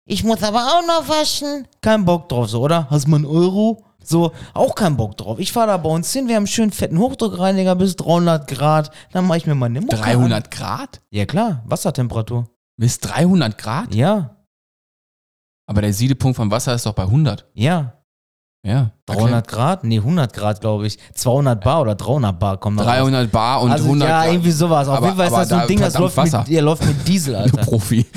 Ich 0.06 0.24
muss 0.24 0.42
aber 0.42 0.66
auch 0.66 0.86
noch 0.88 1.08
waschen. 1.08 1.68
Kein 1.82 2.04
Bock 2.04 2.28
drauf, 2.28 2.50
so, 2.50 2.62
oder? 2.62 2.90
Hast 2.90 3.06
du 3.06 3.12
mal 3.12 3.18
einen 3.18 3.26
Euro? 3.28 3.86
So, 4.04 4.32
auch 4.56 4.74
kein 4.74 4.98
Bock 4.98 5.16
drauf. 5.18 5.38
Ich 5.38 5.52
fahr 5.52 5.68
da 5.68 5.78
bei 5.78 5.90
uns 5.90 6.12
hin, 6.12 6.28
wir 6.28 6.36
haben 6.36 6.42
einen 6.42 6.48
schönen 6.48 6.72
fetten 6.72 6.98
Hochdruckreiniger 6.98 7.76
bis 7.76 7.96
300 7.98 8.48
Grad. 8.48 8.90
Dann 9.12 9.28
mach 9.28 9.36
ich 9.36 9.46
mir 9.46 9.54
meine 9.54 9.82
Mucke 9.82 9.96
An. 9.98 10.02
300 10.02 10.50
Grad? 10.50 11.02
Ja 11.12 11.26
klar, 11.28 11.62
Wassertemperatur. 11.68 12.50
Bis 12.78 12.98
300 13.00 13.58
Grad? 13.60 13.94
Ja, 13.94 14.38
Aber 15.68 15.82
der 15.84 15.94
Siedepunkt 15.94 16.38
vom 16.38 16.50
Wasser 16.50 16.74
ist 16.74 16.88
doch 16.88 16.94
bei 16.94 17.04
100. 17.04 17.46
ja. 17.54 17.94
Ja. 18.62 18.92
300 19.06 19.48
Grad? 19.48 19.84
Nee, 19.86 20.00
100 20.00 20.34
Grad, 20.34 20.60
glaube 20.60 20.86
ich. 20.86 20.98
200 21.16 21.64
Bar 21.64 21.82
oder 21.82 21.96
300 21.96 22.38
Bar 22.38 22.58
kommen 22.58 22.76
da 22.78 22.84
raus. 22.84 22.94
300 22.98 23.32
Bar 23.32 23.62
und 23.62 23.72
also, 23.72 23.86
100 23.86 24.10
ja, 24.10 24.26
irgendwie 24.26 24.52
sowas. 24.52 24.88
Auf 24.90 24.98
Aber- 24.98 25.06
jeden 25.08 25.18
Fall 25.18 25.28
ist 25.28 25.34
das 25.38 25.50
so 25.50 25.56
da 25.56 25.62
ein 25.62 25.68
Ding, 25.68 25.80
das 25.80 25.98
läuft 25.98 26.18
Wasser. 26.18 26.40
mit, 26.40 26.48
ja, 26.50 26.62
läuft 26.62 26.86
mit 26.86 27.08
Diesel, 27.08 27.34
Du 27.36 27.40
Alter. 27.40 27.58
Profi. 27.64 28.06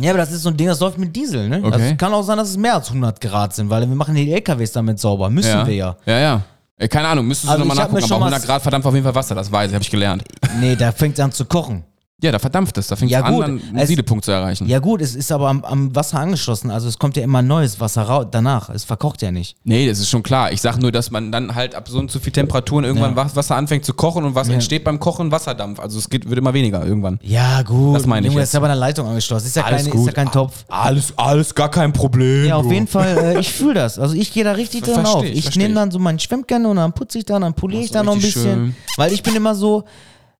Ja, 0.00 0.10
aber 0.10 0.18
das 0.18 0.30
ist 0.32 0.42
so 0.42 0.48
ein 0.50 0.56
Ding, 0.56 0.66
das 0.68 0.78
läuft 0.80 0.96
mit 0.98 1.14
Diesel, 1.14 1.48
ne? 1.48 1.58
Okay. 1.62 1.72
Also 1.72 1.96
kann 1.96 2.12
auch 2.14 2.22
sein, 2.22 2.36
dass 2.38 2.50
es 2.50 2.56
mehr 2.56 2.74
als 2.74 2.88
100 2.88 3.20
Grad 3.20 3.54
sind, 3.54 3.68
weil 3.68 3.80
wir 3.88 3.94
machen 3.96 4.14
die 4.14 4.30
LKWs 4.32 4.72
damit 4.72 4.98
sauber. 5.00 5.28
Müssen 5.28 5.48
ja. 5.50 5.66
wir 5.66 5.74
ja. 5.74 5.96
Ja, 6.06 6.18
ja. 6.18 6.40
Äh, 6.78 6.88
Keine 6.88 7.08
Ahnung, 7.08 7.26
müsstest 7.26 7.48
du 7.48 7.52
Also 7.52 7.64
nochmal 7.64 7.76
nachgucken. 7.84 8.04
Aber 8.04 8.18
mal- 8.20 8.26
100 8.26 8.46
Grad 8.46 8.62
verdammt 8.62 8.86
auf 8.86 8.92
jeden 8.94 9.04
Fall 9.04 9.14
Wasser, 9.14 9.34
das 9.34 9.50
weiß 9.50 9.68
ich, 9.70 9.74
habe 9.74 9.82
ich 9.82 9.90
gelernt. 9.90 10.24
Nee, 10.60 10.76
da 10.76 10.92
fängt 10.92 11.18
es 11.18 11.24
an 11.24 11.32
zu 11.32 11.44
kochen. 11.46 11.84
Ja, 12.22 12.32
da 12.32 12.38
verdampft 12.38 12.78
es. 12.78 12.86
Da 12.86 12.96
fängt 12.96 13.10
es 13.10 13.18
Ja, 13.18 13.24
an, 13.24 13.34
gut. 13.34 13.42
dann 13.42 13.50
einen 13.68 13.76
Es- 13.78 13.88
Siedepunkt 13.88 14.24
zu 14.24 14.30
erreichen. 14.30 14.68
Ja 14.68 14.78
gut, 14.78 15.02
es 15.02 15.14
ist 15.14 15.30
aber 15.32 15.48
am, 15.48 15.64
am 15.64 15.94
Wasser 15.94 16.20
angeschlossen, 16.20 16.70
also 16.70 16.88
es 16.88 16.98
kommt 16.98 17.16
ja 17.16 17.22
immer 17.24 17.42
neues 17.42 17.80
Wasser 17.80 18.02
rau 18.02 18.24
danach. 18.24 18.70
Es 18.70 18.84
verkocht 18.84 19.22
ja 19.22 19.30
nicht. 19.32 19.56
Nee, 19.64 19.88
das 19.88 19.98
ist 19.98 20.08
schon 20.08 20.22
klar. 20.22 20.52
Ich 20.52 20.60
sag 20.60 20.78
nur, 20.78 20.92
dass 20.92 21.10
man 21.10 21.32
dann 21.32 21.54
halt 21.54 21.74
ab 21.74 21.88
so 21.88 21.98
und 21.98 22.10
so 22.10 22.20
viel 22.20 22.32
Temperaturen 22.32 22.84
irgendwann 22.84 23.16
Ja. 23.16 23.36
Wasser 23.36 23.56
anfängt 23.56 23.84
zu 23.84 23.92
kochen 23.92 24.24
und 24.24 24.34
was 24.34 24.46
Ja. 24.48 24.54
entsteht 24.54 24.84
beim 24.84 25.00
Kochen? 25.00 25.30
Wasserdampf. 25.32 25.80
Also 25.80 25.98
es 25.98 26.08
geht, 26.08 26.28
wird 26.28 26.38
immer 26.38 26.54
weniger 26.54 26.86
irgendwann. 26.86 27.18
Ja 27.22 27.62
gut, 27.62 27.96
Das 27.96 28.06
meine 28.06 28.26
ich 28.26 28.32
Junge, 28.32 28.42
jetzt. 28.42 28.50
ist 28.50 28.54
aber 28.54 28.66
eine 28.70 28.78
Leitung 28.78 29.08
angeschlossen. 29.08 29.46
Ist 29.48 29.56
ja, 29.56 29.62
keine, 29.64 29.80
ist 29.88 30.06
ja 30.06 30.12
kein 30.12 30.30
Topf. 30.30 30.64
Alles, 30.68 31.12
alles 31.16 31.54
gar 31.54 31.70
kein 31.70 31.92
Problem. 31.92 32.46
Ja, 32.46 32.56
auf 32.56 32.70
jeden 32.70 32.86
Fall, 32.86 33.16
äh, 33.18 33.40
ich 33.40 33.52
fühle 33.52 33.74
das. 33.74 33.98
Also 33.98 34.14
ich 34.14 34.32
gehe 34.32 34.44
da 34.44 34.52
richtig 34.52 34.84
Versteh 34.84 35.02
auf. 35.08 35.24
ich, 35.24 35.56
nehme 35.56 35.74
dann 35.74 35.90
so 35.90 35.98
meinen 35.98 36.20
Schwimmkern 36.20 36.66
und 36.66 36.76
dann 36.76 36.92
putze 36.92 37.18
ich 37.18 37.24
dann, 37.24 37.42
dann 37.42 37.54
poliere 37.54 37.82
ich 37.82 37.90
da 37.90 38.04
noch 38.04 38.12
ein 38.14 38.20
bisschen. 38.20 38.42
schön. 38.42 38.76
Weil 38.96 39.12
ich 39.12 39.24
bin 39.24 39.34
immer 39.34 39.54
so, 39.56 39.82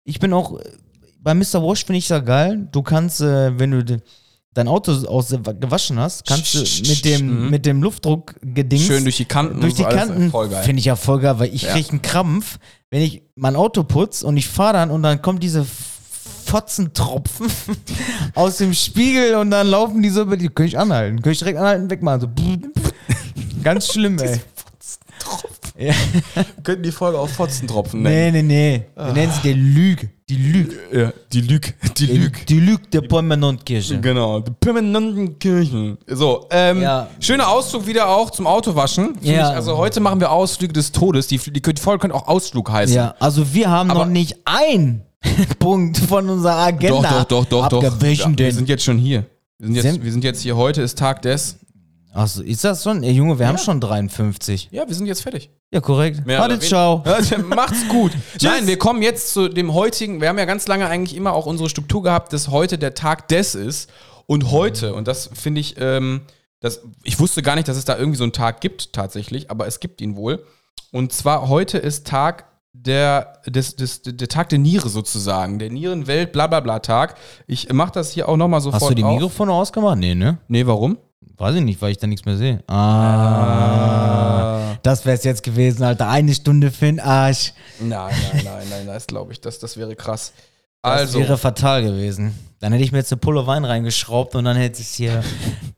ich 0.05 0.21
bin 0.21 0.33
auch, 0.33 0.59
bei 1.23 1.35
Mr. 1.35 1.63
Wash 1.63 1.85
finde 1.85 1.99
ich 1.99 2.09
ja 2.09 2.19
geil. 2.19 2.69
Du 2.73 2.83
kannst, 2.83 3.21
äh, 3.21 3.59
wenn 3.59 3.71
du 3.71 3.85
de, 3.85 3.99
dein 4.55 4.69
Auto 4.69 4.93
aus, 5.07 5.29
gewaschen 5.29 5.99
hast, 5.99 6.27
kannst 6.27 6.55
du 6.55 6.59
mit 6.89 7.05
dem, 7.05 7.51
mit 7.51 7.65
dem 7.65 7.83
Luftdruck 7.83 8.35
gedings 8.43 8.83
Schön 8.87 9.05
durch 9.05 9.17
die 9.17 9.25
Kanten 9.25 9.61
durch 9.61 9.75
die 9.75 9.85
Kanten 9.85 10.31
finde 10.63 10.79
ich 10.81 10.85
ja 10.87 10.97
voll 10.97 11.21
geil, 11.21 11.39
weil 11.39 11.55
ich 11.55 11.63
Ja. 11.63 11.73
kriege 11.73 11.91
einen 11.91 12.03
Krampf, 12.03 12.59
wenn 12.91 13.03
ich 13.03 13.23
mein 13.35 13.57
Auto 13.57 13.85
putze 13.85 14.27
und 14.27 14.37
ich 14.37 14.49
fahre 14.49 14.75
dann 14.75 14.91
und 14.91 15.03
dann 15.03 15.23
kommen 15.23 15.39
diese 15.41 15.65
Fotzentropfen 16.45 17.47
aus 18.35 18.59
dem 18.59 18.75
Spiegel 18.75 19.37
und 19.37 19.51
dann 19.51 19.69
laufen 19.69 20.03
die 20.03 20.11
so 20.11 20.23
über 20.23 20.37
die. 20.37 20.49
Könnte 20.49 20.69
ich 20.69 20.79
anhalten. 20.79 21.17
Könnte 21.17 21.31
ich 21.31 21.39
direkt 21.39 21.59
anhalten, 21.59 21.89
wegmachen. 21.89 22.21
So. 22.21 22.29
Ganz 23.63 23.87
schlimm, 23.89 24.19
ey. 24.19 24.41
Ja. 25.79 25.95
Könnten 26.63 26.83
die 26.83 26.93
Folge 26.93 27.19
auf 27.19 27.31
Fotzentropfen 27.33 28.03
Nee, 28.03 28.31
nee, 28.31 28.43
nee. 28.43 28.87
Wir 28.95 29.13
nennen 29.13 29.33
sie 29.33 29.55
die 29.55 29.55
Lüge. 29.55 30.11
Die 30.33 30.51
Lüge. 30.53 30.77
Ja, 30.93 31.13
die 31.33 31.41
Lüg. 31.43 31.75
Die 31.99 32.07
Die, 32.07 32.17
Lüg. 32.17 32.47
die 32.47 32.61
Lüge 32.61 32.83
der 32.91 33.03
Permanentkirche. 33.03 34.01
Genau, 34.01 34.41
die 34.41 34.51
permanenten 34.61 35.39
Kirchen. 35.39 35.99
So, 36.07 36.47
ähm, 36.51 36.81
Ja. 36.81 37.09
schöner 37.21 37.49
Ausflug 37.51 37.87
wieder 37.87 38.09
auch 38.09 38.31
zum 38.31 38.47
Autowaschen. 38.47 39.19
Ja. 39.21 39.51
Ich, 39.51 39.57
also 39.57 39.77
heute 39.77 40.01
machen 40.01 40.21
wir 40.21 40.31
Ausflüge 40.33 40.73
des 40.73 40.91
Todes. 40.91 41.27
Die, 41.27 41.37
die, 41.37 41.61
die 41.61 41.81
Folge 41.81 42.01
könnte 42.01 42.17
auch 42.17 42.29
Ausflug 42.29 42.71
heißen. 42.71 42.97
Ja, 42.97 43.15
also 43.21 43.53
wir 43.53 43.69
haben 43.69 43.91
Aber- 43.91 44.07
noch 44.07 44.11
nicht 44.11 44.37
ein 44.47 45.03
Punkt 45.59 45.99
von 45.99 46.31
unserer 46.31 46.57
Agenda. 46.57 47.03
Doch, 47.21 47.25
doch, 47.25 47.45
doch, 47.45 47.69
doch, 47.69 47.83
doch. 47.83 47.83
Ja, 47.83 48.01
wir 48.39 48.53
sind 48.55 48.69
jetzt 48.71 48.85
schon 48.85 48.97
hier. 48.97 49.27
Wir 49.59 49.67
sind 49.67 49.75
jetzt, 49.77 50.03
wir 50.03 50.13
sind 50.13 50.25
jetzt 50.25 50.41
hier. 50.41 50.57
Heute 50.57 50.81
ist 50.83 50.99
Tag 50.99 51.21
des. 51.23 51.59
Achso, 52.15 52.43
ist 52.43 52.63
das 52.63 52.83
schon? 52.83 53.03
Ey, 53.03 53.13
Junge, 53.13 53.39
wir 53.39 53.49
haben 53.49 53.57
schon 53.57 53.81
53. 53.81 54.69
Ja, 54.71 54.87
wir 54.87 54.95
sind 54.95 55.07
jetzt 55.07 55.23
fertig. 55.23 55.51
Ja, 55.71 55.81
korrekt. 55.81 56.27
Mehr 56.27 56.41
Warte, 56.41 56.57
oder 56.57 56.63
ciao. 56.63 57.03
Ja, 57.07 57.39
Macht's 57.39 57.89
gut. 57.89 58.13
Nein, 58.43 58.67
wir 58.67 58.79
kommen 58.79 59.01
jetzt 59.01 59.33
zu 59.33 59.49
dem 59.49 59.73
heutigen. 59.73 60.21
Wir 60.21 60.29
haben 60.29 60.39
ja 60.39 60.45
ganz 60.45 60.69
lange 60.69 60.87
eigentlich 60.87 61.17
immer 61.17 61.33
auch 61.33 61.47
unsere 61.47 61.71
Struktur 61.71 62.03
gehabt, 62.03 62.35
dass 62.35 62.49
heute 62.49 62.77
der 62.77 62.95
Tag 62.95 63.29
des 63.29 63.55
ist. 63.55 63.91
Und 64.27 64.51
heute, 64.51 64.95
und 64.95 65.09
das 65.09 65.31
finde 65.33 65.61
ich, 65.63 65.77
ähm, 65.79 66.23
das, 66.61 66.83
ich 67.03 67.19
wusste 67.19 67.43
gar 67.43 67.57
nicht, 67.57 67.67
dass 67.67 67.77
es 67.77 67.87
da 67.87 67.97
irgendwie 67.97 68.19
so 68.19 68.25
einen 68.25 68.33
Tag 68.33 68.61
gibt 68.61 68.93
tatsächlich, 68.93 69.51
aber 69.51 69.67
es 69.67 69.81
gibt 69.81 70.01
ihn 70.01 70.15
wohl. 70.15 70.45
Und 70.93 71.13
zwar 71.13 71.49
heute 71.49 71.79
ist 71.79 72.07
Tag 72.07 72.45
der, 72.73 73.41
des, 73.47 73.77
des, 73.77 74.03
der 74.03 74.29
Tag 74.29 74.51
der 74.51 74.59
Niere 74.59 74.89
sozusagen, 74.89 75.59
der 75.59 75.71
Nierenwelt, 75.71 76.33
bla 76.33 76.47
bla 76.47 76.61
bla 76.61 76.79
Tag. 76.79 77.17
Ich 77.47 77.73
mache 77.73 77.93
das 77.93 78.13
hier 78.13 78.29
auch 78.29 78.37
nochmal 78.37 78.61
sofort 78.61 78.83
Hast 78.83 78.91
du 78.91 78.95
die 78.95 79.05
auf. 79.05 79.15
Mikrofone 79.15 79.53
ausgemacht? 79.53 79.99
Nee, 79.99 80.15
ne? 80.15 80.39
Nee, 80.49 80.67
warum? 80.67 80.99
Weiß 81.37 81.55
ich 81.57 81.63
nicht, 81.63 81.81
weil 81.83 81.93
ich 81.93 81.99
da 81.99 82.07
nichts 82.07 82.25
mehr 82.25 82.37
sehe. 82.37 82.63
Ah. 83.43 84.77
Das 84.83 85.05
wär's 85.07 85.25
jetzt 85.25 85.43
gewesen, 85.43 85.83
Alter. 85.83 86.09
Eine 86.09 86.35
Stunde 86.35 86.71
für 86.71 86.87
den 86.87 87.01
Arsch. 87.01 87.53
Nein, 87.81 88.15
nein, 88.35 88.43
nein, 88.45 88.67
nein, 88.71 88.87
das 88.87 89.07
glaube 89.07 89.33
ich, 89.33 89.41
das, 89.41 89.59
das 89.59 89.77
wäre 89.77 89.95
krass. 89.97 90.33
Das 90.83 91.01
Also, 91.01 91.21
wäre 91.21 91.39
fatal 91.39 91.83
gewesen. 91.83 92.35
Dann 92.59 92.73
hätte 92.73 92.85
ich 92.85 92.91
mir 92.93 92.99
jetzt 92.99 93.13
eine 93.13 93.21
Pulle 93.21 93.47
Wein 93.47 93.65
reingeschraubt 93.65 94.35
und 94.35 94.45
dann 94.45 94.57
hätte 94.57 94.81
es 94.83 94.95
hier 94.95 95.23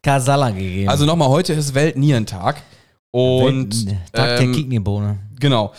Kasala 0.03 0.51
gegeben. 0.51 0.89
also 0.89 1.05
nochmal, 1.05 1.29
heute 1.29 1.53
ist 1.53 1.75
Weltnierentag. 1.75 2.63
Und 3.11 3.87
Welt- 3.87 3.97
Tag 4.13 4.41
ähm, 4.41 4.53
der 4.53 4.61
Kidneybohne. 4.61 5.19
Genau. 5.39 5.73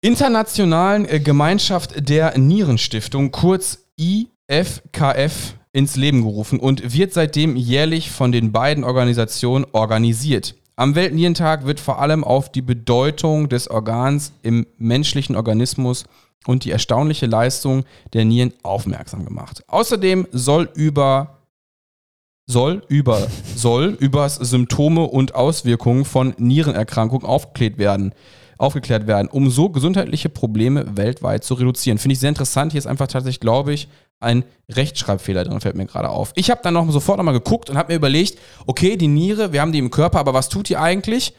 Internationalen 0.00 1.08
äh, 1.08 1.20
Gemeinschaft 1.20 2.08
der 2.08 2.36
Nierenstiftung, 2.38 3.30
kurz 3.30 3.78
IFKF, 3.98 5.54
ins 5.72 5.96
Leben 5.96 6.22
gerufen 6.22 6.60
und 6.60 6.94
wird 6.94 7.12
seitdem 7.12 7.56
jährlich 7.56 8.10
von 8.10 8.32
den 8.32 8.52
beiden 8.52 8.84
Organisationen 8.84 9.66
organisiert. 9.72 10.54
Am 10.76 10.94
Weltnierentag 10.94 11.66
wird 11.66 11.80
vor 11.80 12.00
allem 12.00 12.22
auf 12.22 12.52
die 12.52 12.62
Bedeutung 12.62 13.48
des 13.48 13.68
Organs 13.68 14.32
im 14.42 14.66
menschlichen 14.78 15.34
Organismus 15.34 16.04
und 16.46 16.64
die 16.64 16.70
erstaunliche 16.70 17.26
Leistung 17.26 17.84
der 18.12 18.24
Nieren 18.24 18.52
aufmerksam 18.62 19.24
gemacht. 19.24 19.64
Außerdem 19.66 20.28
soll 20.32 20.70
über 20.74 21.38
soll 22.46 22.82
über 22.88 23.26
soll 23.56 23.96
über 24.00 24.28
Symptome 24.28 25.02
und 25.02 25.34
Auswirkungen 25.34 26.04
von 26.04 26.34
Nierenerkrankungen 26.38 27.26
aufgeklärt 27.26 27.76
werden, 27.76 28.14
aufgeklärt 28.56 29.06
werden, 29.06 29.28
um 29.28 29.50
so 29.50 29.68
gesundheitliche 29.68 30.28
Probleme 30.28 30.96
weltweit 30.96 31.44
zu 31.44 31.54
reduzieren. 31.54 31.98
Finde 31.98 32.14
ich 32.14 32.20
sehr 32.20 32.30
interessant. 32.30 32.72
Hier 32.72 32.78
ist 32.78 32.86
einfach 32.86 33.08
tatsächlich, 33.08 33.40
glaube 33.40 33.74
ich, 33.74 33.88
ein 34.20 34.44
Rechtschreibfehler 34.68 35.44
drin, 35.44 35.60
fällt 35.60 35.76
mir 35.76 35.86
gerade 35.86 36.10
auf. 36.10 36.32
Ich 36.34 36.50
habe 36.50 36.60
dann 36.62 36.74
noch 36.74 36.90
sofort 36.90 37.18
nochmal 37.18 37.34
geguckt 37.34 37.70
und 37.70 37.78
habe 37.78 37.92
mir 37.92 37.96
überlegt, 37.96 38.38
okay, 38.66 38.96
die 38.96 39.08
Niere, 39.08 39.52
wir 39.52 39.60
haben 39.60 39.72
die 39.72 39.78
im 39.78 39.90
Körper, 39.90 40.18
aber 40.18 40.34
was 40.34 40.48
tut 40.48 40.68
die 40.68 40.76
eigentlich? 40.76 41.34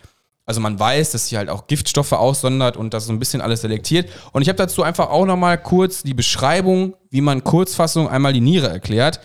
Also 0.46 0.62
man 0.62 0.80
weiß, 0.80 1.12
dass 1.12 1.28
sie 1.28 1.38
halt 1.38 1.48
auch 1.48 1.68
Giftstoffe 1.68 2.14
aussondert 2.14 2.76
und 2.76 2.96
das 2.96 3.06
so 3.06 3.14
ein 3.14 3.20
bisschen 3.20 3.40
alles 3.40 3.62
selektiert. 3.62 4.10
Und 4.32 4.42
ich 4.42 4.50
habe 4.50 4.58
dazu 4.58 4.82
einfach 4.82 5.12
auch 5.12 5.28
nochmal 5.28 5.62
kurz 5.62 6.02
die 6.02 6.16
Beschreibung, 6.16 6.96
wie 7.12 7.22
man 7.22 7.44
Kurzfassung 7.44 8.10
einmal 8.10 8.34
die 8.34 8.42
Niere 8.42 8.68
erklärt. 8.68 9.20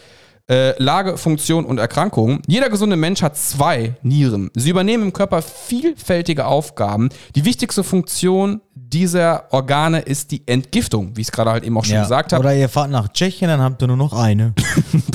Äh, 0.51 0.75
Lage, 0.83 1.17
Funktion 1.17 1.65
und 1.65 1.79
Erkrankung. 1.79 2.43
Jeder 2.47 2.69
gesunde 2.69 2.97
Mensch 2.97 3.23
hat 3.23 3.39
zwei 3.39 3.95
Nieren. 4.03 4.51
Sie 4.55 4.69
übernehmen 4.69 5.05
im 5.05 5.13
Körper 5.15 5.41
vielfältige 5.41 6.45
Aufgaben. 6.45 7.09
Die 7.35 7.47
wichtigste 7.47 7.83
Funktion 7.83 8.61
dieser 8.95 9.53
Organe 9.53 9.99
ist 9.99 10.31
die 10.31 10.47
Entgiftung, 10.47 11.17
wie 11.17 11.23
ich 11.23 11.27
es 11.27 11.33
gerade 11.33 11.51
halt 11.51 11.65
eben 11.65 11.77
auch 11.77 11.85
schon 11.85 11.99
gesagt 11.99 12.33
habe. 12.33 12.45
Oder 12.45 12.55
ihr 12.55 12.69
fahrt 12.69 12.91
nach 12.91 13.09
Tschechien, 13.09 13.49
dann 13.49 13.61
habt 13.61 13.83
ihr 13.83 13.89
nur 13.89 13.97
noch 13.97 14.13
eine. 14.13 14.55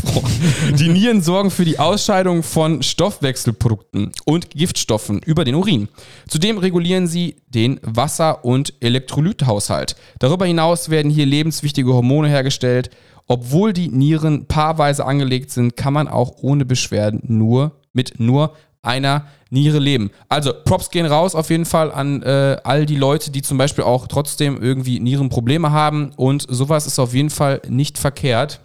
Die 0.77 0.89
Nieren 0.89 1.21
sorgen 1.21 1.49
für 1.49 1.65
die 1.65 1.79
Ausscheidung 1.79 2.43
von 2.43 2.83
Stoffwechselprodukten 2.83 4.11
und 4.25 4.49
Giftstoffen 4.51 5.19
über 5.19 5.45
den 5.45 5.55
Urin. 5.55 5.87
Zudem 6.27 6.57
regulieren 6.57 7.07
sie 7.07 7.37
den 7.47 7.79
Wasser- 7.81 8.43
und 8.43 8.73
Elektrolythaushalt. 8.81 9.95
Darüber 10.19 10.45
hinaus 10.45 10.89
werden 10.89 11.09
hier 11.09 11.25
lebenswichtige 11.25 11.93
Hormone 11.93 12.27
hergestellt. 12.27 12.89
Obwohl 13.27 13.71
die 13.71 13.89
Nieren 13.89 14.45
paarweise 14.45 15.05
angelegt 15.05 15.51
sind, 15.51 15.77
kann 15.77 15.93
man 15.93 16.07
auch 16.07 16.33
ohne 16.41 16.65
Beschwerden 16.65 17.21
nur 17.27 17.71
mit 17.93 18.19
nur 18.19 18.55
einer 18.81 19.27
Niere 19.49 19.79
leben. 19.79 20.11
Also 20.27 20.53
Props 20.53 20.91
gehen 20.91 21.05
raus 21.05 21.33
auf 21.35 21.49
jeden 21.49 21.65
Fall 21.65 21.91
an 21.91 22.21
äh, 22.21 22.57
all 22.63 22.85
die 22.85 22.95
Leute, 22.95 23.31
die 23.31 23.41
zum 23.41 23.57
Beispiel 23.57 23.83
auch 23.83 24.07
trotzdem 24.07 24.61
irgendwie 24.61 24.99
Nierenprobleme 24.99 25.71
haben 25.71 26.11
und 26.15 26.45
sowas 26.47 26.85
ist 26.85 26.99
auf 26.99 27.13
jeden 27.13 27.31
Fall 27.31 27.61
nicht 27.67 27.97
verkehrt 27.97 28.59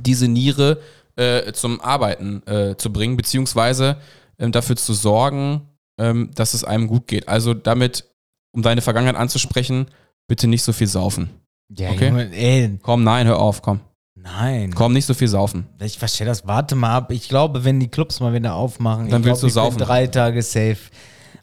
diese 0.00 0.28
Niere 0.28 0.80
äh, 1.16 1.52
zum 1.52 1.80
Arbeiten 1.80 2.42
äh, 2.46 2.76
zu 2.76 2.92
bringen, 2.92 3.16
beziehungsweise 3.16 3.96
ähm, 4.38 4.52
dafür 4.52 4.76
zu 4.76 4.94
sorgen, 4.94 5.68
ähm, 5.98 6.30
dass 6.34 6.54
es 6.54 6.64
einem 6.64 6.86
gut 6.86 7.06
geht. 7.06 7.28
Also 7.28 7.54
damit, 7.54 8.04
um 8.52 8.62
deine 8.62 8.80
Vergangenheit 8.80 9.16
anzusprechen, 9.16 9.86
bitte 10.26 10.46
nicht 10.46 10.62
so 10.62 10.72
viel 10.72 10.86
saufen. 10.86 11.30
Ja, 11.76 11.90
Okay. 11.90 12.08
Junge, 12.08 12.32
ey, 12.34 12.78
Komm, 12.82 13.04
nein, 13.04 13.26
hör 13.26 13.38
auf, 13.38 13.62
komm. 13.62 13.80
Nein. 14.22 14.72
Komm, 14.74 14.92
nicht 14.92 15.06
so 15.06 15.14
viel 15.14 15.28
saufen. 15.28 15.66
Ich 15.80 15.98
verstehe 15.98 16.26
das. 16.26 16.46
Warte 16.46 16.74
mal 16.74 16.96
ab. 16.96 17.10
Ich 17.12 17.28
glaube, 17.28 17.64
wenn 17.64 17.80
die 17.80 17.88
Clubs 17.88 18.20
mal 18.20 18.32
wieder 18.32 18.54
aufmachen, 18.54 19.08
Dann 19.10 19.22
ich 19.22 19.26
willst 19.26 19.40
glaub, 19.40 19.40
du 19.40 19.46
ich 19.48 19.54
bin 19.54 19.78
saufen. 19.78 19.78
drei 19.78 20.06
Tage 20.06 20.42
safe. 20.42 20.78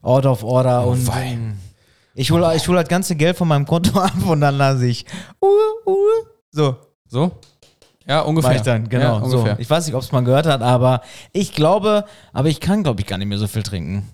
Out 0.02 0.26
of 0.26 0.44
order 0.44 0.86
Oh 0.88 0.92
und 0.92 1.06
wei. 1.08 1.38
ich 2.16 2.32
hole 2.32 2.56
ich 2.56 2.68
hol 2.68 2.76
das 2.76 2.88
ganze 2.88 3.16
Geld 3.16 3.36
von 3.38 3.48
meinem 3.48 3.66
Konto 3.66 4.00
ab 4.00 4.14
und 4.26 4.42
dann 4.42 4.56
lasse 4.58 4.88
ich. 4.88 5.06
Uh, 5.42 5.90
uh. 5.90 5.96
So, 6.52 6.78
So? 7.08 7.32
Ja, 8.08 8.22
ungefähr. 8.22 8.50
war 8.52 8.56
ich 8.56 8.62
dann, 8.64 8.90
genau. 8.90 9.20
Ja, 9.20 9.26
so. 9.30 9.38
ungefähr. 9.38 9.60
Ich 9.60 9.70
weiß 9.70 9.86
nicht, 9.86 9.94
ob 9.96 10.02
es 10.02 10.12
mal 10.12 10.22
gehört 10.24 10.48
hat, 10.48 10.62
aber 10.64 11.02
ich 11.32 11.54
glaube, 11.54 12.06
aber 12.34 12.48
ich 12.48 12.60
kann, 12.60 12.82
glaube 12.82 13.02
ich, 13.02 13.08
gar 13.08 13.18
nicht 13.20 13.28
mehr 13.28 13.38
so 13.38 13.46
viel 13.48 13.62
trinken. 13.62 14.08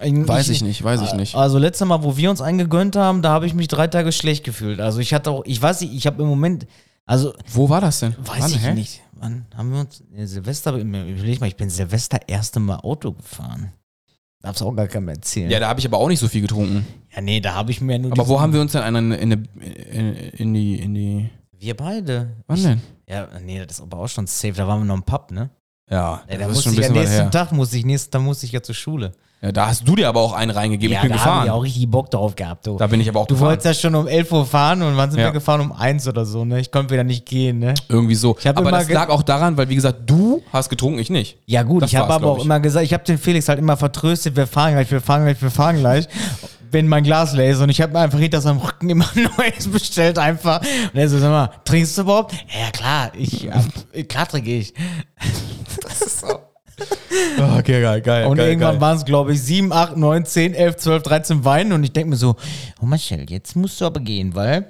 Weiß 0.00 0.48
ich 0.48 0.62
nicht, 0.62 0.82
weiß 0.82 1.02
ich 1.02 1.12
nicht. 1.12 1.34
Also 1.36 1.58
letztes 1.58 1.86
Mal, 1.86 2.02
wo 2.02 2.16
wir 2.16 2.28
uns 2.30 2.40
eingegönnt 2.40 2.96
haben, 2.96 3.20
da 3.22 3.30
habe 3.30 3.46
ich 3.46 3.54
mich 3.54 3.68
drei 3.68 3.86
Tage 3.86 4.10
schlecht 4.10 4.42
gefühlt. 4.42 4.80
Also 4.80 4.98
ich 5.00 5.12
hatte 5.14 5.30
auch, 5.30 5.42
ich 5.44 5.60
weiß 5.60 5.82
nicht, 5.82 5.94
ich 5.94 6.06
habe 6.06 6.22
im 6.22 6.28
Moment, 6.28 6.66
also 7.06 7.34
Wo 7.52 7.68
war 7.68 7.80
das 7.80 8.00
denn? 8.00 8.14
Weiß 8.18 8.40
Wann, 8.42 8.50
ich 8.50 8.62
hä? 8.62 8.74
nicht. 8.74 9.00
Wann 9.12 9.46
haben 9.56 9.72
wir 9.72 9.80
uns? 9.80 10.02
äh, 10.14 10.26
Silvester, 10.26 10.74
überleg 10.74 11.40
mal, 11.40 11.46
ich 11.46 11.56
bin 11.56 11.70
Silvester 11.70 12.18
erste 12.26 12.60
Mal 12.60 12.76
Auto 12.76 13.12
gefahren. 13.12 13.72
Darf's 14.40 14.60
auch 14.60 14.74
gar 14.74 14.86
keinem 14.88 15.08
erzählen. 15.08 15.50
Ja, 15.50 15.58
da 15.58 15.68
habe 15.68 15.80
ich 15.80 15.86
aber 15.86 15.96
auch 15.96 16.08
nicht 16.08 16.20
so 16.20 16.28
viel 16.28 16.42
getrunken. 16.42 16.86
ja 17.14 17.22
nee, 17.22 17.40
da 17.40 17.54
habe 17.54 17.70
ich 17.70 17.80
mir 17.80 17.98
nur. 17.98 18.12
Aber 18.12 18.28
wo 18.28 18.40
haben 18.40 18.52
wir 18.52 18.60
uns 18.60 18.72
denn 18.72 18.94
in, 18.94 19.12
in, 19.12 19.48
in, 19.56 20.14
in, 20.14 20.54
die, 20.54 20.78
in 20.80 20.94
die. 20.94 21.30
Wir 21.52 21.74
beide. 21.74 22.30
Wann 22.46 22.62
denn? 22.62 22.80
Ja, 23.08 23.28
nee, 23.42 23.64
das 23.64 23.78
ist 23.78 23.82
aber 23.82 23.98
auch 23.98 24.08
schon 24.08 24.26
safe. 24.26 24.52
Da 24.52 24.66
waren 24.68 24.80
wir 24.80 24.84
noch 24.84 24.96
im 24.96 25.02
Pub, 25.02 25.30
ne? 25.30 25.48
Ja, 25.90 26.22
Ja, 26.28 26.38
da 26.38 26.46
ein 26.46 26.50
ich 26.50 26.66
weit 26.66 26.92
nächsten 26.92 27.14
her. 27.14 27.30
Tag 27.30 27.52
musste 27.52 27.76
ich 27.78 27.84
nächsten 27.84 28.10
Tag 28.10 28.22
musste 28.22 28.46
ich 28.46 28.52
ja 28.52 28.62
zur 28.62 28.74
Schule. 28.74 29.12
Ja, 29.44 29.52
da 29.52 29.66
hast 29.66 29.86
du 29.86 29.94
dir 29.94 30.08
aber 30.08 30.20
auch 30.22 30.32
einen 30.32 30.50
reingegeben. 30.50 30.96
ich 30.96 31.02
bin 31.02 31.10
da 31.10 31.16
gefahren. 31.16 31.38
haben 31.40 31.44
wir 31.44 31.54
auch 31.54 31.62
richtig 31.64 31.90
Bock 31.90 32.10
drauf 32.10 32.34
gehabt. 32.34 32.66
Du, 32.66 32.78
Da 32.78 32.86
bin 32.86 32.98
ich 33.00 33.08
aber 33.10 33.20
auch 33.20 33.26
du 33.26 33.34
gefahren. 33.34 33.48
wolltest 33.50 33.66
ja 33.66 33.74
schon 33.74 33.94
um 33.94 34.08
11 34.08 34.32
Uhr 34.32 34.46
fahren 34.46 34.80
und 34.80 34.96
wann 34.96 35.10
sind 35.10 35.20
Ja. 35.20 35.26
wir 35.26 35.32
gefahren? 35.32 35.60
Um 35.60 35.72
1 35.72 36.08
oder 36.08 36.24
so, 36.24 36.46
ne? 36.46 36.60
Ich 36.60 36.70
konnte 36.70 36.94
wieder 36.94 37.04
nicht 37.04 37.26
gehen, 37.26 37.58
ne? 37.58 37.74
Irgendwie 37.90 38.14
so. 38.14 38.34
Ich 38.40 38.46
hab 38.46 38.56
aber 38.56 38.70
das 38.70 38.88
lag 38.88 39.10
auch 39.10 39.22
daran, 39.22 39.54
weil, 39.58 39.68
wie 39.68 39.74
gesagt, 39.74 39.98
du 40.06 40.42
hast 40.50 40.70
getrunken, 40.70 40.98
ich 40.98 41.10
nicht. 41.10 41.36
Ja 41.44 41.62
gut, 41.62 41.82
Das 41.82 41.90
ich 41.92 41.96
habe 41.96 42.10
aber 42.14 42.26
auch 42.28 42.38
ich. 42.38 42.44
immer 42.46 42.58
gesagt, 42.58 42.86
ich 42.86 42.94
habe 42.94 43.04
den 43.04 43.18
Felix 43.18 43.46
halt 43.48 43.58
immer 43.58 43.76
vertröstet, 43.76 44.34
wir 44.34 44.46
fahren 44.46 44.72
gleich, 44.72 44.90
wir 44.90 45.02
fahren 45.02 45.24
gleich, 45.24 45.42
wir 45.42 45.50
fahren 45.50 45.76
gleich, 45.78 46.08
wenn 46.70 46.88
mein 46.88 47.04
Glas 47.04 47.34
leer 47.34 47.50
ist 47.50 47.60
und 47.60 47.68
ich 47.68 47.80
habe 47.82 47.92
mir 47.92 47.98
einfach 48.00 48.18
hinter 48.18 48.40
seinem 48.40 48.58
Rücken 48.60 48.88
immer 48.88 49.06
Neues 49.14 49.68
bestellt 49.68 50.18
einfach. 50.18 50.60
Und 50.60 50.98
er 50.98 51.06
so, 51.08 51.18
sag 51.18 51.28
mal, 51.30 51.50
trinkst 51.66 51.98
du 51.98 52.02
überhaupt? 52.02 52.32
Ja 52.32 52.70
klar, 52.72 53.12
ich, 53.16 53.42
ja, 53.42 53.62
klar 54.08 54.26
trinke 54.26 54.56
ich. 54.56 54.72
Okay, 57.58 57.80
geil, 57.80 58.00
geil. 58.00 58.26
Und 58.26 58.38
irgendwann 58.38 58.80
waren 58.80 58.96
es, 58.96 59.04
glaube 59.04 59.32
ich, 59.32 59.42
7, 59.42 59.72
8, 59.72 59.96
9, 59.96 60.24
10, 60.24 60.54
11, 60.54 60.76
12, 60.76 61.02
13 61.02 61.44
Weinen 61.44 61.72
und 61.72 61.84
ich 61.84 61.92
denke 61.92 62.10
mir 62.10 62.16
so, 62.16 62.36
oh 62.80 62.86
Marcel, 62.86 63.24
jetzt 63.28 63.56
musst 63.56 63.80
du 63.80 63.86
aber 63.86 64.00
gehen, 64.00 64.34
weil 64.34 64.68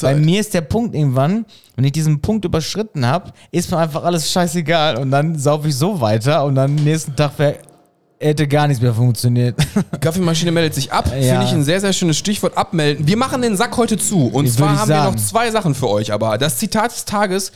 bei 0.00 0.14
mir 0.14 0.40
ist 0.40 0.54
der 0.54 0.60
Punkt 0.60 0.94
irgendwann, 0.94 1.44
wenn 1.74 1.84
ich 1.84 1.92
diesen 1.92 2.20
Punkt 2.20 2.44
überschritten 2.44 3.06
habe, 3.06 3.32
ist 3.50 3.70
mir 3.70 3.78
einfach 3.78 4.04
alles 4.04 4.30
scheißegal 4.30 4.96
und 4.98 5.10
dann 5.10 5.38
saufe 5.38 5.68
ich 5.68 5.76
so 5.76 6.00
weiter 6.00 6.44
und 6.44 6.54
dann 6.54 6.74
nächsten 6.76 7.16
Tag 7.16 7.38
wär, 7.38 7.56
hätte 8.18 8.48
gar 8.48 8.66
nichts 8.66 8.82
mehr 8.82 8.94
funktioniert. 8.94 9.56
Die 9.94 9.98
Kaffeemaschine 9.98 10.50
meldet 10.50 10.74
sich 10.74 10.92
ab. 10.92 11.06
Ja. 11.08 11.32
Finde 11.32 11.44
ich 11.44 11.52
ein 11.52 11.64
sehr, 11.64 11.80
sehr 11.80 11.92
schönes 11.92 12.16
Stichwort. 12.16 12.56
Abmelden. 12.56 13.06
Wir 13.06 13.16
machen 13.16 13.42
den 13.42 13.56
Sack 13.56 13.76
heute 13.76 13.98
zu. 13.98 14.28
Und 14.28 14.46
Wie 14.46 14.50
zwar 14.50 14.72
ich 14.72 14.80
haben 14.80 14.88
wir 14.88 14.96
sagen? 14.96 15.14
noch 15.14 15.22
zwei 15.22 15.50
Sachen 15.50 15.74
für 15.74 15.88
euch. 15.88 16.12
Aber 16.12 16.38
das 16.38 16.58
Zitat 16.58 16.92
des 16.92 17.04
Tages 17.04 17.52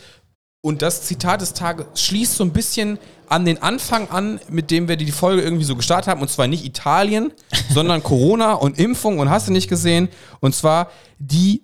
und 0.61 0.81
das 0.81 1.03
Zitat 1.03 1.41
des 1.41 1.53
Tages 1.53 1.87
schließt 1.95 2.35
so 2.35 2.43
ein 2.43 2.53
bisschen 2.53 2.99
an 3.27 3.45
den 3.45 3.61
Anfang 3.61 4.09
an, 4.09 4.39
mit 4.49 4.69
dem 4.69 4.87
wir 4.87 4.95
die 4.95 5.11
Folge 5.11 5.41
irgendwie 5.41 5.63
so 5.63 5.75
gestartet 5.75 6.07
haben. 6.07 6.21
Und 6.21 6.29
zwar 6.29 6.47
nicht 6.47 6.65
Italien, 6.65 7.33
sondern 7.69 8.03
Corona 8.03 8.53
und 8.53 8.77
Impfung 8.77 9.19
und 9.19 9.29
hast 9.29 9.47
du 9.47 9.51
nicht 9.51 9.69
gesehen. 9.69 10.09
Und 10.39 10.53
zwar 10.53 10.91
die 11.17 11.63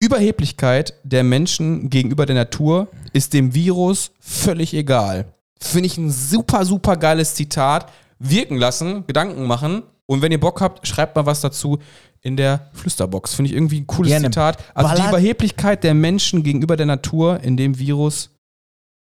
Überheblichkeit 0.00 0.94
der 1.04 1.24
Menschen 1.24 1.90
gegenüber 1.90 2.26
der 2.26 2.36
Natur 2.36 2.88
ist 3.12 3.34
dem 3.34 3.54
Virus 3.54 4.12
völlig 4.20 4.72
egal. 4.74 5.32
Finde 5.60 5.86
ich 5.86 5.98
ein 5.98 6.10
super, 6.10 6.64
super 6.64 6.96
geiles 6.96 7.34
Zitat. 7.34 7.90
Wirken 8.18 8.56
lassen, 8.56 9.06
Gedanken 9.06 9.46
machen. 9.46 9.82
Und 10.06 10.22
wenn 10.22 10.32
ihr 10.32 10.40
Bock 10.40 10.60
habt, 10.60 10.86
schreibt 10.86 11.16
mal 11.16 11.26
was 11.26 11.40
dazu 11.40 11.80
in 12.26 12.36
der 12.36 12.68
Flüsterbox. 12.72 13.34
Finde 13.34 13.50
ich 13.50 13.56
irgendwie 13.56 13.80
ein 13.80 13.86
cooles 13.86 14.10
Gerne. 14.10 14.26
Zitat. 14.26 14.58
Also 14.74 14.90
die 14.90 14.96
Ballert- 15.02 15.08
Überheblichkeit 15.10 15.84
der 15.84 15.94
Menschen 15.94 16.42
gegenüber 16.42 16.76
der 16.76 16.86
Natur 16.86 17.40
in 17.40 17.56
dem 17.56 17.78
Virus 17.78 18.30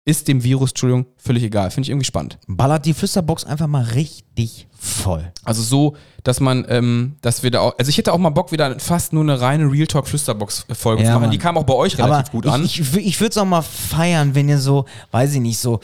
ist 0.05 0.27
dem 0.27 0.43
Virus, 0.43 0.71
Entschuldigung, 0.71 1.05
völlig 1.17 1.43
egal. 1.43 1.69
Finde 1.69 1.85
ich 1.85 1.89
irgendwie 1.89 2.05
spannend. 2.05 2.39
Ballert 2.47 2.85
die 2.85 2.93
Flüsterbox 2.95 3.43
einfach 3.45 3.67
mal 3.67 3.83
richtig 3.83 4.67
voll. 4.75 5.31
Also 5.43 5.61
so, 5.61 5.95
dass 6.23 6.39
man, 6.39 6.65
ähm, 6.69 7.15
dass 7.21 7.43
wir 7.43 7.51
da 7.51 7.59
auch, 7.59 7.75
also 7.77 7.89
ich 7.89 7.97
hätte 7.97 8.11
auch 8.13 8.17
mal 8.17 8.29
Bock, 8.31 8.51
wieder 8.51 8.79
fast 8.79 9.13
nur 9.13 9.21
eine 9.21 9.39
reine 9.39 9.71
Real 9.71 9.85
Talk 9.85 10.07
Flüsterbox-Folge 10.07 11.03
Ja, 11.03 11.09
zu 11.09 11.11
machen. 11.13 11.21
Mann. 11.23 11.31
Die 11.31 11.37
kam 11.37 11.57
auch 11.57 11.63
bei 11.63 11.75
euch 11.75 11.97
relativ 11.99 12.29
Aber 12.29 12.31
gut 12.31 12.45
ich, 12.45 12.51
an. 12.51 12.63
ich, 12.63 12.79
ich, 12.79 12.95
ich 12.97 13.19
würde 13.21 13.31
es 13.31 13.37
auch 13.37 13.45
mal 13.45 13.61
feiern, 13.61 14.33
wenn 14.33 14.49
ihr 14.49 14.57
so, 14.57 14.85
weiß 15.11 15.35
ich 15.35 15.41
nicht, 15.41 15.59
so, 15.59 15.79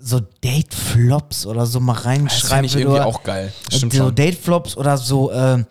so 0.00 0.20
Date-Flops 0.42 1.44
oder 1.44 1.66
so 1.66 1.78
mal 1.80 1.94
das 1.94 2.04
reinschreiben 2.06 2.48
fand 2.48 2.66
ich 2.66 2.72
würdet 2.74 2.84
irgendwie 2.86 3.00
oder 3.00 3.06
auch 3.06 3.22
geil. 3.22 3.52
Das 3.66 3.76
stimmt 3.78 3.92
so. 3.92 4.10
Date-Flops 4.10 4.76
oder 4.78 4.96
so, 4.96 5.30
äh, 5.30 5.62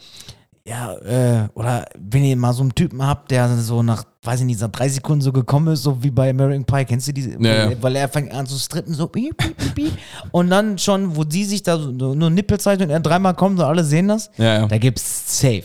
ja, 0.68 0.94
äh, 0.94 1.48
oder 1.56 1.86
wenn 1.98 2.24
ihr 2.24 2.36
mal 2.38 2.54
so 2.54 2.62
einen 2.62 2.76
Typen 2.76 3.06
habt, 3.06 3.32
der 3.32 3.58
so 3.58 3.82
nach, 3.82 4.04
weiß 4.24 4.42
ich 4.42 4.46
nicht, 4.46 4.62
nach 4.62 4.70
drei 4.70 4.88
Sekunden 4.90 5.22
so 5.22 5.32
gekommen 5.32 5.74
ist, 5.74 5.84
so 5.84 6.04
wie 6.04 6.12
bei 6.12 6.30
American 6.30 6.66
Pie, 6.66 6.86
kennst 6.86 7.08
du 7.08 7.14
diese? 7.14 7.32
Ja, 7.42 7.70
ja. 7.70 7.72
Weil 7.82 7.96
er 7.96 8.08
fängt 8.08 8.32
an 8.32 8.46
zu 8.46 8.58
strippen, 8.60 8.94
so 8.94 9.08
piep, 9.08 9.36
piep, 9.38 9.58
piep, 9.58 9.76
piep. 9.76 9.94
und 10.32 10.50
dann 10.52 10.78
schon, 10.78 11.16
wo 11.16 11.24
sie 11.28 11.46
sich 11.46 11.64
da 11.64 11.80
so, 11.80 11.90
nur 11.92 12.30
Nippel 12.30 12.60
zeichnen 12.60 12.90
und 12.90 12.94
er 12.94 13.00
dreimal 13.00 13.34
kommt 13.34 13.60
und 13.60 13.66
alle 13.66 13.84
sehen 13.84 14.08
das, 14.10 14.30
Ja, 14.38 14.60
ja. 14.60 14.68
da 14.68 14.78
gibt's 14.78 15.40
safe. 15.40 15.64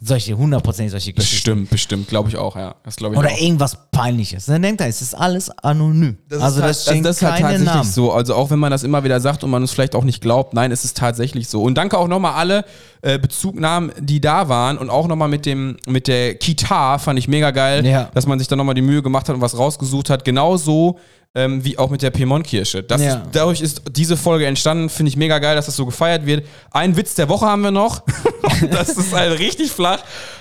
Solche, 0.00 0.38
hundertprozentig 0.38 0.92
solche 0.92 1.12
Geschichten. 1.12 1.34
Bestimmt, 1.34 1.70
bestimmt, 1.70 2.08
glaube 2.08 2.28
ich 2.28 2.36
auch, 2.36 2.54
ja. 2.54 2.76
Das 2.84 2.94
glaube 2.94 3.14
ich 3.16 3.18
Oder 3.18 3.30
auch. 3.30 3.40
irgendwas 3.40 3.76
Peinliches. 3.90 4.46
Dann 4.46 4.62
denkt 4.62 4.80
er, 4.80 4.86
es 4.86 5.02
ist 5.02 5.12
alles 5.12 5.50
anonym. 5.50 6.18
also 6.38 6.60
das 6.60 6.76
ist 6.78 6.82
stehen 6.84 6.94
halt, 6.96 7.06
das 7.06 7.16
ist 7.16 7.22
halt 7.22 7.40
tatsächlich 7.40 7.66
Namen. 7.66 7.82
so. 7.90 8.12
Also 8.12 8.36
auch 8.36 8.48
wenn 8.50 8.60
man 8.60 8.70
das 8.70 8.84
immer 8.84 9.02
wieder 9.02 9.18
sagt 9.20 9.42
und 9.42 9.50
man 9.50 9.64
es 9.64 9.72
vielleicht 9.72 9.96
auch 9.96 10.04
nicht 10.04 10.20
glaubt, 10.20 10.54
nein, 10.54 10.70
es 10.70 10.84
ist 10.84 10.96
tatsächlich 10.96 11.48
so. 11.48 11.64
Und 11.64 11.74
danke 11.74 11.98
auch 11.98 12.06
nochmal 12.06 12.34
alle 12.34 12.64
äh, 13.02 13.18
Bezugnahmen, 13.18 13.92
die 13.98 14.20
da 14.20 14.48
waren 14.48 14.78
und 14.78 14.90
auch 14.90 15.06
nochmal 15.06 15.28
mit 15.28 15.46
dem 15.46 15.76
mit 15.86 16.08
der 16.08 16.34
Kita 16.34 16.98
fand 16.98 17.18
ich 17.18 17.28
mega 17.28 17.50
geil, 17.50 17.86
Ja. 17.86 18.10
dass 18.14 18.26
man 18.26 18.38
sich 18.38 18.48
da 18.48 18.56
nochmal 18.56 18.74
die 18.74 18.82
Mühe 18.82 19.02
gemacht 19.02 19.28
hat 19.28 19.36
und 19.36 19.40
was 19.42 19.56
rausgesucht 19.56 20.10
hat. 20.10 20.24
Genauso 20.24 20.98
ähm, 21.34 21.62
wie 21.62 21.78
auch 21.78 21.90
mit 21.90 22.02
der 22.02 22.10
Piemont-Kirsche. 22.10 22.84
Ja. 22.98 23.22
dadurch 23.30 23.60
ist 23.60 23.82
diese 23.90 24.16
Folge 24.16 24.46
entstanden. 24.46 24.88
Finde 24.88 25.10
ich 25.10 25.16
mega 25.16 25.38
geil, 25.38 25.54
dass 25.56 25.66
das 25.66 25.76
so 25.76 25.84
gefeiert 25.84 26.26
wird. 26.26 26.46
Ein 26.70 26.96
Witz 26.96 27.14
der 27.14 27.28
Woche 27.28 27.46
haben 27.46 27.62
wir 27.62 27.70
noch. 27.70 28.02
das 28.70 28.90
ist 28.90 29.12
halt 29.12 29.38
richtig 29.38 29.70
flach. 29.70 30.00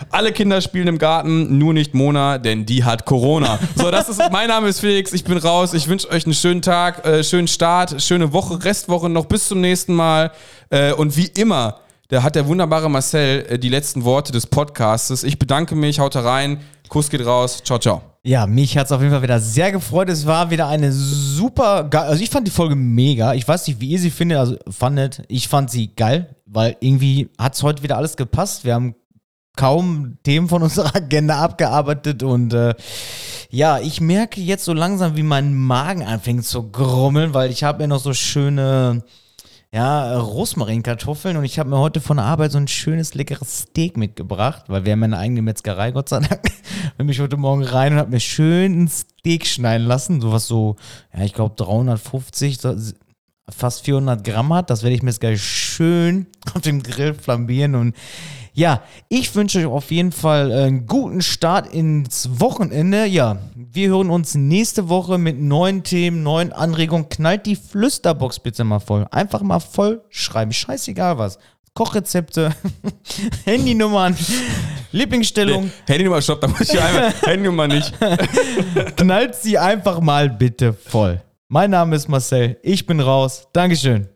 Alle 0.09 0.31
Kinder 0.31 0.61
spielen 0.61 0.87
im 0.87 0.97
Garten, 0.97 1.57
nur 1.57 1.73
nicht 1.73 1.93
Mona, 1.93 2.37
denn 2.37 2.65
die 2.65 2.83
hat 2.83 3.05
Corona. 3.05 3.59
So, 3.75 3.91
das 3.91 4.07
ist, 4.09 4.21
mein 4.31 4.47
Name 4.47 4.69
ist 4.69 4.79
Felix, 4.79 5.13
ich 5.13 5.23
bin 5.23 5.37
raus. 5.37 5.73
Ich 5.73 5.87
wünsche 5.87 6.09
euch 6.09 6.25
einen 6.25 6.33
schönen 6.33 6.61
Tag, 6.61 7.05
äh, 7.05 7.23
schönen 7.23 7.47
Start, 7.47 8.01
schöne 8.01 8.31
Woche, 8.33 8.63
Restwoche 8.63 9.09
noch. 9.09 9.25
Bis 9.25 9.47
zum 9.47 9.61
nächsten 9.61 9.93
Mal. 9.93 10.31
Äh, 10.69 10.93
und 10.93 11.17
wie 11.17 11.27
immer, 11.27 11.79
da 12.09 12.23
hat 12.23 12.35
der 12.35 12.47
wunderbare 12.47 12.89
Marcel 12.89 13.45
äh, 13.49 13.59
die 13.59 13.69
letzten 13.69 14.03
Worte 14.05 14.31
des 14.31 14.47
Podcastes. 14.47 15.23
Ich 15.23 15.37
bedanke 15.37 15.75
mich, 15.75 15.99
haut 15.99 16.15
rein. 16.15 16.59
Kuss 16.87 17.09
geht 17.09 17.25
raus. 17.25 17.61
Ciao, 17.63 17.79
ciao. 17.79 18.01
Ja, 18.23 18.47
mich 18.47 18.77
hat 18.77 18.85
es 18.85 18.91
auf 18.91 19.01
jeden 19.01 19.11
Fall 19.11 19.21
wieder 19.21 19.39
sehr 19.39 19.71
gefreut. 19.71 20.09
Es 20.09 20.25
war 20.25 20.49
wieder 20.49 20.67
eine 20.67 20.91
super 20.91 21.83
geil. 21.83 22.07
Also 22.07 22.23
ich 22.23 22.29
fand 22.29 22.47
die 22.47 22.51
Folge 22.51 22.75
mega. 22.75 23.33
Ich 23.33 23.47
weiß 23.47 23.67
nicht, 23.67 23.81
wie 23.81 23.89
ihr 23.89 23.99
sie 23.99 24.09
findet. 24.09 24.37
Also 24.37 24.57
fandet. 24.69 25.23
Ich 25.27 25.47
fand 25.49 25.69
sie 25.69 25.93
geil, 25.95 26.35
weil 26.45 26.77
irgendwie 26.79 27.29
hat 27.37 27.55
es 27.55 27.63
heute 27.63 27.83
wieder 27.83 27.97
alles 27.97 28.15
gepasst. 28.15 28.63
Wir 28.63 28.73
haben 28.73 28.95
kaum 29.57 30.17
Themen 30.23 30.47
von 30.47 30.63
unserer 30.63 30.95
Agenda 30.95 31.39
abgearbeitet 31.39 32.23
und 32.23 32.53
äh, 32.53 32.73
ja, 33.49 33.79
ich 33.79 33.99
merke 33.99 34.39
jetzt 34.39 34.65
so 34.65 34.73
langsam, 34.73 35.17
wie 35.17 35.23
mein 35.23 35.53
Magen 35.53 36.03
anfängt 36.03 36.45
zu 36.45 36.69
grummeln, 36.69 37.33
weil 37.33 37.49
ich 37.49 37.63
habe 37.63 37.79
mir 37.83 37.87
noch 37.87 37.99
so 37.99 38.13
schöne 38.13 39.03
ja, 39.77 40.17
Rosmarinkartoffeln 40.17 41.37
und 41.37 41.43
ich 41.45 41.59
habe 41.59 41.69
mir 41.69 41.77
heute 41.77 42.01
von 42.01 42.17
der 42.17 42.25
Arbeit 42.25 42.51
so 42.51 42.57
ein 42.57 42.67
schönes, 42.67 43.13
leckeres 43.13 43.59
Steak 43.59 43.95
mitgebracht, 43.95 44.63
weil 44.69 44.85
wir 44.85 44.93
haben 44.93 45.03
eine 45.03 45.19
eigene 45.19 45.43
Metzgerei, 45.43 45.91
Gott 45.91 46.09
sei 46.09 46.19
Dank. 46.21 46.41
Bin 46.97 47.05
mich 47.05 47.19
heute 47.19 47.37
Morgen 47.37 47.61
rein 47.61 47.93
und 47.93 47.99
habe 47.99 48.09
mir 48.09 48.19
schön 48.19 48.85
ein 48.85 48.87
Steak 48.87 49.45
schneiden 49.45 49.85
lassen, 49.85 50.19
sowas 50.19 50.47
so, 50.47 50.77
ja, 51.15 51.23
ich 51.23 51.33
glaube 51.35 51.53
350, 51.57 52.57
so- 52.57 52.75
fast 53.55 53.85
400 53.85 54.23
Gramm 54.23 54.51
hat. 54.51 54.71
Das 54.71 54.81
werde 54.81 54.95
ich 54.95 55.03
mir 55.03 55.11
jetzt 55.11 55.19
gleich 55.19 55.43
schön 55.43 56.25
auf 56.55 56.61
dem 56.61 56.81
Grill 56.81 57.13
flambieren 57.13 57.75
und 57.75 57.95
ja, 58.57 58.81
ich 59.07 59.35
wünsche 59.35 59.59
euch 59.59 59.65
auf 59.67 59.91
jeden 59.91 60.11
Fall 60.11 60.51
einen 60.51 60.87
guten 60.87 61.21
Start 61.21 61.71
ins 61.71 62.39
Wochenende. 62.39 63.05
Ja, 63.05 63.37
wir 63.55 63.89
hören 63.89 64.09
uns 64.09 64.33
nächste 64.33 64.89
Woche 64.89 65.19
mit 65.19 65.39
neuen 65.39 65.83
Themen, 65.83 66.23
neuen 66.23 66.51
Anregungen. 66.51 67.07
Knallt 67.07 67.45
die 67.45 67.55
Flüsterbox 67.55 68.39
bitte 68.39 68.63
mal 68.63 68.79
voll. 68.79 69.05
Einfach 69.11 69.43
mal 69.43 69.59
voll 69.59 70.01
schreiben. 70.09 70.51
Scheißegal 70.51 71.19
was. 71.19 71.37
Kochrezepte, 71.75 72.51
Handynummern, 73.45 74.17
Lieblingsstellung. 74.91 75.71
Handynummer, 75.85 76.19
stopp, 76.23 76.41
da 76.41 76.47
muss 76.47 76.61
ich 76.61 76.81
einmal. 76.81 77.13
Handynummer 77.27 77.67
nicht. 77.67 77.93
Knallt 78.95 79.35
sie 79.35 79.59
einfach 79.59 79.99
mal 79.99 80.31
bitte 80.31 80.73
voll. 80.73 81.21
Mein 81.47 81.69
Name 81.69 81.95
ist 81.95 82.09
Marcel. 82.09 82.57
Ich 82.63 82.87
bin 82.87 83.01
raus. 83.01 83.47
Dankeschön. 83.53 84.09